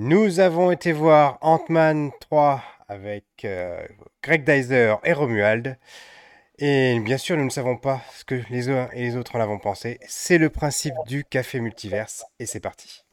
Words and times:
Nous 0.00 0.38
avons 0.38 0.70
été 0.70 0.92
voir 0.92 1.38
Ant-Man 1.40 2.12
3 2.20 2.62
avec 2.86 3.24
euh, 3.44 3.84
Greg 4.22 4.44
Dyser 4.44 4.94
et 5.02 5.12
Romuald. 5.12 5.76
Et 6.60 7.00
bien 7.00 7.18
sûr, 7.18 7.36
nous 7.36 7.44
ne 7.44 7.50
savons 7.50 7.76
pas 7.76 8.00
ce 8.14 8.24
que 8.24 8.40
les 8.48 8.68
uns 8.68 8.88
et 8.92 9.02
les 9.02 9.16
autres 9.16 9.34
en 9.34 9.40
avons 9.40 9.58
pensé. 9.58 9.98
C'est 10.06 10.38
le 10.38 10.50
principe 10.50 10.94
du 11.08 11.24
café 11.24 11.58
multiverse 11.58 12.24
et 12.38 12.46
c'est 12.46 12.60
parti. 12.60 13.07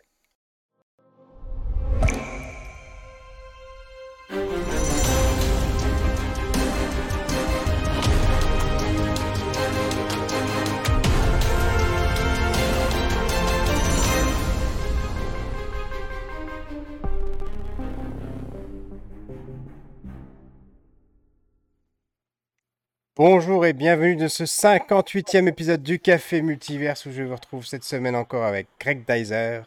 Bonjour 23.18 23.65
et 23.65 23.71
bienvenue 23.71 24.18
dans 24.18 24.28
ce 24.28 24.43
58e 24.43 25.47
épisode 25.47 25.82
du 25.82 26.00
Café 26.00 26.42
Multiverse 26.42 27.05
où 27.05 27.11
je 27.11 27.24
vous 27.24 27.33
retrouve 27.33 27.65
cette 27.65 27.86
semaine 27.86 28.14
encore 28.14 28.43
avec 28.43 28.68
Greg 28.78 29.05
Dyser. 29.07 29.61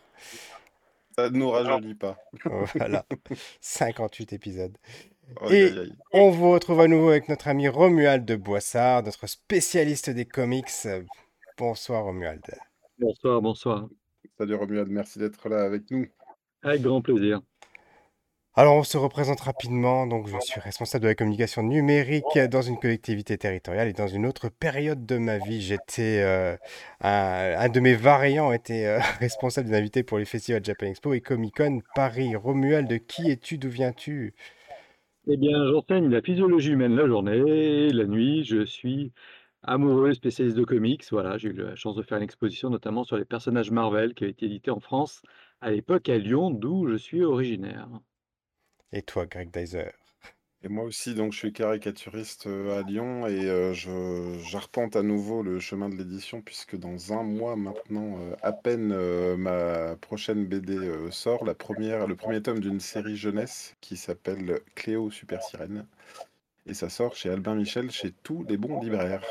Ça 1.16 1.30
ne 1.30 1.38
nous 1.38 1.48
rajeunit 1.48 1.94
pas. 1.94 2.18
voilà, 2.74 3.06
58 3.62 4.34
épisodes. 4.34 4.76
et 5.50 5.72
on 6.12 6.28
vous 6.28 6.50
retrouve 6.50 6.82
à 6.82 6.88
nouveau 6.88 7.08
avec 7.08 7.30
notre 7.30 7.48
ami 7.48 7.68
Romuald 7.68 8.26
de 8.26 8.36
Boissard, 8.36 9.02
notre 9.04 9.26
spécialiste 9.26 10.10
des 10.10 10.26
comics. 10.26 10.86
Bonsoir 11.56 12.04
Romuald. 12.04 12.44
Bonsoir, 12.98 13.40
bonsoir. 13.40 13.88
Salut 14.36 14.56
Romuald, 14.56 14.90
merci 14.90 15.18
d'être 15.18 15.48
là 15.48 15.62
avec 15.62 15.90
nous. 15.90 16.06
Avec 16.62 16.82
grand 16.82 17.00
plaisir. 17.00 17.40
Alors, 18.60 18.74
on 18.74 18.82
se 18.82 18.98
représente 18.98 19.38
rapidement. 19.38 20.08
Donc, 20.08 20.26
je 20.26 20.36
suis 20.40 20.58
responsable 20.58 21.04
de 21.04 21.08
la 21.08 21.14
communication 21.14 21.62
numérique 21.62 22.36
dans 22.50 22.60
une 22.60 22.76
collectivité 22.76 23.38
territoriale 23.38 23.86
et 23.86 23.92
dans 23.92 24.08
une 24.08 24.26
autre 24.26 24.48
période 24.48 25.06
de 25.06 25.16
ma 25.16 25.38
vie, 25.38 25.60
j'étais 25.60 26.22
euh, 26.24 26.56
un, 27.00 27.68
de 27.68 27.78
mes 27.78 27.94
variants 27.94 28.50
était 28.50 28.86
euh, 28.86 28.98
responsable 29.20 29.68
des 29.68 29.76
invités 29.76 30.02
pour 30.02 30.18
les 30.18 30.24
festivals 30.24 30.64
Japan 30.64 30.86
Expo 30.86 31.14
et 31.14 31.20
Comic 31.20 31.54
Con 31.54 31.82
Paris. 31.94 32.34
Romuald, 32.34 33.06
qui 33.06 33.30
es-tu? 33.30 33.58
D'où 33.58 33.68
viens-tu? 33.68 34.34
Eh 35.28 35.36
bien, 35.36 35.64
j'enseigne 35.70 36.08
la 36.08 36.20
physiologie 36.20 36.72
humaine 36.72 36.96
la 36.96 37.06
journée, 37.06 37.90
la 37.90 38.06
nuit, 38.06 38.42
je 38.42 38.64
suis 38.64 39.12
amoureux, 39.62 40.14
spécialiste 40.14 40.56
de 40.56 40.64
comics. 40.64 41.04
Voilà, 41.12 41.38
j'ai 41.38 41.50
eu 41.50 41.52
la 41.52 41.76
chance 41.76 41.94
de 41.94 42.02
faire 42.02 42.18
une 42.18 42.24
exposition 42.24 42.70
notamment 42.70 43.04
sur 43.04 43.18
les 43.18 43.24
personnages 43.24 43.70
Marvel 43.70 44.14
qui 44.14 44.24
a 44.24 44.26
été 44.26 44.46
édité 44.46 44.72
en 44.72 44.80
France 44.80 45.22
à 45.60 45.70
l'époque 45.70 46.08
à 46.08 46.18
Lyon, 46.18 46.50
d'où 46.50 46.88
je 46.88 46.96
suis 46.96 47.22
originaire. 47.22 47.88
Et 48.92 49.02
toi, 49.02 49.26
Greg 49.26 49.50
Dyser? 49.50 49.90
Et 50.64 50.68
moi 50.68 50.82
aussi, 50.84 51.14
donc 51.14 51.32
je 51.32 51.38
suis 51.38 51.52
caricaturiste 51.52 52.46
à 52.46 52.82
Lyon 52.82 53.28
et 53.28 53.74
je 53.74 54.40
j'arpente 54.42 54.96
à 54.96 55.04
nouveau 55.04 55.42
le 55.42 55.60
chemin 55.60 55.88
de 55.88 55.94
l'édition 55.94 56.40
puisque 56.42 56.76
dans 56.76 57.12
un 57.12 57.22
mois 57.22 57.54
maintenant, 57.54 58.18
à 58.42 58.52
peine 58.52 58.88
ma 59.36 59.94
prochaine 59.96 60.46
BD 60.46 60.76
sort, 61.12 61.44
la 61.44 61.54
première, 61.54 62.08
le 62.08 62.16
premier 62.16 62.42
tome 62.42 62.58
d'une 62.58 62.80
série 62.80 63.16
jeunesse 63.16 63.76
qui 63.80 63.96
s'appelle 63.96 64.58
Cléo 64.74 65.12
Super 65.12 65.42
Sirène. 65.44 65.86
Et 66.66 66.74
ça 66.74 66.88
sort 66.88 67.14
chez 67.14 67.30
Albin 67.30 67.54
Michel, 67.54 67.92
chez 67.92 68.10
tous 68.24 68.44
les 68.48 68.56
bons 68.56 68.80
libraires. 68.80 69.22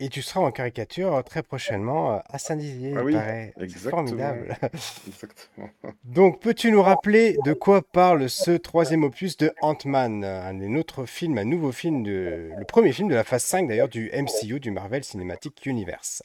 Et 0.00 0.08
tu 0.08 0.20
seras 0.20 0.40
en 0.40 0.50
caricature 0.50 1.22
très 1.24 1.44
prochainement 1.44 2.20
à 2.28 2.38
Saint-Dizier, 2.38 2.94
Ah 2.96 3.00
il 3.02 3.04
oui, 3.04 3.16
exactement. 3.64 3.90
formidable. 3.90 4.56
Exactement. 5.06 5.70
Donc, 6.02 6.40
peux-tu 6.40 6.72
nous 6.72 6.82
rappeler 6.82 7.36
de 7.44 7.52
quoi 7.52 7.82
parle 7.82 8.28
ce 8.28 8.50
troisième 8.50 9.04
opus 9.04 9.36
de 9.36 9.52
Ant-Man, 9.60 10.24
un 10.24 10.54
des 10.54 10.66
nôtres 10.66 11.08
films, 11.08 11.38
un 11.38 11.44
nouveau 11.44 11.70
film, 11.70 12.02
de... 12.02 12.50
le 12.58 12.64
premier 12.64 12.92
film 12.92 13.08
de 13.08 13.14
la 13.14 13.22
phase 13.22 13.44
5 13.44 13.68
d'ailleurs 13.68 13.88
du 13.88 14.10
MCU, 14.12 14.58
du 14.58 14.72
Marvel 14.72 15.04
Cinematic 15.04 15.64
Universe? 15.66 16.20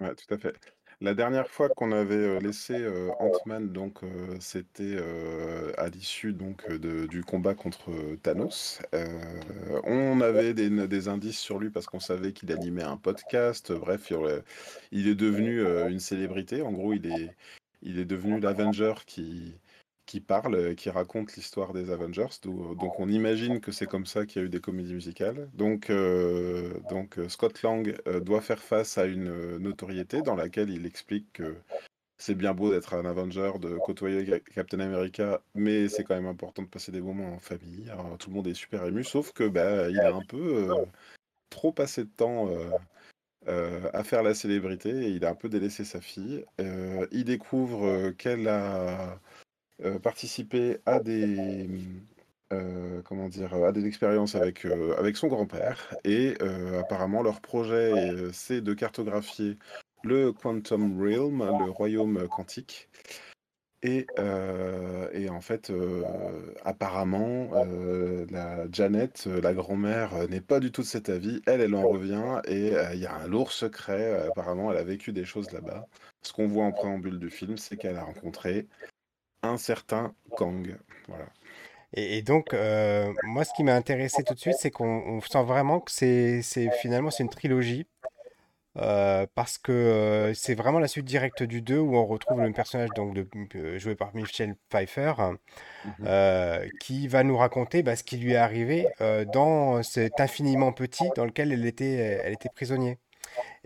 Ouais, 0.00 0.14
tout 0.14 0.34
à 0.34 0.38
fait. 0.38 0.54
La 1.02 1.14
dernière 1.14 1.48
fois 1.48 1.68
qu'on 1.68 1.92
avait 1.92 2.40
laissé 2.40 2.86
Ant-Man, 3.18 3.70
donc 3.70 4.00
c'était 4.40 4.96
à 5.76 5.88
l'issue 5.88 6.32
donc 6.32 6.66
de- 6.70 7.06
du 7.06 7.22
combat 7.22 7.54
contre 7.54 7.90
Thanos. 8.22 8.80
on 9.84 10.20
avait 10.22 10.54
des, 10.54 10.70
des 10.70 11.08
indices 11.08 11.38
sur 11.38 11.58
lui 11.58 11.68
parce 11.70 11.86
qu'on 11.86 12.00
savait 12.00 12.32
qu'il 12.32 12.50
animait 12.50 12.82
un 12.82 12.96
podcast. 12.96 13.72
Bref, 13.72 14.10
il 14.90 15.06
est 15.08 15.14
devenu 15.14 15.60
une 15.88 16.00
célébrité. 16.00 16.62
En 16.62 16.72
gros, 16.72 16.94
il 16.94 17.06
est, 17.06 17.36
il 17.82 17.98
est 17.98 18.06
devenu 18.06 18.40
l'Avenger 18.40 18.94
qui, 19.06 19.54
qui 20.06 20.20
parle, 20.20 20.74
qui 20.76 20.88
raconte 20.88 21.34
l'histoire 21.36 21.72
des 21.72 21.90
Avengers. 21.90 22.26
d'où- 22.42 22.74
Donc, 22.76 22.98
on 23.00 23.08
imagine 23.08 23.60
que 23.60 23.72
c'est 23.72 23.86
comme 23.86 24.06
ça 24.06 24.24
qu'il 24.24 24.40
y 24.40 24.44
a 24.44 24.46
eu 24.46 24.48
des 24.50 24.60
comédies 24.60 24.94
musicales. 24.94 25.48
Donc, 25.54 25.90
euh, 25.90 26.72
donc 26.88 27.18
euh, 27.18 27.28
Scott 27.28 27.60
Lang 27.62 27.94
euh, 28.06 28.20
doit 28.20 28.40
faire 28.40 28.60
face 28.62 28.98
à 28.98 29.06
une 29.06 29.28
euh, 29.28 29.58
notoriété 29.58 30.22
dans 30.22 30.36
laquelle 30.36 30.70
il 30.70 30.86
explique 30.86 31.32
que 31.34 31.56
c'est 32.18 32.34
bien 32.36 32.54
beau 32.54 32.70
d'être 32.70 32.94
un 32.94 33.04
Avenger, 33.04 33.52
de 33.60 33.76
côtoyer 33.78 34.24
Ca- 34.24 34.40
Captain 34.40 34.80
America, 34.80 35.42
mais 35.54 35.88
c'est 35.88 36.04
quand 36.04 36.14
même 36.14 36.26
important 36.26 36.62
de 36.62 36.68
passer 36.68 36.92
des 36.92 37.00
moments 37.02 37.34
en 37.34 37.38
famille. 37.40 37.90
Alors, 37.90 38.16
tout 38.16 38.30
le 38.30 38.36
monde 38.36 38.46
est 38.46 38.54
super 38.54 38.86
ému, 38.86 39.04
sauf 39.04 39.32
que 39.32 39.44
bah, 39.48 39.90
il 39.90 39.98
a 39.98 40.14
un 40.14 40.22
peu 40.22 40.70
euh, 40.70 40.84
trop 41.50 41.72
passé 41.72 42.04
de 42.04 42.10
temps. 42.10 42.48
euh, 42.48 42.70
euh, 43.48 43.90
à 43.92 44.02
faire 44.02 44.24
la 44.24 44.34
célébrité 44.34 44.88
et 44.90 45.08
il 45.10 45.24
a 45.24 45.30
un 45.30 45.34
peu 45.36 45.48
délaissé 45.48 45.84
sa 45.84 46.00
fille. 46.00 46.44
Euh, 46.60 47.06
il 47.12 47.24
découvre 47.24 47.86
euh, 47.86 48.10
qu'elle 48.10 48.48
a 48.48 49.20
euh, 49.84 49.98
participé 49.98 50.78
à 50.86 51.00
des 51.00 51.68
euh, 52.50 53.02
comment 53.02 53.28
dire 53.28 53.52
à 53.52 53.72
des 53.72 53.84
expériences 53.84 54.34
avec 54.34 54.64
euh, 54.64 54.96
avec 54.96 55.18
son 55.18 55.28
grand-père 55.28 55.94
et 56.02 56.34
apparemment 56.78 57.22
leur 57.22 57.42
projet 57.42 57.92
c'est 58.32 58.62
de 58.62 58.72
cartographier 58.72 59.58
le 60.02 60.32
quantum 60.32 60.98
realm, 60.98 61.40
le 61.40 61.70
royaume 61.70 62.26
quantique. 62.28 62.88
Et, 63.82 64.06
et 65.12 65.28
en 65.28 65.40
fait, 65.40 65.72
apparemment, 66.64 67.50
la 68.30 68.66
Janet, 68.72 69.26
la 69.26 69.52
grand-mère, 69.52 70.28
n'est 70.28 70.40
pas 70.40 70.58
du 70.58 70.72
tout 70.72 70.82
de 70.82 70.86
cet 70.86 71.08
avis. 71.08 71.40
Elle, 71.46 71.60
elle 71.60 71.74
en 71.74 71.86
revient 71.86 72.40
et 72.46 72.72
il 72.94 73.00
y 73.00 73.06
a 73.06 73.14
un 73.14 73.28
lourd 73.28 73.52
secret. 73.52 74.26
Apparemment, 74.28 74.72
elle 74.72 74.78
a 74.78 74.84
vécu 74.84 75.12
des 75.12 75.24
choses 75.24 75.52
là-bas. 75.52 75.86
Ce 76.22 76.32
qu'on 76.32 76.48
voit 76.48 76.64
en 76.64 76.72
préambule 76.72 77.18
du 77.18 77.30
film, 77.30 77.58
c'est 77.58 77.76
qu'elle 77.76 77.96
a 77.96 78.04
rencontré 78.04 78.66
un 79.48 79.58
certain 79.58 80.14
Kang. 80.36 80.76
Voilà. 81.08 81.26
Et, 81.94 82.22
donc, 82.22 82.52
euh, 82.52 83.12
moi, 83.24 83.44
ce 83.44 83.52
qui 83.54 83.64
m'a 83.64 83.74
intéressé 83.74 84.22
tout 84.22 84.34
de 84.34 84.38
suite, 84.38 84.56
c'est 84.58 84.70
qu'on 84.70 85.02
on 85.06 85.20
sent 85.20 85.42
vraiment 85.44 85.80
que 85.80 85.90
c'est 85.90 86.42
finalement 86.80 87.10
c'est 87.10 87.22
une 87.22 87.30
trilogie. 87.30 87.86
euh, 88.78 89.26
parce 89.34 89.56
que 89.58 89.72
euh, 89.72 90.34
c'est 90.34 90.54
vraiment 90.54 90.78
la 90.78 90.88
suite 90.88 91.06
directe 91.06 91.42
du 91.42 91.62
2 91.62 91.78
où 91.78 91.96
on 91.96 92.04
retrouve 92.06 92.42
le 92.42 92.52
personnage 92.52 92.90
donc 92.94 93.14
de, 93.14 93.78
joué 93.78 93.94
par 93.94 94.14
Michelle 94.14 94.54
Pfeiffer 94.70 95.14
Mhm. 95.84 96.68
qui 96.80 97.08
va 97.08 97.22
nous 97.22 97.36
raconter 97.38 97.82
bah, 97.82 97.96
ce 97.96 98.04
qui 98.04 98.18
lui 98.18 98.32
est 98.32 98.36
arrivé 98.36 98.88
dans 99.32 99.82
cet 99.82 100.20
infiniment 100.20 100.72
petit 100.72 101.08
dans 101.16 101.24
lequel 101.24 101.52
elle 101.52 101.64
était, 101.66 102.20
elle 102.24 102.32
était 102.34 102.50
prisonnière. 102.50 102.96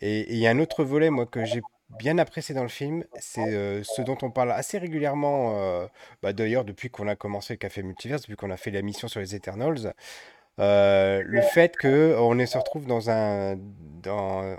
Et 0.00 0.20
et 0.20 0.32
il 0.34 0.38
y 0.38 0.46
a 0.46 0.50
un 0.50 0.58
autre 0.60 0.84
volet, 0.84 1.10
moi, 1.10 1.26
que 1.26 1.44
j'ai 1.44 1.62
bien 1.98 2.18
apprécié 2.18 2.54
dans 2.54 2.62
le 2.62 2.68
film, 2.68 3.04
c'est 3.18 3.54
euh, 3.54 3.82
ce 3.82 4.02
dont 4.02 4.18
on 4.22 4.30
parle 4.30 4.52
assez 4.52 4.78
régulièrement, 4.78 5.58
euh, 5.58 5.86
bah, 6.22 6.32
d'ailleurs, 6.32 6.64
depuis 6.64 6.90
qu'on 6.90 7.08
a 7.08 7.16
commencé 7.16 7.54
le 7.54 7.58
Café 7.58 7.82
Multiverse, 7.82 8.22
depuis 8.22 8.36
qu'on 8.36 8.50
a 8.50 8.56
fait 8.56 8.70
la 8.70 8.82
mission 8.82 9.08
sur 9.08 9.20
les 9.20 9.34
Eternals, 9.34 9.92
euh, 10.60 11.22
le 11.24 11.40
fait 11.40 11.74
qu'on 11.76 12.46
se 12.46 12.58
retrouve 12.58 12.84
dans 12.86 13.08
un, 13.08 13.56
dans, 14.02 14.56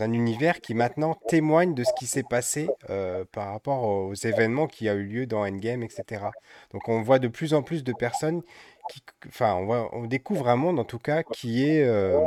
un 0.00 0.12
univers 0.12 0.60
qui 0.60 0.74
maintenant 0.74 1.14
témoigne 1.28 1.74
de 1.74 1.82
ce 1.82 1.92
qui 1.98 2.06
s'est 2.06 2.24
passé 2.24 2.68
euh, 2.90 3.24
par 3.32 3.52
rapport 3.52 3.84
aux 3.84 4.14
événements 4.14 4.66
qui 4.66 4.88
a 4.88 4.94
eu 4.94 5.04
lieu 5.04 5.26
dans 5.26 5.46
Endgame, 5.46 5.82
etc. 5.82 6.24
Donc 6.72 6.88
on 6.88 7.00
voit 7.00 7.18
de 7.18 7.28
plus 7.28 7.54
en 7.54 7.62
plus 7.62 7.84
de 7.84 7.92
personnes 7.92 8.42
qui, 8.90 9.02
enfin, 9.28 9.54
on 9.54 9.64
voit, 9.64 9.88
on 9.94 10.04
découvre 10.04 10.48
un 10.48 10.56
monde 10.56 10.78
en 10.78 10.84
tout 10.84 10.98
cas 10.98 11.22
qui 11.22 11.64
est 11.64 11.84
euh, 11.84 12.20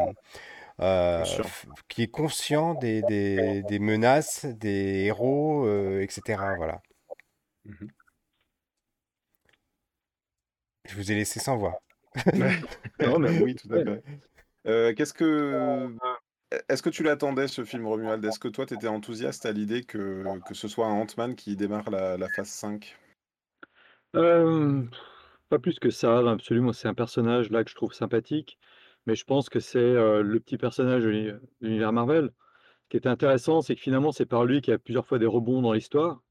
euh, 0.82 1.24
qui 1.88 2.04
est 2.04 2.12
conscient 2.12 2.74
des, 2.76 3.02
des, 3.04 3.64
des 3.64 3.80
menaces, 3.80 4.46
des 4.46 5.06
héros, 5.06 5.66
euh, 5.66 6.02
etc. 6.02 6.56
Voilà. 6.58 6.82
Mhm. 7.66 7.88
Je 10.88 10.96
vous 10.96 11.12
ai 11.12 11.16
laissé 11.16 11.40
sans 11.40 11.58
voix. 11.58 11.82
Non, 13.02 13.20
mais 13.20 13.42
Oui, 13.42 13.56
tout 13.56 13.74
à 13.74 13.84
fait. 13.84 14.04
Euh, 14.68 14.94
qu'est-ce 14.94 15.14
que 15.14 15.94
est-ce 16.70 16.82
que 16.82 16.90
tu 16.90 17.04
l'attendais 17.04 17.48
ce 17.48 17.66
film 17.66 17.86
Romuald? 17.88 18.24
Est-ce 18.24 18.40
que 18.40 18.48
toi 18.48 18.66
tu 18.66 18.74
étais 18.74 18.88
enthousiaste 18.88 19.46
à 19.46 19.52
l'idée 19.52 19.84
que, 19.84 20.24
que 20.48 20.54
ce 20.54 20.68
soit 20.68 20.88
un 20.88 20.94
Ant-Man 20.94 21.36
qui 21.36 21.56
démarre 21.56 21.90
la, 21.90 22.18
la 22.18 22.30
phase 22.30 22.50
5? 22.50 22.98
euh, 24.16 24.84
pas 25.50 25.60
plus 25.60 25.80
que 25.80 25.90
ça, 25.90 26.20
absolument. 26.20 26.72
C'est 26.74 26.88
un 26.88 26.94
personnage 26.94 27.50
là 27.50 27.64
que 27.64 27.70
je 27.70 27.76
trouve 27.76 27.94
sympathique, 27.94 28.58
mais 29.06 29.16
je 29.16 29.26
pense 29.26 29.50
que 29.50 29.60
c'est 29.60 29.80
euh, 29.80 30.22
le 30.24 30.40
petit 30.40 30.58
personnage 30.58 31.04
de 31.04 31.10
l'uni- 31.10 31.28
de 31.32 31.42
l'univers 31.62 31.94
Marvel. 31.94 32.32
Ce 32.86 32.90
qui 32.90 32.98
est 32.98 33.08
intéressant, 33.08 33.62
c'est 33.62 33.76
que 33.76 33.82
finalement, 33.82 34.12
c'est 34.14 34.26
par 34.28 34.46
lui 34.46 34.62
qu'il 34.62 34.72
y 34.74 34.76
a 34.76 34.80
plusieurs 34.80 35.08
fois 35.08 35.20
des 35.20 35.26
rebonds 35.28 35.62
dans 35.64 35.74
l'histoire. 35.74 36.22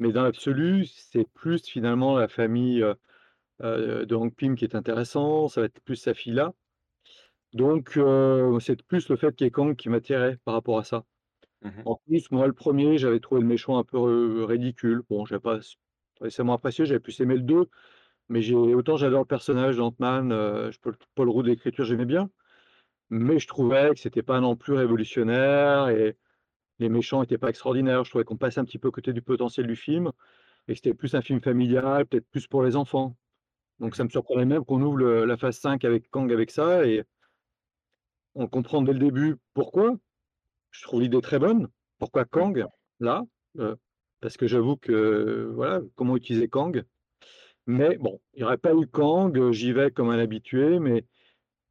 Mais 0.00 0.12
dans 0.12 0.24
l'absolu, 0.24 0.86
c'est 0.86 1.28
plus 1.34 1.64
finalement 1.66 2.18
la 2.18 2.28
famille, 2.28 2.82
heu 2.82 2.96
heu, 3.62 4.06
de 4.06 4.16
Hank 4.16 4.34
Pym 4.36 4.56
qui 4.56 4.64
est 4.66 4.76
intéressant, 4.76 5.48
ça 5.48 5.62
va 5.62 5.66
être 5.68 5.80
plus 5.82 5.96
sa 5.96 6.14
fille-là. 6.14 6.54
Donc 7.52 7.96
heu, 7.96 8.58
c'est 8.60 8.82
plus 8.82 9.08
le 9.08 9.16
fait 9.16 9.34
qu'il 9.34 9.46
y 9.46 9.48
ait 9.48 9.50
Kang 9.50 9.76
qui 9.76 9.88
m'attirait 9.88 10.38
par 10.44 10.54
rapport 10.54 10.78
à 10.78 10.84
ça. 10.84 11.04
Mmh 11.62 11.86
En 11.86 11.96
plus, 12.06 12.30
moi, 12.32 12.46
le 12.48 12.52
premier, 12.54 12.98
j'avais 12.98 13.20
trouvé 13.20 13.40
le 13.42 13.48
méchant 13.48 13.78
un 13.78 13.84
peu, 13.84 14.44
ridicule. 14.44 15.02
Bon, 15.10 15.26
j'avais 15.26 15.40
pas 15.40 15.58
s 15.58 15.76
spécialement 16.16 16.54
apprécié, 16.54 16.86
j'avais 16.86 17.00
plus 17.00 17.20
aimé 17.20 17.36
le 17.36 17.42
2, 17.42 17.70
mais 18.28 18.42
j'ai 18.42 18.54
autant 18.54 18.96
j'adore 18.96 19.20
le 19.20 19.26
personnage 19.26 19.76
d'Ant-Man, 19.76 20.30
je 20.30 20.78
Paul 21.14 21.30
Rudd 21.30 21.46
l'écriture, 21.46 21.84
j'aimais 21.84 22.06
bien, 22.06 22.30
mais 23.10 23.38
je 23.38 23.46
trouvais 23.46 23.90
que 23.90 24.00
c'était 24.00 24.22
pas 24.22 24.40
non 24.40 24.56
plus 24.56 24.74
révolutionnaire 24.74 25.88
et 25.88 26.16
les 26.78 26.88
méchants 26.88 27.22
étaient 27.22 27.38
pas 27.38 27.50
extraordinaires. 27.50 28.04
Je 28.04 28.10
trouvais 28.10 28.24
qu'on 28.24 28.36
passait 28.36 28.60
un 28.60 28.64
petit 28.64 28.78
peu 28.78 28.90
côté 28.90 29.12
du 29.12 29.22
potentiel 29.22 29.66
du 29.66 29.76
film 29.76 30.10
et 30.66 30.72
que 30.72 30.76
c'était 30.76 30.94
plus 30.94 31.14
un 31.14 31.22
film 31.22 31.40
familial, 31.40 32.06
peut-être 32.06 32.26
plus 32.30 32.46
pour 32.46 32.62
les 32.62 32.76
enfants. 32.76 33.16
Donc 33.80 33.96
ça 33.96 34.04
me 34.04 34.08
surprenait 34.08 34.46
même 34.46 34.64
qu'on 34.64 34.80
ouvre 34.82 35.00
la 35.24 35.36
phase 35.36 35.58
5 35.58 35.84
avec 35.84 36.10
Kang 36.10 36.32
avec 36.32 36.50
ça 36.50 36.86
et 36.86 37.04
on 38.34 38.46
comprend 38.46 38.80
dès 38.82 38.92
le 38.92 38.98
début 38.98 39.36
pourquoi. 39.54 39.96
Je 40.70 40.82
trouve 40.82 41.02
l'idée 41.02 41.20
très 41.20 41.38
bonne. 41.38 41.68
Pourquoi. 41.98 42.24
Kang, 42.24 42.64
là? 42.98 43.22
Heu, 43.58 43.76
parce 44.20 44.36
que 44.38 44.46
j'avoue 44.46 44.76
que, 44.76 45.50
voilà, 45.54 45.80
comment 45.96 46.16
utiliser 46.16 46.48
Kang? 46.48 46.82
Mais 47.66 47.96
bon, 47.98 48.20
il 48.34 48.40
y 48.40 48.44
aurait 48.44 48.58
pas 48.58 48.74
eu 48.74 48.86
Kang, 48.88 49.36
heu, 49.38 49.52
j'y 49.52 49.72
vais 49.72 49.90
comme 49.90 50.10
un 50.10 50.18
habitué, 50.18 50.78
mais 50.80 51.06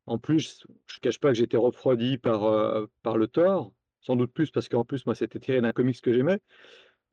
en 0.07 0.19
plus, 0.19 0.65
je 0.87 0.99
cache 0.99 1.19
pas 1.19 1.29
que 1.29 1.35
j'étais 1.35 1.57
refroidi 1.57 2.17
par, 2.19 2.45
heu, 2.47 2.89
par 3.03 3.17
le 3.17 3.27
Thor. 3.27 3.73
Sans 4.01 4.15
doute 4.17 4.33
plus 4.33 4.51
parce 4.51 4.69
qu'en 4.69 4.85
plus, 4.85 5.05
moi, 5.07 5.15
c'était 5.15 5.39
tiré 5.39 5.61
d'un 5.61 5.73
comics 5.73 6.01
que 6.01 6.13
j'aimais. 6.13 6.39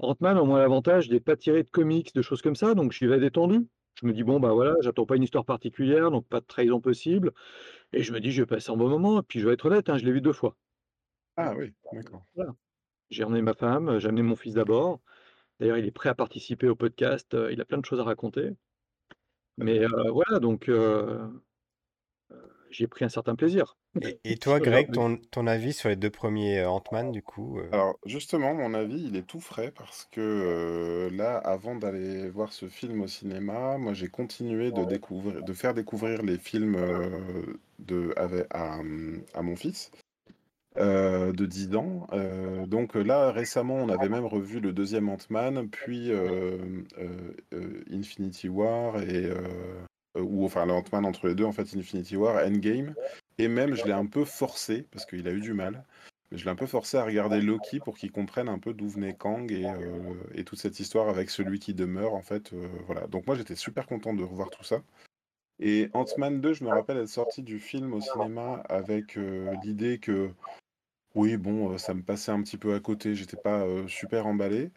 Ant-Man, 0.01 0.39
au 0.39 0.47
moins 0.47 0.61
l'avantage 0.61 1.09
d'être 1.09 1.25
pas 1.25 1.37
tiré 1.37 1.63
de 1.65 1.71
comics, 1.71 2.15
de 2.15 2.23
choses 2.23 2.43
comme 2.43 2.57
ça, 2.57 2.75
donc 2.75 2.93
j'y 2.93 3.07
vais 3.07 3.21
détendu. 3.21 3.69
Je 4.01 4.07
me 4.07 4.13
dis: 4.15 4.25
«Bon, 4.25 4.41
bah, 4.41 4.53
voilà, 4.53 4.77
j'attends 4.83 5.07
pas 5.07 5.17
une 5.17 5.25
histoire 5.25 5.45
particulière, 5.47 6.11
donc 6.11 6.29
pas 6.29 6.41
de 6.41 6.47
trahison 6.47 6.81
possible» 6.81 7.33
et 7.93 8.03
je 8.05 8.13
me 8.13 8.21
dis: 8.21 8.33
«Je 8.33 8.43
vais 8.43 8.47
passer 8.47 8.71
un 8.73 8.77
bon 8.77 8.89
moment» 8.91 9.21
et 9.21 9.25
puis 9.25 9.41
je 9.41 9.49
vais 9.49 9.55
être 9.55 9.67
honnête, 9.67 9.91
hein, 9.91 9.99
je 9.99 10.05
l'ai 10.07 10.13
vu 10.13 10.21
2 10.23 10.33
fois. 10.35 10.57
Ah 11.37 11.55
oui, 11.57 11.75
d'accord. 11.91 12.27
Voilà. 12.35 12.53
J'ai 13.11 13.25
emmené 13.25 13.43
ma 13.43 13.55
femme, 13.55 13.99
j'ai 14.01 14.09
amené 14.09 14.23
mon 14.23 14.37
fils 14.37 14.55
d'abord. 14.55 15.01
D'ailleurs, 15.61 15.79
il 15.79 15.87
est 15.87 15.93
prêt 15.93 16.11
à 16.11 16.15
participer 16.17 16.69
au 16.69 16.77
podcast, 16.77 17.35
heu, 17.35 17.53
il 17.53 17.61
a 17.61 17.65
plein 17.67 17.79
de 17.79 17.85
choses 17.87 18.01
à 18.01 18.05
raconter. 18.05 18.51
Mais, 19.59 19.85
voilà, 20.13 20.41
donc, 20.41 20.71
j'ai 22.71 22.87
pris 22.87 23.05
un 23.05 23.09
certain 23.09 23.35
plaisir. 23.35 23.77
Et, 24.03 24.19
et 24.25 24.37
toi, 24.37 24.61
Greg, 24.61 24.93
ton, 24.93 25.17
ton 25.31 25.47
avis 25.47 25.73
sur 25.73 25.89
les 25.89 25.97
deux 25.97 26.11
premiers 26.11 26.65
Ant-Man, 26.65 27.13
du 27.13 27.23
coup 27.23 27.59
euh, 27.59 27.69
Alors 27.73 27.99
justement, 28.05 28.55
mon 28.55 28.75
avis, 28.75 29.05
il 29.05 29.17
est 29.17 29.27
tout 29.27 29.41
frais 29.41 29.73
parce 29.75 30.09
que, 30.11 31.09
là, 31.13 31.37
avant 31.39 31.77
d'aller 31.77 32.29
voir 32.29 32.53
ce 32.53 32.69
film 32.69 33.01
au 33.03 33.09
cinéma, 33.09 33.79
moi 33.79 33.93
j'ai 33.95 34.09
continué 34.09 34.71
de 34.71 34.85
découvrir 34.85 35.43
de 35.43 35.53
faire 35.53 35.75
découvrir 35.75 36.23
les 36.23 36.39
films, 36.39 36.77
de 37.79 38.13
ave 38.17 38.47
à, 38.51 38.83
mmh, 38.83 39.23
à 39.35 39.43
mon 39.43 39.57
fils, 39.57 39.91
heu, 40.79 41.33
de 41.33 41.47
10 41.47 41.75
ans. 41.77 42.07
Heu, 42.13 42.67
donc, 42.67 42.97
heu, 42.97 43.03
là, 43.03 43.31
récemment, 43.33 43.77
on 43.77 43.89
avait 43.89 44.09
même 44.09 44.27
revu 44.27 44.61
le 44.61 44.73
deuxième 44.73 45.09
Ant-Man, 45.09 45.69
puis, 45.71 46.11
Infinity 47.91 48.49
War 48.49 49.01
et 49.03 49.31
ou 50.17 50.45
enfin, 50.45 50.67
le 50.67 50.73
Ant-Man 50.73 51.05
entre 51.07 51.29
les 51.29 51.35
2 51.35 51.45
en 51.45 51.53
fait, 51.53 51.77
Infinity 51.77 52.17
War, 52.17 52.45
Endgame 52.45 52.97
et 53.39 53.49
même 53.49 53.75
je 53.75 53.87
l'ai 53.87 53.93
un 53.93 54.07
peu 54.07 54.25
forcé, 54.25 54.87
parce 54.91 55.07
qu'il 55.07 55.29
a 55.29 55.33
eu 55.33 55.41
du 55.41 55.53
mal, 55.55 55.85
mais 56.33 56.39
je 56.39 56.45
l'ai 56.45 56.51
un 56.51 56.57
peu 56.57 56.67
forcé 56.67 56.97
à 56.97 57.05
regarder 57.05 57.41
Loki 57.41 57.81
pour 57.81 57.97
qu'il 57.97 58.11
comprenne 58.13 58.49
un 58.49 58.59
peu 58.59 58.75
d'où 58.75 58.89
venait 58.89 59.15
Kang 59.15 59.51
et 59.53 59.77
et 60.35 60.45
toute 60.45 60.59
cette 60.61 60.81
histoire 60.81 61.09
avec 61.09 61.31
celui 61.31 61.59
qui 61.61 61.75
demeure 61.75 62.15
en 62.15 62.23
fait, 62.23 62.53
voilà. 62.87 63.07
Donc 63.09 63.27
moi, 63.27 63.37
j'étais 63.37 63.57
super 63.57 63.87
content 63.87 64.15
de 64.15 64.25
revoir 64.25 64.51
tout 64.51 64.65
ça 64.65 64.83
et 65.61 65.91
Ant-Man 65.95 66.41
2, 66.41 66.55
je 66.55 66.65
me 66.65 66.71
rappelle 66.71 66.99
être 66.99 67.09
sorti 67.09 67.43
du 67.43 67.61
film 67.61 67.95
au 67.95 68.01
cinéma 68.01 68.63
avec, 68.69 69.17
l'idée 69.17 69.99
que 70.01 70.31
oui, 71.19 71.37
bon, 71.37 71.77
ça 71.79 71.95
me 71.95 72.03
passait 72.03 72.31
un 72.31 72.41
petit 72.43 72.57
peu 72.57 72.75
à 72.75 72.81
côté, 72.81 73.15
j'étais 73.15 73.37
pas, 73.37 73.67
super 73.89 74.27
emballé, 74.29 74.71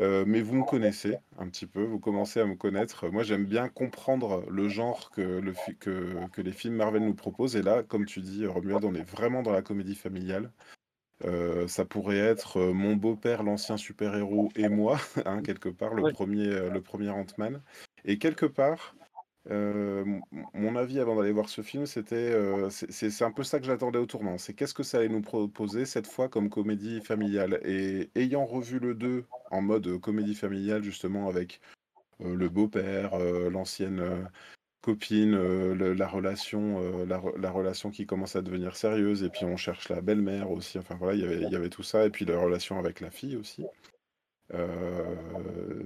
mais 0.00 0.40
vous 0.40 0.56
me 0.56 0.64
connaissez 0.64 1.18
un 1.38 1.46
petit 1.48 1.66
peu, 1.66 1.82
vous 1.82 1.98
commencez 1.98 2.40
à 2.40 2.46
me 2.46 2.56
connaître. 2.56 3.08
Moi, 3.08 3.22
j'aime 3.22 3.44
bien 3.44 3.68
comprendre 3.68 4.44
le 4.48 4.68
genre 4.68 5.10
que 5.10 5.20
le 5.20 5.52
fi 5.52 5.76
que 5.76 6.26
que 6.32 6.40
les 6.40 6.52
films 6.52 6.76
Marvel 6.76 7.04
nous 7.04 7.14
proposent 7.14 7.56
et 7.56 7.62
là, 7.62 7.82
comme 7.82 8.06
tu 8.06 8.20
dis, 8.22 8.46
Romuald, 8.46 8.84
on 8.84 8.94
est 8.94 9.08
vraiment 9.08 9.42
dans 9.42 9.52
la 9.52 9.62
comédie 9.62 9.94
familiale. 9.94 10.50
Ça 11.66 11.84
pourrait 11.84 12.18
être, 12.18 12.60
mon 12.72 12.96
beau-père, 12.96 13.42
l'ancien 13.42 13.76
super-héros 13.76 14.48
et 14.56 14.68
moi, 14.68 14.98
hein, 15.26 15.42
quelque 15.42 15.68
part, 15.68 15.92
le 15.92 16.02
Ouais, 16.02 16.12
premier 16.12 16.46
er 16.46 16.70
le 16.70 16.80
1 16.80 17.08
Ant-Man 17.10 17.62
et 18.06 18.18
quelque 18.18 18.46
part, 18.46 18.94
Heu, 19.50 20.02
m 20.06 20.22
mon 20.54 20.76
avis 20.76 21.00
avant 21.00 21.16
d'aller 21.16 21.32
voir 21.32 21.48
ce 21.50 21.60
film, 21.62 21.84
c'était, 21.86 22.32
heu, 22.34 22.68
c'est 22.70 23.22
un 23.22 23.30
peu 23.32 23.42
ça 23.44 23.60
que 23.60 23.66
j'attendais 23.66 23.98
au 23.98 24.06
tournant. 24.06 24.38
C'est 24.38 24.54
qu'est-ce 24.54 24.72
que 24.74 24.82
ça 24.82 24.98
allait 24.98 25.08
nous 25.10 25.20
proposer 25.22 25.84
cette 25.84 26.06
fois 26.06 26.28
comme 26.28 26.48
comédie 26.50 27.00
familiale? 27.02 27.60
Et 27.64 28.10
ayant 28.14 28.46
revu 28.46 28.78
le 28.78 28.94
2 28.94 29.26
en 29.50 29.60
mode, 29.62 29.86
heu, 29.86 29.98
comédie 29.98 30.34
familiale 30.34 30.82
justement 30.82 31.28
avec, 31.28 31.60
heu, 32.22 32.34
le 32.36 32.48
beau-père, 32.50 33.18
l'ancienne, 33.18 34.30
copine, 34.82 35.36
la 35.74 36.08
relation, 36.08 37.04
la 37.06 37.18
re 37.18 37.36
la 37.38 37.50
relation 37.52 37.90
qui 37.90 38.06
commence 38.06 38.36
à 38.36 38.42
devenir 38.42 38.76
sérieuse 38.76 39.22
et 39.24 39.30
puis 39.30 39.44
on 39.46 39.56
cherche 39.56 39.88
la 39.90 40.00
belle-mère 40.02 40.50
aussi, 40.50 40.78
enfin 40.78 40.96
voilà, 40.96 41.14
il 41.16 41.50
y 41.50 41.56
avait 41.56 41.70
tout 41.70 41.82
ça 41.84 42.06
et 42.06 42.10
puis 42.10 42.24
la 42.26 42.38
relation 42.38 42.78
avec 42.78 43.00
la 43.00 43.10
fille 43.10 43.36
aussi. 43.36 43.68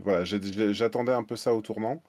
Voilà, 0.04 0.24
j'attendais 0.24 1.12
un 1.12 1.24
peu 1.24 1.36
ça 1.36 1.54
au 1.54 1.60
tournant. 1.62 2.02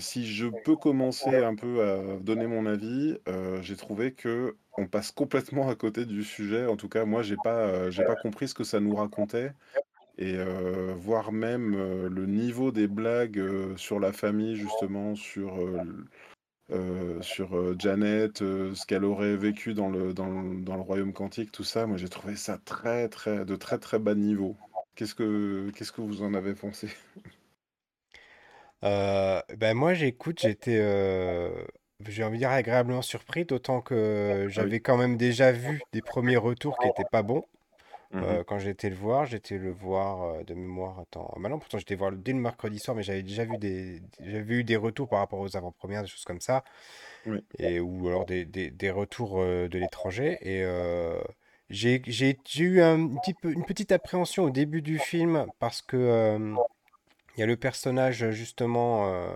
Si 0.00 0.26
je 0.26 0.46
peux 0.64 0.76
commencer 0.76 1.36
un 1.36 1.54
peu 1.54 1.82
à 1.82 2.16
donner 2.20 2.46
mon 2.46 2.66
avis, 2.66 3.18
j'ai 3.62 3.76
trouvé 3.76 4.12
que 4.12 4.56
on 4.78 4.86
passe 4.86 5.10
complètement 5.10 5.68
à 5.68 5.74
côté 5.74 6.06
du 6.06 6.24
sujet. 6.24 6.66
En 6.66 6.76
tout 6.76 6.88
cas, 6.88 7.04
moi, 7.04 7.22
j'ai 7.22 7.36
pas, 7.42 7.90
j'ai 7.90 8.04
pas 8.04 8.16
compris 8.16 8.48
ce 8.48 8.54
que 8.54 8.64
ça 8.64 8.80
nous 8.80 8.94
racontait 8.94 9.52
et 10.18 10.36
voire 10.96 11.32
même, 11.32 11.74
le 12.08 12.26
niveau 12.26 12.72
des 12.72 12.86
blagues, 12.86 13.42
sur 13.76 14.00
la 14.00 14.12
famille 14.12 14.56
justement, 14.56 15.14
sur, 15.14 15.54
sur, 17.20 17.78
Janet, 17.78 18.38
ce 18.38 18.86
qu'elle 18.86 19.04
aurait 19.04 19.36
vécu 19.36 19.74
dans 19.74 19.88
le 19.90 20.12
dans 20.14 20.28
le 20.28 20.62
dans 20.62 20.76
le 20.76 20.82
royaume 20.82 21.12
quantique, 21.12 21.52
tout 21.52 21.64
ça, 21.64 21.86
moi, 21.86 21.96
j'ai 21.96 22.08
trouvé 22.08 22.36
ça 22.36 22.58
très, 22.58 23.08
très 23.08 23.44
de 23.44 23.56
très, 23.56 23.78
très 23.78 23.98
bas 23.98 24.14
niveau. 24.14 24.56
Qu'est-ce 24.94 25.14
que 25.14 25.70
qu'est-ce 25.70 25.92
que 25.92 26.00
vous 26.00 26.22
en 26.22 26.34
avez 26.34 26.54
pensé? 26.54 26.88
Euh, 28.84 29.40
ben 29.56 29.74
moi, 29.74 29.94
j'écoute, 29.94 30.40
j'étais, 30.40 30.78
euh, 30.80 31.50
j'ai 32.06 32.24
envie 32.24 32.36
de 32.36 32.40
dire, 32.40 32.50
agréablement 32.50 33.02
surpris, 33.02 33.44
d'autant 33.44 33.80
que 33.80 34.44
Ah 34.46 34.48
j'avais 34.48 34.80
quand 34.80 34.96
même 34.96 35.16
déjà 35.16 35.52
vu 35.52 35.80
des 35.92 36.00
premiers 36.00 36.36
retours 36.36 36.78
qui 36.78 36.88
étaient 36.88 37.08
pas 37.10 37.22
bons. 37.22 37.44
Mmh 38.12 38.22
Euh, 38.24 38.42
quand 38.44 38.58
j'étais 38.58 38.90
le 38.90 38.96
voir, 38.96 39.24
j'étais 39.24 39.56
le 39.56 39.70
voir 39.70 40.44
de 40.44 40.54
mémoire. 40.54 40.98
Attends, 40.98 41.32
maintenant 41.36 41.60
pourtant 41.60 41.78
j'étais 41.78 41.94
voir 41.94 42.10
dès 42.10 42.32
le 42.32 42.40
mercredi 42.40 42.80
soir, 42.80 42.96
mais 42.96 43.04
j'avais 43.04 43.22
déjà 43.22 43.44
vu 43.44 43.56
des, 43.56 44.02
j'avais 44.18 44.54
eu 44.54 44.64
des 44.64 44.74
retours 44.74 45.08
par 45.08 45.20
rapport 45.20 45.38
aux 45.38 45.56
avant-premières, 45.56 46.02
des 46.02 46.08
choses 46.08 46.24
comme 46.24 46.40
ça, 46.40 46.64
et 47.58 47.78
ou 47.78 48.08
alors 48.08 48.26
des, 48.26 48.44
des, 48.44 48.70
des 48.70 48.90
retours 48.90 49.38
de 49.44 49.78
l'étranger. 49.78 50.38
Et 50.42 50.64
j'ai, 51.68 52.02
eu 52.58 52.80
un 52.80 53.14
petit 53.14 53.34
peu, 53.34 53.52
une 53.52 53.64
petite 53.64 53.92
appréhension 53.92 54.42
au 54.42 54.50
début 54.50 54.82
du 54.82 54.98
film 54.98 55.46
parce 55.60 55.80
que 55.80 56.56
il 57.36 57.40
y 57.40 57.42
a 57.42 57.46
le 57.46 57.56
personnage 57.56 58.30
justement 58.30 59.08
euh, 59.08 59.32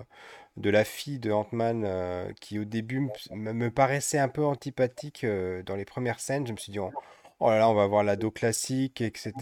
de 0.56 0.70
la 0.70 0.84
fille 0.84 1.18
de 1.18 1.30
Ant-Man 1.32 1.84
euh, 1.86 2.30
qui 2.40 2.58
au 2.58 2.64
début 2.64 3.08
me, 3.32 3.70
paraissait 3.70 4.18
un 4.18 4.28
peu 4.28 4.44
antipathique 4.44 5.24
euh, 5.24 5.62
dans 5.62 5.76
les 5.76 5.84
premières 5.84 6.20
scènes. 6.20 6.46
Je 6.46 6.52
me 6.52 6.56
suis 6.58 6.72
dit, 6.72 6.78
oh, 6.78 6.92
là 7.40 7.58
là, 7.58 7.68
on 7.68 7.74
va 7.74 7.86
voir 7.86 8.04
l'ado 8.04 8.30
classique, 8.30 9.00
etc., 9.00 9.34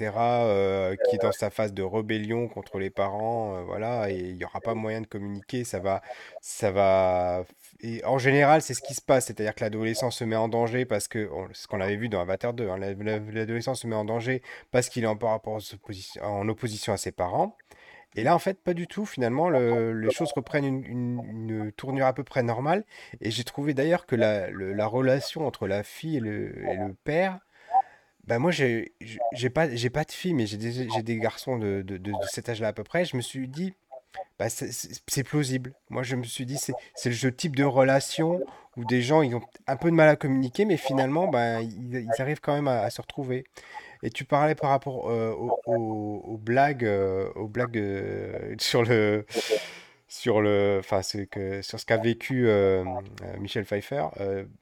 euh, 0.47 0.97
qui 1.09 1.17
est 1.17 1.19
dans 1.19 1.33
sa 1.33 1.51
phase 1.51 1.73
de 1.75 1.83
rébellion 1.83 2.49
contre 2.49 2.79
les 2.79 2.91
parents, 2.91 3.57
euh, 3.57 3.63
voilà, 3.65 4.11
et 4.11 4.17
il 4.19 4.37
n'y 4.37 4.45
aura 4.45 4.61
pas 4.61 4.75
moyen 4.75 5.01
de 5.03 5.07
communiquer, 5.07 5.65
ça 5.65 5.79
va, 5.81 6.03
ça 6.41 6.71
va. 6.73 7.45
Et 7.81 8.05
en 8.05 8.19
général, 8.19 8.63
c'est 8.63 8.75
ce 8.75 8.83
qui 8.83 8.95
se 8.95 9.03
passe, 9.03 9.27
c'est-à-dire 9.27 9.55
que 9.55 9.61
l'adolescent 9.65 10.11
se 10.11 10.25
met 10.25 10.37
en 10.37 10.49
danger 10.49 10.85
parce 10.85 11.09
que, 11.09 11.29
ce 11.53 11.67
qu'on 11.67 11.81
avait 11.81 11.97
vu 11.97 12.09
dans 12.09 12.21
Avatar 12.21 12.55
2, 12.55 12.69
hein, 12.69 12.79
la- 12.79 12.95
la- 12.95 13.19
l'adolescent 13.19 13.75
se 13.75 13.87
met 13.87 13.97
en 13.97 14.05
danger 14.05 14.43
parce 14.71 14.89
qu'il 14.89 15.05
est 15.05 15.07
en 15.07 15.19
en 16.23 16.49
opposition 16.49 16.93
à 16.93 16.97
ses 16.97 17.13
parents. 17.13 17.57
Et 18.15 18.25
là, 18.25 18.35
en 18.35 18.39
fait, 18.39 18.63
pas 18.63 18.75
du 18.75 18.87
tout. 18.87 19.07
Finalement, 19.07 19.49
le- 19.49 19.93
les 19.93 20.11
choses 20.11 20.33
reprennent 20.35 20.65
une, 20.65 21.73
tournure 21.77 22.07
à 22.07 22.13
peu 22.13 22.25
près 22.25 22.43
normale. 22.43 22.85
Et 23.21 23.31
j'ai 23.31 23.45
trouvé 23.45 23.75
d'ailleurs 23.75 24.07
que 24.07 24.17
la, 24.17 24.87
relation 24.87 25.47
entre 25.47 25.67
la 25.67 25.83
fille 25.83 26.17
et 26.17 26.21
le, 26.21 26.95
père, 27.05 27.39
bah 28.27 28.39
moi, 28.39 28.51
j'ai 28.51 28.93
pas, 29.53 29.75
j'ai 29.75 29.91
pas 29.91 30.05
de 30.05 30.13
fille, 30.13 30.35
mais 30.35 30.47
j'ai 30.47 30.57
des, 30.57 31.17
garçons 31.19 31.59
de, 31.59 31.85
cet 32.31 32.49
âge-là 32.49 32.69
à 32.69 32.73
peu 32.73 32.85
près. 32.85 33.05
Je 33.05 33.17
me 33.17 33.23
suis 33.23 33.49
dit, 33.49 33.75
bah, 34.39 34.49
c'est 34.49 35.25
plausible. 35.25 35.73
Moi, 35.89 36.03
je 36.03 36.17
me 36.17 36.25
suis 36.25 36.47
dit, 36.47 36.59
c'est 36.95 37.23
le 37.23 37.35
type 37.35 37.57
de 37.57 37.65
relation 37.65 38.41
où 38.77 38.85
des 38.85 39.03
gens, 39.03 39.23
ils 39.23 39.35
ont 39.35 39.43
un 39.67 39.77
peu 39.77 39.91
de 39.91 39.97
mal 39.97 40.09
à 40.09 40.17
communiquer, 40.17 40.65
mais 40.65 40.77
finalement, 40.77 41.29
bah, 41.29 41.61
ils, 41.61 42.09
arrivent 42.19 42.41
quand 42.41 42.55
même 42.55 42.69
à 42.69 42.89
se 42.91 43.01
retrouver. 43.01 43.45
Et 44.03 44.11
tu 44.11 44.25
parlais 44.25 44.55
par 44.55 44.71
rapport 44.71 45.11
euh, 45.11 45.33
aux, 45.33 45.61
aux- 45.67 46.23
aux 46.27 46.37
blagues, 46.39 46.85
euh, 46.85 47.31
aux 47.35 47.47
blagues 47.49 47.79
euh, 47.79 48.55
sur 48.61 48.83
le, 48.83 49.25
sur 50.09 50.41
le, 50.41 50.79
enfin, 50.81 51.01
que, 51.31 51.63
sur 51.63 51.81
ce 51.81 51.87
qu'a 51.87 51.97
vécu 51.97 52.47
Michel 53.39 53.65
Pfeiffer. 53.65 54.07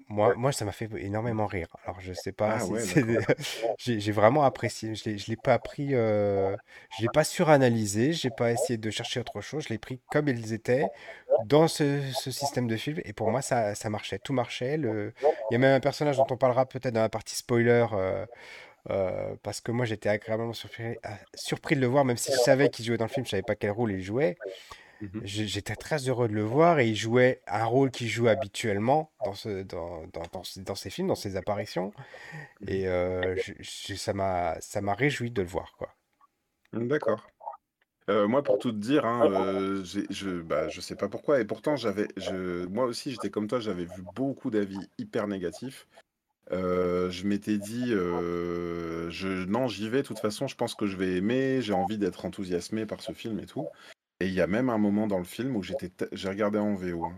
moi, 0.08 0.34
moi, 0.36 0.52
ça 0.52 0.64
m'a 0.64 0.72
fait 0.72 0.88
énormément 0.98 1.46
rire. 1.46 1.68
Alors, 1.84 2.00
je 2.00 2.12
sais 2.12 2.32
pas 2.32 2.56
Ah 2.56 2.60
si 2.60 2.72
ouais, 2.72 2.82
j'ai 3.78 4.12
vraiment 4.12 4.44
apprécié. 4.44 4.94
Je 4.94 5.26
l'ai, 5.28 5.36
pas 5.36 5.58
pris, 5.58 5.90
je 5.90 6.56
l'ai 7.00 7.08
pas 7.08 7.24
suranalysé. 7.24 8.12
J'ai 8.12 8.30
pas 8.30 8.52
essayé 8.52 8.76
de 8.78 8.90
chercher 8.90 9.20
autre 9.20 9.40
chose. 9.40 9.64
Je 9.64 9.68
l'ai 9.70 9.78
pris 9.78 10.00
comme 10.10 10.28
ils 10.28 10.52
étaient 10.52 10.90
dans 11.38 11.68
ce, 11.68 12.00
ce 12.12 12.30
système 12.30 12.66
de 12.68 12.76
film. 12.76 13.00
Et 13.04 13.12
pour 13.12 13.30
moi, 13.30 13.42
ça, 13.42 13.74
ça 13.74 13.90
marchait. 13.90 14.18
Tout 14.18 14.32
marchait. 14.32 14.76
Le... 14.76 15.12
Il 15.50 15.54
y 15.54 15.56
a 15.56 15.58
même 15.58 15.74
un 15.76 15.80
personnage 15.80 16.16
dont 16.16 16.26
on 16.30 16.36
parlera 16.36 16.66
peut-être 16.66 16.94
dans 16.94 17.00
la 17.00 17.08
partie 17.08 17.34
spoiler. 17.36 17.86
Euh, 18.88 19.34
parce 19.42 19.60
que 19.60 19.72
moi 19.72 19.84
j'étais 19.84 20.08
agréablement 20.08 20.52
surpris, 20.54 20.96
ah, 21.02 21.18
surpris 21.34 21.74
de 21.76 21.80
le 21.80 21.86
voir, 21.86 22.04
même 22.04 22.16
si 22.16 22.32
je 22.32 22.38
savais 22.38 22.70
qu'il 22.70 22.84
jouait 22.84 22.96
dans 22.96 23.04
le 23.04 23.10
film, 23.10 23.26
je 23.26 23.30
savais 23.30 23.42
pas 23.42 23.54
quel 23.56 23.70
rôle 23.72 23.92
il 23.92 24.02
jouait. 24.02 24.38
J'ai- 25.24 25.46
J'étais 25.46 25.76
très 25.76 26.08
heureux 26.08 26.28
de 26.28 26.34
le 26.34 26.42
voir 26.42 26.78
et 26.78 26.88
il 26.88 26.96
jouait 26.96 27.42
un 27.46 27.64
rôle 27.64 27.90
qu'il 27.90 28.08
joue 28.08 28.28
habituellement 28.28 29.10
dans, 29.24 29.34
ce, 29.34 29.62
dans, 29.62 30.06
dans, 30.12 30.22
dans, 30.32 30.44
ce- 30.44 30.60
dans 30.60 30.74
ses 30.74 30.90
films, 30.90 31.08
dans 31.08 31.14
ses 31.14 31.36
apparitions. 31.36 31.92
Mhm. 32.60 32.68
Et 32.68 32.88
euh, 32.88 33.36
je- 33.36 33.52
je- 33.60 33.94
ça 33.94 34.12
m'a 34.12 34.94
réjoui 34.94 35.30
de 35.30 35.42
le 35.42 35.48
voir, 35.48 35.74
quoi. 35.76 35.94
D'accord. 36.72 37.26
Euh, 38.08 38.26
moi, 38.26 38.42
pour 38.42 38.58
tout 38.58 38.72
te 38.72 38.76
dire, 38.76 39.04
hein, 39.04 39.30
euh, 39.30 39.84
je, 39.84 40.40
bah, 40.40 40.68
je 40.68 40.80
sais 40.80 40.96
pas 40.96 41.08
pourquoi, 41.08 41.40
et 41.40 41.44
pourtant, 41.44 41.76
j'avais, 41.76 42.08
moi 42.68 42.86
aussi, 42.86 43.12
j'étais 43.12 43.30
comme 43.30 43.46
toi, 43.46 43.60
j'avais 43.60 43.84
vu 43.84 44.02
beaucoup 44.02 44.50
d'avis 44.50 44.88
hyper 44.98 45.28
négatifs. 45.28 45.86
Euh, 46.52 47.10
je 47.10 47.26
m'étais 47.26 47.58
dit, 47.58 47.86
euh, 47.90 49.10
non, 49.46 49.68
j'y 49.68 49.88
vais, 49.88 50.02
de 50.02 50.06
toute 50.06 50.18
façon, 50.18 50.46
je 50.48 50.56
pense 50.56 50.74
que 50.74 50.86
je 50.86 50.96
vais 50.96 51.16
aimer, 51.16 51.62
j'ai 51.62 51.72
envie 51.72 51.98
d'être 51.98 52.24
enthousiasmé 52.24 52.86
par 52.86 53.00
ce 53.00 53.12
film 53.12 53.38
et 53.38 53.46
tout. 53.46 53.68
Et 54.20 54.26
il 54.26 54.34
y 54.34 54.40
a 54.40 54.46
même 54.46 54.68
un 54.68 54.78
moment 54.78 55.06
dans 55.06 55.18
le 55.18 55.24
film 55.24 55.56
où 55.56 55.62
j'ai 55.62 56.28
regardé 56.28 56.58
en 56.58 56.74
VO, 56.74 57.04
hein, 57.04 57.14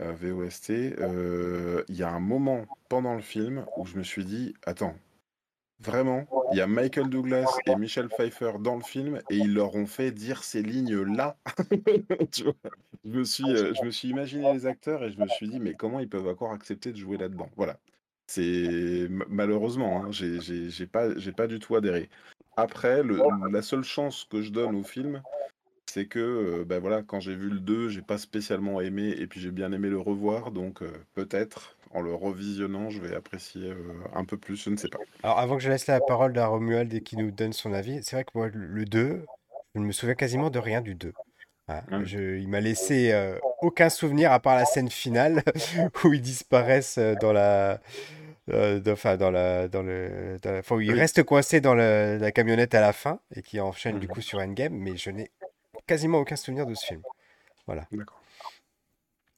euh, 0.00 0.12
VOST, 0.12 0.70
il 1.88 1.96
y 1.96 2.02
a 2.02 2.10
un 2.10 2.20
moment 2.20 2.66
pendant 2.88 3.14
le 3.14 3.22
film 3.22 3.64
où 3.76 3.86
je 3.86 3.96
me 3.96 4.02
suis 4.02 4.24
dit, 4.24 4.54
attends, 4.64 4.96
Vraiment, 5.78 6.26
il 6.52 6.56
y 6.56 6.62
a 6.62 6.66
Michael 6.66 7.10
Douglas 7.10 7.58
et 7.66 7.76
Michel 7.76 8.08
Pfeiffer 8.08 8.52
dans 8.60 8.76
le 8.76 8.82
film 8.82 9.20
et 9.28 9.36
ils 9.36 9.52
leur 9.52 9.74
ont 9.74 9.84
fait 9.84 10.10
dire 10.10 10.42
ces 10.42 10.62
lignes-là. 10.62 11.36
Tu 12.32 12.44
vois 12.44 12.54
je 13.04 13.18
me 13.18 13.24
suis, 13.24 13.44
je 13.44 13.84
me 13.84 13.90
suis 13.90 14.08
imaginé 14.08 14.52
les 14.52 14.66
acteurs 14.66 15.04
et 15.04 15.12
je 15.12 15.20
me 15.20 15.28
suis 15.28 15.48
dit, 15.48 15.60
mais 15.60 15.74
comment 15.74 16.00
ils 16.00 16.08
peuvent 16.08 16.26
encore 16.26 16.52
accepter 16.52 16.92
de 16.92 16.96
jouer 16.96 17.16
là-dedans? 17.16 17.48
Voilà. 17.56 17.78
C'est 18.26 19.06
malheureusement, 19.28 20.04
hein, 20.04 20.08
j'ai 20.10 20.86
pas, 20.86 21.16
j'ai 21.16 21.32
pas 21.32 21.46
du 21.46 21.58
tout 21.58 21.76
adhéré. 21.76 22.08
Après, 22.56 23.02
le- 23.02 23.20
la 23.50 23.62
seule 23.62 23.84
chance 23.84 24.24
que 24.30 24.42
je 24.42 24.50
donne 24.50 24.74
au 24.74 24.82
film, 24.82 25.22
c'est 25.86 26.06
que 26.06 26.18
euh, 26.18 26.64
ben 26.64 26.80
voilà, 26.80 27.02
quand 27.02 27.20
j'ai 27.20 27.36
vu 27.36 27.48
le 27.50 27.60
2, 27.60 27.88
j'ai 27.88 28.02
pas 28.02 28.18
spécialement 28.18 28.80
aimé 28.80 29.14
et 29.18 29.26
puis 29.26 29.40
j'ai 29.40 29.50
bien 29.50 29.72
aimé 29.72 29.88
le 29.88 29.98
revoir, 29.98 30.50
donc 30.50 30.82
euh, 30.82 30.90
peut-être 31.14 31.76
en 31.92 32.02
le 32.02 32.14
revisionnant, 32.14 32.90
je 32.90 33.00
vais 33.00 33.14
apprécier 33.14 33.70
euh, 33.70 33.76
un 34.14 34.24
peu 34.24 34.36
plus, 34.36 34.56
je 34.62 34.70
ne 34.70 34.76
sais 34.76 34.88
pas. 34.88 34.98
Alors 35.22 35.38
avant 35.38 35.56
que 35.56 35.62
je 35.62 35.70
laisse 35.70 35.86
la 35.86 36.00
parole 36.00 36.36
à 36.38 36.46
Romuald 36.46 36.92
et 36.92 37.00
qu'il 37.00 37.18
nous 37.20 37.30
donne 37.30 37.52
son 37.52 37.72
avis, 37.72 38.02
c'est 38.02 38.16
vrai 38.16 38.24
que 38.24 38.30
moi 38.34 38.48
le 38.48 38.66
le 38.66 38.84
2, 38.84 39.24
je 39.74 39.80
ne 39.80 39.86
me 39.86 39.92
souviens 39.92 40.14
quasiment 40.14 40.50
de 40.50 40.58
rien 40.58 40.80
du 40.80 40.94
2. 40.94 41.12
Ah 41.68 41.82
oui. 41.90 42.06
je- 42.06 42.36
il 42.38 42.48
m'a 42.48 42.60
laissé 42.60 43.12
euh, 43.12 43.36
aucun 43.60 43.88
souvenir 43.88 44.30
à 44.30 44.38
part 44.40 44.54
la 44.54 44.64
scène 44.64 44.88
finale 44.90 45.42
où 46.04 46.12
ils 46.12 46.20
disparaissent 46.20 46.98
euh, 46.98 47.14
dans 47.20 47.32
la, 47.32 47.80
euh, 48.50 48.80
enfin 48.88 49.16
dans 49.16 49.30
la, 49.30 49.66
dans 49.68 49.82
le, 49.82 50.38
dans 50.42 50.52
la- 50.52 50.58
enfin, 50.60 50.76
où 50.76 50.80
ils 50.80 50.92
restent 50.92 51.24
coincés 51.24 51.60
dans 51.60 51.74
le- 51.74 52.18
la 52.20 52.30
camionnette 52.32 52.74
à 52.74 52.80
la 52.80 52.92
fin 52.92 53.20
et 53.34 53.42
qui 53.42 53.60
enchaînent 53.60 53.98
du 53.98 54.06
coup 54.08 54.20
sur 54.20 54.38
Endgame, 54.38 54.74
mais 54.74 54.96
je 54.96 55.10
n'ai 55.10 55.30
quasiment 55.86 56.18
aucun 56.18 56.36
souvenir 56.36 56.66
de 56.66 56.74
ce 56.74 56.86
film. 56.86 57.02
Voilà. 57.66 57.88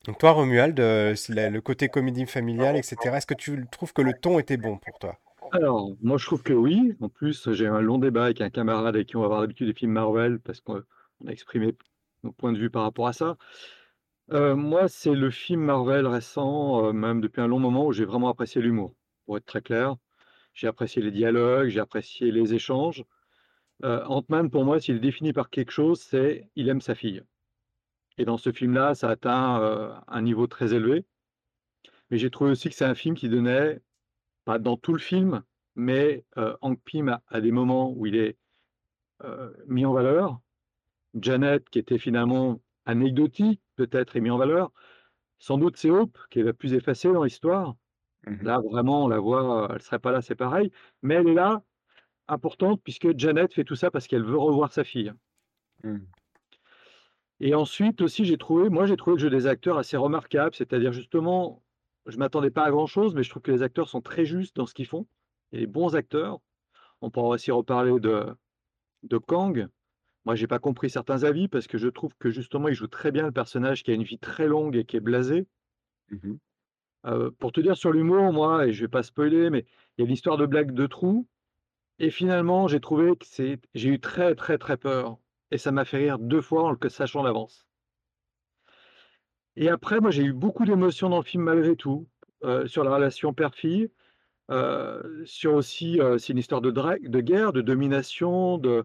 Donc 0.05 0.19
toi, 0.19 0.33
Romuald, 0.33 0.79
euh, 0.81 1.15
le 1.29 1.61
côté 1.61 1.89
comédie 1.89 2.27
familiale, 2.27 2.77
etc. 2.77 3.17
Est-ce 3.17 3.27
que 3.27 3.35
tu 3.35 3.67
trouves 3.71 3.93
que 3.93 4.03
le 4.03 4.13
ton 4.13 4.39
était 4.39 4.57
bon 4.57 4.77
pour 4.77 4.99
toi? 4.99 5.19
Alors, 5.53 5.93
moi 6.03 6.19
je 6.19 6.27
trouve 6.27 6.43
que 6.43 6.53
oui. 6.53 6.95
En 7.01 7.09
plus, 7.09 7.51
j'ai 7.53 7.65
eu 7.65 7.69
un 7.69 7.81
long 7.81 7.99
débat 7.99 8.25
avec 8.25 8.41
un 8.41 8.51
camarade 8.51 8.95
avec 8.97 9.09
qui 9.09 9.17
on 9.17 9.23
va 9.23 9.29
voir 9.29 9.41
d'habitude 9.41 9.67
des 9.67 9.75
films 9.75 9.93
Marvel 9.93 10.41
parce 10.41 10.61
qu'on 10.61 10.83
on 11.21 11.27
a 11.29 11.33
exprimé 11.33 11.75
nos 12.23 12.33
points 12.33 12.53
de 12.53 12.59
vue 12.59 12.71
par 12.71 12.83
rapport 12.83 13.09
à 13.09 13.13
ça. 13.13 13.37
Euh, 14.33 14.55
moi, 14.57 14.89
c'est 14.89 15.15
le 15.15 15.31
film 15.31 15.63
Marvel 15.63 16.07
récent, 16.07 16.85
euh, 16.87 16.93
même 16.93 17.21
depuis 17.21 17.41
un 17.41 17.47
long 17.47 17.59
moment, 17.59 17.87
où 17.87 17.93
j'ai 17.93 18.05
vraiment 18.05 18.29
apprécié 18.29 18.61
l'humour. 18.61 18.95
Pour 19.25 19.39
être 19.39 19.47
très 19.47 19.63
clair, 19.63 19.97
j'ai 20.55 20.67
apprécié 20.67 21.03
les 21.03 21.11
dialogues, 21.11 21.69
j'ai 21.69 21.81
apprécié 21.81 22.31
les 22.31 22.55
échanges. 22.55 23.05
Euh, 23.85 24.05
Ant-Man, 24.07 24.51
pour 24.51 24.65
moi, 24.65 24.81
s'il 24.81 24.97
est 24.97 25.01
défini 25.01 25.33
par 25.33 25.51
quelque 25.51 25.71
chose, 25.73 26.01
c'est 26.01 26.51
il 26.57 26.69
aime 26.69 26.81
sa 26.81 26.95
fille. 26.95 27.23
Et 28.19 28.25
dans 28.25 28.39
ce 28.39 28.53
film-là, 28.53 28.95
ça 28.95 29.11
atteint 29.11 30.03
un 30.09 30.23
niveau 30.23 30.47
très 30.49 30.75
élevé. 30.75 31.05
Mais 32.11 32.19
j'ai 32.19 32.31
trouvé 32.31 32.51
aussi 32.51 32.69
que 32.69 32.75
c'est 32.75 32.85
un 32.85 32.95
film 32.97 33.15
qui 33.15 33.29
donnait, 33.29 33.81
pas 34.45 34.59
dans 34.59 34.77
tout 34.77 34.93
le 34.93 34.99
film, 34.99 35.43
mais 35.77 36.25
Hank 36.61 36.81
Pym 36.85 37.21
a, 37.29 37.41
des 37.41 37.53
moments 37.53 37.93
où 37.93 38.07
il 38.07 38.17
est 38.17 38.37
mis 39.69 39.87
en 39.87 39.93
valeur. 39.93 40.41
Janet, 41.23 41.69
qui 41.71 41.79
était 41.79 41.99
finalement 41.99 42.61
anecdotique, 42.87 43.61
peut-être, 43.77 44.17
est 44.17 44.21
mis 44.21 44.31
en 44.31 44.39
valeur. 44.39 44.73
Sans 45.39 45.59
doute 45.59 45.77
c'est 45.77 45.91
Hope, 45.91 46.19
qui 46.31 46.41
est 46.41 46.43
la 46.43 46.53
plus 46.53 46.75
effacée 46.75 47.13
dans 47.13 47.25
l'histoire. 47.25 47.77
Mhm. 48.27 48.43
Là, 48.43 48.61
vraiment, 48.61 49.05
on 49.05 49.09
la 49.09 49.19
voit, 49.19 49.67
elle 49.71 49.77
ne 49.77 49.81
serait 49.81 49.99
pas 49.99 50.13
là, 50.13 50.23
c'est 50.23 50.35
pareil. 50.35 50.71
Mais 51.03 51.15
elle 51.15 51.29
est 51.29 51.35
là, 51.35 51.63
importante, 52.29 52.81
puisque 52.83 53.17
Janet 53.17 53.53
fait 53.53 53.65
tout 53.65 53.77
ça 53.77 53.91
parce 53.91 54.07
qu'elle 54.07 54.25
veut 54.25 54.39
revoir 54.39 54.73
sa 54.73 54.85
fille. 54.85 55.13
Mhm. 55.85 56.07
Et 57.41 57.55
ensuite 57.55 58.01
aussi, 58.01 58.25
j'ai 58.25 58.37
trouvé, 58.37 58.69
moi 58.69 58.87
j'ai 58.87 58.97
trouvé 58.97 59.17
le 59.17 59.21
jeu 59.21 59.31
des 59.31 59.47
acteurs 59.47 59.79
assez 59.79 59.97
remarquable, 59.97 60.55
c'est-à-dire 60.55 60.93
justement, 60.93 61.63
je 62.07 62.17
m'attendais 62.17 62.51
pas 62.51 62.65
à 62.65 62.71
grand-chose, 62.71 63.15
mais 63.15 63.23
je 63.23 63.31
trouve 63.31 63.43
que 63.43 63.53
les 63.53 63.63
acteurs 63.63 63.89
sont 63.89 64.01
très 64.01 64.25
justes 64.25 64.57
dans 64.57 64.67
ce 64.67 64.75
qu'ils 64.75 64.87
font. 64.87 65.07
Et 65.53 65.59
les 65.59 65.67
bons 65.67 65.95
acteurs. 65.95 66.41
On 67.01 67.11
pourra 67.11 67.29
aussi 67.29 67.51
reparler 67.53 68.01
de, 68.01 68.27
de 69.05 69.19
Kang. 69.19 69.69
Moi, 70.25 70.35
j'ai 70.35 70.47
pas 70.47 70.59
compris 70.59 70.91
certains 70.91 71.25
avis 71.25 71.49
parce 71.49 71.67
que 71.67 71.79
je 71.79 71.89
trouve 71.89 72.15
que 72.19 72.31
justement, 72.31 72.69
il 72.69 72.75
joue 72.75 72.87
très 72.87 73.13
bien 73.13 73.27
le 73.27 73.33
personnage 73.33 73.83
qui 73.83 73.91
a 73.91 73.95
une 73.95 74.03
vie 74.03 74.19
très 74.19 74.47
longue 74.47 74.77
et 74.77 74.85
qui 74.85 74.97
est 74.97 75.01
blasé. 75.01 75.47
Euh, 77.07 77.31
pour 77.39 77.53
te 77.53 77.61
dire 77.61 77.77
sur 77.77 77.93
l'humour, 77.93 78.33
moi, 78.33 78.67
et 78.67 78.73
je 78.73 78.85
vais 78.85 78.89
pas 78.89 79.03
spoiler, 79.03 79.51
mais 79.51 79.65
il 79.97 80.03
y 80.03 80.07
a 80.07 80.09
l'histoire 80.09 80.37
de 80.37 80.47
blague 80.47 80.73
de 80.73 80.87
trou. 80.87 81.27
Et 81.99 82.11
finalement, 82.11 82.69
j'ai 82.69 82.81
trouvé 82.81 83.17
que 83.17 83.27
c'est, 83.27 83.61
j'ai 83.75 83.91
eu 83.91 84.01
très 84.01 84.35
très 84.35 84.59
très 84.59 84.77
peur. 84.77 85.19
Et 85.51 85.59
ça 85.59 85.73
m'a 85.73 85.85
fait 85.85 85.99
rire 85.99 86.19
deux 86.19 86.41
fois 86.43 86.65
en 86.65 86.71
le 86.73 86.89
sachant 86.89 87.23
d'avance. 87.23 87.67
Et 89.57 89.69
après, 89.69 90.01
moi, 90.01 90.11
j'ai 90.11 90.23
eu 90.25 90.33
beaucoup 90.33 90.65
d'émotions 90.65 91.09
dans 91.09 91.19
le 91.19 91.25
film 91.25 91.45
malgré 91.45 91.75
tout, 91.77 92.09
euh, 92.45 92.67
sur 92.67 92.85
la 92.85 92.95
relation 92.95 93.35
père-fille, 93.35 93.91
euh, 94.51 95.25
sur 95.25 95.55
aussi, 95.55 96.01
c'est 96.19 96.33
une 96.33 96.39
histoire 96.39 96.61
de, 96.61 96.71
dra- 96.71 96.99
de 97.01 97.21
guerre, 97.21 97.53
de 97.53 97.61
domination, 97.61 98.59
de, 98.59 98.85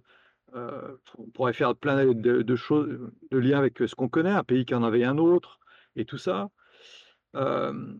euh, 0.56 0.96
on 1.18 1.30
pourrait 1.30 1.54
faire 1.54 1.76
plein 1.76 2.06
de, 2.06 2.14
de 2.42 2.56
choses, 2.56 3.00
de 3.32 3.38
liens 3.38 3.58
avec 3.58 3.78
ce 3.80 3.96
qu'on 3.96 4.10
connaît, 4.10 4.32
un 4.32 4.44
pays 4.44 4.66
qui 4.66 4.76
en 4.76 4.84
avait 4.84 5.04
un 5.04 5.18
autre, 5.18 5.60
et 5.96 6.06
tout 6.06 6.18
ça. 6.18 6.50
Euh, 7.36 7.96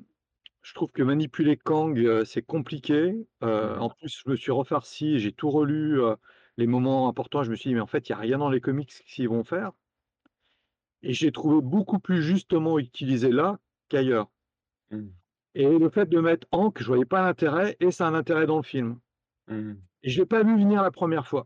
je 0.64 0.74
trouve 0.74 0.92
que 0.92 1.04
manipuler 1.04 1.58
Kang, 1.58 2.00
euh, 2.00 2.24
c'est 2.24 2.42
compliqué. 2.42 3.28
Euh, 3.44 3.78
en 3.78 3.90
plus, 3.90 4.22
je 4.26 4.30
me 4.30 4.36
suis 4.36 4.52
refarci, 4.52 5.20
j'ai 5.20 5.34
tout 5.34 5.50
relu, 5.50 6.02
euh, 6.02 6.16
les 6.58 6.68
moments 6.68 7.10
importants. 7.10 7.44
Je 7.44 7.52
me 7.52 7.56
suis 7.56 7.70
dit, 7.70 7.76
mais 7.76 7.82
en 7.82 7.88
fait, 7.88 8.08
il 8.08 8.14
n'y 8.14 8.16
a 8.16 8.20
rien 8.20 8.38
dans 8.38 8.50
les 8.50 8.62
comics 8.62 8.90
qu'ils 9.06 9.30
vont 9.30 9.44
faire. 9.44 9.72
Et 11.02 11.14
j'ai 11.14 11.34
trouvé 11.34 11.62
beaucoup 11.62 12.00
plus 12.00 12.24
justement 12.24 12.80
utilisé 12.80 13.30
là 13.30 13.60
qu'ailleurs. 13.90 14.32
Mhm. 14.92 15.12
Et 15.56 15.78
le 15.78 15.90
fait 15.90 16.08
de 16.08 16.20
mettre 16.20 16.48
Hank, 16.52 16.82
je 16.82 16.88
voyais 16.88 17.06
pas 17.06 17.22
l'intérêt, 17.22 17.76
et 17.80 17.92
c'est 17.92 18.04
un 18.04 18.16
intérêt 18.16 18.48
dans 18.48 18.58
le 18.58 18.64
film. 18.64 19.00
Et 19.50 20.10
je 20.10 20.20
l'ai 20.20 20.26
pas 20.26 20.44
vu 20.44 20.56
venir 20.56 20.82
la 20.82 20.90
première 20.90 21.28
fois. 21.28 21.46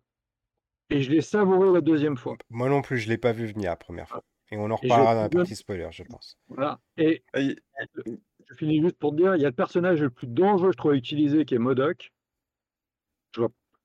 Et 0.89 1.01
je 1.01 1.11
l'ai 1.11 1.21
savouré 1.21 1.71
la 1.73 1.81
deuxième 1.81 2.17
fois. 2.17 2.37
Moi 2.49 2.69
non 2.69 2.81
plus, 2.81 2.97
je 2.97 3.09
l'ai 3.09 3.17
pas 3.17 3.33
vu 3.33 3.45
venir 3.47 3.69
la 3.71 3.75
première 3.75 4.07
fois. 4.07 4.23
Et 4.51 4.57
on 4.57 4.71
en 4.71 4.75
reparlera 4.75 5.15
dans 5.15 5.21
la 5.23 5.29
partie 5.29 5.55
spoiler, 5.55 5.89
je 5.91 6.03
pense. 6.03 6.37
Voilà. 6.47 6.79
Et 6.97 7.23
Ah, 7.33 7.39
je 7.41 8.55
finis 8.55 8.81
juste 8.81 8.97
pour 8.97 9.11
te 9.11 9.17
dire, 9.17 9.35
il 9.35 9.41
y 9.41 9.45
a 9.45 9.49
le 9.49 9.55
personnage 9.55 10.01
le 10.01 10.09
plus 10.09 10.27
dangereux, 10.27 10.71
je 10.71 10.77
trouve, 10.77 10.91
à 10.91 10.95
utiliser, 10.95 11.43
qui 11.43 11.55
est 11.55 11.59
Modoc. 11.59 12.13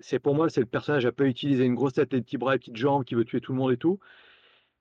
C'est 0.00 0.18
pour 0.18 0.34
moi, 0.34 0.48
c'est 0.48 0.60
le 0.60 0.66
personnage 0.66 1.06
à 1.06 1.12
pas 1.12 1.26
utiliser 1.26 1.64
une 1.64 1.74
grosse 1.74 1.92
tête, 1.94 2.10
des 2.10 2.22
petits 2.22 2.38
bras, 2.38 2.52
des 2.54 2.58
petites 2.58 2.76
jambes, 2.76 3.04
qui 3.04 3.14
veut 3.14 3.24
tuer 3.24 3.40
tout 3.40 3.52
le 3.52 3.58
monde 3.58 3.72
et 3.72 3.76
tout. 3.76 4.00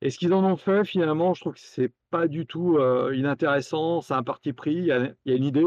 Et 0.01 0.09
ce 0.09 0.17
qu'ils 0.17 0.33
en 0.33 0.43
ont 0.43 0.57
fait, 0.57 0.85
finalement, 0.85 1.33
je 1.33 1.41
trouve 1.41 1.53
que 1.53 1.59
c'est 1.59 1.93
pas 2.09 2.27
du 2.27 2.47
tout 2.47 2.77
euh, 2.77 3.15
inintéressant. 3.15 4.01
C'est 4.01 4.15
un 4.15 4.23
parti 4.23 4.53
pris, 4.53 4.73
il 4.75 4.85
y 4.85 4.91
a, 4.91 5.13
il 5.25 5.31
y 5.31 5.33
a 5.33 5.37
une 5.37 5.45
idée. 5.45 5.65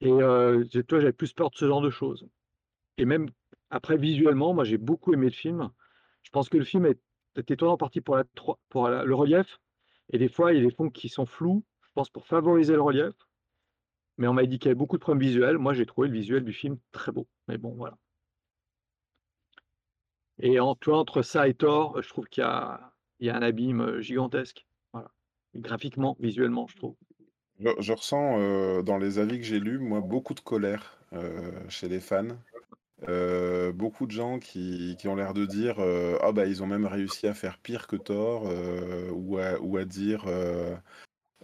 Et 0.00 0.10
euh, 0.10 0.64
j'ai- 0.70 0.84
toi, 0.84 1.00
j'avais 1.00 1.12
plus 1.12 1.32
peur 1.32 1.50
de 1.50 1.56
ce 1.56 1.66
genre 1.66 1.80
de 1.80 1.90
choses. 1.90 2.26
Et 2.98 3.04
même 3.06 3.28
après, 3.74 3.96
visuellement, 3.96 4.54
moi, 4.54 4.62
j'ai 4.62 4.78
beaucoup 4.78 5.12
aimé 5.14 5.26
le 5.26 5.32
film. 5.32 5.68
Je 6.22 6.30
pense 6.30 6.48
que 6.48 6.56
le 6.56 6.64
film 6.64 6.86
est 6.86 7.50
étonnant 7.50 7.72
en 7.72 7.76
partie 7.76 8.00
pour, 8.00 8.14
le 8.16 9.14
relief. 9.14 9.58
Et 10.12 10.18
des 10.18 10.28
fois, 10.28 10.52
il 10.52 10.58
y 10.58 10.60
a 10.60 10.64
des 10.64 10.74
fonds 10.74 10.90
qui 10.90 11.08
sont 11.08 11.26
flous, 11.26 11.64
je 11.82 11.90
pense, 11.92 12.08
pour 12.08 12.24
favoriser 12.24 12.74
le 12.74 12.82
relief. 12.82 13.14
Mais 14.16 14.28
on 14.28 14.32
m'a 14.32 14.46
dit 14.46 14.60
qu'il 14.60 14.68
y 14.68 14.70
avait 14.70 14.78
beaucoup 14.78 14.96
de 14.96 15.00
problèmes 15.00 15.26
visuels. 15.26 15.58
Moi, 15.58 15.74
j'ai 15.74 15.86
trouvé 15.86 16.06
le 16.06 16.14
visuel 16.14 16.44
du 16.44 16.52
film 16.52 16.78
très 16.92 17.10
beau. 17.10 17.26
Mais 17.48 17.58
bon, 17.58 17.74
voilà. 17.74 17.98
Et 20.38 20.60
en 20.60 20.76
toi, 20.76 20.98
entre 20.98 21.22
ça 21.22 21.48
et 21.48 21.54
Thor, 21.54 22.00
je 22.00 22.08
trouve 22.08 22.26
qu'il 22.26 22.44
y 22.44 23.28
a 23.28 23.36
un 23.36 23.42
abîme, 23.42 24.00
gigantesque. 24.00 24.64
Voilà. 24.92 25.10
Graphiquement, 25.56 26.16
visuellement, 26.20 26.68
je 26.68 26.76
trouve. 26.76 26.94
Je 27.58 27.92
ressens, 27.92 28.38
heu, 28.38 28.82
dans 28.84 28.98
les 28.98 29.18
avis 29.18 29.38
que 29.38 29.44
j'ai 29.44 29.58
lus, 29.58 29.80
moi, 29.80 30.00
beaucoup 30.00 30.34
de 30.34 30.40
colère, 30.40 31.00
heu, 31.12 31.52
chez 31.68 31.88
les 31.88 32.00
fans. 32.00 32.36
Heu, 33.02 33.72
beaucoup 33.72 34.06
de 34.06 34.12
gens 34.12 34.38
qui 34.38 34.96
qui 34.96 35.08
ont 35.08 35.16
l'air 35.16 35.34
de 35.34 35.46
dire, 35.46 35.80
heu: 35.80 36.16
«Ah 36.22 36.32
bah, 36.32 36.46
ils 36.46 36.62
ont 36.62 36.66
même 36.66 36.86
réussi 36.86 37.26
à 37.26 37.34
faire 37.34 37.58
pire 37.58 37.86
que 37.88 37.96
Thor», 37.96 38.46
heu, 38.48 39.10
ou 39.12 39.38
à 39.38 39.60
ou 39.60 39.76
à 39.76 39.84
dire, 39.84 40.26
heu 40.28 40.76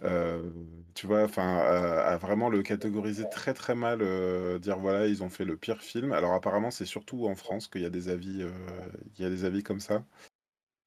heu, 0.03 0.53
tu 0.95 1.07
vois? 1.07 1.23
Enfin, 1.23 1.57
à 1.59 2.01
à 2.13 2.17
vraiment 2.17 2.49
le 2.49 2.63
catégoriser 2.63 3.27
très, 3.29 3.53
très 3.53 3.75
mal, 3.75 4.01
dire 4.61 4.79
voilà, 4.79 5.07
ils 5.07 5.23
ont 5.23 5.29
fait 5.29 5.45
le 5.45 5.57
pire 5.57 5.81
film. 5.81 6.13
Alors 6.13 6.33
apparemment, 6.33 6.71
c'est 6.71 6.85
surtout 6.85 7.27
en 7.27 7.35
France 7.35 7.67
qu'il 7.67 7.81
y 7.81 7.85
a 7.85 7.91
des 7.91 8.09
avis, 8.09 8.45
il 9.17 9.23
y 9.23 9.25
a 9.25 9.29
des 9.29 9.45
avis 9.45 9.63
comme 9.63 9.79
ça. 9.81 10.05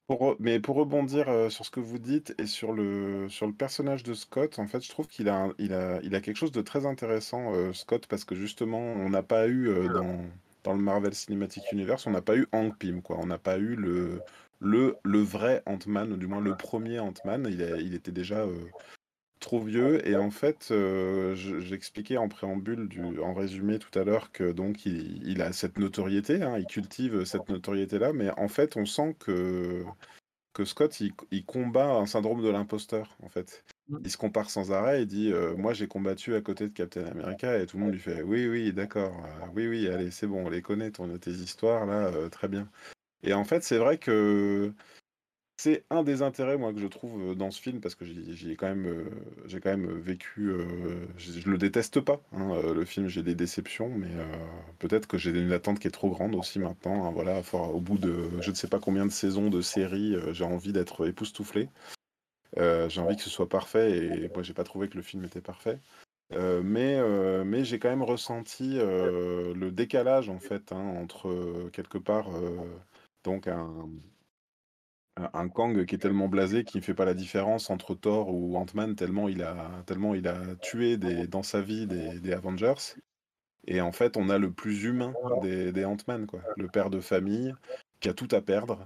Pour 0.08 0.36
mais 0.40 0.60
pour 0.60 0.76
rebondir, 0.76 1.50
sur 1.50 1.64
ce 1.66 1.70
que 1.70 1.80
vous 1.80 1.98
dites 1.98 2.34
et 2.38 2.46
sur 2.46 2.72
le 2.74 3.28
sur 3.30 3.46
le 3.46 3.54
personnage 3.54 4.02
de 4.04 4.14
Scott, 4.14 4.58
en 4.58 4.66
fait, 4.68 4.82
je 4.84 4.90
trouve 4.90 5.08
qu'il 5.08 5.28
a 5.30 5.48
il 5.58 5.72
a 5.74 6.00
il 6.02 6.14
a 6.14 6.20
quelque 6.20 6.36
chose 6.36 6.52
de 6.52 6.62
très 6.62 6.86
intéressant, 6.86 7.72
Scott, 7.74 8.06
parce 8.08 8.24
que 8.26 8.34
justement, 8.34 8.78
on 8.80 9.10
n'a 9.10 9.22
pas 9.22 9.48
eu, 9.48 9.88
dans 9.90 10.20
dans 10.64 10.72
le 10.72 10.80
Marvel 10.80 11.14
Cinematic 11.14 11.70
Universe, 11.72 12.06
on 12.06 12.10
n'a 12.10 12.22
pas 12.22 12.36
eu 12.36 12.46
Hank 12.52 12.78
Pym, 12.78 13.02
quoi. 13.02 13.18
On 13.20 13.26
n'a 13.26 13.38
pas 13.38 13.58
eu 13.58 13.76
le 13.76 14.20
le 14.60 14.96
le 15.04 15.20
vrai 15.20 15.62
Ant-Man, 15.66 16.12
ou 16.12 16.16
du 16.16 16.26
moins 16.26 16.40
le 16.40 16.56
premier 16.56 16.98
Ant-Man. 16.98 17.46
Il 17.50 17.60
il 17.80 17.94
était 17.94 18.12
déjà, 18.12 18.44
heu, 18.46 18.68
trop 19.40 19.60
vieux 19.60 20.06
et 20.08 20.16
en 20.16 20.30
fait, 20.30 20.66
je 20.70 21.60
j'expliquais 21.60 22.16
en 22.16 22.28
préambule 22.28 22.88
du 22.88 23.02
en 23.20 23.34
résumé 23.34 23.78
tout 23.78 23.96
à 23.98 24.04
l'heure 24.04 24.32
que 24.32 24.52
donc 24.52 24.86
il 24.86 25.22
il 25.28 25.42
a 25.42 25.52
cette 25.52 25.78
notoriété, 25.78 26.42
hein, 26.42 26.56
il 26.58 26.66
cultive 26.66 27.24
cette 27.24 27.48
notoriété-là, 27.48 28.12
mais 28.12 28.30
en 28.38 28.48
fait, 28.48 28.76
on 28.76 28.86
sent 28.86 29.16
que 29.20 29.84
que 30.54 30.64
Scott, 30.64 31.00
il, 31.00 31.12
il 31.30 31.44
combat 31.44 31.90
un 31.96 32.06
syndrome 32.06 32.42
de 32.42 32.48
l'imposteur, 32.48 33.16
en 33.22 33.28
fait. 33.28 33.64
Mmh. 33.88 33.98
Il 34.04 34.10
se 34.10 34.16
compare 34.16 34.48
sans 34.50 34.72
arrêt 34.72 35.02
et 35.02 35.06
dit 35.06 35.32
euh, 35.32 35.54
Moi, 35.56 35.74
j'ai 35.74 35.86
combattu 35.88 36.34
à 36.34 36.40
côté 36.40 36.68
de 36.68 36.72
Captain 36.72 37.04
America. 37.06 37.58
Et 37.58 37.66
tout 37.66 37.76
le 37.76 37.84
monde 37.84 37.92
lui 37.92 38.00
fait 38.00 38.22
Oui, 38.22 38.48
oui, 38.48 38.72
d'accord. 38.72 39.12
euh, 39.26 39.46
oui, 39.54 39.66
oui, 39.66 39.88
allez, 39.88 40.10
c'est 40.10 40.26
bon, 40.26 40.46
on 40.46 40.50
les 40.50 40.62
connaît, 40.62 40.90
ton, 40.90 41.18
tes 41.18 41.30
histoires, 41.32 41.86
là, 41.86 42.06
euh, 42.06 42.28
très 42.28 42.48
bien. 42.48 42.68
Et 43.22 43.34
en 43.34 43.44
fait, 43.44 43.64
c'est 43.64 43.78
vrai 43.78 43.98
que 43.98 44.72
c'est 45.56 45.84
un 45.90 46.02
des 46.02 46.22
intérêts, 46.22 46.58
moi, 46.58 46.72
que 46.72 46.80
je 46.80 46.86
trouve 46.86 47.36
dans 47.36 47.50
ce 47.50 47.60
film, 47.60 47.80
parce 47.80 47.94
que 47.94 48.04
quand 48.56 48.68
même, 48.68 49.10
j'ai 49.46 49.60
quand 49.60 49.70
même 49.70 49.92
vécu. 49.98 50.52
je, 51.16 51.48
le 51.48 51.58
déteste 51.58 52.00
pas, 52.00 52.20
hein, 52.32 52.60
le 52.74 52.84
film, 52.84 53.08
j'ai 53.08 53.22
des 53.22 53.34
déceptions, 53.34 53.88
mais 53.90 54.10
peut-être 54.78 55.06
que 55.06 55.16
j'ai 55.18 55.30
une 55.30 55.52
attente 55.52 55.78
qui 55.78 55.88
est 55.88 55.92
trop 55.92 56.10
grande 56.10 56.34
aussi 56.34 56.58
maintenant. 56.58 57.06
hein, 57.06 57.12
voilà, 57.12 57.40
au 57.54 57.80
bout 57.80 57.98
de 57.98 58.30
je 58.40 58.50
ne 58.50 58.54
sais 58.54 58.68
pas 58.68 58.80
combien 58.80 59.06
de 59.06 59.12
saisons 59.12 59.48
de 59.48 59.62
série, 59.62 60.14
euh, 60.16 60.32
j'ai 60.34 60.44
envie 60.44 60.72
d'être 60.72 61.06
époustouflé. 61.08 61.70
Euh, 62.58 62.88
j'ai 62.88 63.00
envie 63.00 63.16
que 63.16 63.22
ce 63.22 63.30
soit 63.30 63.48
parfait, 63.48 64.06
et 64.06 64.28
moi, 64.28 64.42
j'ai 64.42 64.54
pas 64.54 64.64
trouvé 64.64 64.88
que 64.88 64.96
le 64.96 65.02
film 65.02 65.24
était 65.24 65.40
parfait. 65.40 65.80
Euh, 66.32 66.62
mais 66.64 66.96
euh, 66.96 67.44
mais 67.44 67.64
j'ai 67.64 67.78
quand 67.78 67.90
même 67.90 68.02
ressenti 68.02 68.76
le 68.76 69.70
décalage, 69.70 70.28
en 70.28 70.38
fait, 70.38 70.72
hein, 70.72 70.94
entre 70.96 71.68
quelque 71.72 71.98
part. 71.98 72.28
donc 73.24 73.48
un, 73.48 73.88
Kang 75.48 75.84
qui 75.86 75.94
est 75.94 75.98
tellement 75.98 76.28
blasé 76.28 76.64
qu'il 76.64 76.80
ne 76.80 76.84
fait 76.84 76.94
pas 76.94 77.04
la 77.04 77.14
différence 77.14 77.70
entre 77.70 77.94
Thor 77.94 78.34
ou 78.34 78.56
Ant-Man 78.56 78.96
tellement 78.96 79.28
il 79.28 79.42
a, 79.42 79.70
tellement 79.86 80.14
il 80.14 80.26
a 80.26 80.56
tué 80.56 80.96
dans 80.96 81.44
sa 81.44 81.60
vie 81.60 81.86
des, 81.86 82.32
Avengers. 82.32 82.96
Et 83.66 83.80
en 83.80 83.92
fait, 83.92 84.16
on 84.16 84.28
a 84.28 84.38
le 84.38 84.50
plus 84.50 84.84
humain 84.84 85.14
des, 85.42 85.72
des 85.72 85.84
Ant-Man. 85.84 86.26
Le 86.56 86.68
père 86.68 86.90
de 86.90 87.00
famille 87.00 87.54
qui 88.00 88.08
a 88.08 88.12
tout 88.12 88.28
à 88.32 88.42
perdre, 88.42 88.84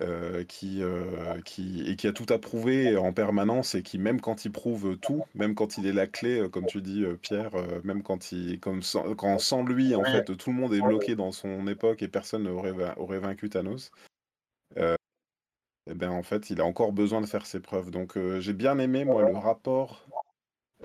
euh, 0.00 0.44
qui, 0.44 0.82
euh, 0.82 1.40
qui, 1.44 1.82
et 1.88 1.96
qui 1.96 2.06
a 2.06 2.12
tout 2.12 2.26
à 2.28 2.38
prouver 2.38 2.96
en 2.96 3.12
permanence 3.14 3.74
et 3.74 3.82
qui, 3.82 3.98
même 3.98 4.20
quand 4.20 4.44
il 4.44 4.52
prouve 4.52 4.96
tout, 4.98 5.24
même 5.34 5.54
quand 5.54 5.78
il 5.78 5.86
est 5.86 5.92
la 5.92 6.06
clé, 6.06 6.40
euh, 6.40 6.48
comme 6.48 6.66
tu 6.66 6.82
dis, 6.82 7.04
Pierre, 7.22 7.52
même 7.84 8.02
quand, 8.02 8.30
il, 8.32 8.60
comme 8.60 8.82
sans, 8.82 9.14
quand 9.14 9.38
sans 9.38 9.62
lui, 9.64 9.94
en 9.94 10.02
fait, 10.12 10.36
tout 10.36 10.50
le 10.50 10.56
monde 10.56 10.74
est 10.74 10.80
bloqué 10.88 11.16
dans 11.16 11.32
son 11.32 11.66
époque 11.66 12.02
et 12.02 12.08
personne 12.08 12.42
n'aurait 12.44 12.74
aurait 12.98 13.20
vaincu 13.20 13.48
Thanos. 13.48 13.90
Euh, 14.76 14.96
eh 15.88 15.94
ben, 15.94 16.10
en 16.10 16.22
fait, 16.22 16.50
il 16.50 16.60
a 16.60 16.64
encore 16.64 16.92
besoin 16.92 17.20
de 17.20 17.26
faire 17.26 17.46
ses 17.46 17.60
preuves. 17.60 17.90
Donc, 17.90 18.18
j'ai 18.40 18.52
bien 18.52 18.78
aimé, 18.78 19.04
moi, 19.04 19.22
le 19.30 19.36
rapport, 19.38 20.06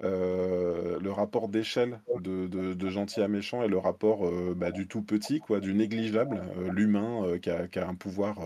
euh, 0.03 0.99
le 1.01 1.11
rapport 1.11 1.49
d'échelle 1.49 1.99
de, 2.19 2.47
de- 2.47 2.73
de 2.73 2.89
gentil 2.89 3.21
à 3.21 3.27
méchant 3.27 3.61
et 3.63 3.67
le 3.67 3.77
rapport 3.77 4.25
euh, 4.25 4.53
bah, 4.55 4.71
du 4.71 4.87
tout 4.87 5.01
petit, 5.01 5.39
quoi, 5.39 5.59
du 5.59 5.73
négligeable, 5.73 6.41
euh, 6.57 6.71
l'humain 6.71 7.37
qui 7.41 7.49
a, 7.49 7.67
qui 7.67 7.79
a 7.79 7.87
un 7.87 7.95
pouvoir 7.95 8.39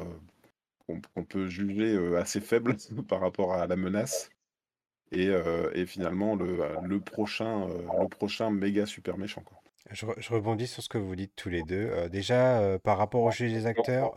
qu'on 0.88 1.24
peut 1.26 1.48
juger 1.48 1.98
assez 2.18 2.42
faible 2.42 2.76
par 3.08 3.22
rapport 3.22 3.54
à 3.54 3.68
la 3.68 3.76
menace. 3.76 4.30
Et, 5.12 5.28
euh, 5.28 5.72
et 5.74 5.86
finalement, 5.86 6.36
le, 6.36 6.60
le 6.84 7.00
prochain, 7.00 7.68
le 7.68 8.08
prochain 8.08 8.50
méga 8.52 8.86
super 8.86 9.18
méchant, 9.18 9.42
quoi. 9.44 9.58
Je, 9.92 10.06
re- 10.06 10.20
je 10.20 10.34
rebondis 10.34 10.68
sur 10.68 10.82
ce 10.82 10.90
que 10.90 10.98
vous 10.98 11.16
dites 11.16 11.36
tous 11.36 11.50
les 11.50 11.64
deux. 11.64 11.90
Euh, 11.92 12.10
déjà, 12.10 12.60
euh, 12.60 12.80
par 12.80 12.98
rapport 12.98 13.22
au 13.22 13.32
jeu 13.32 13.48
des 13.48 13.68
acteurs, 13.68 14.16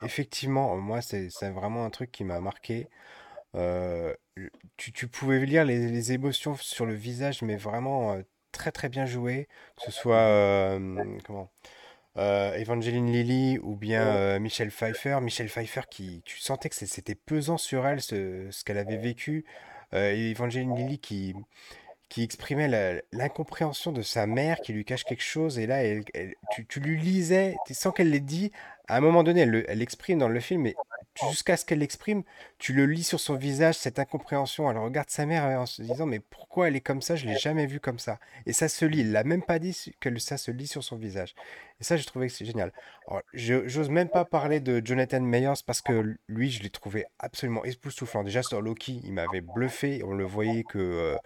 effectivement, 0.00 0.76
moi, 0.76 1.02
c'est 1.02 1.28
c'est 1.30 1.50
vraiment 1.50 1.84
un 1.84 1.90
truc 1.90 2.10
qui 2.12 2.24
m'a 2.24 2.40
marqué. 2.40 2.88
Tu, 4.76 4.92
tu 4.92 5.08
pouvais 5.08 5.44
lire 5.44 5.64
les, 5.64 5.88
les 5.90 6.12
émotions 6.12 6.54
sur 6.56 6.86
le 6.86 6.94
visage, 6.94 7.42
mais 7.42 7.56
vraiment 7.56 8.20
très 8.52 8.72
très 8.72 8.88
bien 8.88 9.06
joué. 9.06 9.48
Que 9.76 9.82
ce 9.82 9.90
soit 9.92 10.78
comment, 11.24 11.50
euh, 12.16 12.54
Evangeline 12.54 13.10
Lilly 13.10 13.58
ou 13.62 13.74
bien 13.76 14.06
euh, 14.06 14.38
Michelle 14.38 14.70
Pfeiffer. 14.70 15.18
Michelle 15.22 15.48
Pfeiffer 15.48 15.82
qui, 15.90 16.22
tu 16.24 16.38
sentais 16.38 16.68
que 16.68 16.74
c'était 16.74 17.14
pesant 17.14 17.58
sur 17.58 17.86
elle 17.86 18.00
ce, 18.00 18.48
ce 18.50 18.64
qu'elle 18.64 18.78
avait 18.78 18.96
vécu. 18.98 19.44
Euh, 19.94 20.12
Evangeline 20.12 20.74
Lilly 20.74 20.98
qui, 20.98 21.34
qui 22.08 22.22
exprimait 22.22 23.02
l'incompréhension 23.12 23.92
de 23.92 24.02
sa 24.02 24.26
mère 24.26 24.60
qui 24.60 24.72
lui 24.72 24.84
cache 24.84 25.04
quelque 25.04 25.22
chose. 25.22 25.58
Et 25.58 25.66
là, 25.66 25.82
elle- 25.84 26.04
elle- 26.14 26.34
tu, 26.52 26.66
tu 26.66 26.80
lui 26.80 26.98
lisais, 27.00 27.56
sans 27.70 27.90
qu'elle 27.92 28.10
l'ait 28.10 28.20
dit, 28.20 28.52
à 28.92 28.96
un 28.96 29.00
moment 29.00 29.22
donné, 29.22 29.40
elle 29.40 29.50
le- 29.50 29.70
elle 29.70 29.78
l'exprime 29.78 30.18
dans 30.18 30.28
le 30.28 30.40
film, 30.40 30.62
mais 30.62 30.74
jusqu'à 31.30 31.56
ce 31.56 31.64
qu'elle 31.64 31.78
l'exprime, 31.80 32.22
tu 32.58 32.72
le 32.72 32.86
lis 32.86 33.02
sur 33.04 33.20
son 33.20 33.34
visage, 33.34 33.74
cette 33.76 33.98
incompréhension. 33.98 34.70
Elle 34.70 34.78
regarde 34.78 35.10
sa 35.10 35.26
mère 35.26 35.44
euh, 35.44 35.56
en 35.56 35.66
se 35.66 35.82
disant, 35.82 36.06
mais 36.06 36.20
pourquoi 36.20 36.68
elle 36.68 36.76
est 36.76 36.80
comme 36.80 37.02
ça? 37.02 37.16
Je 37.16 37.26
l'ai 37.26 37.36
jamais 37.36 37.66
vue 37.66 37.80
comme 37.80 37.98
ça. 37.98 38.18
Et 38.46 38.52
ça 38.52 38.68
se 38.68 38.84
lit. 38.84 39.00
Il 39.00 39.12
l'a 39.12 39.24
même 39.24 39.42
pas 39.42 39.58
dit 39.58 39.76
que 40.00 40.18
ça 40.18 40.36
se 40.38 40.50
lit 40.50 40.66
sur 40.66 40.82
son 40.84 40.96
visage. 40.96 41.34
Et 41.80 41.84
ça, 41.84 41.96
j'ai 41.96 42.04
trouvé 42.04 42.28
que 42.28 42.32
c'est 42.32 42.44
génial. 42.44 42.72
Alors, 43.08 43.22
je, 43.34 43.66
j'ose 43.68 43.90
même 43.90 44.08
pas 44.08 44.24
parler 44.24 44.60
de 44.60 44.80
Jonathan 44.84 45.20
Mayers 45.20 45.60
parce 45.66 45.80
que 45.80 46.14
lui, 46.28 46.50
je 46.50 46.62
l'ai 46.62 46.70
trouvé 46.70 47.04
absolument 47.18 47.64
époustouflant. 47.64 48.22
Déjà 48.22 48.42
sur 48.42 48.62
Loki, 48.62 49.00
il 49.04 49.12
m'avait 49.12 49.40
bluffé. 49.40 50.02
On 50.04 50.12
le 50.12 50.24
voyait 50.24 50.62
que 50.64 50.78
euh, 50.78 51.16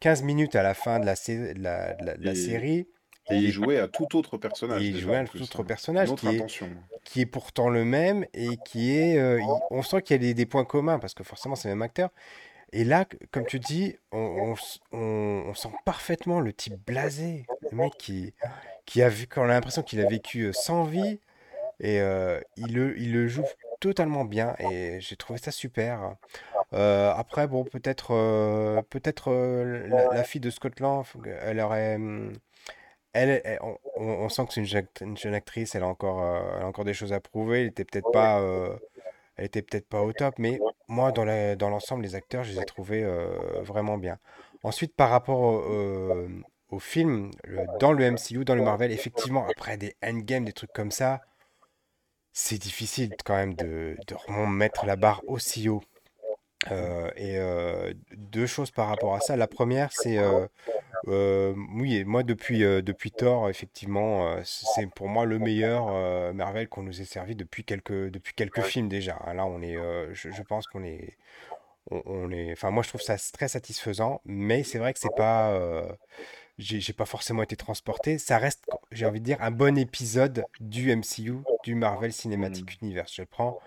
15 0.00 0.22
minutes 0.22 0.56
à 0.56 0.62
la 0.62 0.74
fin 0.74 0.98
de 0.98 1.06
la, 1.06 1.16
sé- 1.16 1.54
de 1.54 1.62
la, 1.62 1.94
de 1.94 2.06
la- 2.06 2.16
de 2.16 2.24
la 2.24 2.32
Et, 2.32 2.36
série. 2.36 2.86
Et 3.30 3.36
il 3.36 3.50
jouait 3.50 3.78
à 3.78 3.88
tout 3.88 4.16
autre 4.16 4.36
personnage 4.38 4.82
il 4.82 4.98
jouait 4.98 5.16
un 5.16 5.24
tout 5.24 5.40
autre 5.42 5.60
hein. 5.60 5.64
Personnage 5.64 6.14
qui 6.14 6.26
est, 6.28 6.34
intention. 6.36 6.68
qui 7.04 7.20
est 7.22 7.26
pourtant 7.26 7.68
le 7.68 7.84
même 7.84 8.24
et 8.34 8.56
qui 8.64 8.96
est. 8.96 9.18
euh, 9.18 9.40
on 9.70 9.82
sent 9.82 10.02
qu'il 10.02 10.14
y 10.14 10.18
a 10.18 10.18
des, 10.18 10.34
des 10.34 10.46
points 10.46 10.64
communs 10.64 10.98
parce 10.98 11.14
que 11.14 11.24
forcément 11.24 11.56
c'est 11.56 11.68
le 11.68 11.74
même 11.74 11.82
acteur. 11.82 12.10
Et 12.72 12.84
là, 12.84 13.04
comme 13.30 13.46
tu 13.46 13.60
dis, 13.60 13.96
on, 14.12 14.54
on 14.92 14.96
on- 14.96 15.44
on 15.48 15.54
sent 15.54 15.70
parfaitement 15.84 16.40
le 16.40 16.52
type 16.52 16.74
blasé, 16.86 17.46
le 17.70 17.76
mec 17.76 17.92
qui, 17.98 18.34
qui 18.86 19.02
a 19.02 19.08
vu, 19.08 19.26
qu'on 19.28 19.44
a 19.44 19.46
l'impression 19.48 19.82
qu'il 19.82 20.00
a 20.00 20.06
vécu 20.06 20.42
euh, 20.42 20.52
sans 20.52 20.84
vie 20.84 21.20
et 21.80 22.00
euh, 22.00 22.40
il 22.56 22.74
le, 22.74 22.98
il 22.98 23.12
le 23.12 23.28
joue 23.28 23.44
totalement 23.80 24.24
bien 24.24 24.56
et 24.58 24.98
j'ai 25.00 25.16
trouvé 25.16 25.38
ça 25.38 25.50
super. 25.52 26.16
Euh, 26.72 27.12
après, 27.14 27.46
bon, 27.46 27.64
peut-être 27.64 28.08
peut-être 28.90 29.32
la, 29.32 30.08
la 30.12 30.24
fille 30.24 30.40
de 30.40 30.50
Scotland, 30.50 31.04
elle 31.42 31.60
aurait. 31.60 31.98
Elle, 33.16 33.40
elle- 33.44 33.58
on, 33.96 34.28
sent 34.28 34.46
que 34.46 34.52
c'est 34.52 34.60
une, 34.60 34.66
jeune 34.66 34.86
une 35.00 35.16
jeune 35.16 35.34
actrice, 35.34 35.74
elle 35.74 35.82
a 35.82 35.86
encore, 35.88 36.22
euh, 36.22 36.56
elle 36.56 36.62
a 36.62 36.66
encore 36.66 36.84
des 36.84 36.94
choses 36.94 37.12
à 37.12 37.20
prouver. 37.20 37.62
Elle 37.62 37.66
était 37.68 37.84
peut-être 37.84 38.10
pas, 38.12 38.40
euh, 38.40 38.76
elle 39.36 39.46
était 39.46 39.62
peut-être 39.62 39.88
pas 39.88 40.02
au 40.02 40.12
top, 40.12 40.34
mais 40.38 40.60
moi, 40.88 41.12
dans 41.12 41.24
la- 41.24 41.56
dans 41.56 41.70
l'ensemble, 41.70 42.02
les 42.02 42.14
acteurs, 42.14 42.44
je 42.44 42.52
les 42.52 42.60
ai 42.60 42.64
trouvés 42.64 43.02
euh, 43.04 43.62
vraiment 43.62 43.98
bien. 43.98 44.18
Ensuite, 44.62 44.94
par 44.94 45.10
rapport 45.10 45.40
au, 45.40 46.28
au 46.70 46.78
film, 46.78 47.30
le- 47.44 47.66
dans 47.80 47.92
le 47.92 48.04
MCU, 48.04 48.44
dans 48.44 48.54
le 48.54 48.62
Marvel, 48.62 48.92
effectivement, 48.92 49.46
après 49.48 49.76
des 49.76 49.96
endgames, 50.02 50.44
des 50.44 50.52
trucs 50.52 50.72
comme 50.72 50.90
ça, 50.90 51.20
c'est 52.32 52.58
difficile 52.58 53.14
quand 53.24 53.34
même 53.36 53.54
de, 53.54 53.96
de 54.06 54.14
remettre 54.14 54.84
la 54.84 54.96
barre 54.96 55.22
aussi 55.26 55.68
haut. 55.68 55.82
Et 57.16 57.38
deux 58.16 58.46
choses 58.46 58.70
par 58.70 58.88
rapport 58.88 59.14
à 59.14 59.20
ça. 59.20 59.36
La 59.36 59.46
première, 59.46 59.90
c'est 59.92 60.18
euh, 61.08 61.54
oui, 61.74 61.96
et 61.96 62.04
moi 62.04 62.22
depuis 62.22 62.64
euh, 62.64 62.82
depuis 62.82 63.10
Thor, 63.12 63.48
effectivement, 63.48 64.28
euh, 64.28 64.40
c'est 64.44 64.86
pour 64.90 65.08
moi 65.08 65.24
le 65.24 65.38
meilleur 65.38 66.34
Marvel 66.34 66.68
qu'on 66.68 66.82
nous 66.82 67.00
ait 67.00 67.04
servi 67.04 67.34
depuis 67.36 67.64
quelques 67.64 68.10
depuis 68.10 68.34
quelques 68.34 68.62
films 68.62 68.88
déjà. 68.88 69.18
hein. 69.24 69.34
Là, 69.34 69.46
on 69.46 69.60
est, 69.62 69.76
je, 70.12 70.30
je 70.30 70.42
pense 70.42 70.66
qu'on 70.66 70.84
est, 70.84 71.16
on, 71.90 72.02
on 72.06 72.30
est, 72.30 72.52
enfin 72.52 72.70
moi 72.70 72.82
je 72.82 72.88
trouve 72.90 73.02
ça 73.02 73.16
très 73.32 73.48
satisfaisant, 73.48 74.20
mais 74.24 74.62
c'est 74.64 74.78
vrai 74.78 74.92
que 74.92 74.98
c'est 74.98 75.14
pas, 75.16 75.58
j'ai 76.58 76.92
pas 76.92 77.06
forcément 77.06 77.42
été 77.42 77.56
transporté. 77.56 78.18
Ça 78.18 78.38
reste, 78.38 78.64
j'ai 78.92 79.06
envie 79.06 79.20
de 79.20 79.24
dire, 79.26 79.38
un 79.42 79.50
bon 79.50 79.78
épisode 79.78 80.44
du 80.60 80.90
MCU, 80.94 81.34
du 81.64 81.74
Marvel 81.74 82.12
Cinematic 82.12 82.80
Universe. 82.82 83.14
Je 83.14 83.22
le 83.22 83.26
prends, 83.26 83.58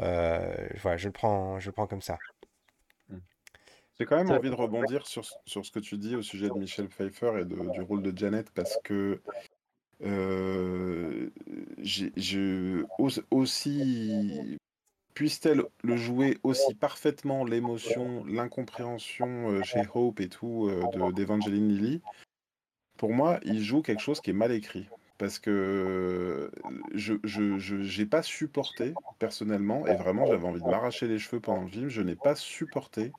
voilà, 0.00 0.96
je 0.96 1.06
le 1.06 1.12
prends, 1.12 1.60
je 1.60 1.66
le 1.66 1.72
prends 1.72 1.86
comme 1.86 2.02
ça. 2.02 2.18
J'ai 3.98 4.06
quand 4.06 4.16
même 4.16 4.30
envie 4.30 4.50
de 4.50 4.54
rebondir 4.54 5.06
sur, 5.06 5.24
sur 5.46 5.66
ce 5.66 5.70
que 5.72 5.80
tu 5.80 5.98
dis 5.98 6.14
au 6.14 6.22
sujet 6.22 6.50
de 6.50 6.58
Michel 6.58 6.88
Pfeiffer 6.88 7.32
et 7.40 7.44
de- 7.44 7.68
du 7.68 7.82
rôle 7.82 8.02
de 8.02 8.16
Janet 8.16 8.50
parce 8.50 8.76
que 8.76 9.20
euh, 10.04 11.30
j'ai- 11.78 12.12
je, 12.16 12.84
au- 12.98 13.08
aussi 13.32 14.56
puisse-t-elle 15.14 15.64
le 15.82 15.96
jouer 15.96 16.38
aussi 16.44 16.74
parfaitement 16.74 17.44
l'émotion, 17.44 18.24
l'incompréhension 18.26 19.50
euh, 19.50 19.62
chez 19.64 19.84
Hope 19.92 20.20
et 20.20 20.28
tout 20.28 20.68
euh, 20.68 20.86
de- 20.86 21.10
d'Evangeline 21.10 21.68
Lilly, 21.68 22.00
pour 22.96 23.12
moi, 23.12 23.40
il 23.44 23.60
joue 23.62 23.82
quelque 23.82 24.00
chose 24.00 24.20
qui 24.20 24.30
est 24.30 24.34
mal 24.34 24.52
écrit. 24.52 24.88
Parce 25.18 25.40
que 25.40 26.52
je 26.94 27.14
je, 27.24 27.58
je- 27.58 27.82
j'ai 27.82 28.06
pas 28.06 28.22
supporté 28.22 28.94
personnellement, 29.18 29.84
et 29.88 29.96
vraiment 29.96 30.24
j'avais 30.26 30.46
envie 30.46 30.62
de 30.62 30.68
m'arracher 30.68 31.08
les 31.08 31.18
cheveux 31.18 31.40
pendant 31.40 31.62
le 31.62 31.68
film, 31.68 31.88
je 31.88 32.02
n'ai 32.02 32.14
pas 32.14 32.36
supporté 32.36 33.12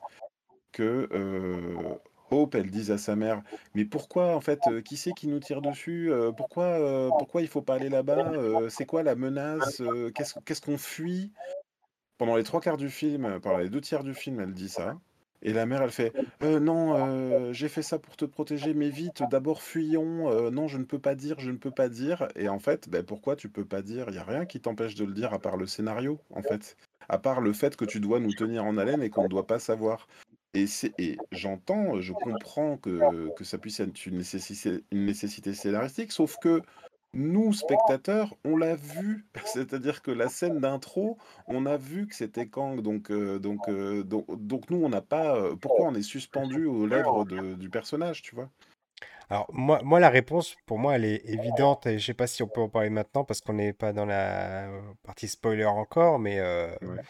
que 0.71 1.07
euh, 1.11 1.97
Hope, 2.31 2.55
elle 2.55 2.69
dise 2.69 2.91
à 2.91 2.97
sa 2.97 3.15
mère, 3.15 3.41
mais 3.73 3.85
pourquoi 3.85 4.35
en 4.35 4.41
fait, 4.41 4.59
euh, 4.67 4.81
qui 4.81 4.97
c'est 4.97 5.13
qui 5.13 5.27
nous 5.27 5.39
tire 5.39 5.61
dessus 5.61 6.11
Euh, 6.11 6.31
Pourquoi, 6.31 6.65
euh, 6.65 7.09
pourquoi 7.17 7.41
il 7.41 7.47
faut 7.47 7.61
pas 7.61 7.75
aller 7.75 7.89
là-bas 7.89 8.31
C'est 8.69 8.85
quoi 8.85 9.03
la 9.03 9.15
menace 9.15 9.81
Qu'est-ce 10.13 10.61
qu'on 10.61 10.77
fuit? 10.77 11.31
Pendant 12.17 12.35
les 12.35 12.43
trois 12.43 12.59
quarts 12.59 12.77
du 12.77 12.89
film, 12.89 13.39
pendant 13.39 13.57
les 13.57 13.69
deux 13.69 13.81
tiers 13.81 14.03
du 14.03 14.13
film, 14.13 14.39
elle 14.39 14.53
dit 14.53 14.69
ça. 14.69 14.97
Et 15.41 15.53
la 15.53 15.65
mère, 15.65 15.81
elle 15.81 15.91
fait, 15.91 16.13
non, 16.41 17.53
j'ai 17.53 17.69
fait 17.69 17.81
ça 17.81 17.97
pour 17.97 18.17
te 18.17 18.25
protéger, 18.25 18.73
mais 18.73 18.89
vite, 18.89 19.23
d'abord 19.31 19.61
fuyons. 19.61 20.51
Non, 20.51 20.67
je 20.67 20.77
ne 20.77 20.83
peux 20.83 20.99
pas 20.99 21.15
dire, 21.15 21.39
je 21.39 21.49
ne 21.49 21.57
peux 21.57 21.71
pas 21.71 21.87
dire. 21.87 22.27
Et 22.35 22.49
en 22.49 22.59
fait, 22.59 22.89
ben, 22.89 23.03
pourquoi 23.03 23.37
tu 23.37 23.47
peux 23.47 23.63
pas 23.63 23.81
dire? 23.81 24.05
Il 24.09 24.15
y 24.15 24.17
a 24.17 24.23
rien 24.23 24.45
qui 24.45 24.59
t'empêche 24.59 24.95
de 24.95 25.05
le 25.05 25.13
dire 25.13 25.33
à 25.33 25.39
part 25.39 25.55
le 25.55 25.65
scénario, 25.65 26.19
en 26.29 26.41
fait. 26.41 26.75
À 27.07 27.17
part 27.17 27.39
le 27.39 27.53
fait 27.53 27.77
que 27.77 27.85
tu 27.85 28.01
dois 28.01 28.19
nous 28.19 28.33
tenir 28.33 28.65
en 28.65 28.77
haleine 28.77 29.01
et 29.01 29.09
qu'on 29.09 29.23
ne 29.23 29.29
doit 29.29 29.47
pas 29.47 29.59
savoir. 29.59 30.07
Et, 30.53 30.65
j'entends, 31.31 32.01
je 32.01 32.13
comprends 32.13 32.77
que, 32.77 33.29
que 33.35 33.43
ça 33.43 33.57
puisse 33.59 33.79
être 33.79 34.05
une 34.05 34.17
nécessité, 34.17 34.83
une 34.91 35.05
nécessité 35.05 35.53
scénaristique, 35.53 36.11
sauf 36.11 36.37
que 36.37 36.63
nous, 37.13 37.53
spectateurs, 37.53 38.35
on 38.43 38.55
l'a 38.57 38.75
vu. 38.75 39.25
C'est-à-dire 39.45 40.01
que 40.01 40.11
la 40.11 40.27
scène 40.27 40.59
d'intro, 40.59 41.17
on 41.47 41.65
a 41.65 41.77
vu 41.77 42.07
que 42.07 42.15
c'était 42.15 42.47
Kang. 42.47 42.81
Donc, 42.81 43.11
euh, 43.11 43.39
donc, 43.39 43.67
euh, 43.69 44.03
donc, 44.03 44.25
donc 44.43 44.69
nous, 44.69 44.83
on 44.83 44.89
n'a 44.89 45.01
pas. 45.01 45.35
euh, 45.35 45.55
pourquoi 45.55 45.87
on 45.87 45.95
est 45.95 46.01
suspendu 46.01 46.65
aux 46.65 46.87
lèvres 46.87 47.25
de- 47.25 47.55
du 47.55 47.69
personnage, 47.69 48.21
tu 48.21 48.35
vois? 48.35 48.49
Alors, 49.29 49.47
moi, 49.53 49.81
moi, 49.83 49.99
la 49.99 50.09
réponse, 50.09 50.55
pour 50.65 50.79
moi, 50.79 50.95
elle 50.95 51.05
est 51.05 51.21
évidente, 51.25 51.85
et 51.85 51.99
je 51.99 52.05
sais 52.05 52.13
pas 52.15 52.25
si 52.25 52.41
on 52.41 52.47
peut 52.47 52.61
en 52.61 52.69
parler 52.69 52.89
maintenant, 52.89 53.23
parce 53.23 53.41
qu'on 53.41 53.53
n'est 53.53 53.73
pas 53.73 53.93
dans 53.93 54.05
la 54.05 54.69
partie 55.03 55.27
spoiler 55.27 55.65
encore, 55.65 56.17
mais 56.17 56.39
Ouais. 56.81 57.01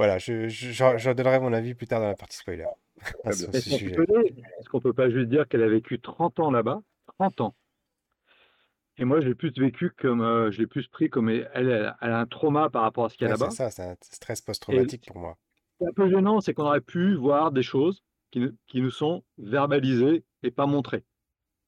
Voilà, 0.00 0.16
je, 0.16 0.48
je- 0.48 0.72
j'en 0.72 1.12
donnerai 1.14 1.40
mon 1.40 1.52
avis 1.52 1.74
plus 1.74 1.86
tard 1.86 2.00
dans 2.00 2.06
la 2.08 2.14
partie 2.14 2.38
spoiler. 2.38 2.64
Ce 3.30 3.44
Est-ce 3.54 3.68
qu'on 3.68 3.76
sujet. 3.76 3.94
peut, 4.80 4.92
pas 4.94 5.10
juste 5.10 5.28
dire 5.28 5.46
qu'elle 5.46 5.62
a 5.62 5.68
vécu 5.68 6.00
30 6.00 6.40
ans 6.40 6.50
là-bas? 6.50 6.80
30 7.18 7.40
ans. 7.42 7.54
Et 8.96 9.04
moi, 9.04 9.20
je 9.20 9.28
l'ai 9.28 9.34
plus 9.34 9.52
vécu 9.58 9.90
comme, 9.90 10.22
euh, 10.22 10.50
je 10.50 10.58
l'ai 10.58 10.66
plus 10.66 10.88
pris 10.88 11.10
comme 11.10 11.28
elle, 11.28 11.50
elle, 11.52 11.94
elle 12.00 12.10
a 12.12 12.18
un 12.18 12.24
trauma 12.26 12.70
par 12.70 12.80
rapport 12.80 13.04
à 13.04 13.08
ce 13.10 13.16
qu'il 13.18 13.26
y 13.26 13.30
a 13.30 13.32
Ouais, 13.32 13.36
c'est 13.36 13.44
là-bas. 13.44 13.54
ça, 13.54 13.70
c'est 13.70 13.82
un 13.82 13.96
stress 14.00 14.40
post-traumatique 14.40 15.04
pour 15.06 15.18
moi. 15.18 15.36
ce 15.74 15.76
qui 15.78 15.84
est 15.84 15.88
un 15.88 15.92
peu 15.92 16.08
gênant, 16.10 16.40
c'est 16.40 16.54
qu'on 16.54 16.64
aurait 16.64 16.80
pu 16.80 17.14
voir 17.14 17.52
des 17.52 17.62
choses 17.62 18.02
qui, 18.30 18.40
ne- 18.40 18.52
qui 18.68 18.80
nous 18.80 18.90
sont 18.90 19.22
verbalisées 19.36 20.24
et 20.42 20.50
pas 20.50 20.64
montrées. 20.64 21.04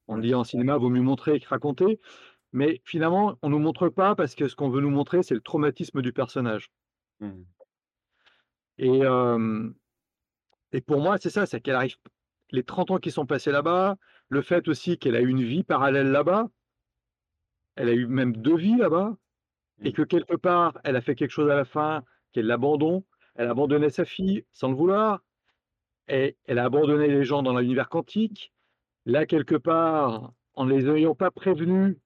On 0.09 0.16
dit 0.16 0.35
en 0.35 0.45
cinéma, 0.45 0.79
vaut 0.79 0.88
mieux 0.88 1.03
montrer 1.03 1.38
que 1.38 1.49
raconter, 1.49 2.01
mais 2.53 2.81
finalement, 2.87 3.37
on 3.42 3.51
nous 3.51 3.59
montre 3.59 3.90
pas 3.90 4.14
parce 4.14 4.35
que 4.35 4.49
ce 4.49 4.57
qu'on 4.57 4.71
veut 4.71 4.81
nous 4.81 4.90
montrer, 4.90 5.23
c'est 5.23 5.35
le 5.35 5.40
traumatisme 5.42 6.01
du 6.01 6.14
personnage. 6.14 6.71
Mhm. 7.21 7.45
Et, 8.78 9.02
euh, 9.04 9.70
et 10.72 10.80
pour 10.80 11.00
moi, 11.00 11.18
c'est 11.18 11.30
ça, 11.30 11.46
c'est 11.46 11.61
qu'elle 11.61 11.74
arrive, 11.76 11.96
les 12.50 12.64
30 12.64 12.90
ans 12.90 12.98
qui 12.98 13.11
sont 13.11 13.26
passés 13.26 13.52
là-bas, 13.52 13.96
le 14.28 14.42
fait 14.42 14.68
aussi 14.68 14.98
qu'elle 14.98 15.16
a 15.16 15.20
eu 15.20 15.28
une 15.28 15.42
vie 15.42 15.64
parallèle 15.64 16.11
là-bas, 16.11 16.48
elle 17.76 17.88
a 17.88 17.92
eu 17.92 18.06
même 18.06 18.37
deux 18.37 18.56
vies 18.56 18.76
là-bas, 18.76 19.16
et 19.85 19.90
Mhm. 19.90 19.92
que 19.92 20.02
quelque 20.02 20.37
part, 20.37 20.80
elle 20.85 20.96
a 20.96 21.02
fait 21.02 21.16
quelque 21.16 21.30
chose 21.32 21.50
à 21.50 21.56
la 21.56 21.64
fin, 21.66 22.04
qu'elle 22.32 22.46
l'abandonne, 22.46 23.02
elle 23.37 23.48
a 23.48 23.52
abandonné 23.52 23.90
sa 23.90 24.04
fille 24.06 24.44
sans 24.52 24.70
le 24.70 24.76
vouloir, 24.76 25.22
et 26.08 26.38
elle 26.46 26.58
a 26.58 26.64
abandonné 26.66 27.08
les 27.08 27.24
gens 27.24 27.42
dans 27.42 27.56
l'univers 27.58 27.88
quantique. 27.90 28.52
Là, 29.06 29.26
quelque 29.26 29.56
part, 29.56 30.32
en 30.54 30.66
ne 30.66 30.74
les 30.74 30.88
ayant 30.90 31.14
pas 31.14 31.30
prévenus, 31.30 31.98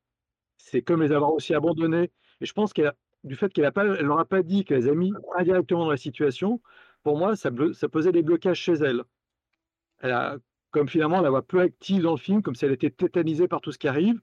c'est 0.58 0.82
comme 0.82 1.02
les 1.02 1.12
avoir 1.12 1.32
aussi 1.34 1.54
abandonnés. 1.54 2.12
Et 2.40 2.46
je 2.46 2.52
pense 2.54 2.72
qu'elle 2.72 2.88
a, 2.88 2.94
du 3.26 3.36
fait 3.36 3.52
qu'elle 3.52 3.64
ne 3.64 4.02
leur 4.02 4.18
a 4.18 4.24
pas 4.24 4.42
dit, 4.42 4.64
qu'elle 4.64 4.78
les 4.78 4.88
a 4.88 4.94
mis 4.94 5.12
indirectement 5.36 5.84
dans 5.84 5.90
la 5.90 5.96
situation, 5.96 6.60
pour 7.02 7.18
moi, 7.18 7.36
ça, 7.36 7.50
posait 7.50 8.12
des 8.12 8.22
blocages 8.22 8.58
chez 8.58 8.74
elle. 8.74 9.04
Comme 10.70 10.88
finalement, 10.88 11.20
la 11.20 11.30
voit 11.30 11.46
peu 11.46 11.60
active 11.60 12.02
dans 12.02 12.12
le 12.12 12.18
film, 12.18 12.42
comme 12.42 12.54
si 12.54 12.64
elle 12.64 12.72
était 12.72 12.90
tétanisée 12.90 13.48
par 13.48 13.60
tout 13.60 13.72
ce 13.72 13.78
qui 13.78 13.88
arrive, 13.88 14.20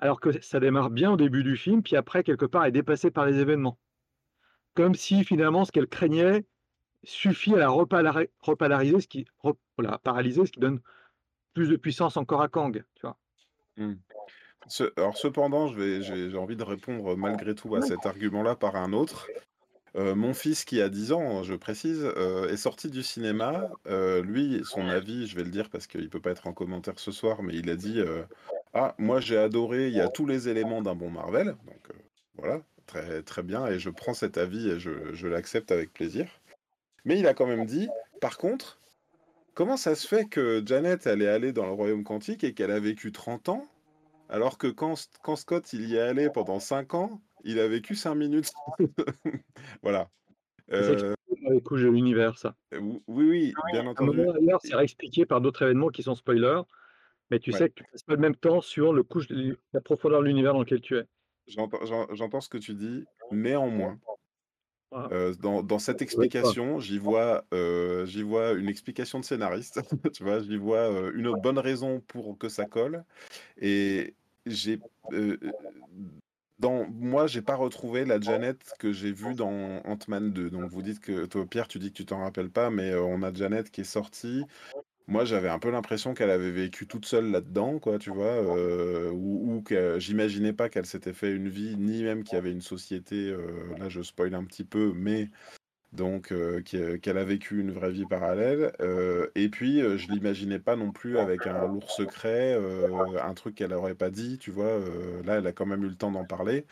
alors 0.00 0.20
que 0.20 0.40
ça 0.42 0.60
démarre 0.60 0.90
bien 0.90 1.12
au 1.12 1.16
début 1.16 1.42
du 1.42 1.56
film, 1.56 1.82
puis 1.82 1.96
après, 1.96 2.22
quelque 2.22 2.44
part, 2.44 2.64
est 2.64 2.72
dépassée 2.72 3.10
par 3.10 3.26
les 3.26 3.38
événements. 3.38 3.78
Comme 4.74 4.94
si 4.94 5.24
finalement, 5.24 5.64
ce 5.64 5.72
qu'elle 5.72 5.86
craignait 5.86 6.44
suffit 7.04 7.54
à 7.54 7.58
la 7.58 7.68
repolariser, 7.68 9.00
ce 9.00 9.08
qui, 9.08 9.26
paralyser, 10.02 10.46
ce 10.46 10.52
qui 10.52 10.60
donne 10.60 10.80
plus 11.54 11.68
de 11.68 11.76
puissance 11.76 12.16
encore 12.16 12.42
à 12.42 12.48
Kang. 12.48 12.84
Mhm. 13.76 13.98
Ce- 14.68 14.92
alors 14.96 15.16
cependant, 15.16 15.68
j'ai 15.68 16.36
envie 16.36 16.56
de 16.56 16.62
répondre 16.62 17.16
malgré 17.16 17.54
tout 17.54 17.74
à 17.74 17.82
cet 17.82 18.06
argument-là 18.06 18.54
par 18.56 18.76
un 18.76 18.92
autre. 18.92 19.28
Euh, 19.96 20.16
mon 20.16 20.34
fils 20.34 20.64
qui 20.64 20.80
a 20.80 20.88
10 20.88 21.12
ans, 21.12 21.44
je 21.44 21.54
précise, 21.54 22.02
euh, 22.16 22.48
est 22.48 22.56
sorti 22.56 22.90
du 22.90 23.02
cinéma. 23.04 23.70
Euh, 23.86 24.22
lui, 24.22 24.60
son 24.64 24.88
avis, 24.88 25.28
je 25.28 25.36
vais 25.36 25.44
le 25.44 25.50
dire 25.50 25.70
parce 25.70 25.86
qu'il 25.86 26.10
peut 26.10 26.20
pas 26.20 26.30
être 26.30 26.48
en 26.48 26.52
commentaire 26.52 26.98
ce 26.98 27.12
soir, 27.12 27.42
mais 27.42 27.54
il 27.54 27.70
a 27.70 27.76
dit 27.76 28.02
Ah, 28.72 28.94
moi 28.98 29.20
j'ai 29.20 29.36
adoré, 29.38 29.86
il 29.88 29.94
y 29.94 30.00
a 30.00 30.08
tous 30.08 30.26
les 30.26 30.48
éléments 30.48 30.82
d'un 30.82 30.96
bon 30.96 31.10
Marvel. 31.10 31.54
Donc 31.66 31.88
voilà, 32.36 32.60
très, 32.86 33.22
très 33.22 33.42
bien, 33.44 33.66
et 33.68 33.78
je 33.78 33.90
prends 33.90 34.14
cet 34.14 34.36
avis 34.36 34.68
et 34.68 34.80
je, 34.80 35.12
je 35.12 35.28
l'accepte 35.28 35.70
avec 35.70 35.92
plaisir. 35.92 36.26
Mais 37.04 37.18
il 37.18 37.26
a 37.28 37.34
quand 37.34 37.46
même 37.46 37.66
dit 37.66 37.88
Par 38.20 38.36
contre, 38.38 38.80
comment 39.54 39.76
ça 39.76 39.94
se 39.94 40.08
fait 40.08 40.24
que 40.24 40.60
Janet, 40.66 41.06
elle 41.06 41.22
est 41.22 41.28
allée 41.28 41.52
dans 41.52 41.66
le 41.66 41.72
royaume 41.72 42.02
quantique 42.02 42.42
et 42.42 42.52
qu'elle 42.52 42.72
a 42.72 42.80
vécu 42.80 43.12
30 43.12 43.48
ans 43.50 43.66
alors 44.28 44.58
que 44.58 44.66
quand, 44.68 44.94
quand 45.22 45.36
Scott 45.36 45.72
il 45.72 45.88
y 45.88 45.96
est 45.96 46.00
allé 46.00 46.28
pendant 46.30 46.58
5 46.60 46.94
ans, 46.94 47.20
il 47.44 47.58
a 47.58 47.68
vécu 47.68 47.94
5 47.94 48.14
minutes. 48.14 48.52
voilà. 49.82 50.08
C'est 50.68 50.74
Euh, 51.02 51.14
les 51.50 51.60
couches 51.60 51.82
de 51.82 51.88
l'univers, 51.88 52.38
ça. 52.38 52.56
oui, 52.72 53.00
oui, 53.08 53.52
bien 53.72 53.80
À 53.80 53.84
un 53.84 53.86
entendu. 53.88 54.22
c'est 54.62 54.74
réexpliqué 54.74 55.26
par 55.26 55.40
d'autres 55.40 55.62
événements 55.62 55.88
qui 55.90 56.02
sont 56.02 56.14
spoilers, 56.14 56.62
mais 57.30 57.38
tu 57.38 57.52
Ouais. 57.52 57.58
sais 57.58 57.68
que 57.68 57.74
tu 57.74 57.84
passes 57.90 58.02
pas 58.02 58.14
le 58.14 58.20
même 58.20 58.36
temps 58.36 58.60
sur 58.62 58.92
le 58.94 59.02
couche, 59.02 59.26
de- 59.28 59.58
la 59.74 59.80
profondeur 59.82 60.20
de 60.22 60.26
l'univers 60.26 60.54
dans 60.54 60.60
lequel 60.60 60.80
tu 60.80 60.96
es. 60.96 61.04
J'entends 61.46 61.84
j'en- 61.84 62.06
j'entends 62.14 62.40
ce 62.40 62.48
que 62.48 62.56
tu 62.58 62.72
dis. 62.72 63.04
Néanmoins. 63.30 63.98
Euh, 64.94 65.34
dans, 65.34 65.62
dans 65.62 65.78
cette 65.78 66.02
explication, 66.02 66.78
j'y 66.78 66.98
vois, 66.98 67.44
euh, 67.52 68.06
j'y 68.06 68.22
vois 68.22 68.52
une 68.52 68.68
explication 68.68 69.20
de 69.20 69.24
scénariste. 69.24 69.80
tu 70.14 70.22
vois, 70.22 70.40
j'y 70.40 70.56
vois 70.56 70.90
euh, 70.90 71.12
une 71.14 71.32
bonne 71.40 71.58
raison 71.58 72.00
pour 72.00 72.38
que 72.38 72.48
ça 72.48 72.64
colle. 72.64 73.04
Et 73.60 74.14
j'ai, 74.46 74.80
dans 76.58 76.86
moi, 76.88 77.26
j'ai 77.26 77.42
pas 77.42 77.56
retrouvé 77.56 78.04
la 78.04 78.20
Janet 78.20 78.58
que 78.78 78.92
j'ai 78.92 79.12
vue 79.12 79.34
dans 79.34 79.80
Ant-Man 79.84 80.32
2. 80.32 80.50
Donc 80.50 80.70
vous 80.70 80.82
dites 80.82 81.00
que 81.00 81.26
toi, 81.26 81.44
Pierre, 81.46 81.68
tu 81.68 81.78
dis 81.78 81.90
que 81.90 81.96
tu 81.96 82.06
t'en 82.06 82.20
rappelles 82.20 82.50
pas, 82.50 82.70
mais 82.70 82.94
on 82.94 83.22
a 83.22 83.32
Janet 83.32 83.70
qui 83.70 83.80
est 83.80 83.84
sortie. 83.84 84.44
Moi, 85.06 85.24
j'avais 85.26 85.50
un 85.50 85.58
peu 85.58 85.70
l'impression 85.70 86.14
qu'elle 86.14 86.30
avait 86.30 86.50
vécu 86.50 86.86
toute 86.86 87.04
seule 87.04 87.30
là-dedans, 87.30 87.78
quoi, 87.78 87.98
tu 87.98 88.10
vois, 88.10 88.26
euh, 88.56 89.10
ou, 89.10 89.62
que 89.62 89.98
j'imaginais 89.98 90.52
pas 90.54 90.68
qu'elle 90.70 90.86
s'était 90.86 91.12
fait 91.12 91.30
une 91.32 91.48
vie, 91.48 91.76
ni 91.76 92.02
même 92.02 92.24
qu'il 92.24 92.36
y 92.36 92.38
avait 92.38 92.52
une 92.52 92.62
société. 92.62 93.28
euh, 93.30 93.76
là, 93.78 93.88
je 93.88 94.02
spoil 94.02 94.34
un 94.34 94.44
petit 94.44 94.64
peu, 94.64 94.92
mais 94.94 95.30
donc 95.92 96.32
euh, 96.32 96.62
qu'elle 96.62 97.18
a 97.18 97.24
vécu 97.24 97.60
une 97.60 97.70
vraie 97.70 97.92
vie 97.92 98.06
parallèle. 98.06 98.72
euh, 98.80 99.30
et 99.34 99.48
puis, 99.50 99.80
euh, 99.82 99.98
je 99.98 100.08
l'imaginais 100.10 100.58
pas 100.58 100.76
non 100.76 100.92
plus 100.92 101.18
avec 101.18 101.46
un 101.46 101.66
lourd 101.66 101.90
secret, 101.90 102.54
euh, 102.54 103.18
un 103.22 103.34
truc 103.34 103.56
qu'elle 103.56 103.74
aurait 103.74 103.94
pas 103.94 104.10
dit, 104.10 104.38
tu 104.38 104.50
vois. 104.50 104.64
euh, 104.66 105.22
là, 105.24 105.36
elle 105.38 105.46
a 105.46 105.52
quand 105.52 105.66
même 105.66 105.84
eu 105.84 105.88
le 105.88 105.96
temps 105.96 106.10
d'en 106.12 106.24
parler. 106.24 106.66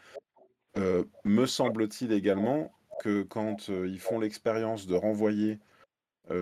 Euh, 0.79 1.05
me 1.25 1.47
semble-t-il 1.47 2.13
également 2.13 2.73
que 2.99 3.23
quand 3.23 3.69
euh, 3.71 3.87
ils 3.89 4.01
font 4.01 4.19
l'expérience 4.21 4.87
de 4.87 4.95
renvoyer 4.95 5.53
euh, 5.55 5.59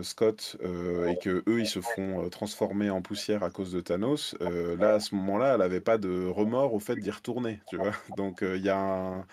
Scott 0.02 0.56
euh, 0.62 1.08
et 1.08 1.18
que 1.18 1.42
eux 1.48 1.60
ils 1.60 1.66
se 1.66 1.80
font 1.80 2.24
euh, 2.24 2.28
transformer 2.28 2.90
en 2.90 3.02
poussière 3.02 3.42
à 3.42 3.50
cause 3.50 3.72
de 3.72 3.80
Thanos, 3.80 4.36
euh, 4.40 4.76
là 4.76 4.94
à 4.94 5.00
ce 5.00 5.14
moment-là, 5.14 5.54
elle 5.54 5.62
avait 5.62 5.80
pas 5.80 5.98
de 5.98 6.26
remords 6.26 6.74
au 6.74 6.80
fait 6.80 6.96
d'y 6.96 7.10
retourner. 7.10 7.60
Donc 8.16 8.42
euh, 8.42 8.56
il 8.56 8.62
y 8.64 8.68
a 8.68 8.78
un- 8.78 9.26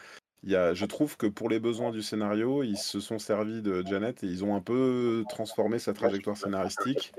y 0.43 0.55
a, 0.55 0.73
je 0.73 0.85
trouve 0.85 1.17
que 1.17 1.27
pour 1.27 1.49
les 1.49 1.59
besoins 1.59 1.91
du 1.91 2.01
scénario, 2.01 2.63
ils 2.63 2.77
se 2.77 2.99
sont 2.99 3.19
servis 3.19 3.61
de 3.61 3.83
Janet 3.85 4.23
et 4.23 4.27
ils 4.27 4.45
ont 4.45 4.55
un 4.55 4.61
peu 4.61 5.23
transformé 5.29 5.79
sa 5.79 5.93
trajectoire 5.93 6.37
scénaristique 6.37 7.11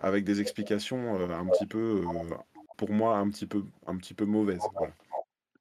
avec 0.00 0.24
des 0.24 0.40
explications 0.40 1.18
euh, 1.20 1.28
un 1.34 1.46
petit 1.46 1.66
peu, 1.66 2.04
euh, 2.04 2.34
pour 2.76 2.90
moi 2.90 3.16
un 3.16 3.30
petit 3.30 3.46
peu 3.46 3.64
un 3.86 3.96
petit 3.96 4.14
peu 4.14 4.24
mauvaise, 4.26 4.60
voilà. 4.74 4.92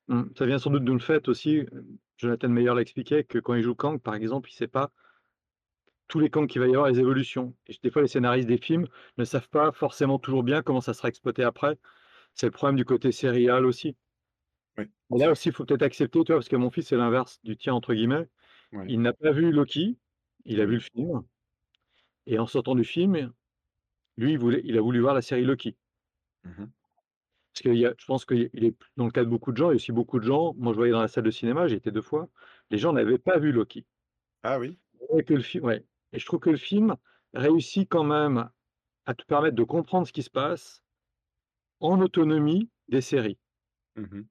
Mmh, 0.09 0.23
ça 0.37 0.45
vient 0.45 0.59
sans 0.59 0.69
doute 0.71 0.87
le 0.87 0.99
fait 0.99 1.27
aussi, 1.27 1.65
Jonathan 2.17 2.49
Meyer 2.49 2.73
l'expliquait, 2.75 3.23
que 3.23 3.39
quand 3.39 3.55
il 3.55 3.63
joue 3.63 3.75
Kang, 3.75 3.99
par 3.99 4.15
exemple, 4.15 4.49
il 4.49 4.53
sait 4.53 4.67
pas 4.67 4.91
tous 6.07 6.19
les 6.19 6.29
Kang 6.29 6.47
qu'il 6.47 6.61
va 6.61 6.67
y 6.67 6.71
avoir, 6.71 6.89
les 6.89 6.99
évolutions 6.99 7.55
et 7.67 7.73
des 7.83 7.91
fois, 7.91 8.01
les 8.01 8.07
scénaristes 8.07 8.47
des 8.47 8.57
films 8.57 8.87
ne 9.17 9.25
savent 9.25 9.49
pas 9.49 9.71
forcément 9.71 10.19
toujours 10.19 10.43
bien 10.43 10.61
comment 10.63 10.81
ça 10.81 10.93
sera 10.93 11.09
exploité 11.09 11.43
après. 11.43 11.77
C'est 12.35 12.47
le 12.47 12.51
problème 12.51 12.77
du 12.77 12.85
côté 12.85 13.11
serial 13.11 13.65
aussi. 13.65 13.97
Oui. 14.77 14.85
Là 15.11 15.31
aussi, 15.31 15.49
il 15.49 15.53
faut 15.53 15.65
peut-être 15.65 15.83
accepter, 15.83 16.19
tu 16.23 16.31
vois? 16.31 16.37
Parce 16.37 16.49
que 16.49 16.55
mon 16.57 16.69
fils, 16.71 16.87
c'est 16.87 16.97
l'inverse 16.97 17.39
du 17.43 17.57
«tien» 17.57 17.73
entre 17.73 17.93
guillemets. 17.93 18.27
Oui. 18.73 18.85
Il 18.89 19.01
n'a 19.01 19.13
pas 19.13 19.31
vu 19.31 19.51
Loki, 19.51 19.97
il 20.45 20.61
a 20.61 20.65
vu 20.65 20.75
le 20.75 20.79
film 20.81 21.23
et 22.27 22.39
en 22.39 22.47
sortant 22.47 22.75
du 22.75 22.83
film, 22.83 23.33
lui, 24.17 24.33
il 24.33 24.39
voulait 24.39 24.61
il 24.65 24.77
a 24.77 24.81
voulu 24.81 24.99
voir 25.01 25.13
la 25.15 25.21
série 25.23 25.45
Loki. 25.45 25.77
Mmh 26.45 26.49
mh. 26.51 26.67
Parce 27.53 27.63
qu'il 27.63 27.75
y 27.77 27.85
a 27.87 27.93
je 27.97 28.05
pense 28.05 28.25
qu'il 28.25 28.49
est 28.53 28.75
dans 28.97 29.05
le 29.05 29.11
cas 29.11 29.23
de 29.25 29.29
beaucoup 29.29 29.51
de 29.51 29.57
gens, 29.57 29.67
il 29.71 29.73
y 29.73 29.73
a 29.73 29.77
aussi 29.77 29.91
beaucoup 29.93 30.19
de 30.19 30.25
gens 30.25 30.53
moi 30.57 30.73
je 30.73 30.77
voyais 30.77 30.91
dans 30.93 31.01
la 31.01 31.07
salle 31.09 31.25
de 31.25 31.31
cinéma, 31.31 31.67
j'y 31.67 31.75
étais 31.75 31.91
2 31.91 32.01
fois, 32.01 32.29
les 32.71 32.77
gens 32.79 32.93
n'avaient 32.93 33.17
pas 33.19 33.39
vu 33.39 33.51
Loki. 33.51 33.85
Ah 34.43 34.59
oui? 34.59 34.77
Et 35.17 35.23
que 35.23 35.33
le 35.33 35.41
film 35.41 35.65
ouais 35.65 35.85
et 36.13 36.19
je 36.19 36.25
trouve 36.25 36.39
que 36.39 36.49
le 36.49 36.57
film 36.57 36.95
réussit 37.33 37.87
quand 37.89 38.03
même 38.03 38.49
à 39.05 39.15
te 39.15 39.25
permettre 39.25 39.55
de 39.55 39.63
comprendre 39.63 40.07
ce 40.07 40.13
qui 40.13 40.23
se 40.23 40.29
passe 40.31 40.83
en 41.79 42.01
autonomie 42.01 42.69
des 42.87 43.01
séries. 43.01 43.39
Mmh 43.95 44.07
mh. 44.11 44.27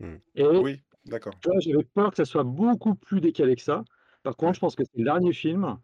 Mmh. 0.00 0.16
Et 0.34 0.46
Oui, 0.58 0.82
d'accord. 1.04 1.44
j'avais 1.60 1.84
peur 1.94 2.10
que 2.10 2.16
ça 2.16 2.24
soit 2.24 2.44
beaucoup 2.44 2.94
plus 2.94 3.20
décalé 3.20 3.56
que 3.56 3.62
ça. 3.62 3.84
Par 4.22 4.36
contre, 4.36 4.54
je 4.54 4.60
pense 4.60 4.76
que 4.76 4.84
c'est 4.84 4.98
le 4.98 5.04
dernier 5.04 5.32
film 5.32 5.78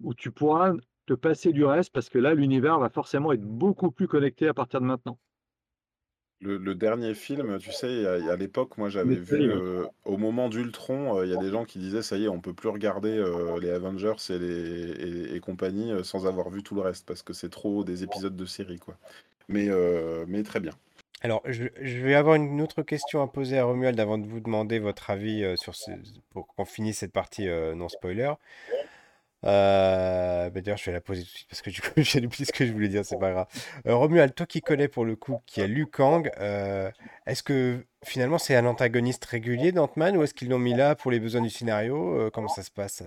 où 0.00 0.14
tu 0.14 0.30
pourras 0.30 0.74
te 1.06 1.14
passer 1.14 1.52
du 1.52 1.64
reste 1.64 1.92
parce 1.92 2.08
que 2.08 2.18
là, 2.18 2.34
l'univers 2.34 2.78
va 2.78 2.90
forcément 2.90 3.32
être 3.32 3.42
beaucoup 3.42 3.90
plus 3.90 4.08
connecté 4.08 4.48
à 4.48 4.54
partir 4.54 4.80
de 4.80 4.86
maintenant. 4.86 5.18
Le 6.42 6.56
le 6.58 6.74
dernier 6.74 7.14
film, 7.14 7.58
tu 7.60 7.70
sais, 7.70 8.04
à 8.04 8.34
l'époque, 8.36 8.76
moi 8.76 8.88
j'avais 8.88 9.16
vu, 9.20 9.48
heu, 9.48 9.88
au 10.04 10.16
moment 10.16 10.48
d'Ultron, 10.48 11.16
heu, 11.20 11.24
il 11.24 11.30
y 11.30 11.32
a 11.32 11.36
des 11.36 11.50
gens 11.50 11.64
qui 11.64 11.78
disaient: 11.78 12.02
«Ça 12.02 12.16
y 12.18 12.24
est, 12.24 12.28
on 12.28 12.40
peut 12.40 12.52
plus 12.52 12.68
regarder, 12.68 13.10
heu, 13.16 13.60
les 13.60 13.70
Avengers 13.70 14.14
et 14.30 14.38
les 14.40 14.90
et 15.32 15.36
et 15.36 15.40
compagnie, 15.40 15.92
sans 16.04 16.26
avoir 16.26 16.50
vu 16.50 16.64
tout 16.64 16.74
le 16.74 16.80
reste 16.80 17.06
parce 17.06 17.22
que 17.22 17.32
c'est 17.32 17.48
trop 17.50 17.84
des 17.84 18.02
épisodes 18.02 18.34
de 18.36 18.44
série, 18.46 18.80
quoi». 18.80 18.98
Mais 19.48 19.68
mais 20.26 20.42
très 20.42 20.60
bien. 20.60 20.72
Alors, 21.20 21.42
je 21.44 21.66
je 21.80 21.98
vais 22.00 22.14
avoir 22.14 22.34
une 22.36 22.60
autre 22.60 22.82
question 22.82 23.22
à 23.22 23.28
poser 23.28 23.58
à 23.58 23.64
Romuald 23.64 23.98
avant 24.00 24.18
de 24.18 24.26
vous 24.26 24.40
demander 24.40 24.78
votre 24.80 25.10
avis, 25.10 25.44
sur 25.56 25.74
ce 25.76 25.92
pour 26.30 26.46
qu'on 26.48 26.64
finisse 26.64 26.98
cette 26.98 27.12
partie, 27.12 27.46
non 27.76 27.88
spoiler. 27.88 28.32
Heu, 29.44 30.50
bah, 30.50 30.60
d'ailleurs, 30.60 30.78
je 30.78 30.84
vais 30.86 30.92
la 30.92 31.00
poser 31.00 31.22
tout 31.22 31.28
de 31.28 31.36
suite 31.36 31.48
parce 31.48 31.62
que 31.62 31.70
du 31.70 31.80
coup, 31.80 31.88
j'ai 31.96 32.24
oublié 32.24 32.44
ce 32.44 32.52
que 32.52 32.66
je 32.66 32.72
voulais 32.72 32.88
dire, 32.88 33.04
c'est 33.04 33.18
pas 33.18 33.32
grave. 33.32 33.46
Heu, 33.86 33.94
Romuald, 33.94 34.34
toi 34.34 34.46
qui 34.46 34.60
connais 34.60 34.88
pour 34.88 35.04
le 35.04 35.16
coup, 35.16 35.40
qui 35.46 35.60
a 35.62 35.66
lu 35.66 35.86
Kang, 35.86 36.30
heu, 36.40 36.90
est-ce 37.26 37.42
que 37.42 37.84
finalement 38.04 38.38
c'est 38.38 38.56
un 38.56 38.66
antagoniste 38.66 39.24
régulier 39.24 39.72
d'Ant-Man 39.72 40.16
ou 40.16 40.22
est-ce 40.22 40.34
qu'ils 40.34 40.48
l'ont 40.48 40.58
mis 40.58 40.74
là 40.74 40.94
pour 40.94 41.10
les 41.10 41.20
besoins 41.20 41.40
du 41.40 41.50
scénario? 41.50 42.30
Comment 42.32 42.48
ça 42.48 42.62
se 42.62 42.70
passe? 42.70 43.02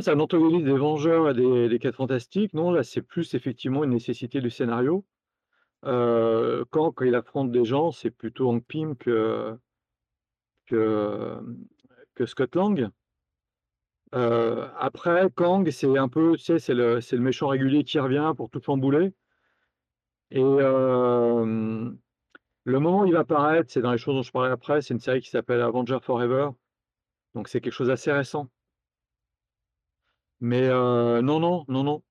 C'est 0.00 0.10
un 0.12 0.20
antagoniste 0.20 0.64
des 0.64 0.72
Vengeurs 0.72 1.28
et 1.30 1.34
des 1.34 1.68
des 1.68 1.78
4 1.78 1.96
Fantastiques. 1.96 2.54
Non, 2.54 2.70
là, 2.70 2.82
c'est 2.82 3.02
plus 3.02 3.34
effectivement 3.34 3.84
une 3.84 3.90
nécessité 3.90 4.40
du 4.40 4.48
scénario. 4.48 5.04
Quand 5.82 6.94
il 7.02 7.14
affronte 7.14 7.52
des 7.52 7.64
gens, 7.64 7.90
c'est 7.92 8.10
plutôt 8.10 8.50
Hank 8.50 8.64
Pym 8.66 8.96
que 8.96 9.58
que, 10.66 11.40
que 12.14 12.26
Scott 12.26 12.54
Lang. 12.54 12.90
Heu, 14.12 14.66
après 14.78 15.28
Kang, 15.34 15.68
c'est 15.70 15.96
un 15.98 16.08
peu, 16.08 16.36
tu 16.36 16.44
sais, 16.44 16.58
c'est 16.60 16.74
le 16.74 17.00
méchant 17.20 17.48
régulier 17.48 17.84
qui 17.84 17.98
revient 18.00 18.32
pour 18.36 18.50
tout 18.50 18.60
chambouler 18.60 19.12
et 20.30 20.40
hem, 20.40 21.98
le 22.64 22.80
moment 22.80 23.02
où 23.02 23.06
il 23.06 23.14
va 23.14 23.20
apparaître, 23.20 23.70
c'est 23.72 23.82
dans 23.82 23.92
les 23.92 23.98
choses 23.98 24.14
dont 24.16 24.22
je 24.22 24.32
parlerai 24.32 24.52
après, 24.52 24.82
c'est 24.82 24.94
une 24.94 25.00
série 25.00 25.20
qui 25.22 25.30
s'appelle 25.30 25.62
Avengers 25.62 25.98
Forever, 26.02 26.50
donc 27.34 27.48
c'est 27.48 27.60
quelque 27.62 27.74
chose 27.74 27.88
d'assez 27.88 28.12
récent. 28.12 28.48
Mais 30.40 30.68
heu, 30.68 31.20
non, 31.22 31.38
non, 31.40 31.64
non, 31.68 31.82
non. 31.84 32.02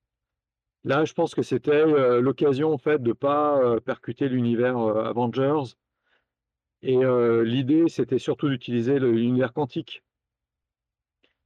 Là, 0.85 1.05
je 1.05 1.13
pense 1.13 1.35
que 1.35 1.41
c'était, 1.43 1.85
l'occasion 2.21 2.73
en 2.73 2.77
fait 2.79 3.01
de 3.03 3.13
pas, 3.13 3.59
heu, 3.63 3.81
percuter 3.81 4.29
l'univers, 4.29 4.77
Avengers 4.79 5.75
et 6.81 6.97
l'idée, 7.45 7.87
c'était 7.87 8.19
surtout 8.19 8.49
d'utiliser 8.49 8.99
l'univers 8.99 9.53
quantique. 9.53 10.03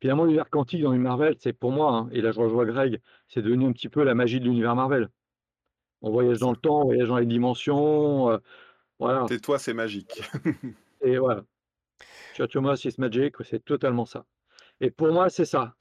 Finalement, 0.03 0.25
l'univers 0.25 0.49
quantique 0.49 0.81
dans 0.81 0.91
les 0.91 0.97
Marvel, 0.97 1.37
c'est 1.39 1.53
pour 1.53 1.71
moi, 1.71 1.93
hein, 1.93 2.09
et 2.11 2.19
là 2.19 2.33
je 2.33 2.39
rejoins 2.41 2.65
Greg, 2.65 2.99
c'est 3.29 3.41
devenu 3.41 3.65
un 3.67 3.71
petit 3.71 3.87
peu 3.87 4.03
la 4.03 4.13
magie 4.13 4.41
de 4.41 4.43
l'univers 4.43 4.75
Marvel. 4.75 5.07
On 6.01 6.11
voyage 6.11 6.39
dans 6.39 6.51
le 6.51 6.57
temps, 6.57 6.81
on 6.81 6.83
voyage 6.83 7.07
dans 7.07 7.19
les 7.19 7.25
dimensions, 7.25 8.29
heu, 8.29 8.41
voilà 8.99 9.23
Tais-toi, 9.29 9.59
c'est 9.59 9.73
magique. 9.73 10.21
et 11.05 11.17
voilà. 11.17 11.45
Shut 12.35 12.53
your 12.53 12.63
mouth, 12.63 12.83
it's 12.83 12.97
magic, 12.97 13.35
c'est 13.45 13.63
totalement 13.63 14.05
ça 14.05 14.25
et 14.81 14.91
pour 14.91 15.07
moi, 15.07 15.29
c'est 15.29 15.45
ça, 15.45 15.73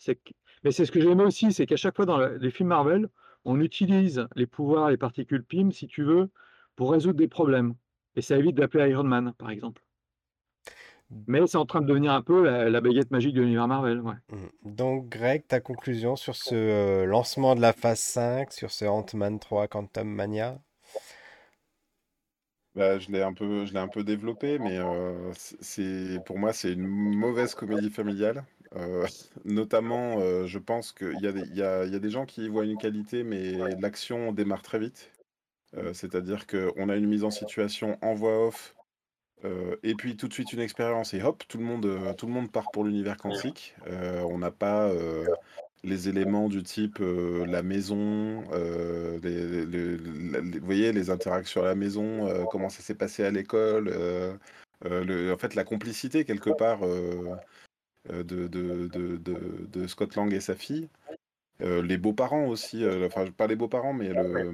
mais 0.63 0.71
c'est 0.71 0.85
ce 0.85 0.93
que 0.93 1.01
j'aimais 1.01 1.25
aussi, 1.25 1.53
c'est 1.53 1.67
qu'à 1.67 1.75
chaque 1.75 1.97
fois 1.97 2.07
dans 2.07 2.19
le 2.19 2.37
les 2.37 2.53
films 2.53 2.69
Marvel, 2.69 3.09
on 3.45 3.61
utilise 3.61 4.29
les 4.37 4.47
pouvoirs, 4.47 4.91
les 4.91 4.99
particules 4.99 5.43
Pym, 5.43 5.73
si 5.73 5.89
tu 5.89 6.05
veux, 6.05 6.31
pour 6.77 6.93
résoudre 6.93 7.19
des 7.19 7.27
problèmes 7.27 7.75
et 8.15 8.23
ça 8.23 8.39
évite 8.39 8.55
d'appeler 8.55 8.89
Iron 8.91 9.03
Man, 9.03 9.33
par 9.37 9.51
exemple. 9.51 9.83
Mais 11.27 11.47
c'est 11.47 11.57
en 11.57 11.67
train 11.67 11.81
de 11.81 11.87
devenir 11.87 12.13
un 12.13 12.23
peu 12.23 12.45
la 12.45 12.69
la 12.71 12.81
baguette 12.81 13.11
magique 13.11 13.35
de 13.35 13.43
l'univers 13.43 13.69
Marvel, 13.69 14.01
ouais. 14.01 14.15
Mmh. 14.31 14.47
Donc 14.65 15.09
Greg, 15.11 15.47
ta 15.47 15.61
conclusion 15.61 16.17
sur 16.17 16.35
ce, 16.35 16.55
heu, 16.57 17.05
lancement 17.07 17.55
de 17.55 17.61
la 17.61 17.73
phase 17.73 18.01
5, 18.01 18.53
sur 18.53 18.73
ce 18.73 18.85
Ant-Man 18.85 19.39
3 19.39 19.69
Quantumania? 19.69 20.61
Bah, 22.75 22.99
je 22.99 23.11
l'ai 23.11 23.21
un 23.23 23.35
peu 23.35 23.67
je 23.67 23.75
l'ai 23.75 23.79
un 23.81 23.89
peu 23.89 24.03
développé, 24.03 24.59
mais 24.59 24.79
heu, 24.79 25.31
c 25.35 25.57
c'est 25.61 26.21
pour 26.25 26.39
moi, 26.39 26.53
c'est 26.55 26.73
une 26.73 26.87
mauvaise 26.87 27.55
comédie 27.55 27.91
familiale. 27.91 28.45
Heu, 28.75 29.05
notamment, 29.45 30.47
je 30.47 30.59
pense 30.59 30.93
qu'il 30.93 31.21
y 31.21 31.27
a 31.27 31.33
des 31.33 31.43
il 31.43 31.55
y 31.55 31.63
a 31.63 31.85
il 31.85 31.93
y 31.93 31.97
a 31.97 31.99
des 31.99 32.11
gens 32.11 32.25
qui 32.25 32.45
y 32.45 32.49
voient 32.49 32.65
une 32.65 32.79
qualité, 32.79 33.25
mais 33.25 33.75
l'action 33.77 34.33
démarre 34.33 34.63
très 34.63 34.79
vite. 34.79 35.13
C'est-à-dire 35.95 36.47
qu'on 36.47 36.89
a 36.89 36.97
une 36.97 37.07
mise 37.09 37.25
en 37.25 37.31
situation 37.31 37.99
en 38.03 38.15
voix 38.15 38.47
off, 38.49 38.77
heu 39.45 39.79
et 39.83 39.95
puis 39.95 40.17
tout 40.17 40.29
de 40.29 40.33
suite 40.33 40.53
une 40.53 40.61
expérience 40.61 41.15
et 41.15 41.23
hop, 41.23 41.43
tout 41.49 41.59
le 41.59 41.65
monde, 41.65 41.87
heu, 41.87 42.15
tout 42.17 42.27
le 42.27 42.33
monde 42.33 42.51
part 42.51 42.71
pour 42.71 42.85
l'univers 42.85 43.17
quantique. 43.17 43.75
Heu, 43.87 44.25
on 44.25 44.39
n'a 44.39 44.51
pas, 44.51 44.91
les 45.85 46.09
éléments 46.09 46.49
du 46.49 46.63
type, 46.63 46.99
la 47.01 47.63
maison, 47.63 48.43
les 49.23 49.65
vous 49.67 50.65
voyez, 50.67 50.93
les 50.93 51.11
interactions 51.11 51.63
à 51.63 51.67
la 51.67 51.75
maison, 51.75 52.47
comment 52.51 52.69
ça 52.69 52.83
s'est 52.83 52.95
passé 52.95 53.25
à 53.25 53.31
l'école, 53.31 53.93
en 54.85 55.39
fait, 55.39 55.55
la 55.55 55.65
complicité 55.65 56.25
quelque 56.25 56.51
part, 56.51 56.81
de 56.81 57.39
de 58.09 58.47
de 58.49 58.89
de 58.89 59.67
de 59.73 59.87
Scott 59.87 60.15
Lang 60.17 60.33
et 60.33 60.41
sa 60.41 60.55
fille. 60.55 60.89
Les 61.61 61.99
beaux-parents 61.99 62.47
aussi, 62.47 62.85
enfin 63.05 63.27
pas 63.31 63.47
les 63.47 63.57
beaux-parents, 63.57 63.93
mais 63.93 64.13
le, 64.15 64.53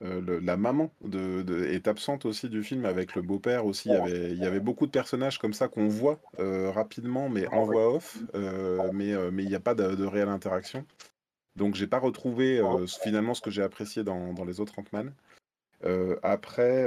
le 0.00 0.38
la 0.40 0.56
maman 0.56 0.90
de 1.02 1.42
de 1.42 1.64
est 1.64 1.88
absente 1.88 2.24
aussi 2.26 2.48
du 2.48 2.62
film 2.62 2.84
avec 2.84 3.14
le 3.14 3.22
beau-père 3.22 3.66
aussi. 3.66 3.88
Il 3.90 3.92
y 3.92 3.96
avait 3.96 4.32
il 4.32 4.38
y 4.38 4.46
avait 4.46 4.60
beaucoup 4.60 4.86
de 4.86 4.90
personnages 4.90 5.38
comme 5.38 5.54
ça 5.54 5.68
qu'on 5.68 5.88
voit, 5.88 6.20
heu, 6.38 6.68
rapidement, 6.68 7.28
mais 7.28 7.46
en 7.48 7.64
voix 7.64 7.94
off, 7.94 8.24
heu, 8.34 8.90
mais 8.92 9.14
il 9.44 9.50
y 9.50 9.54
a 9.54 9.60
pas 9.60 9.74
de 9.74 9.94
de 9.94 10.04
réelle 10.04 10.28
interaction. 10.28 10.86
Donc 11.56 11.74
j'ai 11.76 11.86
pas 11.88 11.98
retrouvé, 12.00 12.56
s 12.84 12.98
finalement 12.98 13.34
ce 13.34 13.42
que 13.42 13.50
j'ai 13.50 13.62
apprécié 13.62 14.04
dans 14.04 14.34
dans 14.34 14.44
les 14.44 14.60
autres 14.60 14.78
Ant-Man. 14.78 15.14
Après, 16.22 16.84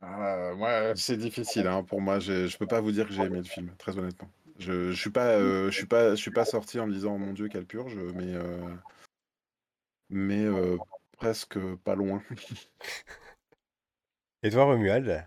ah, 0.00 0.92
c'est 0.94 1.16
difficile, 1.16 1.66
hein, 1.66 1.82
pour 1.84 2.00
moi. 2.00 2.18
Je 2.18 2.56
peux 2.56 2.66
pas 2.66 2.80
vous 2.80 2.92
dire 2.92 3.06
que 3.06 3.12
j'ai 3.12 3.24
aimé 3.24 3.38
le 3.38 3.44
film, 3.44 3.74
très 3.78 3.98
honnêtement. 3.98 4.30
Je 4.58 4.92
je 4.92 5.00
suis 5.00 5.10
pas, 5.10 5.38
heu, 5.38 5.70
je 5.70 5.76
suis 5.76 5.86
pas 5.86 6.10
je 6.10 6.20
suis 6.20 6.30
pas 6.30 6.44
sorti 6.44 6.78
en 6.80 6.86
me 6.86 6.92
disant: 6.92 7.18
«Mon 7.18 7.32
Dieu, 7.32 7.48
quelle 7.48 7.66
purge», 7.66 7.96
mais 7.96 8.34
mais 10.10 10.46
presque 11.22 11.56
pas 11.84 11.94
loin. 11.94 12.20
Et 14.42 14.50
toi, 14.50 14.64
Romuald? 14.64 15.24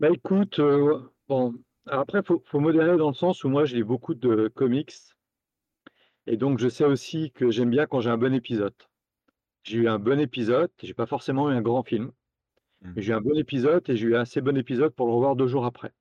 Bah, 0.00 0.10
écoute, 0.10 0.58
heu, 0.58 1.12
bon, 1.28 1.54
après, 1.86 2.22
faut 2.24 2.42
faut 2.46 2.60
modérer 2.60 2.96
dans 2.96 3.08
le 3.08 3.14
sens 3.14 3.44
où 3.44 3.48
moi, 3.48 3.64
je 3.64 3.76
lis 3.76 3.84
beaucoup 3.84 4.14
de 4.14 4.48
comics 4.48 4.92
et 6.26 6.38
donc 6.38 6.58
je 6.58 6.68
sais 6.68 6.84
aussi 6.86 7.30
que 7.32 7.50
j'aime 7.50 7.68
bien 7.70 7.86
quand 7.86 8.00
j'ai 8.00 8.08
un 8.10 8.16
bon 8.16 8.32
épisode. 8.34 8.74
J'ai 9.64 9.78
eu 9.78 9.88
un 9.88 9.98
bon 10.00 10.20
épisode, 10.20 10.70
j'ai 10.82 10.94
pas 10.94 11.06
forcément 11.06 11.50
eu 11.50 11.54
un 11.54 11.62
grand 11.62 11.84
film, 11.84 12.12
Mmh 12.82 12.96
mais 12.96 13.02
j'ai 13.02 13.12
eu 13.12 13.16
un 13.16 13.22
bon 13.22 13.36
épisode 13.38 13.88
et 13.90 13.96
j'ai 13.96 14.08
eu 14.08 14.16
un 14.16 14.22
assez 14.22 14.42
bon 14.42 14.56
épisode 14.58 14.94
pour 14.94 15.06
le 15.08 15.14
revoir 15.14 15.36
2 15.36 15.48
jours 15.48 15.66
après. 15.66 15.92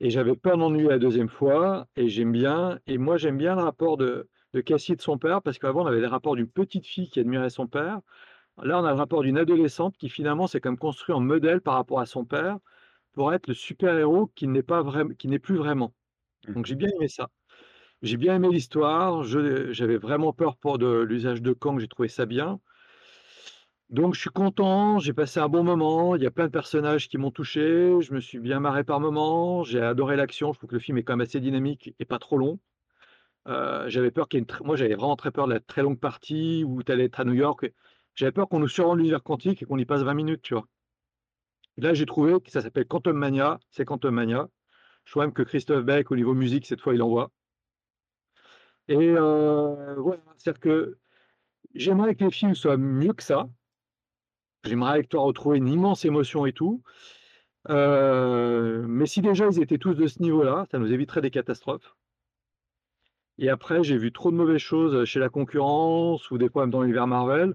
Et 0.00 0.10
j'avais 0.10 0.34
peur 0.36 0.54
de 0.54 0.62
m'ennuyer 0.62 0.88
la 0.88 0.98
2e 0.98 1.28
fois 1.28 1.86
et 1.96 2.08
j'aime 2.08 2.32
bien 2.32 2.80
et 2.86 2.98
moi, 2.98 3.18
j'aime 3.18 3.38
bien 3.38 3.54
le 3.54 3.62
rapport 3.62 3.98
de 3.98 4.29
de 4.54 4.60
Cassie 4.60 4.92
et 4.92 4.96
de 4.96 5.02
son 5.02 5.18
père 5.18 5.42
parce 5.42 5.58
qu'avant, 5.58 5.82
on 5.82 5.86
avait 5.86 6.00
les 6.00 6.06
rapports 6.06 6.36
d'une 6.36 6.48
petite 6.50 6.86
fille 6.86 7.08
qui 7.10 7.20
admirait 7.20 7.50
son 7.50 7.66
père. 7.66 8.00
Là, 8.62 8.80
on 8.80 8.84
a 8.84 8.90
le 8.92 8.98
rapport 8.98 9.22
d'une 9.22 9.38
adolescente 9.38 9.96
qui 9.98 10.08
finalement 10.10 10.46
s'est 10.46 10.60
comme 10.60 10.78
construit 10.78 11.14
en 11.14 11.20
modèle 11.20 11.60
par 11.62 11.74
rapport 11.74 12.00
à 12.00 12.06
son 12.06 12.24
père, 12.24 12.58
pour 13.12 13.34
être 13.34 13.48
le 13.48 13.54
super 13.54 13.96
héros 13.98 14.28
qu'il 14.28 14.52
n'est 14.52 14.62
pas 14.64 14.84
qu'il 15.18 15.30
n'est 15.30 15.38
plus 15.40 15.56
vraiment. 15.56 15.94
Mmh 16.48 16.54
Donc 16.54 16.66
j'ai 16.66 16.76
bien 16.76 16.90
aimé 16.96 17.08
ça. 17.08 17.30
J'ai 18.02 18.16
bien 18.18 18.36
aimé 18.36 18.48
l'histoire, 18.50 19.22
je 19.24 19.72
j'avais 19.72 19.96
vraiment 19.98 20.32
peur 20.34 20.56
pour 20.58 20.78
de 20.78 21.00
l'usage 21.02 21.42
de 21.42 21.52
Kang, 21.54 21.80
j'ai 21.80 21.88
trouvé 21.88 22.08
ça 22.08 22.26
bien. 22.26 22.60
Donc 23.90 24.14
je 24.14 24.20
suis 24.20 24.30
content, 24.30 24.98
j'ai 25.00 25.12
passé 25.12 25.38
un 25.40 25.48
bon 25.48 25.64
moment, 25.64 26.14
il 26.16 26.22
y 26.22 26.26
a 26.26 26.30
plein 26.30 26.46
de 26.46 26.50
personnages 26.52 27.08
qui 27.08 27.18
m'ont 27.18 27.30
touché, 27.32 28.00
je 28.00 28.12
me 28.14 28.20
suis 28.20 28.38
bien 28.38 28.60
marré 28.60 28.84
par 28.84 29.00
moments, 29.00 29.64
j'ai 29.64 29.80
adoré 29.80 30.16
l'action, 30.16 30.52
je 30.52 30.58
trouve 30.58 30.70
que 30.70 30.74
le 30.76 30.80
film 30.80 30.96
est 30.98 31.02
quand 31.02 31.14
même 31.14 31.26
assez 31.26 31.40
dynamique 31.40 31.94
et 31.98 32.04
pas 32.04 32.18
trop 32.20 32.38
long. 32.38 32.58
Heu, 33.48 33.88
j'avais 33.88 34.10
peur 34.10 34.28
qu'il 34.28 34.46
moi 34.64 34.76
j'avais 34.76 34.94
vraiment 34.94 35.16
très 35.16 35.30
peur 35.30 35.46
de 35.46 35.54
la 35.54 35.60
très 35.60 35.82
longue 35.82 35.98
partie 36.00 36.64
où 36.64 36.82
tu 36.82 36.92
allais 36.92 37.04
être 37.06 37.20
à 37.20 37.24
New 37.24 37.32
York 37.34 37.72
j'avais 38.14 38.32
peur 38.32 38.48
qu'on 38.48 38.58
nous 38.60 38.68
survende 38.68 38.98
l'univers 38.98 39.22
quantique 39.22 39.62
et 39.62 39.66
qu'on 39.66 39.78
y 39.78 39.84
passe 39.86 40.02
20 40.02 40.14
minutes, 40.14 40.42
tu 40.42 40.54
vois? 40.54 40.66
Là, 41.78 41.94
j'ai 41.94 42.06
trouvé 42.06 42.40
que 42.40 42.48
ça 42.52 42.60
s'appelle 42.62 42.86
Quantum 42.86 43.16
Mania, 43.16 43.58
c'est 43.72 43.84
Quantum 43.84 44.14
Mania. 44.14 44.48
Je 45.04 45.12
trouve 45.12 45.22
même 45.24 45.32
que 45.32 45.42
Christophe 45.42 45.84
Beck, 45.84 46.10
au 46.10 46.16
niveau 46.16 46.34
musique, 46.34 46.66
cette 46.66 46.80
fois, 46.82 46.94
il 46.94 47.02
envoie. 47.02 47.30
Et 48.88 48.96
heu, 49.16 49.94
voilà, 49.98 50.22
c'est-à-dire 50.36 50.60
que 50.60 50.98
j'aimerais 51.74 52.14
que 52.16 52.24
les 52.24 52.30
films 52.32 52.54
soient 52.56 52.76
mieux 52.78 53.12
que 53.14 53.22
ça. 53.24 53.48
J'aimerais 54.64 54.92
avec 54.92 55.08
toi 55.10 55.20
retrouver 55.22 55.58
une 55.58 55.68
immense 55.68 56.04
émotion 56.06 56.46
et 56.46 56.52
tout. 56.54 56.82
Heu, 57.70 58.86
mais 58.88 59.06
si 59.06 59.22
déjà 59.22 59.46
ils 59.48 59.60
étaient 59.62 59.78
tous 59.78 59.94
de 59.94 60.06
ce 60.08 60.22
niveau-là, 60.22 60.66
ça 60.70 60.78
nous 60.78 60.92
éviterait 60.92 61.22
des 61.22 61.30
catastrophes. 61.30 61.96
Et 63.42 63.48
après, 63.48 63.82
j'ai 63.82 63.96
vu 63.96 64.12
trop 64.12 64.30
de 64.30 64.36
mauvaises 64.36 64.58
choses 64.60 65.04
chez 65.06 65.18
la 65.18 65.30
concurrence 65.30 66.30
ou 66.30 66.36
des 66.36 66.50
fois 66.50 66.64
même 66.64 66.70
dans 66.70 66.82
l'univers 66.82 67.06
Marvel, 67.06 67.54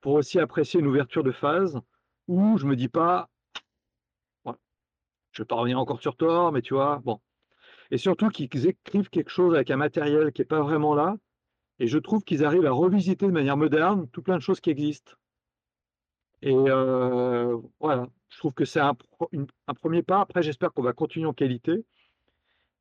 pour 0.00 0.14
aussi 0.14 0.40
apprécier 0.40 0.80
une 0.80 0.88
ouverture 0.88 1.24
de 1.24 1.32
phase 1.32 1.80
où 2.28 2.58
je 2.58 2.66
me 2.66 2.76
dis 2.76 2.88
pas: 2.88 3.30
«Ouais, 4.44 4.54
je 5.32 5.42
vais 5.42 5.46
pas 5.46 5.56
revenir 5.56 5.78
encore 5.80 6.00
sur 6.02 6.16
Thor», 6.16 6.52
mais 6.52 6.62
tu 6.62 6.74
vois? 6.74 7.00
Bon. 7.04 7.20
Et 7.92 7.98
surtout 7.98 8.30
qu'ils 8.30 8.66
écrivent 8.68 9.10
quelque 9.10 9.30
chose 9.30 9.54
avec 9.54 9.70
un 9.70 9.76
matériel 9.76 10.32
qui 10.32 10.42
est 10.42 10.46
pas 10.46 10.62
vraiment 10.62 10.94
là 10.94 11.16
et 11.80 11.88
je 11.88 11.98
trouve 11.98 12.24
qu'ils 12.24 12.44
arrivent 12.44 12.66
à 12.66 12.72
revisiter 12.72 13.26
de 13.26 13.32
manière 13.32 13.56
moderne 13.58 14.08
tout 14.12 14.22
plein 14.22 14.36
de 14.38 14.42
choses 14.42 14.60
qui 14.60 14.70
existent. 14.70 15.14
Et 16.42 16.54
heu, 16.54 17.58
voilà, 17.80 18.06
je 18.30 18.38
trouve 18.38 18.54
que 18.54 18.64
c'est 18.64 18.80
un 18.80 18.94
1er 19.74 20.02
pas. 20.02 20.20
Après, 20.20 20.42
j'espère 20.42 20.72
qu'on 20.72 20.82
va 20.82 20.92
continuer 20.94 21.26
en 21.26 21.34
qualité 21.34 21.84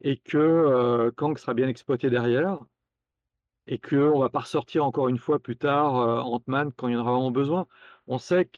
et 0.02 0.18
que, 0.18 0.38
heu, 0.38 1.12
Kang 1.16 1.38
sera 1.38 1.54
bien 1.54 1.68
exploité 1.70 2.10
derrière 2.10 2.60
et 3.68 3.80
qu'on 3.80 4.20
va 4.20 4.30
pas 4.30 4.40
ressortir 4.42 4.84
encore 4.86 5.08
une 5.08 5.18
fois 5.18 5.40
plus 5.40 5.56
tard, 5.58 5.96
heu, 6.02 6.20
Ant-Man 6.20 6.72
quand 6.76 6.88
il 6.90 6.94
y 6.94 6.98
en 6.98 7.02
aura 7.02 7.12
vraiment 7.14 7.32
besoin. 7.32 7.68
On 8.08 8.18
sait 8.18 8.50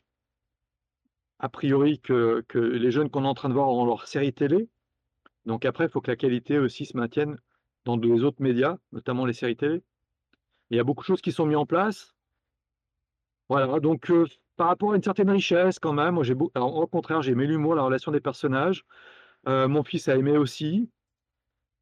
a 1.39 1.49
priori 1.49 1.99
que 1.99 2.45
les 2.56 2.91
jeunes 2.91 3.10
qu'on 3.10 3.25
est 3.25 3.27
en 3.27 3.34
train 3.34 3.49
de 3.49 3.54
voir 3.54 3.67
auront 3.67 3.86
leur 3.86 4.08
série 4.08 4.34
télé. 4.34 4.69
Donc 5.45 5.65
après, 5.65 5.86
il 5.86 5.89
faut 5.91 6.01
que 6.01 6.12
la 6.12 6.17
qualité 6.17 6.60
aussi 6.60 6.86
se 6.86 6.97
maintienne 6.97 7.38
dans 7.86 7.97
les 7.97 8.23
autres 8.23 8.41
médias, 8.41 8.77
notamment 8.91 9.25
les 9.25 9.34
séries 9.34 9.58
télé. 9.58 9.84
Il 10.71 10.77
y 10.77 10.82
a 10.82 10.84
beaucoup 10.86 11.01
de 11.04 11.08
choses 11.08 11.21
qui 11.21 11.32
sont 11.34 11.45
mis 11.45 11.56
en 11.56 11.65
place. 11.67 12.15
Voilà, 13.49 13.80
donc 13.80 14.10
heu, 14.10 14.25
par 14.56 14.67
rapport 14.67 14.93
à 14.93 14.95
une 14.95 15.04
certaine 15.04 15.30
richesse 15.30 15.77
quand 15.80 15.93
même, 15.93 16.15
beau 16.36 16.51
au 16.56 16.88
contraire, 16.88 17.21
j'ai 17.21 17.34
aimé 17.34 17.45
l'humour, 17.47 17.75
la 17.75 17.84
relation 17.84 18.12
des 18.12 18.21
personnages. 18.21 18.84
Mon 19.45 19.84
fils 19.84 20.08
a 20.08 20.15
aimé 20.15 20.38
aussi. 20.38 20.89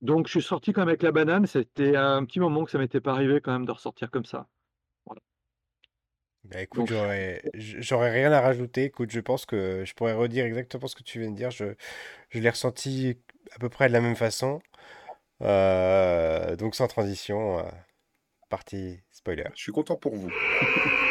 Donc 0.02 0.28
je 0.28 0.32
suis 0.32 0.42
sorti 0.42 0.72
quand 0.72 0.82
même 0.82 0.90
avec 0.90 1.04
la 1.04 1.12
banane, 1.12 1.46
c'était 1.46 1.96
un 1.96 2.24
petit 2.26 2.40
moment 2.40 2.64
que 2.64 2.72
ça 2.72 2.78
m'était 2.78 3.02
pas 3.02 3.12
arrivé 3.12 3.42
quand 3.42 3.52
même 3.52 3.66
de 3.66 3.72
ressortir 3.72 4.10
comme 4.10 4.26
ça. 4.26 4.48
Voilà. 5.06 5.22
Bah, 6.46 6.62
écoute, 6.62 6.88
Donc 6.88 6.92
j'aurais 7.54 8.12
rien 8.12 8.32
à 8.32 8.40
rajouter. 8.42 8.86
Écoute, 8.86 9.12
je 9.12 9.20
pense 9.20 9.46
que 9.46 9.84
je 9.86 9.94
pourrais 9.94 10.14
redire 10.14 10.46
exactement 10.46 10.88
ce 10.88 10.96
que 10.96 11.04
tu 11.04 11.20
viens 11.20 11.32
de 11.32 11.36
dire. 11.36 11.52
Je 11.52 11.76
je 12.30 12.40
l'ai 12.40 12.50
ressenti 12.50 13.20
à 13.52 13.60
peu 13.60 13.70
près 13.70 13.88
de 13.88 13.94
la 13.94 14.02
même 14.02 14.16
façon. 14.16 14.62
Heu, 15.42 16.56
donc 16.58 16.76
sans 16.76 16.88
transition, 16.88 17.60
heu, 17.60 17.66
partie 18.50 19.02
spoiler. 19.12 19.46
Je 19.56 19.64
suis 19.64 19.72
content 19.72 19.96
pour 19.96 20.16
vous. 20.16 20.30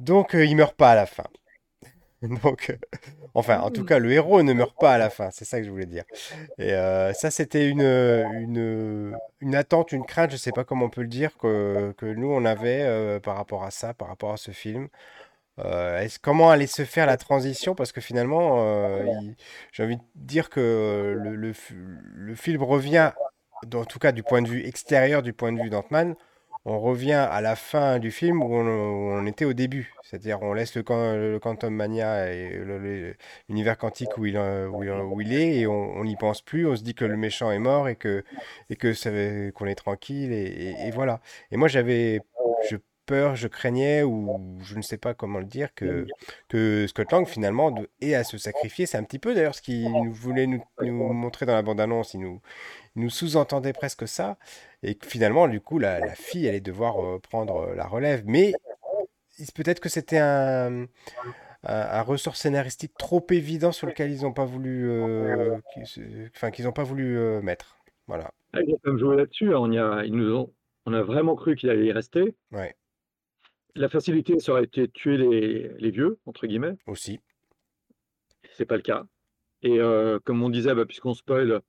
Donc 0.00 0.34
heu, 0.34 0.46
il 0.46 0.56
meurt 0.56 0.74
pas 0.74 0.92
à 0.92 0.94
la 0.94 1.06
fin. 1.06 1.24
Donc 2.22 2.70
heu, 2.70 2.78
enfin, 3.34 3.60
en 3.60 3.70
tout 3.70 3.84
cas, 3.84 3.98
le 3.98 4.12
héros 4.12 4.42
ne 4.42 4.52
meurt 4.52 4.78
pas 4.78 4.94
à 4.94 4.98
la 4.98 5.10
fin, 5.10 5.30
c'est 5.30 5.44
ça 5.44 5.58
que 5.58 5.64
je 5.64 5.70
voulais 5.70 5.86
dire. 5.86 6.04
Et 6.58 6.72
heu, 6.72 7.12
ça, 7.14 7.30
c'était 7.30 7.68
une, 7.68 7.84
attente, 9.54 9.92
une 9.92 10.04
crainte, 10.04 10.30
je 10.30 10.36
sais 10.36 10.52
pas 10.52 10.64
comment 10.64 10.86
on 10.86 10.90
peut 10.90 11.02
le 11.02 11.08
dire, 11.08 11.36
que 11.38 11.94
que 11.96 12.06
nous 12.06 12.30
on 12.30 12.44
avait, 12.44 13.20
par 13.20 13.36
rapport 13.36 13.64
à 13.64 13.70
ça, 13.70 13.94
par 13.94 14.08
rapport 14.08 14.32
à 14.32 14.36
ce 14.36 14.50
film. 14.50 14.88
Est-ce 15.58 16.18
comment 16.18 16.50
allait 16.50 16.66
se 16.66 16.84
faire 16.86 17.06
la 17.06 17.18
transition? 17.18 17.74
Parce 17.74 17.92
que 17.92 18.00
finalement, 18.00 18.64
il 19.04 19.36
j'ai 19.72 19.84
envie 19.84 19.96
de 19.96 20.02
dire 20.14 20.50
que 20.50 21.16
le 21.18 21.54
le 22.14 22.34
film 22.34 22.62
revient, 22.62 23.12
en 23.74 23.84
tout 23.84 23.98
cas 23.98 24.12
du 24.12 24.22
point 24.22 24.42
de 24.42 24.48
vue 24.48 24.66
extérieur, 24.66 25.22
du 25.22 25.32
point 25.32 25.52
de 25.52 25.60
vue 25.62 25.70
d'Ant-Man, 25.70 26.16
on 26.64 26.78
revient 26.78 27.12
à 27.30 27.40
la 27.40 27.56
fin 27.56 27.98
du 27.98 28.10
film 28.10 28.42
où 28.42 28.54
on 28.54 29.26
était 29.26 29.44
au 29.44 29.52
début. 29.52 29.92
C'est-à-dire 30.02 30.42
on 30.42 30.52
laisse 30.52 30.74
le 30.76 30.82
Quan 30.82 31.16
le 31.16 31.38
Quantum 31.38 31.74
Mania 31.74 32.32
et 32.32 32.60
l'univers 33.48 33.78
quantique 33.78 34.18
où 34.18 34.26
il, 34.26 34.36
où 34.36 34.82
est 35.22 35.56
et 35.56 35.66
on 35.66 36.04
n'y 36.04 36.16
pense 36.16 36.42
plus. 36.42 36.66
On 36.66 36.76
se 36.76 36.82
dit 36.82 36.94
que 36.94 37.04
le 37.04 37.16
méchant 37.16 37.50
est 37.50 37.58
mort 37.58 37.88
et 37.88 37.96
que 37.96 38.24
et 38.68 38.76
que 38.76 39.50
qu'on 39.50 39.66
est 39.66 39.74
tranquille 39.74 40.32
et 40.32 40.90
voilà. 40.92 41.20
Et 41.50 41.56
moi 41.56 41.68
j'avais 41.68 42.20
je 42.68 42.76
peur, 43.10 43.34
je 43.34 43.48
craignais 43.48 44.04
ou 44.04 44.58
je 44.62 44.76
ne 44.76 44.82
sais 44.82 44.96
pas 44.96 45.14
comment 45.14 45.40
le 45.40 45.44
dire, 45.44 45.74
que 45.74 46.06
que 46.48 46.86
Scott 46.86 47.10
Lang 47.10 47.26
finalement 47.26 47.74
ait 48.00 48.14
à 48.14 48.22
se 48.22 48.38
sacrifier. 48.38 48.86
C'est 48.86 48.98
un 48.98 49.02
petit 49.02 49.18
peu 49.18 49.34
d'ailleurs 49.34 49.56
ce 49.56 49.62
qu'il 49.62 49.90
voulait 50.10 50.46
nous 50.46 50.62
nous 50.80 51.12
montrer 51.12 51.44
dans 51.44 51.54
la 51.54 51.62
bande 51.62 51.80
annonce. 51.80 52.14
Il 52.14 52.20
nous 52.20 52.40
il 52.96 53.02
nous 53.02 53.10
sous-entendait 53.10 53.72
presque 53.72 54.08
ça 54.08 54.38
et 54.82 54.94
que 54.94 55.06
finalement 55.06 55.48
du 55.48 55.60
coup 55.60 55.78
la 55.78 56.00
la 56.00 56.14
fille 56.14 56.48
allait 56.48 56.60
devoir, 56.60 57.20
prendre 57.20 57.72
la 57.74 57.86
relève. 57.86 58.22
Mais 58.26 58.52
peut-être 59.54 59.80
que 59.80 59.88
c'était 59.88 60.18
un, 60.18 60.82
un 60.82 60.86
un 61.62 62.02
ressort 62.02 62.36
scénaristique 62.36 62.92
trop 62.98 63.24
évident 63.30 63.72
sur 63.72 63.86
lequel 63.86 64.10
ils 64.10 64.24
ont 64.26 64.32
pas 64.32 64.44
voulu, 64.44 64.90
enfin 66.34 66.50
qu'ils 66.50 66.66
ont 66.66 66.72
pas 66.72 66.84
voulu, 66.84 67.18
mettre. 67.42 67.78
Voilà. 68.06 68.32
Ah, 68.52 68.60
ils 68.62 68.76
ont 68.84 68.98
joué 68.98 69.16
là-dessus, 69.16 69.54
hein. 69.54 69.58
On 69.58 69.70
y 69.70 69.78
a 69.78 70.04
ils 70.04 70.14
nous 70.14 70.34
ont 70.34 70.52
on 70.86 70.94
a 70.94 71.02
vraiment 71.02 71.36
cru 71.36 71.54
qu'il 71.56 71.70
allait 71.70 71.86
y 71.86 71.92
rester. 71.92 72.34
Ouais. 72.50 72.74
La 73.76 73.88
facilité, 73.88 74.40
ça 74.40 74.52
aurait 74.52 74.64
été 74.64 74.88
de 74.88 74.92
tuer 74.92 75.16
les 75.16 75.68
les 75.78 75.90
«vieux» 75.90 76.18
entre 76.26 76.46
guillemets. 76.46 76.76
Aussi. 76.86 77.20
C'est 78.54 78.64
pas 78.64 78.76
le 78.76 78.82
cas. 78.82 79.04
Et 79.62 79.78
comme 80.24 80.42
on 80.42 80.48
disait, 80.48 80.74
bah, 80.74 80.86
puisqu'on 80.86 81.14
spoil, 81.14 81.60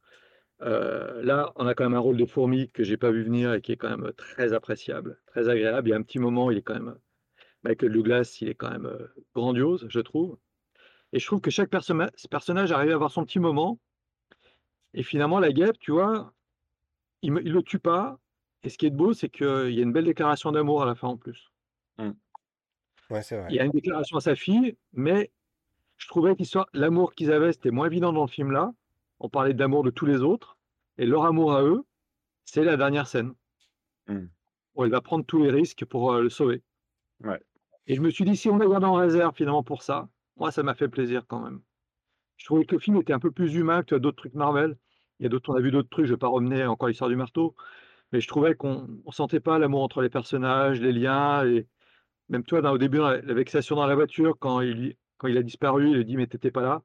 heu, 0.61 1.21
là, 1.23 1.51
on 1.55 1.67
a 1.67 1.73
quand 1.75 1.83
même 1.83 1.93
un 1.95 1.99
rôle 1.99 2.17
de 2.17 2.25
fourmi 2.25 2.69
que 2.71 2.83
j'ai 2.83 2.97
pas 2.97 3.11
vu 3.11 3.23
venir 3.23 3.53
et 3.53 3.61
qui 3.61 3.71
est 3.71 3.77
quand 3.77 3.89
même 3.89 4.11
très 4.13 4.53
appréciable, 4.53 5.19
très 5.27 5.49
agréable. 5.49 5.87
Il 5.89 5.91
y 5.91 5.93
a 5.93 5.97
un 5.97 6.03
petit 6.03 6.19
moment, 6.19 6.51
il 6.51 6.57
est 6.57 6.61
quand 6.61 6.73
même 6.75 6.95
Michael 7.63 7.93
Douglas, 7.93 8.37
il 8.41 8.49
est 8.49 8.55
quand 8.55 8.71
même, 8.71 8.89
grandiose, 9.35 9.87
je 9.89 9.99
trouve. 9.99 10.37
Et 11.13 11.19
je 11.19 11.25
trouve 11.25 11.41
que 11.41 11.51
chaque 11.51 11.69
personnage 11.69 12.71
arrivait 12.71 12.93
à 12.93 12.95
avoir 12.95 13.11
son 13.11 13.25
petit 13.25 13.39
moment 13.39 13.79
et 14.93 15.03
finalement 15.03 15.39
la 15.39 15.51
guêpe, 15.51 15.77
tu 15.79 15.91
vois, 15.91 16.33
il 17.21 17.33
me 17.33 17.41
il 17.41 17.53
le 17.53 17.63
tue 17.63 17.79
pas 17.79 18.19
et 18.63 18.69
ce 18.69 18.77
qui 18.77 18.85
est 18.85 18.91
beau, 18.91 19.13
c'est 19.13 19.29
qu'il 19.29 19.71
y 19.71 19.79
a 19.79 19.83
une 19.83 19.93
belle 19.93 20.05
déclaration 20.05 20.51
d'amour 20.51 20.83
à 20.83 20.85
la 20.85 20.95
fin 20.95 21.07
en 21.09 21.17
plus. 21.17 21.51
Mmh. 21.97 22.11
Ouais, 23.09 23.21
Il 23.49 23.55
y 23.55 23.59
a 23.59 23.65
une 23.65 23.71
déclaration 23.71 24.17
à 24.17 24.21
sa 24.21 24.35
fille, 24.35 24.77
mais 24.93 25.31
je 25.97 26.07
trouvais 26.07 26.35
que 26.35 26.43
l'amour 26.73 27.13
qu'ils 27.13 27.31
avaient, 27.31 27.51
c'était 27.51 27.71
moins 27.71 27.87
évident 27.87 28.13
dans 28.13 28.21
le 28.21 28.29
film-là. 28.29 28.71
On 29.23 29.29
parlait 29.29 29.53
de 29.53 29.59
l'amour 29.59 29.83
de 29.83 29.91
tous 29.91 30.07
les 30.07 30.21
autres 30.23 30.57
et 30.97 31.05
leur 31.05 31.25
amour 31.25 31.53
à 31.53 31.61
eux, 31.63 31.83
c'est 32.45 32.63
la 32.63 32.75
dernière 32.75 33.07
scène 33.07 33.33
où 34.75 34.83
elle 34.83 34.89
va 34.91 35.01
prendre 35.01 35.25
tous 35.25 35.43
les 35.43 35.51
risques 35.51 35.85
pour, 35.85 36.11
heu, 36.13 36.23
le 36.23 36.29
sauver. 36.29 36.63
Ouais. 37.23 37.41
Et 37.87 37.95
je 37.95 38.01
me 38.01 38.09
suis 38.09 38.25
dit: 38.25 38.35
«Si 38.35 38.49
on 38.49 38.57
la 38.57 38.67
garde 38.67 38.83
en 38.83 38.93
réserve 38.93 39.35
finalement 39.35 39.63
pour 39.63 39.83
ça», 39.83 40.09
moi 40.37 40.51
ça 40.51 40.63
m'a 40.63 40.73
fait 40.73 40.87
plaisir 40.89 41.25
quand 41.27 41.39
même. 41.41 41.61
Je 42.37 42.45
trouvais 42.45 42.65
que 42.65 42.75
le 42.75 42.79
film 42.81 42.97
était 42.97 43.13
un 43.13 43.19
peu 43.19 43.31
plus 43.31 43.55
humain 43.55 43.83
que 43.83 43.95
d'autres 43.95 44.17
trucs 44.17 44.33
Marvel. 44.33 44.77
Il 45.19 45.23
y 45.23 45.25
a 45.27 45.29
d'autres 45.29 45.51
on 45.53 45.55
a 45.55 45.61
vu 45.61 45.71
d'autres 45.71 45.89
trucs, 45.89 46.07
je 46.07 46.13
vais 46.13 46.17
pas 46.17 46.29
ramener 46.29 46.65
encore 46.65 46.87
l'histoire 46.89 47.09
du 47.11 47.15
marteau, 47.15 47.55
mais 48.11 48.21
je 48.21 48.27
trouvais 48.27 48.55
qu'on 48.55 49.01
on 49.05 49.11
sentait 49.11 49.39
pas 49.41 49.59
l'amour 49.59 49.83
entre 49.83 50.01
les 50.01 50.09
personnages, 50.09 50.81
les 50.81 50.93
liens 50.93 51.45
et 51.45 51.67
même 52.29 52.43
dans 52.43 52.71
au 52.73 52.79
début, 52.79 52.99
la 52.99 53.21
la 53.21 53.33
vexation 53.35 53.75
dans 53.75 53.87
la 53.87 53.95
voiture 53.95 54.37
quand 54.39 54.61
il 54.61 54.73
lui 54.73 54.97
quand 55.17 55.27
il 55.27 55.37
a 55.37 55.43
disparu, 55.43 55.89
il 55.91 55.97
lui 55.97 56.05
dit: 56.05 56.17
«Mais 56.17 56.27
tu 56.27 56.37
étais 56.37 56.51
pas 56.51 56.61
là». 56.63 56.83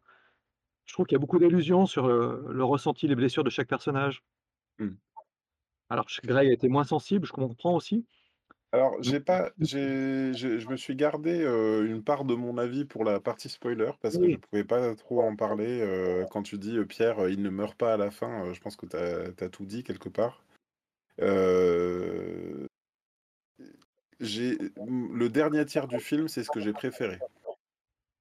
Je 0.87 0.93
trouve 0.93 1.07
qu'il 1.07 1.17
y 1.17 1.17
a 1.17 1.21
beaucoup 1.21 1.39
d'allusions 1.39 1.85
sur, 1.85 2.09
le 2.09 2.65
ressenti, 2.65 3.07
les 3.07 3.15
blessures 3.15 3.45
de 3.45 3.51
chaque 3.51 3.69
personnage. 3.69 4.23
Mmh. 4.79 4.95
Alors 5.89 6.09
ch 6.09 6.21
Grey 6.25 6.49
a 6.49 6.53
été 6.53 6.69
moins 6.69 6.85
sensible, 6.85 7.27
je 7.27 7.33
comprends 7.33 7.75
aussi. 7.75 8.05
Alors, 8.73 9.01
j'ai 9.01 9.21
pas 9.21 9.51
j'ai 9.61 10.33
je 10.35 10.59
je 10.59 10.69
me 10.69 10.77
suis 10.77 10.97
gardé, 10.97 11.45
une 11.87 12.03
part 12.03 12.25
de 12.25 12.35
mon 12.35 12.59
avis 12.59 12.85
pour 12.85 13.05
la 13.05 13.21
partie 13.21 13.49
spoiler 13.49 13.93
parce 14.01 14.17
que 14.17 14.25
je 14.25 14.29
Oui. 14.29 14.41
pouvais 14.51 14.65
pas 14.65 14.95
trop 14.97 15.23
en 15.23 15.37
parler, 15.37 16.27
quand 16.31 16.43
tu 16.43 16.59
dis, 16.59 16.79
«Pierre, 16.85 17.29
il 17.29 17.43
ne 17.43 17.51
meurt 17.51 17.77
pas 17.77 17.95
à 17.95 17.97
la 17.97 18.11
fin», 18.11 18.53
je 18.53 18.61
pense 18.61 18.77
que 18.77 18.87
tu 18.87 19.45
as 19.45 19.49
tout 19.49 19.65
dit 19.65 19.83
quelque 19.83 20.09
part. 20.09 20.43
Le 21.19 22.69
dernier 25.29 25.65
tiers 25.65 25.89
du 25.89 26.01
film, 26.01 26.29
c'est 26.29 26.43
ce 26.43 26.51
que 26.51 26.61
j'ai 26.61 26.73
préféré. 26.73 27.19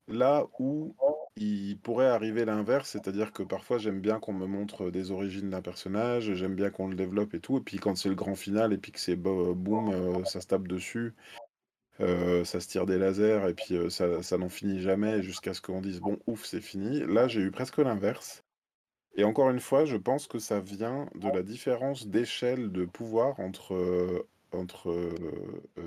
là 0.08 0.46
où 0.60 0.96
il 1.38 1.78
pourrait 1.80 2.08
arriver 2.08 2.46
l'inverse, 2.46 2.90
c'est-à-dire 2.90 3.34
que 3.34 3.44
parfois 3.44 3.78
j'aime 3.78 4.00
bien 4.00 4.20
qu'on 4.20 4.34
me 4.34 4.46
montre 4.46 4.90
des 4.90 5.12
origines 5.12 5.50
d'un 5.50 5.62
personnage, 5.62 6.34
j'aime 6.34 6.56
bien 6.56 6.70
qu'on 6.70 6.88
le 6.88 6.96
développe 6.96 7.34
et 7.34 7.40
tout, 7.40 7.58
et 7.58 7.62
puis 7.62 7.78
quand 7.78 7.96
c'est 7.96 8.10
le 8.10 8.16
grand 8.16 8.36
final 8.36 8.72
et 8.74 8.78
puis 8.78 8.92
que 8.92 9.00
c'est 9.00 9.16
boum, 9.16 10.26
ça 10.26 10.40
se 10.42 10.48
tape 10.48 10.68
dessus, 10.68 11.14
ça 12.00 12.60
se 12.60 12.68
tire 12.68 12.86
des 12.86 12.98
lasers 12.98 13.50
et 13.50 13.54
puis 13.54 13.78
ça, 13.90 14.24
ça 14.24 14.38
n'en 14.38 14.50
finit 14.50 14.82
jamais 14.82 15.22
jusqu'à 15.24 15.54
ce 15.54 15.62
qu'on 15.62 15.82
dise 15.82 16.00
bon 16.00 16.18
ouf 16.28 16.46
c'est 16.46 16.62
fini. 16.62 17.02
Là 17.02 17.28
j'ai 17.28 17.42
eu 17.42 17.52
presque 17.52 17.78
l'inverse. 17.80 18.44
Et 19.18 19.24
encore 19.24 19.50
une 19.50 19.62
fois, 19.62 19.86
je 19.86 19.96
pense 19.96 20.28
que 20.28 20.40
ça 20.40 20.60
vient 20.60 21.08
de 21.16 21.30
la 21.30 21.42
différence 21.42 22.08
d'échelle 22.08 22.72
de 22.72 22.84
pouvoir 22.84 23.40
entre, 23.40 24.28
entre 24.52 25.10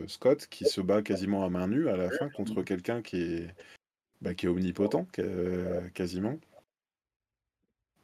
Scott 0.06 0.46
qui 0.46 0.64
se 0.64 0.80
bat 0.80 1.02
quasiment 1.02 1.44
à 1.44 1.50
main 1.50 1.68
nue 1.68 1.88
à 1.88 1.96
la 1.96 2.10
fin 2.10 2.30
contre 2.30 2.62
quelqu'un 2.62 3.02
qui 3.02 3.20
est 3.20 3.54
bah, 4.20 4.34
qui 4.34 4.46
est 4.46 4.48
omnipotent, 4.48 5.06
quasiment. 5.94 6.38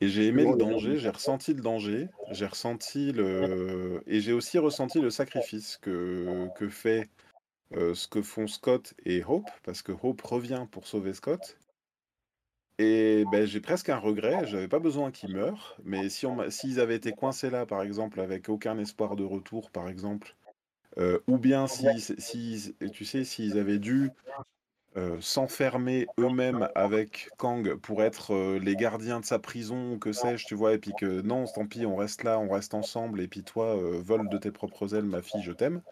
Et 0.01 0.09
j'ai 0.09 0.27
aimé 0.27 0.45
le 0.45 0.57
danger, 0.57 0.99
j'ai 0.99 1.09
ressenti 1.09 1.55
le 1.55 1.63
danger, 1.63 2.09
j'ai 2.31 2.47
ressenti 2.47 3.13
le. 3.13 4.03
Et 4.07 4.21
j'ai 4.21 4.33
aussi 4.33 4.59
ressenti 4.59 5.01
le 5.01 5.11
sacrifice 5.11 5.79
que, 5.79 6.49
que 6.57 6.69
fait 6.69 7.09
euh, 7.73 7.95
ce 7.95 8.07
que 8.07 8.23
font 8.23 8.47
Scott 8.47 8.95
et 9.05 9.25
Hope, 9.25 9.51
parce 9.65 9.83
que 9.83 9.93
Hope 9.93 10.23
revient 10.23 10.67
pour 10.71 10.87
sauver 10.87 11.13
Scott. 11.13 11.59
Et 12.79 13.25
ben, 13.31 13.47
j'ai 13.47 13.61
presque 13.61 13.89
un 13.89 13.99
regret, 13.99 14.47
j'avais 14.47 14.69
pas 14.69 14.81
besoin 14.81 15.13
qu'ils 15.13 15.33
meurent, 15.33 15.77
mais 15.85 16.09
si 16.09 16.27
on 16.27 16.51
s'ils 16.51 16.81
avaient 16.81 16.97
été 16.97 17.13
coincés 17.13 17.49
là, 17.49 17.67
par 17.67 17.83
exemple, 17.83 18.21
avec 18.21 18.49
aucun 18.49 18.79
espoir 18.79 19.15
de 19.15 19.25
retour, 19.25 19.71
par 19.71 19.89
exemple, 19.89 20.37
euh, 20.99 21.21
ou 21.29 21.39
bien 21.39 21.67
si, 21.69 21.87
si, 22.19 22.75
tu 22.93 23.05
sais, 23.05 23.25
s'ils 23.25 23.59
avaient 23.59 23.79
dû 23.79 24.11
euh, 24.97 25.17
s'enfermer 25.21 26.07
eux-mêmes 26.21 26.69
avec 26.77 27.29
Kang 27.37 27.75
pour 27.75 28.05
être 28.05 28.33
euh, 28.33 28.61
les 28.61 28.77
gardiens 28.77 29.19
de 29.19 29.25
sa 29.25 29.41
prison, 29.41 29.99
que 29.99 30.13
sais-je, 30.13 30.47
tu 30.47 30.55
vois, 30.55 30.73
et 30.73 30.79
puis 30.79 30.93
que 30.97 31.21
non, 31.21 31.47
tant 31.47 31.67
pis, 31.67 31.85
on 31.85 31.97
reste 31.97 32.23
là, 32.23 32.39
on 32.39 32.49
reste 32.49 32.75
ensemble, 32.75 33.21
et 33.21 33.27
puis 33.27 33.43
toi, 33.43 33.77
euh, 33.77 34.01
vole 34.01 34.29
de 34.29 34.39
tes 34.39 34.53
propres 34.53 34.95
ailes, 34.95 35.05
ma 35.05 35.21
fille, 35.21 35.43
je 35.43 35.51
t'aime. 35.51 35.83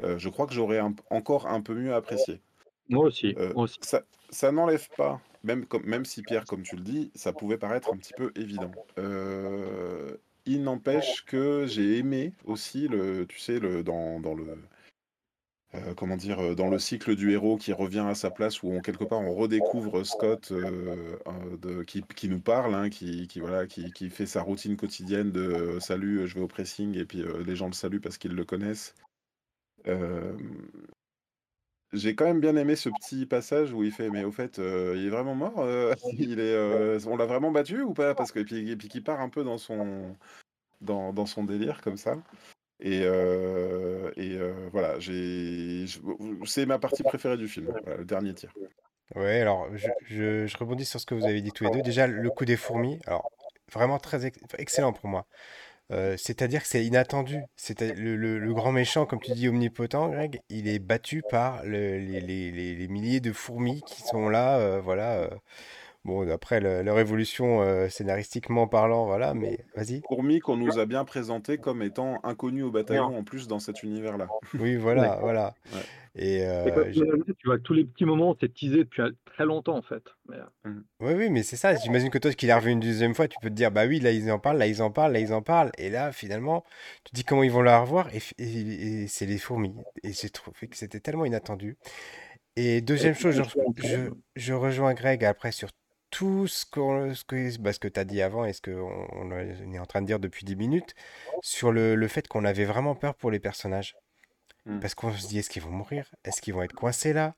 je 0.00 0.28
crois 0.28 0.46
que 0.46 0.54
j'aurais 0.54 0.80
encore 1.10 1.48
un 1.48 1.60
peu 1.60 1.74
mieux 1.74 1.92
apprécié. 1.92 2.40
Moi 2.88 3.06
aussi. 3.06 3.34
Moi 3.54 3.64
aussi. 3.64 3.78
Ça, 3.82 4.02
ça 4.30 4.52
n'enlève 4.52 4.88
pas, 4.96 5.20
même, 5.42 5.66
comme, 5.66 5.84
même 5.84 6.04
si 6.04 6.22
Pierre, 6.22 6.44
comme 6.44 6.62
tu 6.62 6.76
le 6.76 6.82
dis, 6.82 7.10
ça 7.16 7.32
pouvait 7.32 7.58
paraître 7.58 7.92
un 7.92 7.96
petit 7.96 8.14
peu 8.14 8.30
évident. 8.36 8.70
il 10.46 10.62
n'empêche 10.62 11.24
que 11.24 11.66
j'ai 11.66 11.98
aimé 11.98 12.32
aussi 12.44 12.86
le, 12.86 13.26
tu 13.26 13.40
sais, 13.40 13.58
le, 13.58 13.82
dans, 13.82 14.20
dans 14.20 14.34
le 14.34 14.44
euh, 15.74 15.92
comment 15.94 16.16
dire, 16.16 16.40
euh, 16.40 16.54
dans 16.54 16.68
le 16.68 16.78
cycle 16.78 17.14
du 17.14 17.30
héros 17.32 17.58
qui 17.58 17.74
revient 17.74 18.06
à 18.08 18.14
sa 18.14 18.30
place, 18.30 18.62
où 18.62 18.70
on, 18.70 18.80
quelque 18.80 19.04
part 19.04 19.20
on 19.20 19.34
redécouvre 19.34 20.02
Scott 20.02 20.50
euh, 20.50 21.84
qui, 21.86 22.02
qui, 22.02 22.28
nous 22.30 22.40
parle, 22.40 22.74
hein, 22.74 22.88
qui, 22.88 23.28
qui, 23.28 23.40
voilà, 23.40 23.66
qui, 23.66 23.92
qui, 23.92 24.08
fait 24.08 24.24
sa 24.24 24.40
routine 24.40 24.78
quotidienne 24.78 25.30
de 25.30 25.78
salut, 25.78 26.26
je 26.26 26.36
vais 26.36 26.40
au 26.40 26.48
pressing, 26.48 26.96
et 26.96 27.04
puis 27.04 27.22
les 27.44 27.54
gens 27.54 27.66
le 27.66 27.74
saluent 27.74 28.00
parce 28.00 28.16
qu'ils 28.16 28.32
le 28.32 28.44
connaissent. 28.46 28.94
J'ai 31.92 32.14
quand 32.14 32.26
même 32.26 32.40
bien 32.40 32.56
aimé 32.56 32.74
ce 32.74 32.88
petit 32.88 33.26
passage 33.26 33.72
où 33.72 33.82
il 33.82 33.92
fait 33.92 34.10
mais 34.10 34.24
au 34.24 34.32
fait 34.32 34.58
il 34.58 35.06
est 35.06 35.08
vraiment 35.08 35.34
mort 35.34 35.66
il 36.18 36.38
est 36.38 37.06
on 37.06 37.16
l'a 37.16 37.24
vraiment 37.24 37.50
battu 37.50 37.80
ou 37.80 37.94
pas? 37.94 38.14
Parce 38.14 38.32
que 38.32 38.40
puis, 38.40 38.76
puis 38.76 38.88
qui 38.88 39.00
part 39.00 39.20
un 39.20 39.30
peu 39.30 39.42
dans 39.42 39.56
son 39.56 40.14
dans, 40.82 41.14
dans 41.14 41.24
son 41.26 41.44
délire 41.44 41.80
comme 41.80 41.96
ça 41.96 42.18
et, 42.80 43.02
euh, 43.02 44.10
euh, 44.18 44.68
voilà, 44.72 44.96
c'est 46.46 46.66
ma 46.66 46.78
partie 46.78 47.02
préférée 47.02 47.36
du 47.36 47.48
film, 47.48 47.72
le 47.86 48.04
dernier 48.04 48.34
tir. 48.34 48.52
Ouais, 49.14 49.40
alors 49.40 49.68
je, 50.06 50.56
rebondis 50.58 50.84
sur 50.84 51.00
ce 51.00 51.06
que 51.06 51.14
vous 51.14 51.24
avez 51.24 51.40
dit 51.40 51.50
tous 51.50 51.64
les 51.64 51.70
deux. 51.70 51.82
Déjà, 51.82 52.06
le 52.06 52.30
coup 52.30 52.44
des 52.44 52.56
fourmis, 52.56 53.00
alors 53.06 53.30
vraiment 53.72 53.98
très 53.98 54.30
excellent 54.58 54.92
pour 54.92 55.08
moi. 55.08 55.26
Euh, 55.90 56.16
c'est-à-dire 56.18 56.62
que 56.62 56.68
c'est 56.68 56.84
inattendu. 56.84 57.42
Le, 57.80 58.14
le, 58.38 58.54
grand 58.54 58.72
méchant, 58.72 59.06
comme 59.06 59.20
tu 59.20 59.32
dis, 59.32 59.48
omnipotent, 59.48 60.10
Greg, 60.10 60.42
il 60.50 60.68
est 60.68 60.78
battu 60.78 61.22
par 61.28 61.64
les, 61.64 61.98
les, 62.20 62.88
milliers 62.88 63.20
de 63.20 63.32
fourmis 63.32 63.82
qui 63.86 64.02
sont 64.02 64.28
là, 64.28 64.78
voilà, 64.80 65.30
Bon, 66.08 66.26
après 66.30 66.58
leur 66.60 66.98
évolution 66.98 67.60
euh, 67.60 67.90
scénaristiquement 67.90 68.66
parlant, 68.66 69.04
voilà, 69.04 69.34
mais 69.34 69.58
vas-y. 69.76 70.00
Fourmi 70.08 70.38
qu'on 70.40 70.56
nous 70.56 70.78
a 70.78 70.86
bien 70.86 71.04
présenté 71.04 71.58
comme 71.58 71.82
étant 71.82 72.18
inconnu 72.24 72.62
au 72.62 72.70
bataillon 72.70 73.14
en 73.14 73.22
plus 73.24 73.46
dans 73.46 73.58
cet 73.58 73.82
univers-là. 73.82 74.26
Oui, 74.58 74.76
voilà, 74.76 75.18
voilà. 75.20 75.54
Et, 76.16 76.46
euh, 76.46 76.64
tu 76.94 77.46
vois, 77.46 77.58
tous 77.58 77.74
les 77.74 77.84
petits 77.84 78.06
moments, 78.06 78.34
c'est 78.40 78.54
teasé 78.54 78.78
depuis 78.78 79.02
très 79.26 79.44
longtemps 79.44 79.76
en 79.76 79.82
fait. 79.82 80.02
Euh, 80.30 80.42
mmh. 80.64 80.82
Oui, 81.00 81.12
oui, 81.14 81.28
mais 81.28 81.42
c'est 81.42 81.56
ça. 81.56 81.74
J'imagine 81.74 82.08
que 82.08 82.16
toi, 82.16 82.32
qu'il 82.32 82.48
est 82.48 82.54
revu 82.54 82.70
une 82.70 82.80
deuxième 82.80 83.14
fois, 83.14 83.28
tu 83.28 83.36
peux 83.42 83.50
te 83.50 83.54
dire, 83.54 83.70
bah 83.70 83.84
oui, 83.86 84.00
là 84.00 84.10
ils 84.10 84.32
en 84.32 84.38
parlent, 84.38 84.56
là 84.56 84.66
ils 84.66 84.82
en 84.82 84.90
parlent, 84.90 85.12
là 85.12 85.20
ils 85.20 85.34
en 85.34 85.42
parlent. 85.42 85.72
Et 85.76 85.90
là, 85.90 86.10
finalement, 86.10 86.64
tu 87.04 87.10
te 87.10 87.16
dis 87.16 87.24
comment 87.24 87.42
ils 87.42 87.52
vont 87.52 87.60
la 87.60 87.78
revoir, 87.80 88.08
et, 88.14 89.06
c'est 89.08 89.26
les 89.26 89.38
fourmis. 89.38 89.74
Et 90.02 90.14
j'ai 90.14 90.30
trouvé 90.30 90.68
que 90.68 90.76
c'était 90.76 91.00
tellement 91.00 91.26
inattendu. 91.26 91.76
Et 92.56 92.80
deuxième 92.80 93.14
chose, 93.14 93.42
je, 93.76 94.10
je, 94.34 94.52
rejoins 94.54 94.94
Greg 94.94 95.22
après 95.24 95.52
sur 95.52 95.68
tout 96.10 96.46
ce, 96.46 96.64
ce 97.14 97.24
que, 97.24 97.58
bah, 97.60 97.72
ce 97.72 97.78
que 97.80 97.88
tu 97.88 98.00
as 98.00 98.04
dit 98.04 98.22
avant 98.22 98.44
et 98.44 98.52
ce 98.52 98.62
qu'on 98.62 99.08
on 99.12 99.30
est 99.74 99.78
en 99.78 99.86
train 99.86 100.02
de 100.02 100.06
dire 100.06 100.20
depuis 100.20 100.44
10 100.44 100.56
minutes 100.56 100.94
sur 101.42 101.72
le, 101.72 101.94
le 101.94 102.08
fait 102.08 102.28
qu'on 102.28 102.44
avait 102.44 102.64
vraiment 102.64 102.94
peur 102.94 103.14
pour 103.14 103.30
les 103.30 103.40
personnages. 103.40 103.96
Mmh. 104.66 104.80
Parce 104.80 104.94
qu'on 104.94 105.12
se 105.12 105.26
dit, 105.28 105.38
est-ce 105.38 105.50
qu'ils 105.50 105.62
vont 105.62 105.70
mourir? 105.70 106.10
Est-ce 106.24 106.40
qu'ils 106.42 106.54
vont 106.54 106.62
être 106.62 106.72
coincés 106.74 107.12
là? 107.12 107.34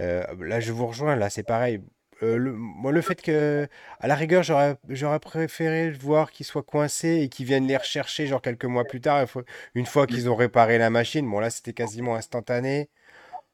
Euh, 0.00 0.24
Là, 0.40 0.60
je 0.60 0.72
vous 0.72 0.86
rejoins, 0.86 1.16
là, 1.16 1.30
c'est 1.30 1.42
pareil. 1.44 1.80
Euh, 2.22 2.36
le, 2.36 2.52
moi, 2.52 2.92
le 2.92 3.00
fait 3.02 3.20
que, 3.22 3.68
à 4.00 4.06
la 4.08 4.14
rigueur, 4.14 4.42
j'aurais, 4.42 4.76
j'aurais 4.88 5.20
préféré 5.20 5.90
voir 5.90 6.30
qu'ils 6.32 6.46
soient 6.46 6.62
coincés 6.62 7.20
et 7.22 7.28
qu'ils 7.28 7.46
viennent 7.46 7.66
les 7.66 7.76
rechercher, 7.76 8.26
genre 8.26 8.42
quelques 8.42 8.64
mois 8.66 8.86
plus 8.86 9.00
tard, 9.00 9.26
une 9.74 9.86
fois 9.86 10.06
qu'ils 10.06 10.28
ont 10.30 10.36
réparé 10.36 10.78
la 10.78 10.90
machine. 10.90 11.28
Bon, 11.30 11.40
là, 11.40 11.50
c'était 11.50 11.72
quasiment 11.74 12.16
instantané. 12.16 12.90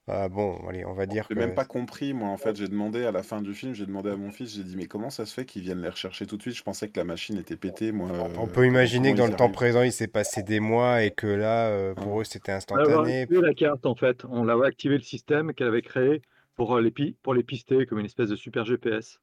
Ah 0.09 0.28
bon, 0.28 0.57
allez, 0.68 0.84
on 0.84 0.92
va 0.92 1.07
dire 1.07 1.26
J'ai 1.28 1.34
même 1.34 1.54
pas 1.54 1.64
compris, 1.64 2.14
moi, 2.14 2.28
en 2.28 2.36
fait. 2.36 2.54
J'ai 2.54 2.68
demandé 2.68 3.04
à 3.04 3.11
la 3.11 3.24
fin 3.24 3.42
du 3.42 3.52
film, 3.54 3.74
j'ai 3.74 3.86
demandé 3.86 4.11
à 4.11 4.16
mon 4.16 4.30
fils, 4.30 4.54
j'ai 4.54 4.62
dit, 4.62 4.76
mais 4.76 4.86
comment 4.86 5.11
ça 5.11 5.26
se 5.26 5.34
fait 5.34 5.44
qu'ils 5.44 5.62
viennent 5.62 5.82
les 5.82 5.88
rechercher 5.88 6.26
tout 6.26 6.36
de 6.36 6.42
suite? 6.42 6.54
Je 6.54 6.62
pensais 6.62 6.88
que 6.88 6.96
la 6.96 7.04
machine 7.04 7.36
était 7.38 7.57
pétée, 7.57 7.90
moi. 7.90 8.09
On 8.38 8.46
peut 8.46 8.66
imaginer 8.66 9.12
que 9.12 9.18
dans 9.18 9.26
le 9.26 9.34
temps 9.34 9.50
présent, 9.50 9.82
il 9.82 9.90
s'est 9.90 10.07
passé 10.07 10.44
des 10.44 10.61
mois 10.61 11.02
et 11.02 11.11
que 11.11 11.26
là, 11.26 11.70
euh, 11.70 11.94
pour 11.94 12.20
eux, 12.20 12.24
c'était 12.24 12.52
instantané. 12.52 13.26
On 13.30 13.38
a 13.38 13.46
la 13.46 13.54
carte, 13.54 13.84
en 13.84 13.96
fait. 13.96 14.24
On 14.30 14.48
a 14.48 14.66
activé 14.66 14.96
le 14.96 15.02
système 15.02 15.52
qu'elle 15.54 15.68
avait 15.68 15.82
créé 15.82 16.22
pour, 16.54 16.76
euh, 16.76 16.80
les 16.80 16.92
pour 17.22 17.34
les 17.34 17.42
pister 17.42 17.84
comme 17.86 17.98
une 17.98 18.07
espèce 18.07 18.28
de 18.28 18.36
super 18.36 18.64
GPS. 18.64 19.18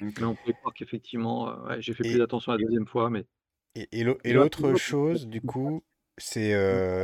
Mais 0.00 0.24
on 0.24 0.34
peut 0.34 0.54
croire 0.54 0.72
qu'effectivement, 0.72 1.50
euh, 1.50 1.76
j'ai 1.78 1.92
fait 1.92 2.04
plus 2.04 2.22
attention 2.22 2.52
la 2.52 2.58
deuxième 2.58 2.86
fois, 2.86 3.10
mais... 3.10 3.26
Et, 3.74 3.86
et 3.92 4.32
l'autre 4.32 4.76
chose, 4.76 5.26
du 5.26 5.42
coup, 5.42 5.82
c'est 6.16 6.54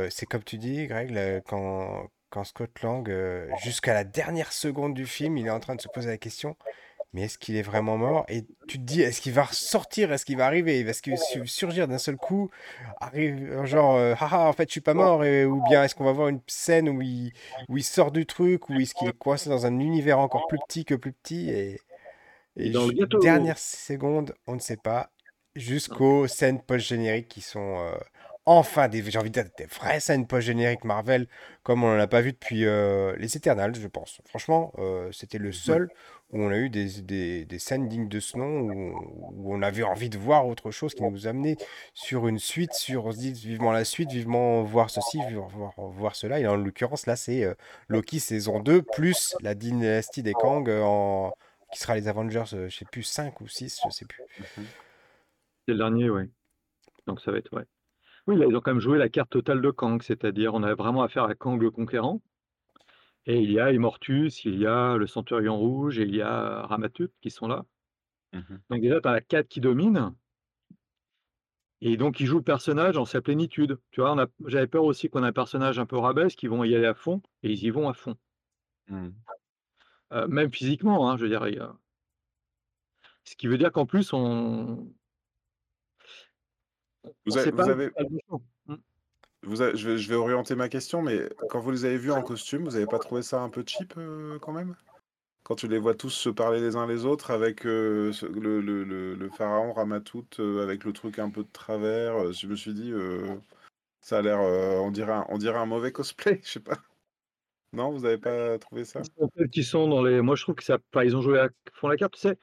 c'est 0.09 0.25
comme 0.25 0.43
tu 0.43 0.57
dis, 0.57 0.87
Greg, 0.87 1.43
quand, 1.45 2.09
quand 2.29 2.43
Scott 2.43 2.81
Lang, 2.81 3.09
euh, 3.09 3.47
jusqu'à 3.63 3.93
la 3.93 4.03
dernière 4.03 4.51
seconde 4.51 4.93
du 4.93 5.05
film, 5.05 5.37
il 5.37 5.47
est 5.47 5.51
en 5.51 5.59
train 5.59 5.75
de 5.75 5.81
se 5.81 5.87
poser 5.87 6.09
la 6.09 6.17
question 6.17 6.55
mais 7.13 7.23
est-ce 7.23 7.39
qu'il 7.39 7.55
est 7.55 7.63
vraiment 7.63 7.97
mort? 7.97 8.25
Et 8.27 8.45
tu 8.67 8.77
te 8.77 8.83
dis, 8.83 9.01
est-ce 9.01 9.19
qu'il 9.19 9.33
va 9.33 9.43
ressortir? 9.43 10.11
Est-ce 10.11 10.25
qu'il 10.25 10.37
va 10.37 10.45
arriver? 10.45 10.81
Est-ce 10.81 11.01
qu'il 11.01 11.13
va 11.13 11.45
surgir 11.45 11.87
d'un 11.87 11.97
seul 11.97 12.17
coup 12.17 12.51
Arrive, 13.01 13.65
genre, 13.65 13.95
euh, 13.95 14.13
haha, 14.13 14.47
en 14.47 14.53
fait, 14.53 14.69
je 14.69 14.73
suis 14.73 14.81
pas 14.81 14.93
mort 14.93 15.21
Ou 15.21 15.63
bien 15.67 15.83
est-ce 15.83 15.95
qu'on 15.95 16.03
va 16.03 16.11
voir 16.11 16.27
une 16.27 16.41
scène 16.45 16.87
où 16.87 17.01
il, 17.01 17.33
où 17.67 17.77
il 17.77 17.83
sort 17.83 18.11
du 18.11 18.27
truc 18.27 18.69
Ou 18.69 18.79
est-ce 18.79 18.93
qu'il 18.93 19.07
est 19.07 19.17
coincé 19.17 19.49
dans 19.49 19.65
un 19.65 19.79
univers 19.79 20.19
encore 20.19 20.45
plus 20.47 20.59
petit 20.67 20.85
que 20.85 20.93
plus 20.93 21.11
petit? 21.11 21.49
Et, 21.49 21.81
et 22.57 22.69
dans 22.69 22.85
le 22.85 23.19
dernière 23.19 23.57
seconde, 23.57 24.35
on 24.45 24.53
ne 24.53 24.59
sait 24.59 24.77
pas. 24.77 25.09
Jusqu'aux 25.55 26.27
scènes 26.27 26.61
post-génériques 26.61 27.27
qui 27.27 27.41
sont. 27.41 27.79
Euh, 27.79 27.97
enfin 28.49 28.89
j'ai 28.91 29.17
envie 29.19 29.29
de 29.29 29.41
dire, 29.41 29.49
des 29.57 29.65
vraies 29.65 29.99
scènes 29.99 30.25
post-génériques 30.25 30.83
Marvel, 30.83 31.27
comme 31.61 31.83
on 31.83 31.93
n'en 31.93 31.99
a 31.99 32.07
pas 32.07 32.21
vu 32.21 32.31
depuis 32.31 32.65
euh, 32.65 33.15
les 33.17 33.37
Eternals, 33.37 33.75
je 33.75 33.87
pense. 33.87 34.21
Franchement, 34.25 34.73
euh, 34.79 35.11
c'était 35.11 35.37
le 35.37 35.51
seul 35.51 35.87
où 36.31 36.41
on 36.41 36.49
a 36.49 36.57
eu 36.57 36.71
des, 36.71 37.59
scènes 37.59 37.87
dignes 37.87 38.09
de 38.09 38.19
ce 38.19 38.37
nom, 38.39 38.61
où, 38.61 39.53
on 39.53 39.61
avait 39.61 39.83
envie 39.83 40.09
de 40.09 40.17
voir 40.17 40.47
autre 40.47 40.71
chose 40.71 40.95
qui 40.95 41.03
nous 41.03 41.27
amenait 41.27 41.57
sur 41.93 42.27
une 42.27 42.39
suite, 42.39 42.73
sur, 42.73 43.11
vivement 43.11 43.71
la 43.71 43.85
suite, 43.85 44.11
vivement 44.11 44.63
voir 44.63 44.89
ceci, 44.89 45.19
vivement 45.27 45.71
voir, 45.77 46.15
cela. 46.15 46.39
Et 46.39 46.47
en 46.47 46.55
l'occurrence, 46.55 47.05
là, 47.05 47.15
c'est 47.15 47.43
euh, 47.43 47.53
Loki 47.87 48.19
saison 48.19 48.59
2, 48.59 48.81
plus 48.81 49.35
la 49.41 49.53
dynastie 49.53 50.23
des 50.23 50.33
Kang, 50.33 50.67
qui 51.71 51.79
sera 51.79 51.93
les 51.93 52.07
Avengers, 52.07 52.45
je 52.47 52.69
sais 52.69 52.85
plus, 52.85 53.03
5 53.03 53.41
ou 53.41 53.47
6, 53.47 53.81
je 53.85 53.91
sais 53.91 54.05
plus. 54.05 54.23
C'est 54.47 55.73
le 55.73 55.77
dernier, 55.77 56.09
oui. 56.09 56.23
Donc 57.05 57.21
ça 57.21 57.31
va 57.31 57.37
être, 57.37 57.55
ouais. 57.55 57.65
Oui, 58.29 58.37
là, 58.37 58.45
ils 58.47 58.55
ont 58.55 58.61
quand 58.61 58.73
même 58.73 58.79
joué 58.79 58.99
la 58.99 59.09
carte 59.09 59.31
totale 59.31 59.59
de 59.59 59.71
Kang, 59.71 60.03
c'est-à-dire 60.03 60.53
on 60.53 60.61
a 60.61 60.75
vraiment 60.75 61.01
affaire 61.01 61.23
à 61.23 61.33
Kang 61.33 61.59
le 61.59 61.71
Conquérant. 61.71 62.21
Et 63.25 63.39
il 63.39 63.51
y 63.51 63.59
a 63.59 63.71
Immortus, 63.71 64.45
il 64.45 64.59
y 64.59 64.67
a 64.67 64.97
le 64.97 65.07
Centurion 65.07 65.57
Rouge, 65.57 65.97
et 65.97 66.03
il 66.03 66.15
y 66.15 66.21
a 66.21 66.61
Ramatut 66.67 67.09
qui 67.21 67.31
sont 67.31 67.47
là. 67.47 67.65
Mmh 68.33 68.57
donc 68.69 68.81
déjà, 68.81 69.01
tu 69.01 69.07
as 69.07 69.13
la 69.13 69.21
4 69.21 69.47
qui 69.47 69.61
domine. 69.61 70.13
Et 71.81 71.97
donc, 71.97 72.19
ils 72.19 72.27
jouent 72.27 72.37
le 72.37 72.43
personnage 72.43 72.97
en 72.97 73.05
sa 73.05 73.19
plénitude. 73.19 73.79
Tu 73.89 74.01
vois, 74.01 74.15
j'avais 74.45 74.67
peur 74.67 74.83
aussi 74.83 75.09
qu'on 75.09 75.23
ait 75.23 75.27
un 75.27 75.33
personnage 75.33 75.79
un 75.79 75.87
peu 75.87 75.97
rabesque, 75.97 76.37
qui 76.37 76.45
vont 76.45 76.63
y 76.63 76.75
aller 76.75 76.85
à 76.85 76.93
fond, 76.93 77.23
et 77.41 77.51
ils 77.51 77.63
y 77.63 77.71
vont 77.71 77.89
à 77.89 77.95
fond. 77.95 78.15
Mmh. 78.89 79.07
Heu, 80.13 80.27
même 80.27 80.53
physiquement, 80.53 81.09
hein, 81.09 81.17
je 81.17 81.23
veux 81.23 81.29
dire, 81.29 81.47
il 81.47 81.55
y 81.55 81.59
a 81.59 81.75
ce 83.23 83.35
qui 83.35 83.47
veut 83.47 83.57
dire 83.57 83.71
qu'en 83.71 83.85
plus 83.85 84.11
on 84.13 84.91
Vous 87.25 87.37
avez 87.37 87.51
pas 87.51 87.65
vous 89.43 89.61
avez 89.61 89.77
je 89.77 89.89
vais 89.89 89.97
je 89.97 90.09
vais 90.09 90.15
orienter 90.15 90.55
ma 90.55 90.67
question, 90.67 91.01
mais 91.01 91.29
quand 91.49 91.59
vous 91.59 91.71
les 91.71 91.85
avez 91.85 91.97
vus 91.97 92.11
en 92.11 92.21
costume, 92.23 92.65
vous 92.65 92.75
avez 92.75 92.87
pas 92.87 92.99
trouvé 92.99 93.21
ça 93.21 93.41
un 93.41 93.49
peu 93.49 93.63
cheap, 93.65 93.95
heu, 93.97 94.37
quand 94.41 94.51
même? 94.51 94.75
Quand 95.43 95.55
tu 95.55 95.67
les 95.67 95.79
vois 95.79 95.95
tous 95.95 96.09
se 96.09 96.29
parler 96.29 96.59
les 96.59 96.75
uns 96.75 96.85
les 96.85 97.05
autres 97.05 97.31
avec, 97.31 97.61
ce 97.61 98.25
le 98.25 98.61
le 98.61 98.83
le 98.83 99.15
le 99.15 99.29
pharaon 99.29 99.73
Ramatout, 99.73 100.25
heu, 100.39 100.61
avec 100.61 100.83
le 100.83 100.93
truc 100.93 101.19
un 101.19 101.29
peu 101.29 101.43
de 101.43 101.49
travers, 101.51 102.31
je 102.33 102.47
me 102.47 102.55
suis 102.55 102.73
dit, 102.73 102.93
ça 104.01 104.19
a 104.19 104.21
l'air, 104.21 104.39
on 104.39 104.91
dirait 104.91 105.13
un 105.13 105.25
on 105.29 105.37
dirait 105.37 105.57
un 105.57 105.65
mauvais 105.65 105.91
cosplay, 105.91 106.41
je 106.43 106.49
sais 106.51 106.59
pas. 106.59 106.77
Non, 107.71 107.91
vous 107.91 108.05
avez 108.05 108.17
pas 108.17 108.57
trouvé 108.59 108.83
ça? 108.83 109.01
Qu'ils 109.51 109.65
sont 109.65 109.87
dans 109.87 110.03
les 110.03 110.21
moi 110.21 110.35
je 110.35 110.43
trouve 110.43 110.55
que 110.55 110.63
ça 110.63 110.79
enfin 110.93 111.03
ils 111.05 111.15
ont 111.15 111.21
joué 111.21 111.39
à 111.39 111.49
fond 111.73 111.87
la 111.87 111.97
carte, 111.97 112.13
tu 112.15 112.21
sais? 112.21 112.37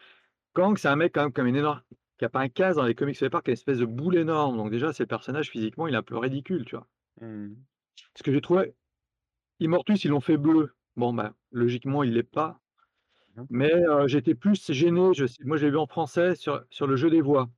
Kang, 0.54 0.78
c'est 0.78 0.88
un 0.88 0.96
mec 0.96 1.12
quand 1.14 1.22
même 1.22 1.32
comme 1.32 1.46
une 1.46 1.56
énorme 1.56 1.82
qui 2.18 2.24
a 2.24 2.28
pas 2.30 2.40
un 2.40 2.48
casque 2.48 2.76
dans 2.78 2.84
les 2.86 2.94
comics 2.94 3.16
au 3.22 3.24
départ, 3.26 3.42
qui 3.42 3.50
a 3.50 3.52
une 3.52 3.54
espèce 3.54 3.78
de 3.78 3.86
boule 3.86 4.16
énorme, 4.16 4.56
donc 4.58 4.70
déjà 4.70 4.92
c'est 4.92 5.04
le 5.04 5.08
personnage 5.08 5.50
physiquement, 5.50 5.86
il 5.88 5.94
est 5.94 5.98
un 5.98 6.02
peu 6.02 6.18
ridicule, 6.18 6.64
tu 6.66 6.76
vois? 6.76 6.88
Mmh 7.20 7.66
Ce 8.16 8.24
que 8.24 8.32
j'ai 8.32 8.40
trouvé 8.40 8.74
Immortus, 9.60 10.04
ils 10.04 10.10
l'ont 10.10 10.20
fait 10.20 10.36
bleu. 10.38 10.74
Bon, 10.96 11.14
bah, 11.14 11.34
logiquement, 11.52 12.02
il 12.04 12.14
l'est 12.14 12.22
pas, 12.24 12.60
Mmh 13.36 13.48
mais 13.50 13.72
heu, 13.74 14.08
j'étais 14.08 14.34
plus 14.36 14.72
gêné, 14.72 15.12
je 15.14 15.26
moi 15.44 15.56
je 15.58 15.66
l'ai 15.66 15.70
vu 15.72 15.78
en 15.78 15.86
français 15.88 16.34
sur 16.36 16.64
sur 16.70 16.86
le 16.88 16.96
jeu 16.96 17.10
des 17.10 17.22
voix, 17.22 17.50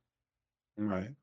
Ouais. 0.77 1.15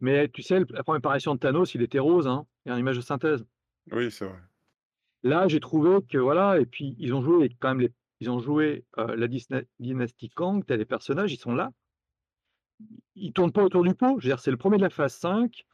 mais 0.00 0.28
tu 0.28 0.42
sais, 0.42 0.58
la 0.70 0.82
première 0.82 0.98
apparition 0.98 1.34
de 1.34 1.40
Thanos, 1.40 1.74
il 1.74 1.82
était 1.82 1.98
rose, 1.98 2.26
hein, 2.28 2.46
et 2.66 2.70
en 2.72 2.76
image 2.76 2.96
de 2.96 3.00
synthèse. 3.02 3.44
Oui, 3.92 4.10
c'est 4.10 4.24
vrai. 4.26 4.40
Là, 5.22 5.46
j'ai 5.48 5.60
trouvé 5.60 5.98
que 6.08 6.18
voilà 6.18 6.58
et 6.60 6.66
puis 6.66 6.94
ils 6.98 7.14
ont 7.14 7.22
joué 7.22 7.48
quand 7.60 7.68
même 7.68 7.80
les 7.80 7.92
ils 8.20 8.30
ont 8.30 8.40
joué, 8.40 8.84
heu, 8.98 9.14
la 9.14 9.28
dynastie 9.78 10.28
Kang, 10.30 10.64
tu 10.66 10.72
as 10.72 10.76
les 10.76 10.84
personnages, 10.84 11.32
ils 11.32 11.38
sont 11.38 11.54
là, 11.54 11.70
ils 13.14 13.32
tournent 13.32 13.52
pas 13.52 13.62
autour 13.64 13.84
du 13.84 13.94
pot. 13.94 14.18
Je 14.20 14.26
veux 14.28 14.30
dire, 14.32 14.40
c'est 14.40 14.50
le 14.50 14.56
premier 14.56 14.76
de 14.78 14.82
la 14.82 14.90
phase 14.90 15.14
5. 15.14 15.64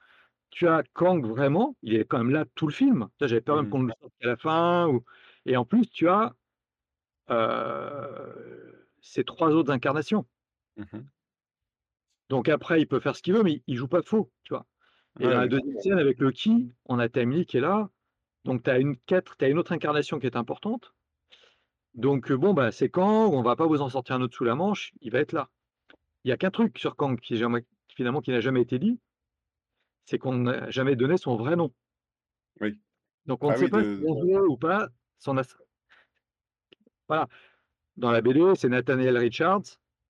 Tu 0.51 0.69
as 0.69 0.83
Kang 0.95 1.27
vraiment, 1.27 1.77
il 1.83 1.95
est 1.97 2.05
quand 2.07 2.19
même 2.19 2.31
là 2.31 2.45
tout 2.55 2.67
le 2.69 2.73
film. 2.73 3.09
J'avais 3.21 3.41
peur 3.43 3.57
même 3.57 3.67
Mmh. 3.67 3.71
qu'on 3.71 3.83
le 3.83 3.93
sorte 4.01 4.15
qu'à 4.21 4.29
la 4.29 4.37
fin 4.37 4.89
ou 4.89 5.05
et 5.47 5.57
en 5.57 5.65
plus 5.67 5.89
tu 5.91 6.09
as, 6.09 6.35
heu, 7.31 8.89
ces 9.03 9.25
3 9.25 9.51
autres 9.53 9.73
incarnations. 9.73 10.27
Mmh 10.77 11.09
Donc 12.29 12.49
après, 12.49 12.81
il 12.81 12.87
peut 12.87 13.01
faire 13.01 13.17
ce 13.17 13.23
qu'il 13.23 13.33
veut, 13.35 13.43
mais 13.43 13.63
il 13.67 13.77
joue 13.77 13.89
pas 13.89 14.03
faux, 14.03 14.31
tu 14.43 14.53
vois? 14.55 14.67
Et 15.21 15.27
Ouais, 15.27 15.31
dans 15.31 15.41
la 15.41 15.49
deuxième 15.49 15.79
scène 15.79 15.99
avec 15.99 16.21
Loki, 16.21 16.73
on 16.87 16.99
a 17.01 17.09
Timely 17.09 17.47
qui 17.47 17.59
est 17.59 17.61
là, 17.61 17.91
donc 18.45 18.65
tu 18.65 18.71
as 18.71 18.79
une 18.81 18.97
tu 19.07 19.15
as 19.17 19.49
une 19.49 19.59
autre 19.61 19.73
incarnation 19.73 20.19
qui 20.21 20.27
est 20.27 20.37
importante. 20.37 20.95
Donc 21.95 22.31
heu, 22.31 22.37
bon, 22.37 22.55
bah, 22.55 22.71
c'est 22.71 22.89
Kang, 22.89 23.33
on 23.35 23.43
va 23.43 23.57
pas 23.57 23.67
vous 23.67 23.81
en 23.83 23.89
sortir 23.89 24.15
un 24.15 24.21
autre 24.23 24.37
sous 24.37 24.45
la 24.45 24.55
manche, 24.55 24.93
il 25.01 25.11
va 25.11 25.19
être 25.19 25.33
là. 25.33 25.51
Il 26.25 26.31
y 26.31 26.33
a 26.33 26.37
qu'un 26.37 26.51
truc 26.51 26.79
sur 26.79 26.97
Kang 26.97 27.19
qui 27.21 27.35
est 27.35 27.39
jamais 27.39 27.65
finalement 27.89 28.21
qui 28.21 28.31
n'a 28.31 28.41
jamais 28.41 28.63
été 28.63 28.79
dit, 28.79 28.99
c'est 30.07 30.19
qu'on 30.19 30.35
n'a 30.35 30.71
jamais 30.71 30.97
donné 30.97 31.17
son 31.17 31.37
vrai 31.37 31.57
nom. 31.57 31.73
Oui. 32.61 32.79
Donc 33.27 33.43
on 33.45 33.49
ne 33.49 33.53
Ah 33.53 33.57
sait 33.57 33.65
oui, 33.65 33.71
pas 33.71 33.83
de 33.83 33.95
vont 33.97 34.21
jouer 34.21 34.39
ou 34.39 34.57
pas 34.57 34.89
son 35.19 35.37
ass 35.37 35.57
voilà. 37.09 37.29
Dans 37.97 38.11
la 38.11 38.21
BD, 38.23 38.41
c'est 38.57 38.69
Nathaniel 38.69 39.17
Richards, 39.19 39.63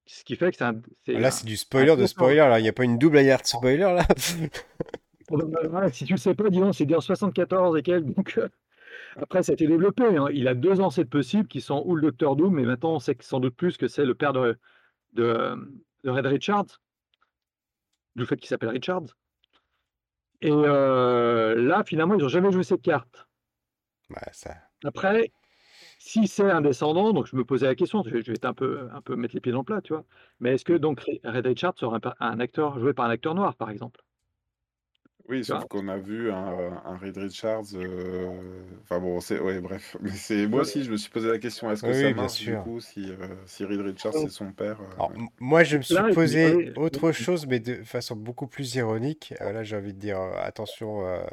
ce 0.07 0.25
qui 0.25 0.37
fait 0.37 0.51
que 0.51 0.57
c'est 0.57 0.65
un 0.65 0.81
Là, 1.07 1.31
c'est 1.31 1.45
du 1.45 1.57
spoiler 1.57 1.97
de 1.97 2.07
spoiler, 2.07 2.37
là. 2.37 2.59
Il 2.61 2.63
n'y 2.63 2.69
a 2.69 2.73
pas 2.73 2.85
une 2.85 2.99
double 2.99 3.19
alerte 3.19 3.47
spoiler, 3.47 3.79
là? 3.79 4.07
Voilà, 5.31 5.91
si 5.91 6.05
tu 6.05 6.13
le 6.13 6.19
sais 6.19 6.35
pas, 6.35 6.51
dis 6.51 6.61
donc, 6.61 6.75
c'est 6.75 6.85
dit 6.85 6.95
en 6.95 7.01
74 7.01 7.79
et 7.79 7.83
quelques, 7.83 8.05
donc 8.15 8.37
heu, 8.37 8.51
après 9.17 9.43
ça 9.43 9.53
a 9.53 9.55
été 9.55 9.67
développé, 9.67 10.05
hein. 10.05 10.27
Il 10.35 10.49
a 10.49 10.55
2 10.55 10.81
ancêtres 10.81 11.09
possibles 11.09 11.49
qui 11.49 11.63
sont 11.63 11.83
ou 11.87 11.97
le 11.97 12.03
Docteur 12.03 12.37
Doom, 12.37 12.55
mais 12.55 12.65
maintenant 12.65 12.97
on 12.97 12.99
sait 12.99 13.17
sans 13.21 13.41
doute 13.41 13.57
plus 13.57 13.79
que 13.79 13.89
c'est 13.89 14.05
le 14.05 14.15
père 14.15 14.35
de 14.35 14.59
de, 15.15 15.57
de 16.05 16.11
Reed 16.11 16.27
Richards, 16.27 16.81
du 18.17 18.27
fait 18.27 18.37
qu'il 18.37 18.49
s'appelle 18.49 18.71
Richards 18.71 19.15
et 20.41 20.51
heu, 20.53 21.55
là, 21.67 21.83
finalement, 21.85 22.15
ils 22.15 22.25
ont 22.25 22.29
jamais 22.29 22.53
joué 22.53 22.63
cette 22.63 22.83
carte. 22.83 23.27
Ça... 24.33 24.71
Après, 24.85 25.33
si 25.99 26.29
c'est 26.29 26.51
un 26.51 26.61
descendant, 26.63 27.13
donc 27.15 27.27
je 27.27 27.37
me 27.37 27.45
posais 27.45 27.67
la 27.67 27.75
question, 27.77 28.03
je 28.05 28.11
vais 28.11 28.23
je 28.23 28.29
vais 28.29 28.35
être 28.37 28.45
un 28.47 28.55
peu 28.55 28.89
un 28.93 29.03
peu 29.03 29.17
mettre 29.17 29.35
les 29.37 29.41
pieds 29.43 29.53
dans 29.53 29.61
le 29.61 29.65
plat, 29.65 29.83
tu 29.83 29.93
vois? 29.95 30.07
Mais 30.41 30.55
est-ce 30.55 30.65
que 30.67 30.75
Mmh. 30.75 30.79
donc 30.79 31.01
Re 31.01 31.21
Reed 31.25 31.47
Richards 31.47 31.79
serait 31.79 31.97
un 31.97 32.01
per 32.01 32.13
un 32.21 32.41
acteur 32.41 32.79
joué 32.81 32.95
par 32.95 33.07
un 33.07 33.11
acteur 33.11 33.35
noir, 33.37 33.57
par 33.57 33.71
exemple? 33.71 34.03
Oui, 35.29 35.45
Tu 35.45 35.51
sauf 35.51 35.65
vois? 35.65 35.67
qu'on 35.67 35.89
a 35.89 35.97
vu 35.99 36.31
un 36.31 36.83
un 36.85 36.97
Reed 36.99 37.17
Richards, 37.17 37.75
heu, 37.75 38.29
enfin 38.83 39.01
bon, 39.01 39.21
c'est 39.21 39.41
ouais, 39.41 39.61
bref. 39.61 39.97
Mais 40.03 40.11
c'est 40.11 40.47
moi 40.47 40.61
aussi, 40.63 40.85
je 40.85 40.91
me 40.91 40.97
suis 40.99 41.11
posé 41.11 41.29
la 41.29 41.39
question: 41.39 41.71
«Est-ce 41.71 41.83
que 41.83 41.93
ça 41.95 42.11
oui, 42.11 42.15
bien 42.15 42.27
marche 42.27 42.43
du 42.43 42.57
sûr. 42.57 42.59
coup 42.59 42.81
si, 42.81 43.11
heu, 43.11 43.39
si 43.47 43.65
Reed 43.65 43.81
Richards 43.81 44.15
c'est 44.15 44.29
Donc 44.29 44.31
son 44.31 44.53
père?» 44.53 44.81
heu, 44.83 44.87
Alors, 44.97 45.13
ouais. 45.13 45.17
m- 45.17 45.29
moi, 45.41 45.65
je 45.65 45.77
me 45.79 45.83
suis 45.83 46.05
là, 46.05 46.11
il 46.11 46.19
posé 46.19 46.63
autre 46.77 47.13
chose, 47.13 47.47
mais 47.47 47.61
de 47.61 47.85
façon 47.85 48.17
beaucoup 48.17 48.47
plus 48.49 48.75
ironique. 48.77 49.35
Euh, 49.41 49.53
là, 49.53 49.65
j'ai 49.65 49.77
envie 49.77 49.95
de 49.95 50.01
dire, 50.01 50.21
euh, 50.21 50.35
attention, 50.43 51.07
euh, 51.07 51.25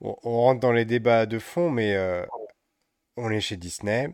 on, 0.00 0.16
on 0.24 0.36
rentre 0.42 0.60
dans 0.60 0.72
les 0.72 0.84
débats 0.84 1.26
de 1.26 1.38
fond, 1.38 1.70
mais 1.70 1.94
euh, 1.96 2.24
on 3.16 3.30
est 3.30 3.40
chez 3.40 3.58
Disney, 3.58 4.08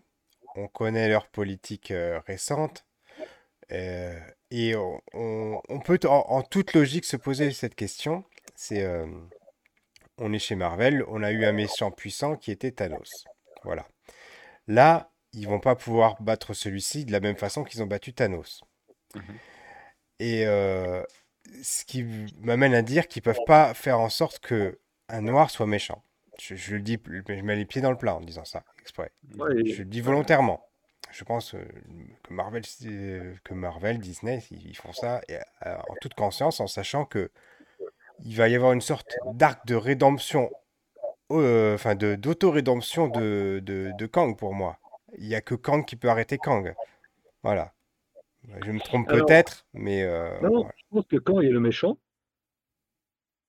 on 0.56 0.68
connaît 0.68 1.08
leur 1.08 1.28
politique 1.28 1.90
euh, 1.90 2.20
récente, 2.26 2.86
euh, 3.72 4.18
et 4.50 4.76
on, 4.76 5.00
on- 5.14 5.60
on 5.68 5.80
peut 5.80 6.00
en, 6.04 6.26
en 6.28 6.42
toute 6.42 6.74
logique 6.74 7.06
se 7.06 7.16
poser 7.18 7.52
cette 7.52 7.74
question. 7.76 8.24
C'est, 8.62 8.84
euh, 8.84 9.06
on 10.18 10.34
est 10.34 10.38
chez 10.38 10.54
Marvel, 10.54 11.02
on 11.08 11.22
a 11.22 11.30
eu 11.30 11.46
un 11.46 11.52
méchant 11.52 11.90
puissant 11.90 12.36
qui 12.36 12.50
était 12.50 12.70
Thanos. 12.70 13.24
Voilà. 13.64 13.88
Là, 14.68 15.10
ils 15.32 15.48
vont 15.48 15.60
pas 15.60 15.76
pouvoir 15.76 16.20
battre 16.20 16.52
celui-ci 16.52 17.06
de 17.06 17.12
la 17.12 17.20
même 17.20 17.36
façon 17.36 17.64
qu'ils 17.64 17.82
ont 17.82 17.86
battu 17.86 18.12
Thanos. 18.12 18.60
Mmh 19.14 19.20
Et 20.18 20.46
euh, 20.46 21.02
ce 21.62 21.86
qui 21.86 22.04
m'amène 22.36 22.74
à 22.74 22.82
dire 22.82 23.08
qu'ils 23.08 23.22
peuvent 23.22 23.46
pas 23.46 23.72
faire 23.72 23.98
en 23.98 24.10
sorte 24.10 24.40
que 24.40 24.78
un 25.08 25.22
noir 25.22 25.48
soit 25.48 25.66
méchant. 25.66 26.04
Je, 26.38 26.54
je 26.54 26.76
le 26.76 26.82
dis, 26.82 26.98
je 27.06 27.42
mets 27.42 27.56
les 27.56 27.64
pieds 27.64 27.80
dans 27.80 27.90
le 27.90 27.96
plat 27.96 28.14
en 28.14 28.20
disant 28.20 28.44
ça, 28.44 28.62
exprès. 28.78 29.10
Je 29.38 29.78
le 29.78 29.84
dis 29.86 30.02
volontairement. 30.02 30.68
Je 31.10 31.24
pense 31.24 31.52
que 31.52 31.56
Marvel, 32.28 32.62
que 33.42 33.54
Marvel, 33.54 34.00
Disney, 34.00 34.42
ils 34.50 34.76
font 34.76 34.92
ça 34.92 35.22
euh, 35.30 35.40
en 35.64 35.94
toute 36.02 36.12
conscience, 36.12 36.60
en 36.60 36.66
sachant 36.66 37.06
que 37.06 37.30
il 38.24 38.36
va 38.36 38.48
y 38.48 38.54
avoir 38.54 38.72
une 38.72 38.80
sorte 38.80 39.14
d'arc 39.34 39.66
de 39.66 39.74
rédemption, 39.74 40.50
euh, 41.30 41.74
enfin 41.74 41.94
de 41.94 42.14
d'auto-rédemption 42.14 43.08
de, 43.08 43.60
de, 43.62 43.92
de 43.98 44.06
Kang 44.06 44.36
pour 44.36 44.54
moi. 44.54 44.78
Il 45.18 45.26
y 45.26 45.34
a 45.34 45.40
que 45.40 45.54
Kang 45.54 45.84
qui 45.84 45.96
peut 45.96 46.08
arrêter 46.08 46.38
Kang. 46.38 46.74
Voilà. 47.42 47.72
Je 48.64 48.70
me 48.72 48.80
trompe 48.80 49.08
alors 49.10 49.26
peut-être, 49.26 49.66
mais 49.74 50.02
euh, 50.02 50.40
non, 50.40 50.60
voilà. 50.60 50.72
je 50.76 50.82
pense 50.90 51.06
que 51.06 51.16
Kang 51.16 51.42
est 51.44 51.50
le 51.50 51.60
méchant, 51.60 51.98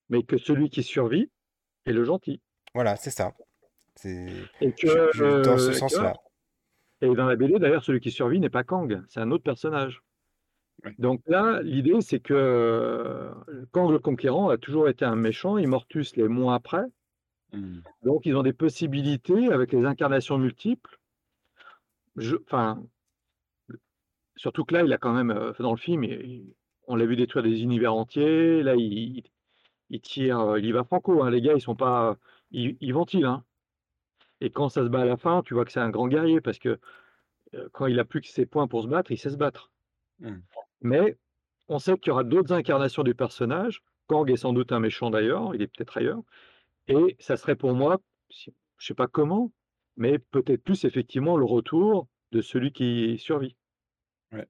mais 0.09 0.23
que 0.23 0.37
celui 0.37 0.69
qui 0.69 0.83
survit 0.83 1.29
est 1.85 1.93
le 1.93 2.03
gentil 2.03 2.41
Voilà, 2.73 2.95
c'est 2.97 3.09
ça. 3.11 3.33
C'est 3.95 4.27
et 4.61 4.71
que, 4.73 5.09
je- 5.13 5.43
dans 5.43 5.57
ce 5.57 5.73
sens-là. 5.73 6.13
Et 7.01 7.07
dans 7.15 7.25
la 7.25 7.35
BD, 7.35 7.57
d'ailleurs, 7.57 7.83
celui 7.83 7.99
qui 7.99 8.11
survit 8.11 8.39
n'est 8.39 8.49
pas 8.49 8.63
Kang, 8.63 9.01
c'est 9.09 9.19
un 9.19 9.31
autre 9.31 9.43
personnage. 9.43 10.01
Ouais. 10.83 10.97
Donc 10.97 11.21
là, 11.27 11.61
l'idée, 11.63 12.01
c'est 12.01 12.19
que, 12.19 12.33
heu, 12.33 13.65
Kang 13.71 13.91
le 13.91 13.99
Conquérant 13.99 14.49
a 14.49 14.57
toujours 14.57 14.89
été 14.89 15.05
un 15.05 15.15
méchant, 15.15 15.57
Immortus 15.57 16.15
l'est 16.15 16.27
moins 16.27 16.55
après, 16.55 16.83
Mmh. 17.53 17.81
donc 18.03 18.25
ils 18.25 18.35
ont 18.35 18.43
des 18.43 18.53
possibilités 18.53 19.51
avec 19.51 19.71
les 19.73 19.85
incarnations 19.85 20.37
multiples. 20.37 20.99
Enfin, 22.17 22.83
surtout 24.37 24.65
que 24.65 24.75
là, 24.75 24.83
il 24.83 24.93
a 24.93 24.97
quand 24.99 25.13
même, 25.13 25.31
heu, 25.31 25.53
dans 25.59 25.71
le 25.71 25.77
film, 25.77 26.03
il 26.05 26.55
on 26.87 26.95
l'a 26.97 27.05
vu 27.05 27.15
détruire 27.17 27.43
des 27.43 27.63
univers 27.63 27.93
entiers, 27.95 28.63
là, 28.63 28.75
il 28.77 29.23
il 29.91 30.01
tire, 30.01 30.39
heu, 30.41 30.59
il 30.59 30.65
y 30.65 30.71
va 30.73 30.83
franco, 30.85 31.23
hein, 31.23 31.31
les 31.31 31.41
gars, 31.41 31.53
ils 31.55 31.61
sont 31.61 31.75
pas 31.77 32.17
ils 32.51 32.77
ils 32.81 32.93
ventilent, 32.93 33.25
hein 33.25 33.45
et 34.41 34.51
quand 34.51 34.69
ça 34.69 34.83
se 34.83 34.89
bat 34.89 35.01
à 35.01 35.05
la 35.05 35.17
fin, 35.17 35.43
tu 35.43 35.53
vois 35.55 35.65
que 35.65 35.71
c'est 35.71 35.79
un 35.81 35.89
grand 35.91 36.07
guerrier 36.09 36.41
parce 36.41 36.59
que, 36.59 36.79
quand 37.73 37.87
il 37.87 37.99
a 37.99 38.05
plus 38.05 38.21
que 38.21 38.27
ses 38.29 38.45
points 38.47 38.67
pour 38.67 38.83
se 38.83 38.87
battre, 38.89 39.11
il 39.11 39.17
sait 39.19 39.29
se 39.31 39.37
battre. 39.37 39.71
Mmh. 40.19 40.41
Mais 40.81 41.17
on 41.67 41.79
sait 41.79 41.97
qu'il 41.97 42.09
y 42.09 42.11
aura 42.11 42.23
d'autres 42.23 42.53
incarnations 42.53 43.03
du 43.03 43.15
personnage. 43.15 43.81
Kang 44.07 44.29
est 44.29 44.37
sans 44.37 44.53
doute 44.53 44.71
un 44.71 44.79
méchant 44.79 45.09
d'ailleurs, 45.09 45.55
il 45.55 45.61
est 45.61 45.67
peut-être 45.67 45.97
ailleurs 45.97 46.21
et 46.87 47.15
ça 47.19 47.37
serait 47.37 47.55
pour 47.55 47.73
moi, 47.73 47.99
si 48.29 48.53
je 48.77 48.87
sais 48.87 48.93
pas 48.93 49.07
comment, 49.07 49.51
mais 49.95 50.19
peut-être 50.19 50.63
plus 50.63 50.83
effectivement 50.85 51.37
le 51.37 51.45
retour 51.45 52.07
de 52.31 52.41
celui 52.41 52.71
qui 52.71 53.17
survit. 53.17 53.55
Ouais. 54.31 54.47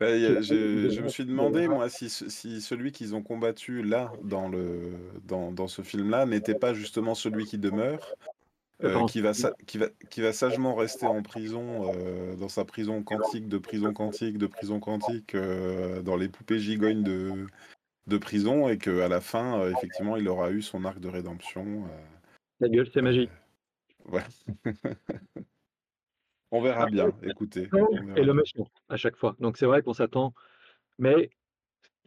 Bah, 0.00 0.06
a 0.08 0.40
je 0.40 0.88
je 0.88 1.00
me 1.00 1.08
suis 1.08 1.24
demandé 1.24 1.68
moi 1.68 1.88
si 1.88 2.08
ce 2.10 2.28
si 2.28 2.60
celui 2.60 2.90
qu'ils 2.90 3.14
ont 3.14 3.22
combattu 3.22 3.82
là, 3.82 4.12
dans 4.24 4.48
le 4.48 4.98
dans 5.24 5.52
dans 5.52 5.68
ce 5.68 5.82
film-là, 5.82 6.26
n'était 6.26 6.56
pas 6.56 6.74
justement 6.74 7.14
celui 7.14 7.44
qui 7.44 7.58
demeure, 7.58 8.12
heu, 8.84 9.04
qui 9.06 9.20
va 9.20 9.34
sa 9.34 9.52
qui 9.66 9.78
va 9.78 9.88
qui 10.10 10.20
va 10.20 10.32
sagement 10.32 10.74
rester 10.74 11.06
en 11.08 11.22
prison, 11.22 11.84
heu, 11.86 12.36
dans 12.36 12.48
sa 12.48 12.64
prison 12.64 13.02
quantique, 13.02 13.48
de 13.48 13.58
prison 13.58 13.92
quantique, 13.92 14.38
de 14.38 14.46
prison 14.46 14.80
quantique, 14.80 15.34
heu, 15.34 16.02
dans 16.02 16.16
les 16.16 16.28
poupées 16.28 16.58
gigognes 16.58 17.02
de 17.02 17.46
de 18.08 18.18
prison 18.18 18.68
et 18.68 18.78
qu'à 18.78 19.08
la 19.08 19.20
fin, 19.20 19.68
effectivement, 19.70 20.16
il 20.16 20.28
aura 20.28 20.50
eu 20.52 20.62
son 20.62 20.84
arc 20.84 21.00
de 21.00 21.08
rédemption, 21.08 21.86
La 22.60 22.68
gueule, 22.70 22.88
c'est 22.90 23.02
magique. 23.02 23.30
ouais. 24.06 24.22
On 26.50 26.60
verra 26.60 26.86
bien, 26.86 27.12
écoutez, 27.22 27.72
verra 27.72 28.24
le 28.24 28.34
méchant 28.34 28.66
à 28.88 28.96
chaque 28.96 29.16
fois. 29.16 29.36
Donc 29.40 29.56
c'est 29.56 29.66
vrai 29.66 29.82
qu'on 29.82 29.94
s'attend 29.94 30.34
mais 30.98 31.30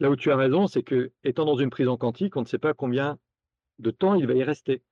là 0.00 0.10
où 0.10 0.16
tu 0.16 0.30
as 0.32 0.36
raison, 0.36 0.66
c'est 0.68 0.82
qu'étant 0.82 1.44
dans 1.46 1.56
une 1.56 1.70
prison 1.70 1.96
quantique, 1.96 2.36
on 2.36 2.42
ne 2.42 2.46
sait 2.46 2.58
pas 2.58 2.74
combien 2.74 3.18
de 3.80 3.90
temps 3.90 4.14
il 4.14 4.26
va 4.26 4.34
y 4.34 4.44
rester. 4.44 4.82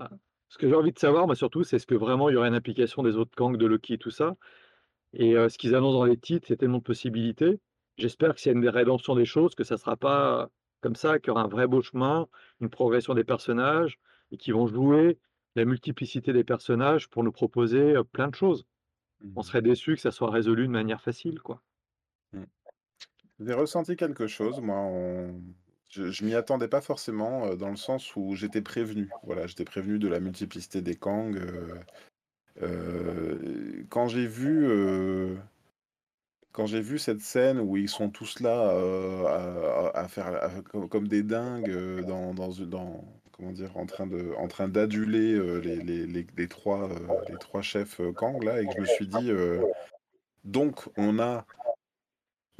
Voilà. 0.00 0.18
Ce 0.48 0.58
que 0.58 0.68
j'ai 0.68 0.74
envie 0.74 0.92
de 0.92 0.98
savoir, 0.98 1.26
moi, 1.26 1.36
surtout, 1.36 1.62
c'est 1.62 1.76
est-ce 1.76 1.86
que 1.86 1.94
vraiment 1.94 2.28
il 2.28 2.34
y 2.34 2.36
aurait 2.36 2.48
une 2.48 2.54
implication 2.54 3.02
des 3.02 3.16
autres 3.16 3.30
Kang, 3.36 3.56
de 3.56 3.66
Loki 3.66 3.94
et 3.94 3.98
tout 3.98 4.10
ça? 4.10 4.36
Et 5.14 5.34
heu, 5.36 5.48
ce 5.50 5.58
qu'ils 5.58 5.74
annoncent 5.76 5.98
dans 5.98 6.04
les 6.06 6.18
titres, 6.18 6.46
c'est 6.48 6.56
tellement 6.58 6.78
de 6.78 6.84
possibilités. 6.84 7.60
J'espère 7.98 8.34
que 8.34 8.40
s'il 8.40 8.52
y 8.52 8.56
a 8.56 8.58
une 8.58 8.68
rédemption 8.68 9.14
des 9.16 9.26
choses, 9.26 9.54
que 9.56 9.64
ça 9.64 9.78
sera 9.78 9.96
pas 9.96 10.50
comme 10.82 10.96
ça, 10.96 11.18
qu'il 11.20 11.28
y 11.28 11.32
aura 11.32 11.42
un 11.44 11.48
vrai 11.48 11.66
beau 11.68 11.82
chemin, 11.82 12.28
une 12.60 12.70
progression 12.70 13.14
des 13.14 13.24
personnages 13.24 13.98
et 14.32 14.38
qu'ils 14.38 14.54
vont 14.54 14.66
jouer 14.68 15.18
la 15.56 15.64
multiplicité 15.66 16.32
des 16.34 16.44
personnages 16.44 17.08
pour 17.10 17.24
nous 17.24 17.32
proposer, 17.32 17.96
heu, 17.96 18.04
plein 18.04 18.28
de 18.28 18.36
choses. 18.36 18.66
On 19.36 19.42
Mmh 19.42 19.44
serait 19.44 19.62
déçus 19.62 19.96
que 19.96 20.02
ça 20.02 20.12
soit 20.12 20.30
résolu 20.30 20.66
de 20.68 20.72
manière 20.72 21.02
facile, 21.02 21.40
quoi. 21.42 21.62
Mmh. 22.32 22.44
J'ai 23.40 23.54
ressenti 23.54 23.96
quelque 23.96 24.26
chose, 24.28 24.60
moi, 24.60 24.78
en 24.78 25.40
je 25.90 26.10
je 26.10 26.24
m'y 26.24 26.34
attendais 26.34 26.68
pas 26.68 26.80
forcément, 26.82 27.46
heu, 27.52 27.56
dans 27.56 27.70
le 27.70 27.76
sens 27.76 28.16
où 28.16 28.34
j'étais 28.36 28.62
prévenu. 28.62 29.16
Voilà, 29.24 29.46
j'étais 29.48 29.64
prévenu 29.66 29.98
de 29.98 30.08
la 30.08 30.20
multiplicité 30.20 30.82
des 30.82 30.96
Kang, 30.96 31.36
heu 31.36 31.80
heu, 32.62 33.86
quand 33.90 34.08
j'ai 34.08 34.26
vu, 34.28 34.66
quand 36.52 36.66
j'ai 36.66 36.80
vu 36.80 36.98
cette 36.98 37.20
scène 37.20 37.60
où 37.60 37.76
ils 37.76 37.88
sont 37.88 38.10
tous 38.10 38.40
là, 38.40 38.70
à 39.94 40.08
faire 40.08 40.50
comme 40.90 41.08
des 41.08 41.22
dingues, 41.22 41.70
dans 42.04 42.34
dans 42.34 42.50
comment 43.32 43.52
dire? 43.52 43.76
En 43.76 43.86
train 43.86 44.06
de 44.06 44.32
en 44.38 44.48
train 44.48 44.68
d'aduler, 44.68 45.38
les 45.62 45.80
les 45.80 46.06
les 46.06 46.26
les 46.36 46.48
3, 46.48 46.88
heu, 46.90 47.18
les 47.28 47.38
3 47.38 47.62
chefs, 47.62 48.00
Kang 48.16 48.42
là 48.42 48.62
et 48.62 48.68
que 48.68 48.74
je 48.74 48.80
me 48.80 48.86
suis 48.86 49.06
dit, 49.08 49.30
«Donc 50.44 50.88
on 50.96 51.18
a 51.18 51.46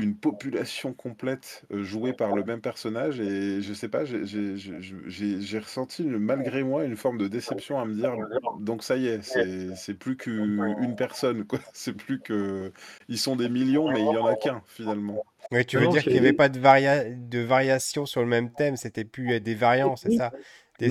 une 0.03 0.19
population 0.19 0.95
complète, 0.95 1.65
heu, 1.73 1.83
jouée 1.83 2.13
par 2.15 2.33
le 2.33 2.45
même 2.45 2.61
personnage» 2.61 3.21
et 3.21 3.63
je 3.63 3.73
sais 3.75 3.89
pas, 3.89 4.05
j'ai 4.05 5.59
ressenti 5.59 6.03
une 6.05 6.19
malgré 6.19 6.63
moi, 6.65 6.85
une 6.85 6.97
forme 6.97 7.19
de 7.19 7.29
déception 7.29 7.79
à 7.81 7.85
me 7.85 7.95
dire: 7.95 8.17
«Donc 8.55 8.83
ça 8.85 8.97
y 8.97 9.07
est, 9.07 9.23
c'est 9.23 9.95
plus 9.95 10.17
qu'une 10.17 10.95
personne, 10.97 11.47
quoi. 11.47 11.61
C'est 11.75 11.95
plus 11.95 12.21
que 12.23 12.73
ils 13.09 13.19
sont 13.19 13.37
des 13.37 13.49
millions, 13.49 13.89
mais 13.89 14.03
il 14.05 14.09
y 14.11 14.17
en 14.17 14.27
a 14.27 14.37
qu'un, 14.37 14.63
finalement». 14.67 15.23
Oui, 15.53 15.67
tu 15.67 15.77
Non, 15.77 15.81
veux 15.81 15.89
non, 15.89 15.95
dire 15.95 16.07
qu'il 16.07 16.15
c'est 16.15 16.19
y 16.19 16.21
avait 16.21 16.33
pas 16.33 16.49
de 16.49 16.61
varia 16.61 17.05
de 17.11 17.39
variation 17.41 18.07
sur 18.07 18.21
le 18.21 18.29
même 18.29 18.55
thème, 18.55 18.77
c'était 18.77 19.05
plus, 19.05 19.33
heu, 19.33 19.41
des 19.41 19.55
variants, 19.57 19.97
c'est 19.97 20.11
ça? 20.11 20.33
Des 20.79 20.91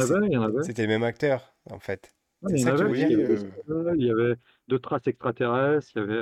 c'était 0.60 0.82
le 0.84 0.88
même 0.90 1.04
acteur, 1.04 1.56
en 1.70 1.80
fait. 1.80 2.14
Il 2.42 2.52
y 2.52 2.54
ça 2.56 2.72
avait 2.72 2.72
veux 2.72 2.78
parce 2.78 2.84
dire? 2.84 2.90
qu'il 3.06 3.16
y 3.16 3.16
Oui, 3.16 3.16
avait 3.16 3.26
des 3.26 3.36
heu 3.36 3.54
squelettes, 3.66 3.96
il 4.00 4.06
y 4.06 4.12
avait 4.12 4.36
d'autres 4.70 4.90
races 4.92 5.08
extraterrestres, 5.08 5.90
il 5.96 6.00
y 6.00 6.02
avait, 6.04 6.22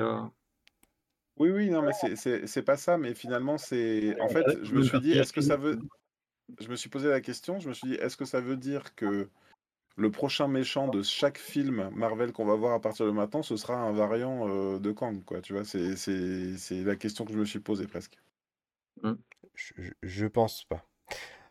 oui, 1.40 1.50
oui, 1.50 1.70
non, 1.70 1.82
mais 1.82 1.94
c'est 1.94 2.16
c'est 2.16 2.48
c'est 2.48 2.64
pas 2.64 2.78
ça, 2.78 2.98
mais 2.98 3.14
finalement, 3.14 3.58
c'est 3.58 4.20
en 4.22 4.28
fait, 4.30 4.46
je 4.64 4.74
me 4.74 4.82
suis 4.82 5.00
dit: 5.02 5.14
«Est-ce 5.14 5.34
que 5.34 5.42
ça 5.42 5.58
veut» 5.58 5.80
je 6.60 6.70
me 6.70 6.76
suis 6.76 6.90
posé 6.90 7.10
la 7.10 7.20
question, 7.20 7.60
je 7.60 7.68
me 7.68 7.74
suis 7.74 7.90
dit: 7.90 7.96
«Est-ce 7.96 8.16
que 8.16 8.26
ça 8.26 8.40
veut 8.40 8.56
dire 8.56 8.96
que 8.96 9.30
le 9.98 10.12
prochain 10.12 10.48
méchant 10.48 10.88
de 10.88 11.02
chaque 11.02 11.38
film 11.38 11.90
Marvel 11.94 12.32
qu'on 12.32 12.46
va 12.46 12.56
voir 12.56 12.74
à 12.74 12.80
partir 12.80 13.06
de 13.06 13.12
maintenant, 13.12 13.44
ce 13.44 13.58
sera 13.58 13.76
un 13.76 13.92
variant, 13.92 14.80
de 14.80 14.92
Kang?» 14.92 15.24
quoi, 15.26 15.42
tu 15.42 15.54
vois? 15.54 15.66
C'est 15.66 15.96
c'est 15.96 16.58
c'est 16.58 16.84
la 16.84 16.96
question 16.96 17.26
que 17.26 17.34
je 17.34 17.40
me 17.40 17.46
suis 17.46 17.60
posée 17.60 17.88
presque. 17.88 18.18
Mmh. 19.04 19.14
Je 19.56 19.74
je 20.02 20.26
pense 20.26 20.64
pas. 20.66 20.86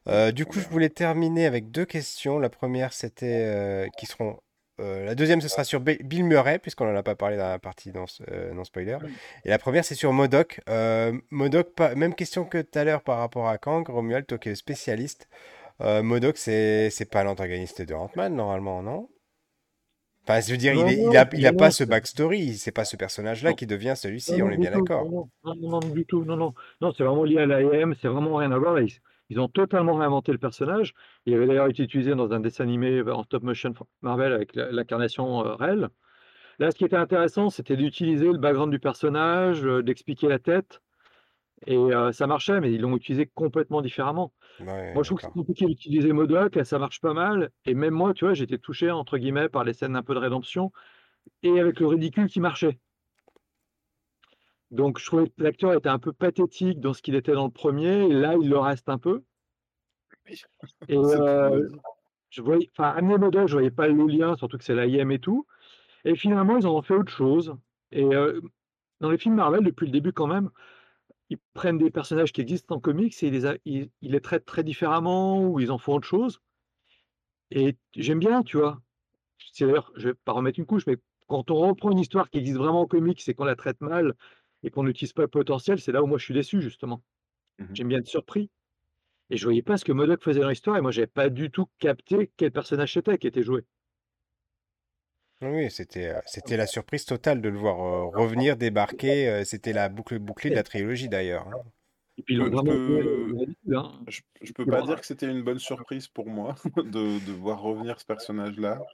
Heu, 0.08 0.32
du 0.32 0.46
coup, 0.46 0.60
je 0.60 0.68
voulais 0.68 0.88
terminer 0.88 1.46
avec 1.46 1.70
2 1.70 1.84
questions. 1.84 2.38
La 2.38 2.48
première, 2.48 2.92
c'était, 2.92 3.88
qui 3.98 4.06
seront 4.06 4.38
heu, 4.80 5.04
la 5.04 5.14
deuxième, 5.14 5.40
ce 5.40 5.48
sera 5.48 5.64
sur 5.64 5.80
Bi 5.80 5.98
Bill 6.02 6.24
Murray, 6.24 6.58
puisqu'on 6.58 6.90
en 6.90 6.96
a 6.96 7.02
pas 7.02 7.14
parlé 7.16 7.36
dans 7.36 7.48
la 7.48 7.58
partie 7.58 7.92
non 7.92 8.04
s 8.06 8.20
heu, 8.30 8.52
non 8.54 8.64
spoiler 8.64 8.98
Mmh. 9.00 9.16
et 9.44 9.48
la 9.50 9.58
première, 9.58 9.84
c'est 9.84 9.94
sur 9.94 10.12
MODOK. 10.12 10.60
Heu, 10.68 11.22
MODOK, 11.30 11.74
pas 11.74 11.94
même 11.94 12.14
question 12.14 12.44
que 12.44 12.62
tout 12.62 12.78
à 12.78 12.84
l'heure 12.84 13.02
par 13.02 13.18
rapport 13.18 13.48
à 13.48 13.58
Kang. 13.58 13.86
Romuald, 13.88 14.26
toi 14.26 14.38
qui 14.38 14.48
es 14.50 14.54
spécialiste, 14.54 15.28
heu, 15.82 16.02
MODOK, 16.02 16.36
c'est 16.38 17.10
pas 17.10 17.24
l'antagoniste 17.24 17.82
de 17.82 17.94
Ant-Man, 17.94 18.34
normalement, 18.36 18.82
non? 18.82 19.08
Enfin, 20.24 20.40
je 20.42 20.50
veux 20.52 20.58
dire, 20.58 20.74
il 20.74 20.86
Non, 20.86 20.90
est 20.90 21.02
il 21.02 21.16
a 21.16 21.26
il 21.32 21.46
non, 21.46 21.46
a 21.46 21.54
pas 21.54 21.70
ce 21.70 21.82
backstory, 21.82 22.58
c'est 22.58 22.70
pas 22.70 22.84
ce 22.84 22.96
personnage-là 22.96 23.54
qui 23.54 23.66
devient 23.66 23.94
celui-ci, 23.96 24.42
on 24.42 24.50
est 24.50 24.58
bien 24.58 24.70
d'accord? 24.72 25.10
non. 25.10 25.28
Non, 25.44 25.80
du 25.90 26.04
tout. 26.06 26.24
Non, 26.24 26.36
non. 26.36 26.54
Non, 26.80 26.92
c'est 26.96 27.04
vraiment 27.04 27.24
lié 27.24 27.38
à 27.38 27.46
l'AIM, 27.46 27.94
c'est 28.00 28.08
vraiment 28.08 28.36
rien 28.36 28.50
à 28.52 28.58
voir. 28.58 28.74
Là, 28.74 28.82
ils 29.30 29.40
ont 29.40 29.48
totalement 29.48 29.94
réinventé 29.96 30.32
le 30.32 30.38
personnage. 30.38 30.94
Il 31.26 31.34
avait 31.34 31.46
d'ailleurs 31.46 31.68
été 31.68 31.82
utilisé 31.82 32.14
dans 32.14 32.32
un 32.32 32.40
dessin 32.40 32.64
animé, 32.64 33.02
bah, 33.02 33.14
en 33.16 33.24
stop 33.24 33.42
motion 33.42 33.72
Marvel 34.02 34.32
avec 34.32 34.54
l'incarnation, 34.56 35.44
heu, 35.46 35.54
Rell. 35.54 35.88
Là, 36.60 36.70
ce 36.72 36.76
qui 36.78 36.84
était 36.86 36.96
intéressant, 36.96 37.50
c'était 37.50 37.76
d'utiliser 37.76 38.26
le 38.32 38.38
background 38.38 38.72
du 38.72 38.80
personnage, 38.80 39.64
heu, 39.66 39.82
d'expliquer 39.82 40.28
la 40.28 40.38
tête 40.40 40.80
et 41.66 41.78
ça 42.12 42.26
marchait, 42.26 42.60
mais 42.60 42.72
ils 42.72 42.80
l'ont 42.80 42.96
utilisé 42.96 43.26
complètement 43.26 43.82
différemment. 43.82 44.32
Ouais, 44.58 44.64
Moi, 44.94 45.04
je 45.04 45.08
trouve 45.08 45.18
que 45.18 45.24
c'est 45.24 45.32
compliqué 45.32 45.66
d'utiliser 45.66 46.12
MODOK, 46.12 46.56
là, 46.56 46.64
ça 46.64 46.78
marche 46.78 47.00
pas 47.00 47.14
mal 47.14 47.50
et 47.66 47.74
même 47.74 47.94
moi, 47.94 48.14
tu 48.14 48.24
vois, 48.26 48.34
j'étais 48.34 48.58
«touché» 48.58 48.90
entre 48.90 49.18
guillemets 49.18 49.48
par 49.50 49.64
les 49.64 49.74
scènes 49.74 49.96
un 49.96 50.02
peu 50.04 50.14
de 50.14 50.20
rédemption 50.20 50.72
et 51.42 51.60
avec 51.60 51.80
le 51.80 51.88
ridicule 51.88 52.28
qui 52.28 52.40
marchait. 52.40 52.80
Donc 54.70 54.98
je 54.98 55.06
trouvais 55.06 55.28
que 55.28 55.42
l'acteur 55.42 55.72
était 55.74 55.88
un 55.88 55.98
peu 55.98 56.12
pathétique 56.12 56.80
dans 56.80 56.92
ce 56.92 57.02
qu'il 57.02 57.14
était 57.14 57.32
dans 57.32 57.44
le 57.44 57.52
premier. 57.52 58.08
Et 58.08 58.12
là, 58.12 58.34
il 58.40 58.48
le 58.48 58.58
reste 58.58 58.88
un 58.88 58.98
peu. 58.98 59.22
Oui, 60.28 60.42
et 60.88 60.96
dire. 60.98 61.80
je 62.30 62.42
voyais 62.42 62.70
enfin, 62.72 62.90
amener 62.90 63.18
MODOK, 63.18 63.48
je 63.48 63.52
voyais 63.54 63.70
pas 63.70 63.88
le 63.88 64.06
lien, 64.06 64.36
surtout 64.36 64.58
que 64.58 64.64
c'est 64.64 64.74
l'AIM 64.74 65.10
et 65.10 65.18
tout. 65.18 65.46
Et 66.04 66.16
finalement, 66.16 66.56
ils 66.58 66.66
en 66.66 66.76
ont 66.76 66.82
fait 66.82 66.94
autre 66.94 67.12
chose. 67.12 67.56
Et 67.92 68.04
heu, 68.04 68.42
dans 69.00 69.10
les 69.10 69.18
films 69.18 69.36
Marvel, 69.36 69.64
depuis 69.64 69.86
le 69.86 69.92
début 69.92 70.12
quand 70.12 70.26
même, 70.26 70.50
ils 71.30 71.38
prennent 71.54 71.78
des 71.78 71.90
personnages 71.90 72.32
qui 72.32 72.40
existent 72.40 72.76
en 72.76 72.80
comics 72.80 73.22
et 73.22 73.26
ils 73.28 73.32
les 73.32 73.46
a 73.46 73.56
ils 73.64 73.90
ils 74.00 74.12
les 74.12 74.20
traitent 74.20 74.46
très 74.46 74.64
différemment 74.64 75.42
ou 75.46 75.60
ils 75.60 75.72
en 75.72 75.78
font 75.78 75.94
autre 75.94 76.06
chose. 76.06 76.40
Et 77.50 77.76
j'aime 77.94 78.18
bien, 78.18 78.42
tu 78.42 78.56
vois? 78.56 78.80
C'est 79.52 79.66
d'ailleurs, 79.66 79.92
je 79.96 80.08
vais 80.08 80.14
pas 80.14 80.32
remettre 80.32 80.58
une 80.58 80.66
couche, 80.66 80.86
mais 80.86 80.96
quand 81.28 81.50
on 81.50 81.56
reprend 81.56 81.90
une 81.90 81.98
histoire 81.98 82.30
qui 82.30 82.38
existe 82.38 82.58
vraiment 82.58 82.82
en 82.82 82.86
comics 82.86 83.28
et 83.28 83.34
qu'on 83.34 83.44
la 83.44 83.56
traite 83.56 83.80
mal 83.80 84.14
et 84.66 84.70
qu'on 84.72 84.84
n'utilise 84.84 85.14
pas 85.14 85.22
le 85.24 85.28
potentiel, 85.28 85.80
c'est 85.80 85.92
là 85.92 86.04
où 86.04 86.08
moi 86.08 86.18
je 86.18 86.26
suis 86.26 86.34
déçu 86.34 86.62
justement. 86.62 87.04
Mmh 87.58 87.72
mh. 87.72 87.76
J'aime 87.76 87.88
bien 87.88 88.00
être 88.00 88.08
surpris 88.08 88.50
et 89.30 89.36
je 89.38 89.44
voyais 89.44 89.62
pas 89.62 89.78
ce 89.78 89.84
que 89.86 89.92
MODOK 89.92 90.22
faisait 90.24 90.40
dans 90.40 90.50
l'histoire 90.50 90.76
et 90.78 90.82
moi 90.82 90.90
j'avais 90.92 91.06
pas 91.08 91.30
du 91.30 91.50
tout 91.52 91.66
capté 91.78 92.32
quel 92.36 92.52
personnage 92.52 92.94
c'était 92.94 93.18
qui 93.18 93.28
était 93.28 93.42
joué. 93.44 93.64
Oui, 95.42 95.70
c'était, 95.70 96.08
heu, 96.14 96.20
c'était 96.26 96.56
la 96.58 96.66
surprise 96.66 97.04
totale 97.06 97.40
de 97.42 97.48
le 97.50 97.58
voir, 97.58 97.78
heu, 97.80 98.04
revenir, 98.14 98.56
débarquer, 98.56 99.28
heu, 99.28 99.44
c'était 99.44 99.72
la 99.74 99.88
boucle 99.90 100.18
bouclée 100.18 100.50
de 100.50 100.54
la 100.56 100.62
trilogie 100.62 101.08
d'ailleurs, 101.10 101.46
hein. 101.48 101.62
Et 102.18 102.22
puis 102.22 102.36
je 102.36 102.50
peux 102.64 103.34
hein. 103.74 104.08
je 104.08 104.20
je 104.42 104.52
peux 104.52 104.66
pas 104.66 104.82
dire 104.82 105.00
que 105.00 105.06
c'était 105.06 105.30
une 105.30 105.42
bonne 105.44 105.58
surprise 105.60 106.08
pour 106.08 106.28
moi 106.28 106.56
de 106.82 107.20
de 107.20 107.32
voir 107.32 107.60
revenir 107.60 108.00
ce 108.00 108.06
personnage-là. 108.06 108.86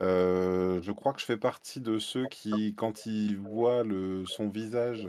Je 0.00 0.90
crois 0.92 1.12
que 1.12 1.20
je 1.20 1.26
fais 1.26 1.36
partie 1.36 1.80
de 1.80 1.98
ceux 1.98 2.26
qui, 2.26 2.74
quand 2.74 3.06
ils 3.06 3.38
voient 3.38 3.84
le 3.84 4.24
son 4.26 4.48
visage, 4.48 5.08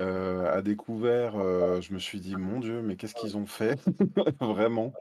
heu, 0.00 0.46
à 0.46 0.62
découvert, 0.62 1.32
je 1.80 1.92
me 1.92 1.98
suis 1.98 2.20
dit: 2.20 2.36
«Mon 2.36 2.60
Dieu, 2.60 2.82
mais 2.82 2.96
qu'est-ce 2.96 3.14
qu'ils 3.14 3.36
ont 3.36 3.46
fait?» 3.46 3.78
Vraiment. 4.40 4.92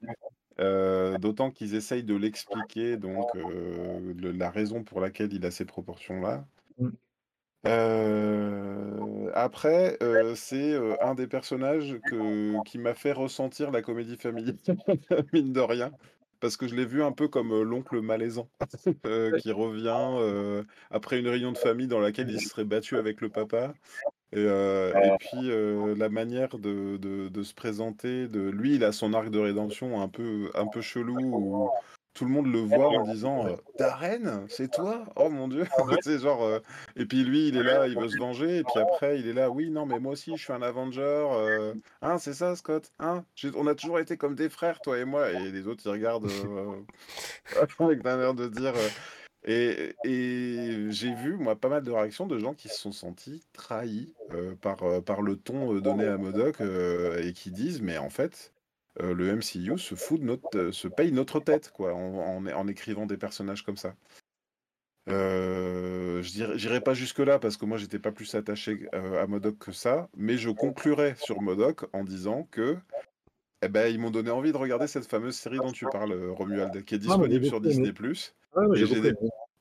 D'autant 0.58 1.52
qu'ils 1.52 1.76
essayent 1.76 2.04
de 2.04 2.16
l'expliquer 2.16 2.98
donc 2.98 3.34
le 3.34 4.32
la 4.32 4.50
raison 4.50 4.84
pour 4.84 5.02
laquelle 5.02 5.34
il 5.34 5.46
a 5.46 5.52
ces 5.52 5.66
proportions-là. 5.66 6.46
Mmh. 6.78 6.90
Après, 9.34 9.98
c'est, 10.36 10.76
un 11.02 11.16
des 11.16 11.28
personnages 11.28 11.98
que 12.06 12.64
qui 12.64 12.78
m'a 12.78 12.94
fait 12.94 13.12
ressentir 13.12 13.72
la 13.72 13.82
comédie 13.82 14.18
familiale, 14.18 14.56
mine 15.34 15.52
de 15.52 15.60
rien, 15.60 15.92
parce 16.46 16.58
que 16.58 16.68
je 16.68 16.76
l'ai 16.76 16.86
vu 16.86 17.04
un 17.04 17.12
peu 17.12 17.28
comme, 17.28 17.52
heu, 17.54 17.64
l'oncle 17.64 18.02
malaisant, 18.02 18.52
Ouais. 19.32 19.42
qui 19.42 19.52
revient, 19.52 20.16
heu, 20.20 20.66
après 20.92 21.20
une 21.20 21.28
réunion 21.28 21.52
de 21.52 21.58
famille 21.58 21.88
dans 21.88 22.00
laquelle 22.00 22.30
il 22.30 22.40
se 22.40 22.50
serait 22.50 22.66
battu 22.66 22.98
avec 22.98 23.22
le 23.22 23.30
papa. 23.32 23.76
Et 25.02 25.12
puis, 25.18 25.50
la 25.98 26.10
manière 26.10 26.58
de 26.60 26.98
de 26.98 27.30
de 27.30 27.44
se 27.44 27.54
présenter, 27.54 28.28
de 28.28 28.42
lui, 28.50 28.76
il 28.76 28.84
a 28.84 28.92
son 28.92 29.14
arc 29.14 29.30
de 29.30 29.40
rédemption 29.40 30.02
un 30.02 30.10
peu 30.10 30.52
un 30.56 30.68
peu 30.68 30.82
chelou 30.82 31.16
où 31.16 31.74
tout 32.16 32.26
le 32.26 32.32
monde 32.32 32.48
le 32.48 32.60
voit 32.62 32.90
en 32.92 33.02
disant, 33.02 33.48
heu: 33.50 33.58
«Darren, 33.78 34.48
c'est 34.50 34.70
toi? 34.72 35.06
Oh 35.18 35.30
mon 35.30 35.48
Dieu!» 35.50 35.66
Genre, 36.20 36.44
heu 36.46 36.62
et 36.96 37.06
puis 37.06 37.24
lui, 37.24 37.50
il 37.50 37.58
est 37.58 37.64
là, 37.64 37.88
il 37.88 37.98
veut 37.98 38.10
se 38.10 38.18
venger 38.18 38.60
et 38.60 38.64
puis 38.66 38.80
après 38.80 39.20
il 39.20 39.28
est 39.28 39.34
là: 39.34 39.52
«Oui, 39.52 39.70
non 39.72 39.86
mais 39.86 40.00
moi 40.00 40.14
aussi 40.14 40.38
je 40.38 40.44
suis 40.46 40.54
un 40.54 40.62
Avenger, 40.64 41.02
heu, 41.34 41.78
hein, 42.02 42.18
c'est 42.20 42.34
ça 42.34 42.56
Scott? 42.56 42.92
Hein? 43.00 43.26
On 43.56 43.68
a 43.68 43.76
toujours 43.76 44.00
été 44.00 44.18
comme 44.18 44.36
des 44.36 44.50
frères 44.50 44.82
toi 44.82 44.98
et 45.00 45.06
moi» 45.06 45.32
et 45.34 45.52
les 45.52 45.68
autres 45.68 45.84
ils 45.86 45.92
regardent, 45.92 46.26
heu, 46.26 46.86
avec 47.80 48.06
un 48.06 48.20
air 48.22 48.34
de 48.36 48.48
dire, 48.50 48.76
et 49.46 49.98
et 50.04 50.88
j'ai 50.92 51.14
vu, 51.14 51.38
moi, 51.38 51.56
pas 51.60 51.70
mal 51.70 51.84
de 51.84 51.92
réactions 51.92 52.28
de 52.28 52.40
gens 52.40 52.54
qui 52.56 52.70
se 52.70 52.80
sont 52.80 52.92
sentis 52.94 53.44
trahis, 53.54 54.16
par, 54.62 55.04
par 55.06 55.22
le 55.22 55.38
ton, 55.38 55.80
donné 55.82 56.08
à 56.08 56.18
MODOK, 56.18 56.62
heu 56.62 57.20
et 57.26 57.34
qui 57.34 57.52
disent: 57.52 57.82
«Mais 57.82 57.98
en 58.00 58.10
fait, 58.10 58.55
heu, 59.02 59.14
le 59.14 59.36
MCU 59.36 59.78
se 59.78 59.96
fout 59.96 60.20
de 60.20 60.26
notre 60.26 60.72
se 60.72 60.88
paye 60.88 61.12
notre 61.12 61.40
tête, 61.40 61.72
quoi, 61.72 61.94
en 61.94 62.38
en 62.38 62.46
en 62.48 62.68
écrivant 62.68 63.06
des 63.06 63.18
personnages 63.18 63.64
comme 63.64 63.78
ça». 63.78 63.96
Euh, 65.08 66.22
j'irai 66.24 66.82
pas 66.82 66.96
jusque-là 66.96 67.38
parce 67.38 67.58
que 67.58 67.66
moi 67.66 67.78
j'étais 67.78 68.00
pas 68.00 68.12
plus 68.12 68.34
attaché 68.34 68.90
euh, 68.96 69.22
à 69.22 69.28
Modoc 69.28 69.60
que 69.60 69.72
ça, 69.72 70.10
mais 70.18 70.38
je 70.38 70.50
conclurai 70.50 71.14
sur 71.16 71.42
Modoc 71.42 71.86
en 71.94 72.04
disant 72.04 72.48
que 72.50 72.78
eh 73.62 73.68
ben, 73.70 73.88
ils 73.88 74.00
m'ont 74.00 74.12
donné 74.12 74.32
envie 74.32 74.52
de 74.52 74.58
regarder 74.58 74.88
cette 74.88 75.06
fameuse 75.08 75.36
série 75.36 75.58
dont 75.58 75.72
tu 75.72 75.86
parles, 75.92 76.12
euh, 76.12 76.32
Romuald, 76.32 76.84
qui 76.86 76.96
est 76.96 76.98
Ah, 76.98 77.08
disponible 77.08 77.46
sur. 77.46 77.62
Disney+. 77.62 77.94
J'ai 78.74 78.92
aimé. 78.98 79.12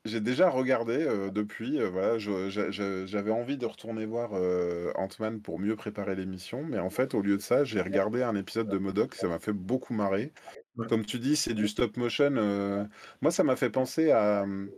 J'ai 0.04 0.20
déjà 0.20 0.50
regardé 0.50 0.98
euh, 1.02 1.30
depuis, 1.30 1.80
euh, 1.80 1.88
voilà, 1.88 2.18
je- 2.18 3.04
j'avais 3.06 3.30
envie 3.30 3.56
de 3.56 3.66
retourner 3.66 4.04
voir 4.06 4.30
euh, 4.34 4.92
Ant-Man 4.96 5.40
pour 5.40 5.58
mieux 5.58 5.76
préparer 5.76 6.14
l'émission, 6.14 6.62
mais 6.62 6.78
en 6.78 6.90
fait, 6.90 7.14
au 7.14 7.22
lieu 7.22 7.36
de 7.36 7.42
ça, 7.42 7.64
j'ai 7.64 7.80
regardé 7.80 8.22
un 8.22 8.34
épisode 8.36 8.68
de 8.68 8.78
Modoc, 8.78 9.14
ça 9.14 9.28
m'a 9.28 9.38
fait 9.38 9.52
beaucoup 9.52 9.94
marrer. 9.94 10.32
Ouais. 10.76 10.86
Comme 10.88 11.04
tu 11.06 11.18
dis, 11.18 11.36
c'est 11.36 11.54
du 11.54 11.68
stop 11.68 11.96
motion. 11.96 12.34
euh, 12.36 12.84
Moi, 13.22 13.30
ça 13.30 13.44
m'a 13.44 13.56
fait 13.56 13.70
penser 13.70 14.10
à, 14.10 14.42
hum, 14.42 14.70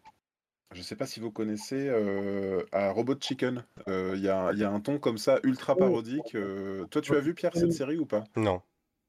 je 0.75 0.83
sais 0.83 0.97
pas 0.97 1.07
si 1.07 1.21
vous 1.21 1.31
connaissez, 1.33 1.89
euh, 1.89 2.63
à 2.73 2.91
Robot 2.91 3.17
Chicken. 3.21 3.65
Euh, 3.89 4.13
Il 4.17 4.23
y 4.23 4.29
a, 4.29 4.53
il 4.53 4.59
y 4.59 4.65
a 4.65 4.71
un 4.71 4.81
ton 4.81 4.99
comme 4.99 5.19
ça, 5.19 5.41
ultra 5.43 5.77
parodique. 5.77 6.35
euh. 6.35 6.87
Toi, 6.87 7.03
tu 7.03 7.17
as 7.17 7.21
vu, 7.21 7.35
Pierre, 7.35 7.57
cette 7.57 7.73
série 7.73 7.99
ou 7.99 8.07
pas? 8.07 8.25
Non. 8.37 8.63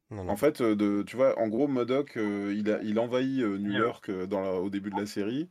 Non, 0.10 0.24
non. 0.26 0.34
En 0.34 0.36
fait, 0.36 0.60
euh, 0.62 0.76
de, 0.76 1.04
tu 1.04 1.16
vois, 1.16 1.40
en 1.40 1.48
gros, 1.48 1.68
Modoc, 1.70 2.18
euh, 2.18 2.54
il, 2.56 2.70
a- 2.70 2.82
il 2.84 3.00
envahit 3.00 3.42
euh, 3.42 3.58
New 3.58 3.72
York 3.72 4.10
euh, 4.10 4.28
dans 4.28 4.42
la- 4.42 4.56
au 4.56 4.70
début 4.70 4.90
de 4.90 5.00
la 5.00 5.06
série. 5.06 5.50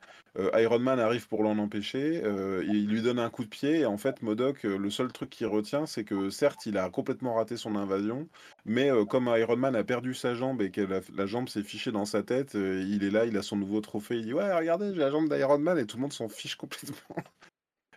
Iron 0.55 0.79
Man 0.81 1.01
arrive 1.01 1.29
pour 1.29 1.43
l'en 1.43 1.57
empêcher. 1.59 2.17
et 2.17 2.67
il 2.67 2.89
lui 2.89 3.01
donne 3.01 3.19
un 3.19 3.31
coup 3.31 3.43
de 3.45 3.49
pied. 3.49 3.81
Et 3.81 3.87
en 3.87 3.97
fait, 3.97 4.21
Modoc, 4.23 4.65
le 4.65 4.91
seul 4.91 5.11
truc 5.11 5.31
qu'il 5.31 5.47
retient, 5.47 5.87
c'est 5.87 6.05
que 6.05 6.29
certes, 6.29 6.67
il 6.67 6.77
a 6.77 6.91
complètement 6.91 7.35
raté 7.35 7.57
son 7.57 7.75
invasion. 7.75 8.29
Mais 8.67 8.91
comme 9.09 9.33
Iron 9.35 9.57
Man 9.57 9.75
a 9.75 9.83
perdu 9.85 10.13
sa 10.13 10.35
jambe 10.35 10.61
et 10.61 10.71
que 10.71 10.83
la, 10.83 11.01
la 11.15 11.25
jambe 11.27 11.49
s'est 11.49 11.63
fichée 11.63 11.91
dans 11.91 12.05
sa 12.05 12.23
tête, 12.23 12.53
il 12.55 13.03
est 13.03 13.11
là, 13.11 13.25
il 13.25 13.37
a 13.39 13.43
son 13.43 13.57
nouveau 13.57 13.81
trophée. 13.81 14.17
Il 14.19 14.27
dit 14.27 14.35
Ouais, 14.35 14.55
regardez, 14.55 14.93
j'ai 14.93 15.01
la 15.01 15.11
jambe 15.11 15.29
d'Iron 15.33 15.59
Man. 15.59 15.79
Et 15.79 15.87
tout 15.87 15.97
le 15.97 16.03
monde 16.03 16.13
s'en 16.13 16.29
fiche 16.29 16.57
complètement. 16.57 17.17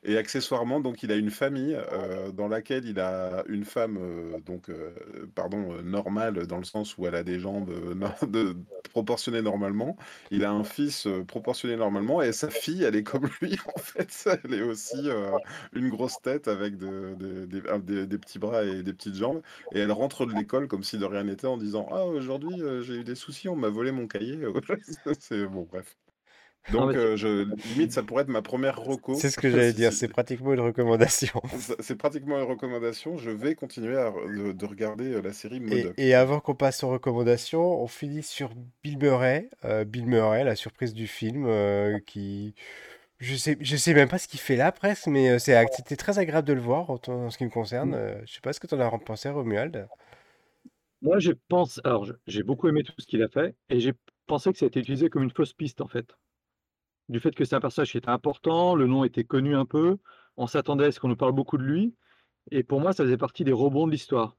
Et 0.04 0.18
accessoirement, 0.18 0.80
donc, 0.80 1.04
il 1.04 1.12
a 1.12 1.16
une 1.16 1.30
famille 1.32 1.76
euh, 1.76 2.32
dans 2.32 2.47
laquelle 2.47 2.86
il 2.86 3.00
a 3.00 3.43
une 3.47 3.66
femme, 3.66 3.97
euh, 4.00 4.39
donc, 4.39 4.70
euh, 4.70 4.91
pardon, 5.36 5.82
normale 5.84 6.47
dans 6.47 6.58
le 6.58 6.64
sens 6.64 6.97
où 6.97 7.06
elle 7.06 7.16
a 7.16 7.24
des 7.24 7.39
jambes 7.39 7.72
proportionnées 8.91 9.41
normalement. 9.41 9.97
Il 10.32 10.43
a 10.45 10.52
un 10.52 10.64
fils 10.64 11.08
proportionné 11.28 11.76
normalement 11.76 12.22
et 12.22 12.32
sa 12.32 12.50
fille, 12.50 12.84
elle 12.84 12.95
est 12.95 13.04
comme 13.04 13.28
lui 13.41 13.58
en 13.76 13.80
fait. 13.80 14.28
Elle 14.43 14.54
est 14.54 14.62
aussi 14.62 15.10
une 15.74 15.89
grosse 15.89 16.22
tête 16.22 16.47
avec 16.47 16.78
de- 16.78 17.16
de- 17.16 17.45
des- 17.45 18.06
des- 18.08 18.18
petits 18.20 18.39
bras 18.39 18.64
et 18.64 18.84
des 18.84 18.93
petites 18.93 19.16
jambes. 19.16 19.41
Et 19.72 19.80
elle 19.80 19.91
rentre 19.91 20.26
de 20.26 20.34
l'école 20.34 20.68
comme 20.68 20.84
si 20.84 20.97
de 20.97 21.06
rien 21.06 21.24
n'était 21.24 21.47
en 21.47 21.58
disant 21.58 21.88
Ah, 21.91 22.06
aujourd'hui, 22.06 22.62
j'ai 22.82 22.95
eu 22.95 23.04
des 23.04 23.16
soucis, 23.16 23.50
on 23.50 23.56
m'a 23.56 23.70
volé 23.70 23.91
mon 23.91 24.08
cahier. 24.08 24.39
C'est 25.20 25.45
bon, 25.47 25.64
bref. 25.70 26.09
Donc, 26.72 26.93
euh, 26.95 27.16
je, 27.18 27.45
limite, 27.70 27.91
ça 27.93 28.03
pourrait 28.03 28.24
être 28.24 28.30
ma 28.30 28.41
première 28.41 28.80
reco. 28.80 29.14
C'est 29.16 29.30
ce 29.32 29.38
que 29.39 29.49
j'allais 29.49 29.74
dire, 29.74 29.91
c'est 29.93 30.07
pratiquement 30.07 30.53
une 30.53 30.60
recommandation. 30.60 31.41
C'est 31.80 31.95
pratiquement 31.95 32.38
une 32.38 32.43
recommandation. 32.47 33.18
Je 33.18 33.32
vais 33.32 33.55
continuer 33.55 33.97
à, 33.97 34.12
de, 34.12 34.51
de 34.51 34.66
regarder 34.66 35.14
euh, 35.14 35.22
la 35.22 35.34
série 35.34 35.60
Et, 35.70 35.84
Modoc. 35.84 35.93
et 35.97 36.14
avant 36.14 36.39
qu'on 36.39 36.55
passe 36.55 36.84
aux 36.84 36.89
recommandations, 36.89 37.82
on 37.82 37.88
finit 37.88 38.24
sur 38.24 38.53
Bill 38.84 38.97
Murray. 38.99 39.49
Euh, 39.66 39.84
Bill 39.86 40.05
Murray, 40.05 40.43
la 40.43 40.55
surprise 40.55 40.93
du 40.93 41.07
film, 41.07 41.45
euh, 41.47 41.99
qui... 42.05 42.53
Je 43.20 43.36
sais, 43.36 43.57
je 43.60 43.76
sais 43.76 43.93
même 43.93 44.07
pas 44.07 44.18
ce 44.18 44.28
qu'il 44.30 44.39
fait 44.39 44.55
là 44.55 44.72
presque, 44.72 45.07
mais 45.07 45.39
c'était 45.39 45.97
très 45.97 46.20
agréable 46.20 46.47
de 46.47 46.53
le 46.53 46.62
voir 46.62 46.89
en, 46.89 46.99
en 47.07 47.30
ce 47.30 47.38
qui 47.38 47.43
me 47.43 47.49
concerne. 47.49 47.91
Mm. 47.91 48.22
Je 48.26 48.34
sais 48.34 48.39
pas 48.41 48.53
ce 48.53 48.62
que 48.62 48.68
tu 48.68 48.76
en 48.76 48.80
as 48.80 48.97
pensé, 48.99 49.30
Romuald. 49.30 49.89
Moi, 51.01 51.20
j'ai 51.20 51.34
pensé, 51.36 51.82
alors 51.84 52.05
je- 52.05 52.14
j'ai 52.28 52.43
beaucoup 52.43 52.68
aimé 52.70 52.84
tout 52.84 52.93
ce 52.97 53.05
qu'il 53.05 53.22
a 53.24 53.28
fait 53.28 53.55
et 53.70 53.80
j'ai 53.82 53.93
pensé 54.26 54.51
que 54.53 54.57
ça 54.57 54.66
a 54.66 54.68
été 54.68 54.80
utilisé 54.80 55.10
comme 55.10 55.24
une 55.24 55.32
fausse 55.32 55.53
piste 55.53 55.82
en 55.82 55.88
fait. 55.88 56.05
Du 57.10 57.20
fait 57.20 57.34
que 57.36 57.43
c'est 57.43 57.55
un 57.55 57.60
personnage 57.60 57.91
qui 57.91 57.97
était 57.97 58.10
important, 58.10 58.76
le 58.76 58.88
nom 58.88 59.03
était 59.03 59.24
connu 59.24 59.55
un 59.55 59.66
peu, 59.66 59.97
on 60.38 60.47
s'attendait 60.47 60.86
à 60.86 60.91
ce 60.91 60.99
qu'on 60.99 61.10
nous 61.10 61.16
parle 61.16 61.34
beaucoup 61.34 61.57
de 61.57 61.64
lui 61.64 61.93
et 62.51 62.64
pour 62.64 62.80
moi, 62.80 62.93
ça 62.93 63.03
faisait 63.03 63.18
partie 63.18 63.43
des 63.43 63.51
rebonds 63.51 63.88
de 63.88 63.91
l'histoire. 63.91 64.36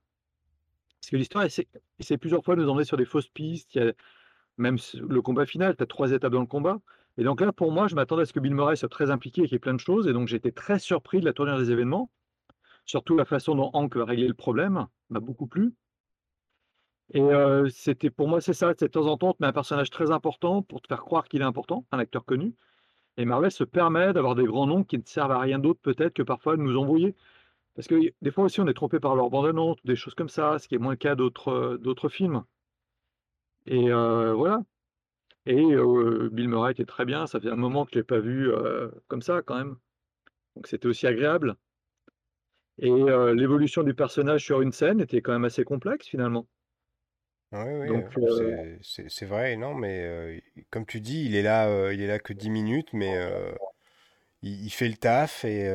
Parce 1.00 1.10
que 1.10 1.16
l'histoire 1.16 1.44
essaie, 1.44 2.18
plusieurs 2.18 2.44
fois 2.44 2.56
de 2.56 2.62
nous 2.62 2.68
emmener 2.68 2.84
sur 2.84 2.96
des 2.96 3.04
fausses 3.04 3.28
pistes. 3.28 3.78
Même 4.58 4.76
le 4.94 5.22
combat 5.22 5.46
final, 5.46 5.76
tu 5.76 5.82
as 5.82 5.86
trois 5.86 6.12
étapes 6.12 6.32
dans 6.32 6.40
le 6.40 6.46
combat. 6.46 6.80
Et 7.16 7.24
donc 7.24 7.40
là, 7.40 7.52
pour 7.52 7.72
moi, 7.72 7.88
je 7.88 7.94
m'attendais 7.94 8.22
à 8.22 8.26
ce 8.26 8.32
que 8.32 8.40
Bill 8.40 8.54
Murray 8.54 8.76
soit 8.76 8.88
très 8.88 9.10
impliqué 9.10 9.42
et 9.42 9.44
qu'il 9.44 9.52
y 9.52 9.56
ait 9.56 9.60
plein 9.60 9.74
de 9.74 9.80
choses. 9.80 10.08
Et 10.08 10.12
donc 10.12 10.28
j'étais 10.28 10.52
très 10.52 10.78
surpris 10.78 11.20
de 11.20 11.24
la 11.24 11.32
tournure 11.32 11.58
des 11.58 11.70
événements. 11.70 12.10
Surtout 12.84 13.16
la 13.16 13.24
façon 13.24 13.54
dont 13.54 13.70
Hank 13.72 13.96
va 13.96 14.04
régler 14.04 14.28
le 14.28 14.34
problème 14.34 14.86
m'a 15.08 15.20
beaucoup 15.20 15.46
plu. 15.46 15.72
Et 17.12 17.20
euh, 17.20 17.68
c'était 17.70 18.10
pour 18.10 18.28
moi, 18.28 18.40
c'est 18.40 18.52
ça, 18.52 18.72
c'est 18.78 18.86
de 18.86 18.92
temps 18.92 19.06
en 19.06 19.16
temps, 19.16 19.30
on 19.30 19.32
te 19.32 19.42
met 19.42 19.48
un 19.48 19.52
personnage 19.52 19.90
très 19.90 20.10
important 20.12 20.62
pour 20.62 20.80
te 20.80 20.88
faire 20.88 21.00
croire 21.00 21.28
qu'il 21.28 21.40
est 21.42 21.44
important, 21.44 21.84
un 21.92 21.98
acteur 21.98 22.24
connu. 22.24 22.54
Et 23.16 23.24
Marvel 23.24 23.50
se 23.50 23.64
permet 23.64 24.12
d'avoir 24.12 24.34
des 24.36 24.44
grands 24.44 24.66
noms 24.66 24.84
qui 24.84 24.98
ne 24.98 25.02
servent 25.04 25.32
à 25.32 25.40
rien 25.40 25.58
d'autre 25.58 25.80
peut-être 25.82 26.14
que 26.14 26.22
parfois 26.22 26.56
de 26.56 26.62
nous 26.62 26.76
embrouiller. 26.78 27.16
Parce 27.74 27.88
que 27.88 27.96
des 28.22 28.30
fois 28.30 28.44
aussi, 28.44 28.60
on 28.60 28.66
est 28.68 28.74
trompé 28.74 29.00
par 29.00 29.16
leur 29.16 29.30
bande-annonce, 29.30 29.78
des 29.84 29.96
choses 29.96 30.14
comme 30.14 30.28
ça, 30.28 30.58
ce 30.58 30.68
qui 30.68 30.76
est 30.76 30.78
moins 30.78 30.92
le 30.92 30.96
cas 30.98 31.14
d'autres 31.16 31.50
euh, 31.50 32.08
films. 32.08 32.44
Et 33.66 33.90
euh, 33.90 34.34
voilà. 34.34 34.60
Et 35.46 35.54
Bill 36.32 36.48
Murray 36.48 36.72
était 36.72 36.84
très 36.84 37.04
bien, 37.04 37.26
ça 37.26 37.40
fait 37.40 37.50
un 37.50 37.56
moment 37.56 37.84
que 37.84 37.92
je 37.92 37.98
l'ai 37.98 38.04
pas 38.04 38.20
vu 38.20 38.50
comme 39.08 39.22
ça 39.22 39.42
quand 39.42 39.56
même. 39.56 39.76
Donc 40.54 40.66
c'était 40.66 40.86
aussi 40.86 41.06
agréable. 41.06 41.56
Et 42.78 42.90
l'évolution 42.90 43.82
du 43.82 43.94
personnage 43.94 44.44
sur 44.44 44.60
une 44.60 44.72
scène 44.72 45.00
était 45.00 45.22
quand 45.22 45.32
même 45.32 45.44
assez 45.46 45.64
complexe 45.64 46.06
finalement. 46.08 46.46
Oui, 47.52 47.58
oui, 47.64 47.88
euh, 47.88 48.02
euh, 48.18 48.76
c'est, 48.80 49.24
vrai, 49.24 49.56
non, 49.56 49.74
mais 49.74 50.04
euh, 50.04 50.38
comme 50.70 50.86
tu 50.86 51.00
dis, 51.00 51.24
il 51.24 51.34
est 51.34 51.42
là, 51.42 51.68
euh, 51.68 51.92
il 51.92 52.00
est 52.00 52.06
là 52.06 52.20
que 52.20 52.32
10 52.32 52.48
minutes, 52.48 52.92
mais 52.92 53.12
il, 54.42 54.64
il 54.64 54.70
fait 54.70 54.88
le 54.88 54.94
taf 54.94 55.44
et, 55.44 55.68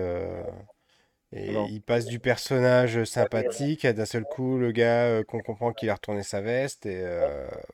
il 1.34 1.82
passe 1.82 2.06
du 2.06 2.20
personnage 2.20 3.04
sympathique 3.04 3.84
à 3.84 3.92
d'un 3.92 4.06
seul 4.06 4.24
coup 4.24 4.58
le 4.58 4.72
gars 4.72 5.22
qu'on 5.26 5.42
comprend 5.42 5.74
qu'il 5.74 5.90
a 5.90 5.96
retourné 5.96 6.24
sa 6.24 6.40
veste 6.40 6.86
et 6.86 7.06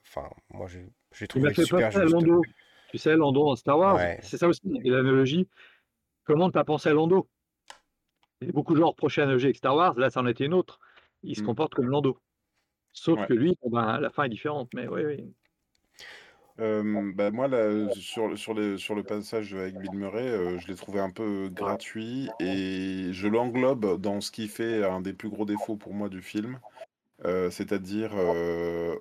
enfin, 0.08 0.28
moi 0.50 0.66
je, 0.68 0.80
j'ai 1.14 1.26
il 1.26 1.28
trouvé 1.28 1.54
fait 1.54 1.66
super 1.66 1.88
à 1.88 1.90
juste. 1.92 2.12
Lando. 2.12 2.42
Tu 2.90 2.98
sais, 2.98 3.16
Lando 3.16 3.46
dans 3.46 3.56
Star 3.56 3.78
Wars, 3.78 3.96
Ouais, 3.96 4.20
c'est 4.22 4.38
ça 4.38 4.48
aussi, 4.48 4.62
l'analogie. 4.66 5.48
Comment 6.26 6.50
t'as 6.50 6.64
pensé 6.64 6.90
à 6.90 6.94
Lando? 6.94 7.30
Beaucoup 8.42 8.74
de 8.74 8.80
gens 8.80 8.88
reprochaient 8.88 9.22
l'analogie 9.22 9.46
avec 9.46 9.58
Star 9.58 9.76
Wars, 9.76 9.94
là, 9.98 10.10
ça 10.10 10.22
en 10.22 10.28
était 10.28 10.46
une 10.46 10.56
autre. 10.56 10.80
Il 11.24 11.36
se 11.36 11.42
hmm, 11.42 11.46
comporte 11.46 11.74
comme 11.76 11.88
Lando. 11.88 12.18
Sauf 12.94 13.20
ouais. 13.20 13.28
que 13.28 13.34
lui, 13.34 13.58
bon, 13.64 13.70
ben, 13.70 14.00
la 14.00 14.10
fin 14.10 14.24
est 14.24 14.30
différente, 14.30 14.70
mais 14.74 14.88
oui, 14.88 15.04
oui. 15.06 15.34
Euh, 16.60 17.12
bah, 17.16 17.32
moi, 17.32 17.48
là, 17.48 17.90
sur, 17.94 18.38
sur, 18.38 18.54
les, 18.54 18.78
sur 18.78 18.94
le 18.94 19.04
passage 19.04 19.54
avec 19.54 19.78
Bill 19.78 19.94
Murray, 19.94 20.28
euh, 20.28 20.60
je 20.60 20.68
l'ai 20.68 20.76
trouvé 20.76 21.00
un 21.00 21.10
peu 21.10 21.50
gratuit 21.50 22.30
et 22.40 23.08
je 23.12 23.28
l'englobe 23.28 24.00
dans 24.00 24.22
ce 24.22 24.32
qui 24.32 24.48
fait 24.48 24.84
un 24.84 25.02
des 25.02 25.14
plus 25.14 25.30
gros 25.30 25.46
défauts 25.46 25.78
pour 25.78 25.94
moi 25.94 26.10
du 26.10 26.22
film. 26.22 26.60
Euh, 27.26 27.52
c'est-à-dire, 27.52 28.12
euh, 28.16 28.96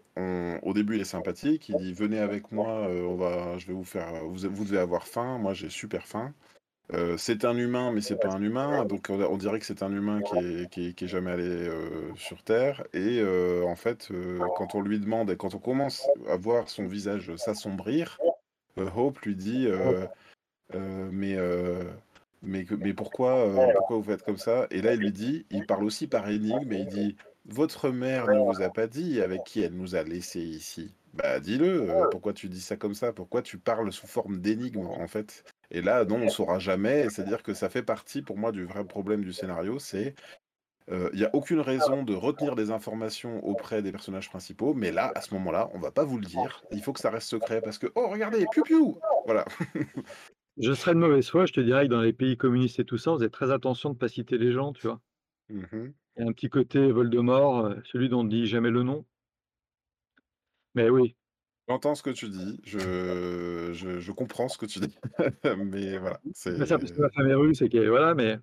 au 0.63 0.75
début, 0.75 0.97
il 0.97 1.01
est 1.01 1.05
sympathique, 1.05 1.71
il 1.71 1.77
dit 1.77 1.93
venez 1.93 2.19
avec 2.19 2.53
moi, 2.53 2.87
euh, 2.89 3.03
on 3.05 3.17
va, 3.17 3.57
je 3.57 3.67
vais 3.67 3.73
vous 3.73 3.85
faire, 3.85 4.25
vous, 4.25 4.49
vous 4.51 4.65
devez 4.65 4.79
avoir 4.79 5.07
faim, 5.07 5.39
moi 5.39 5.55
j'ai 5.55 5.71
super 5.71 6.07
faim. 6.07 6.35
Euh, 6.93 7.17
c'est 7.17 7.45
un 7.45 7.57
humain, 7.57 7.93
mais 7.93 8.01
c'est 8.01 8.17
pas 8.17 8.29
un 8.33 8.43
humain, 8.43 8.85
donc 8.85 9.07
on, 9.11 9.21
on 9.21 9.37
dirait 9.37 9.61
que 9.61 9.67
c'est 9.67 9.83
un 9.83 9.93
humain 9.93 10.23
qui 10.23 10.37
est, 10.37 10.71
qui 10.71 10.89
est- 10.89 10.93
qui 10.93 11.05
est 11.05 11.09
jamais 11.09 11.31
allé 11.31 11.45
euh, 11.45 12.13
sur 12.17 12.43
Terre. 12.43 12.85
Et 12.93 13.21
euh, 13.21 13.63
en 13.65 13.77
fait, 13.77 14.09
quand 14.57 14.75
on 14.75 14.81
lui 14.83 14.99
demande 14.99 15.31
et 15.31 15.37
quand 15.37 15.55
on 15.55 15.59
commence 15.59 16.09
à 16.29 16.37
voir 16.37 16.69
son 16.69 16.87
visage 16.87 17.35
s'assombrir, 17.37 18.19
Hope 18.77 19.21
lui 19.21 19.37
dit 19.37 19.69
mais, 20.73 21.37
mais, 22.43 22.95
pourquoi, 22.95 23.47
pourquoi 23.77 23.97
vous 23.97 24.03
faites 24.03 24.23
comme 24.25 24.39
ça? 24.39 24.67
Et 24.71 24.83
là, 24.83 24.95
il 24.95 25.01
lui 25.01 25.13
dit, 25.13 25.47
il 25.51 25.67
parle 25.67 25.85
aussi 25.85 26.07
par 26.07 26.29
énigme, 26.29 26.73
et 26.73 26.79
il 26.81 26.87
dit 26.89 27.17
Votre 27.47 27.91
mère 27.91 28.29
ne 28.29 28.39
vous 28.41 28.63
a 28.63 28.71
pas 28.71 28.87
dit 28.87 29.21
avec 29.21 29.45
qui 29.45 29.61
elle 29.61 29.75
nous 29.75 29.95
a 29.95 30.03
laissés 30.03 30.41
ici? 30.41 30.93
Bah 31.15 31.41
dis-le, 31.41 32.07
pourquoi 32.11 32.33
tu 32.33 32.49
dis 32.49 32.61
ça 32.61 32.77
comme 32.77 32.95
ça? 32.95 33.13
Pourquoi 33.13 33.43
tu 33.43 33.59
parles 33.59 33.93
sous 33.93 34.07
forme 34.07 34.41
d'énigme 34.41 34.87
en 34.87 35.09
fait? 35.09 35.45
Et 35.71 35.83
là, 35.83 36.05
non, 36.05 36.17
on 36.17 36.29
saura 36.29 36.59
jamais, 36.59 37.09
c'est-à-dire 37.11 37.43
que 37.43 37.55
ça 37.55 37.69
fait 37.69 37.83
partie 37.83 38.23
pour 38.23 38.37
moi 38.37 38.53
du 38.53 38.65
vrai 38.65 38.85
problème 38.85 39.23
du 39.23 39.33
scénario, 39.33 39.79
c'est 39.79 40.15
il 40.93 41.19
n'y 41.19 41.25
a 41.25 41.31
aucune 41.35 41.61
raison 41.61 42.03
de 42.03 42.15
retenir 42.15 42.57
des 42.57 42.73
informations 42.73 43.45
auprès 43.45 43.81
des 43.81 43.93
personnages 43.93 44.29
principaux, 44.29 44.75
mais 44.75 44.91
là, 44.91 45.13
à 45.15 45.21
ce 45.21 45.33
moment-là, 45.35 45.71
on 45.73 45.79
va 45.79 45.93
pas 45.93 46.05
vous 46.05 46.19
le 46.19 46.25
dire. 46.25 46.65
Il 46.73 46.83
faut 46.83 46.93
que 46.93 46.99
ça 46.99 47.11
reste 47.11 47.29
secret 47.29 47.61
parce 47.61 47.79
que, 47.79 47.87
oh, 47.95 48.09
regardez, 48.09 48.45
piou 48.51 48.65
piou! 48.65 48.99
Voilà. 49.25 49.45
Je 50.59 50.73
serais 50.73 50.95
de 50.95 50.99
mauvaise 50.99 51.29
foi, 51.29 51.47
je 51.47 51.53
te 51.53 51.61
dirais 51.61 51.87
que 51.87 51.91
dans 51.91 52.01
les 52.01 52.13
pays 52.13 52.37
communistes 52.37 52.81
et 52.81 52.85
tout 52.85 52.99
ça, 52.99 53.13
on 53.13 53.17
faisait 53.17 53.31
très 53.31 53.53
attention 53.53 53.91
de 53.91 53.97
pas 53.97 54.09
citer 54.09 54.37
les 54.37 54.53
gens, 54.53 54.73
tu 54.73 54.89
vois. 54.89 55.01
Il 56.17 56.23
y 56.23 56.23
a 56.23 56.29
un 56.29 56.33
petit 56.33 56.51
côté 56.51 56.91
Voldemort, 56.91 57.67
euh, 57.67 57.77
celui 57.85 58.09
dont 58.09 58.21
on 58.21 58.25
ne 58.25 58.31
dit 58.31 58.47
jamais 58.47 58.71
le 58.71 58.83
nom. 58.83 59.07
Mais 60.75 60.91
oui, 60.91 61.17
J'entends 61.71 61.95
ce 61.95 62.03
que 62.03 62.11
tu 62.11 62.29
dis, 62.29 62.61
je, 62.65 63.71
je, 63.73 64.01
je 64.01 64.11
comprends 64.11 64.49
ce 64.49 64.59
que 64.59 64.67
tu 64.67 64.81
dis, 64.81 64.93
mais 65.57 65.99
voilà, 65.99 66.21
mais 66.25 66.33
ça, 66.35 66.51
parce 66.79 66.91
c'est... 66.91 66.97
que 66.97 67.01
ma 67.01 67.11
femme 67.11 67.29
est 67.31 67.35
russe 67.35 67.63
et 67.63 67.69
que 67.69 67.79
voilà, 67.89 68.13
mais 68.17 68.39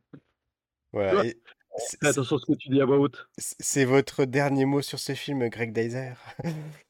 voilà. 0.93 1.25
Et 1.25 1.37
c'est 1.77 1.99
fais 1.99 2.07
attention 2.07 2.37
à 2.37 2.39
ce 2.39 2.45
que 2.45 2.57
tu 2.57 2.69
dis 2.69 2.79
à 2.79 2.85
voix 2.85 2.99
haute. 2.99 3.27
c'est- 3.37 3.57
c'est 3.59 3.83
votre 3.83 4.23
dernier 4.23 4.63
mot 4.63 4.81
sur 4.81 4.97
ce 4.97 5.13
film, 5.13 5.49
Greg 5.49 5.73
Dyser? 5.73 6.13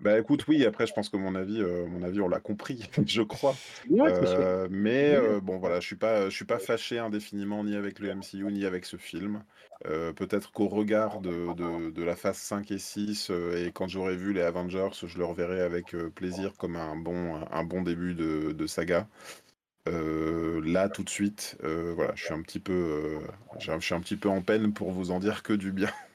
Bah, 0.00 0.16
écoute, 0.16 0.46
oui, 0.46 0.64
après 0.64 0.86
je 0.86 0.92
pense 0.92 1.08
que 1.08 1.16
mon 1.16 1.34
avis, 1.34 1.60
heu, 1.60 1.86
mon 1.86 2.02
avis 2.02 2.20
on 2.20 2.28
l'a 2.28 2.38
compris, 2.38 2.88
je 3.04 3.20
crois. 3.22 3.58
Ouais. 3.88 4.12
Heu, 4.22 4.68
mais 4.70 5.12
heu, 5.14 5.40
bon 5.40 5.58
voilà, 5.58 5.80
je 5.80 5.86
suis 5.86 5.96
pas 5.96 6.30
je 6.30 6.34
suis 6.36 6.44
pas 6.44 6.60
fâché 6.60 6.98
indéfiniment 7.00 7.64
ni 7.64 7.74
avec 7.74 7.98
le 7.98 8.10
MCU 8.10 8.52
ni 8.52 8.64
avec 8.64 8.84
ce 8.84 8.96
film. 8.96 9.44
Peut-être 9.84 10.52
qu'au 10.52 10.68
regard 10.68 11.20
de 11.20 11.52
de 11.52 11.90
de 11.90 12.02
la 12.04 12.14
phase 12.16 12.36
5 12.38 12.70
et 12.70 12.78
6, 12.78 13.30
heu, 13.30 13.56
et 13.58 13.72
quand 13.72 13.88
j'aurai 13.88 14.16
vu 14.16 14.32
les 14.32 14.42
Avengers, 14.42 14.90
je 15.04 15.18
le 15.18 15.24
reverrai 15.24 15.60
avec, 15.62 15.96
plaisir 16.14 16.56
comme 16.56 16.76
un 16.76 16.94
bon 16.96 17.44
un 17.50 17.64
bon 17.64 17.82
début 17.82 18.14
de 18.14 18.52
de 18.52 18.66
saga. 18.66 19.08
Là, 19.86 20.88
tout 20.90 21.04
de 21.04 21.10
suite, 21.10 21.56
voilà, 21.62 22.12
je 22.16 22.24
suis 22.24 22.34
un 22.34 22.42
petit 22.42 22.60
peu, 22.60 23.20
je 23.58 23.78
suis 23.80 23.94
un 23.94 24.00
petit 24.00 24.16
peu 24.16 24.28
en 24.30 24.42
peine 24.42 24.72
pour 24.74 24.92
vous 24.92 25.10
en 25.12 25.20
dire 25.20 25.42
que 25.42 25.52
du 25.54 25.72
bien. 25.72 25.90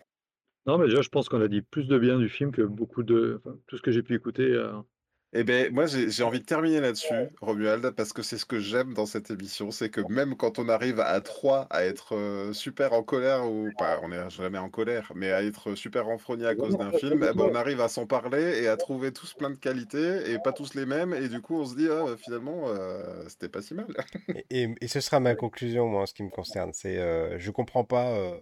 Non, 0.66 0.78
mais 0.78 0.86
déjà, 0.88 1.02
je 1.02 1.10
pense 1.10 1.28
qu'on 1.28 1.42
a 1.42 1.48
dit 1.50 1.62
plus 1.62 1.88
de 1.88 1.98
bien 2.00 2.18
du 2.18 2.30
film 2.30 2.52
que 2.52 2.62
beaucoup 2.62 3.04
de 3.04 3.42
enfin, 3.44 3.58
tout 3.68 3.78
ce 3.78 3.82
que 3.82 3.92
j'ai 3.92 4.02
pu 4.04 4.16
écouter, 4.16 4.44
heu 4.44 4.72
Eh 5.34 5.44
beh, 5.44 5.70
moi, 5.72 5.88
j'ai 5.88 6.10
j'ai 6.10 6.24
envie 6.24 6.40
de 6.40 6.46
terminer 6.46 6.80
là-dessus, 6.80 7.32
Romuald, 7.42 7.92
parce 7.96 8.14
que 8.14 8.22
c'est 8.22 8.38
ce 8.38 8.46
que 8.46 8.60
j'aime 8.60 8.94
dans 8.94 9.06
cette 9.06 9.30
émission, 9.32 9.72
c'est 9.72 9.90
que 9.90 10.00
même 10.02 10.36
quand 10.38 10.60
on 10.60 10.70
arrive 10.70 11.00
à 11.02 11.20
3 11.22 11.62
à 11.70 11.84
être, 11.84 12.16
heu, 12.16 12.54
super 12.54 12.94
en 12.94 13.04
colère 13.04 13.46
ou 13.52 13.74
pas, 13.74 14.00
on 14.04 14.12
est 14.14 14.30
jamais 14.30 14.58
en 14.60 14.70
colère, 14.70 15.12
mais 15.16 15.32
à 15.34 15.44
être 15.44 15.76
super 15.76 16.06
renfrogné 16.06 16.46
à 16.46 16.56
cause 16.56 16.78
d'un 16.78 16.94
film, 16.94 17.24
eh 17.30 17.34
ben, 17.34 17.44
on 17.44 17.56
arrive 17.56 17.82
à 17.82 17.90
s'en 17.90 18.06
parler 18.08 18.62
et 18.64 18.68
à 18.70 18.78
trouver 18.78 19.12
tous 19.12 19.34
plein 19.34 19.50
de 19.50 19.56
qualités 19.58 20.32
et 20.32 20.40
pas 20.40 20.54
tous 20.54 20.76
les 20.76 20.86
mêmes 20.86 21.14
et 21.14 21.28
du 21.30 21.42
coup, 21.42 21.56
on 21.60 21.66
se 21.66 21.76
dit: 21.76 21.88
«Ah, 21.90 22.16
finalement, 22.18 22.70
heu, 22.70 23.26
c'était 23.28 23.50
pas 23.50 23.62
si 23.62 23.74
mal». 23.74 23.88
Et, 24.34 24.46
et- 24.50 24.76
et 24.82 24.88
ce 24.88 25.00
sera 25.02 25.20
ma 25.20 25.36
conclusion, 25.36 25.88
moi, 25.88 26.02
en 26.04 26.06
ce 26.06 26.14
qui 26.14 26.24
me 26.24 26.30
concerne. 26.30 26.74
C'est, 26.74 26.98
euh, 26.98 27.38
je 27.40 27.52
comprends 27.52 27.84
pas 27.86 28.12
euh, 28.18 28.40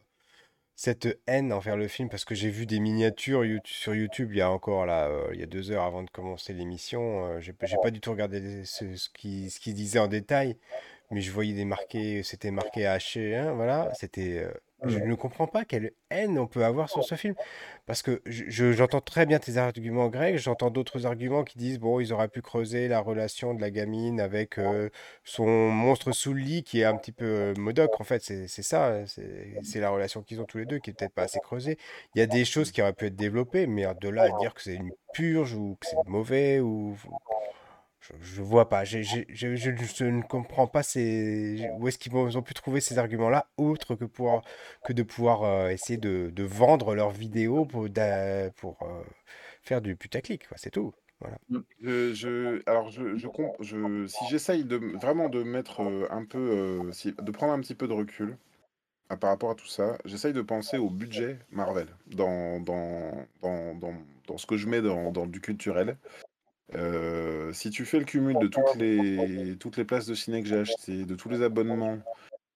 cette 0.76 1.20
haine 1.28 1.54
envers 1.54 1.78
le 1.78 1.88
film 1.88 2.10
parce 2.10 2.26
que 2.26 2.34
j'ai 2.36 2.50
vu 2.50 2.66
des 2.66 2.80
miniatures 2.80 3.44
sur 3.66 3.94
YouTube 3.94 4.30
il 4.32 4.38
y 4.38 4.42
a 4.42 4.50
encore 4.50 4.86
là, 4.86 5.08
euh, 5.08 5.30
il 5.34 5.40
y 5.40 5.44
a 5.44 5.46
deux 5.46 5.72
heures 5.72 5.84
avant 5.84 6.04
de 6.04 6.10
commencer 6.10 6.54
l'émission. 6.54 7.28
euh, 7.28 7.40
j'ai, 7.40 7.54
pas 7.54 7.92
du 7.92 8.00
tout 8.00 8.12
regardé 8.12 8.66
ce, 8.66 8.96
ce 8.96 9.10
qui, 9.10 9.50
ce 9.50 9.60
qu'il 9.60 9.74
disait 9.74 10.00
en 10.00 10.08
détail, 10.08 10.58
mais 11.12 11.22
je 11.22 11.32
voyais 11.32 11.54
des 11.54 11.66
marqués, 11.66 12.24
c'était 12.24 12.52
marqué 12.52 12.82
H1, 12.82 13.54
voilà. 13.54 13.94
C'était, 13.94 14.38
euh, 14.40 14.52
je 14.86 15.00
ne 15.00 15.16
comprends 15.16 15.48
pas 15.48 15.64
quelle 15.66 15.92
haine 16.10 16.40
on 16.40 16.48
peut 16.48 16.66
avoir 16.66 16.90
sur 16.90 17.04
ce 17.04 17.16
film. 17.16 17.36
Parce 17.86 18.02
que 18.02 18.22
je- 18.26 18.46
je- 18.48 18.72
j'entends 18.74 19.02
très 19.02 19.26
bien 19.26 19.40
tes 19.40 19.58
arguments, 19.58 20.08
Greg. 20.10 20.38
J'entends 20.38 20.70
d'autres 20.70 21.06
arguments 21.06 21.44
qui 21.44 21.58
disent, 21.58 21.80
bon, 21.80 22.00
ils 22.00 22.14
auraient 22.14 22.28
pu 22.28 22.42
creuser 22.42 22.88
la 22.88 23.00
relation 23.00 23.54
de 23.54 23.62
la 23.62 23.70
gamine 23.72 24.20
avec 24.20 24.58
euh, 24.58 24.90
son 25.24 25.48
monstre 25.70 26.12
sous 26.12 26.34
le 26.34 26.40
lit, 26.42 26.64
qui 26.64 26.82
est 26.82 26.86
un 26.86 26.96
petit 26.98 27.12
peu 27.12 27.26
euh, 27.26 27.54
Modoc. 27.58 28.00
En 28.00 28.04
fait, 28.04 28.22
c'est 28.24 28.48
ça. 28.48 29.06
C'est 29.08 29.58
c'est 29.64 29.80
la 29.80 29.90
relation 29.90 30.22
qu'ils 30.24 30.42
ont 30.42 30.46
tous 30.46 30.58
les 30.58 30.66
deux, 30.66 30.80
qui 30.80 30.90
est 30.90 30.94
peut-être 30.94 31.14
pas 31.14 31.24
assez 31.24 31.40
creusée. 31.40 31.78
Il 32.16 32.20
y 32.20 32.22
a 32.22 32.28
des 32.28 32.46
choses 32.46 32.72
qui 32.72 32.82
auraient 32.82 32.94
pu 32.94 33.06
être 33.08 33.16
développées, 33.16 33.68
mais 33.68 33.86
de 34.00 34.10
là 34.10 34.24
à 34.24 34.40
dire 34.40 34.54
que 34.54 34.62
c'est 34.62 34.76
une 34.76 34.92
purge 35.14 35.54
ou 35.54 35.78
que 35.80 35.88
c'est 35.88 35.98
mauvais 36.08 36.60
ou 36.60 36.96
je, 38.02 38.14
je 38.22 38.42
vois 38.42 38.68
pas. 38.70 38.84
J'ai- 38.84 39.04
je, 39.04 39.22
je- 39.30 39.56
je 39.56 40.04
ne 40.06 40.22
comprends 40.22 40.68
pas 40.68 40.84
ces... 40.84 41.70
où 41.80 41.88
est-ce 41.88 41.98
qu'ils 41.98 42.16
ont 42.16 42.42
pu 42.42 42.54
trouver 42.54 42.82
ces 42.82 42.98
arguments-là, 42.98 43.48
autre 43.58 43.96
que, 43.96 44.06
pour, 44.06 44.42
que 44.84 44.94
de 44.94 45.04
pouvoir 45.04 45.44
euh, 45.44 45.70
essayer 45.70 45.98
de, 45.98 46.32
de 46.34 46.44
vendre 46.44 46.96
leurs 46.96 47.12
vidéos 47.12 47.66
pour, 47.66 47.88
pour 48.58 48.82
euh, 48.84 49.04
faire 49.62 49.82
du 49.82 49.96
putaclic. 49.96 50.46
C'est 50.56 50.72
tout. 50.72 50.94
Voilà. 51.20 51.38
Je 51.80 52.62
alors 52.68 52.90
je 52.90 53.16
je 53.16 53.28
je 53.60 54.08
si 54.08 54.26
j'essaye 54.30 54.64
de 54.66 54.78
vraiment 55.00 55.30
de 55.30 55.44
mettre, 55.44 55.84
heu, 55.84 56.08
un 56.12 56.26
peu, 56.26 56.90
si 56.94 57.14
de 57.14 57.32
prendre 57.32 57.54
un 57.54 57.60
petit 57.60 57.76
peu 57.76 57.88
de 57.88 57.94
recul, 57.94 58.38
par 59.20 59.30
rapport 59.32 59.52
à 59.52 59.56
tout 59.56 59.68
ça, 59.68 59.98
j'essaye 60.06 60.34
de 60.34 60.42
penser 60.42 60.78
au 60.78 60.90
budget 60.90 61.38
Marvel 61.52 61.88
dans 62.08 62.60
dans 62.62 63.28
dans 63.42 63.76
dans 63.76 63.94
dans 64.28 64.38
ce 64.38 64.46
que 64.46 64.58
je 64.58 64.68
mets 64.68 64.82
dans 64.82 65.12
dans 65.12 65.28
du 65.28 65.42
culturel. 65.42 65.98
Heu, 66.74 67.52
si 67.54 67.70
tu 67.70 67.86
fais 67.86 68.00
le 68.00 68.06
cumul 68.06 68.38
de 68.40 68.48
toutes 68.48 68.74
les 68.76 69.58
toutes 69.60 69.76
les 69.78 69.84
places 69.86 70.06
de 70.06 70.14
ciné 70.16 70.42
que 70.42 70.48
j'ai 70.48 70.58
achetées, 70.60 71.06
de 71.06 71.16
tous 71.16 71.28
les 71.30 71.42
abonnements, 71.42 72.00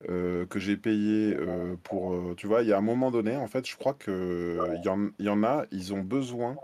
heu, 0.09 0.47
que 0.49 0.59
j'ai 0.59 0.77
payés, 0.77 1.35
heu, 1.37 1.77
pour, 1.83 2.35
tu 2.37 2.47
vois? 2.47 2.63
Il 2.63 2.69
y 2.69 2.73
a 2.73 2.77
un 2.77 2.81
moment 2.81 3.11
donné, 3.11 3.35
en 3.37 3.47
fait, 3.47 3.67
je 3.67 3.75
crois 3.77 3.95
qu'il 3.95 4.81
y 4.83 5.29
en 5.29 5.43
a, 5.43 5.65
ils 5.71 5.93
ont 5.93 6.01
besoin 6.03 6.59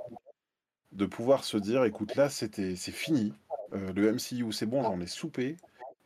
de 0.92 1.06
pouvoir 1.06 1.44
se 1.46 1.58
dire: 1.58 1.84
«Écoute, 1.86 2.16
là, 2.16 2.30
c'était 2.30 2.76
c'est 2.76 2.92
fini, 2.92 3.34
le 3.72 4.08
MCU, 4.10 4.52
c'est 4.54 4.66
bon, 4.66 4.84
j'en 4.84 5.00
ai 5.02 5.08
soupé, 5.08 5.58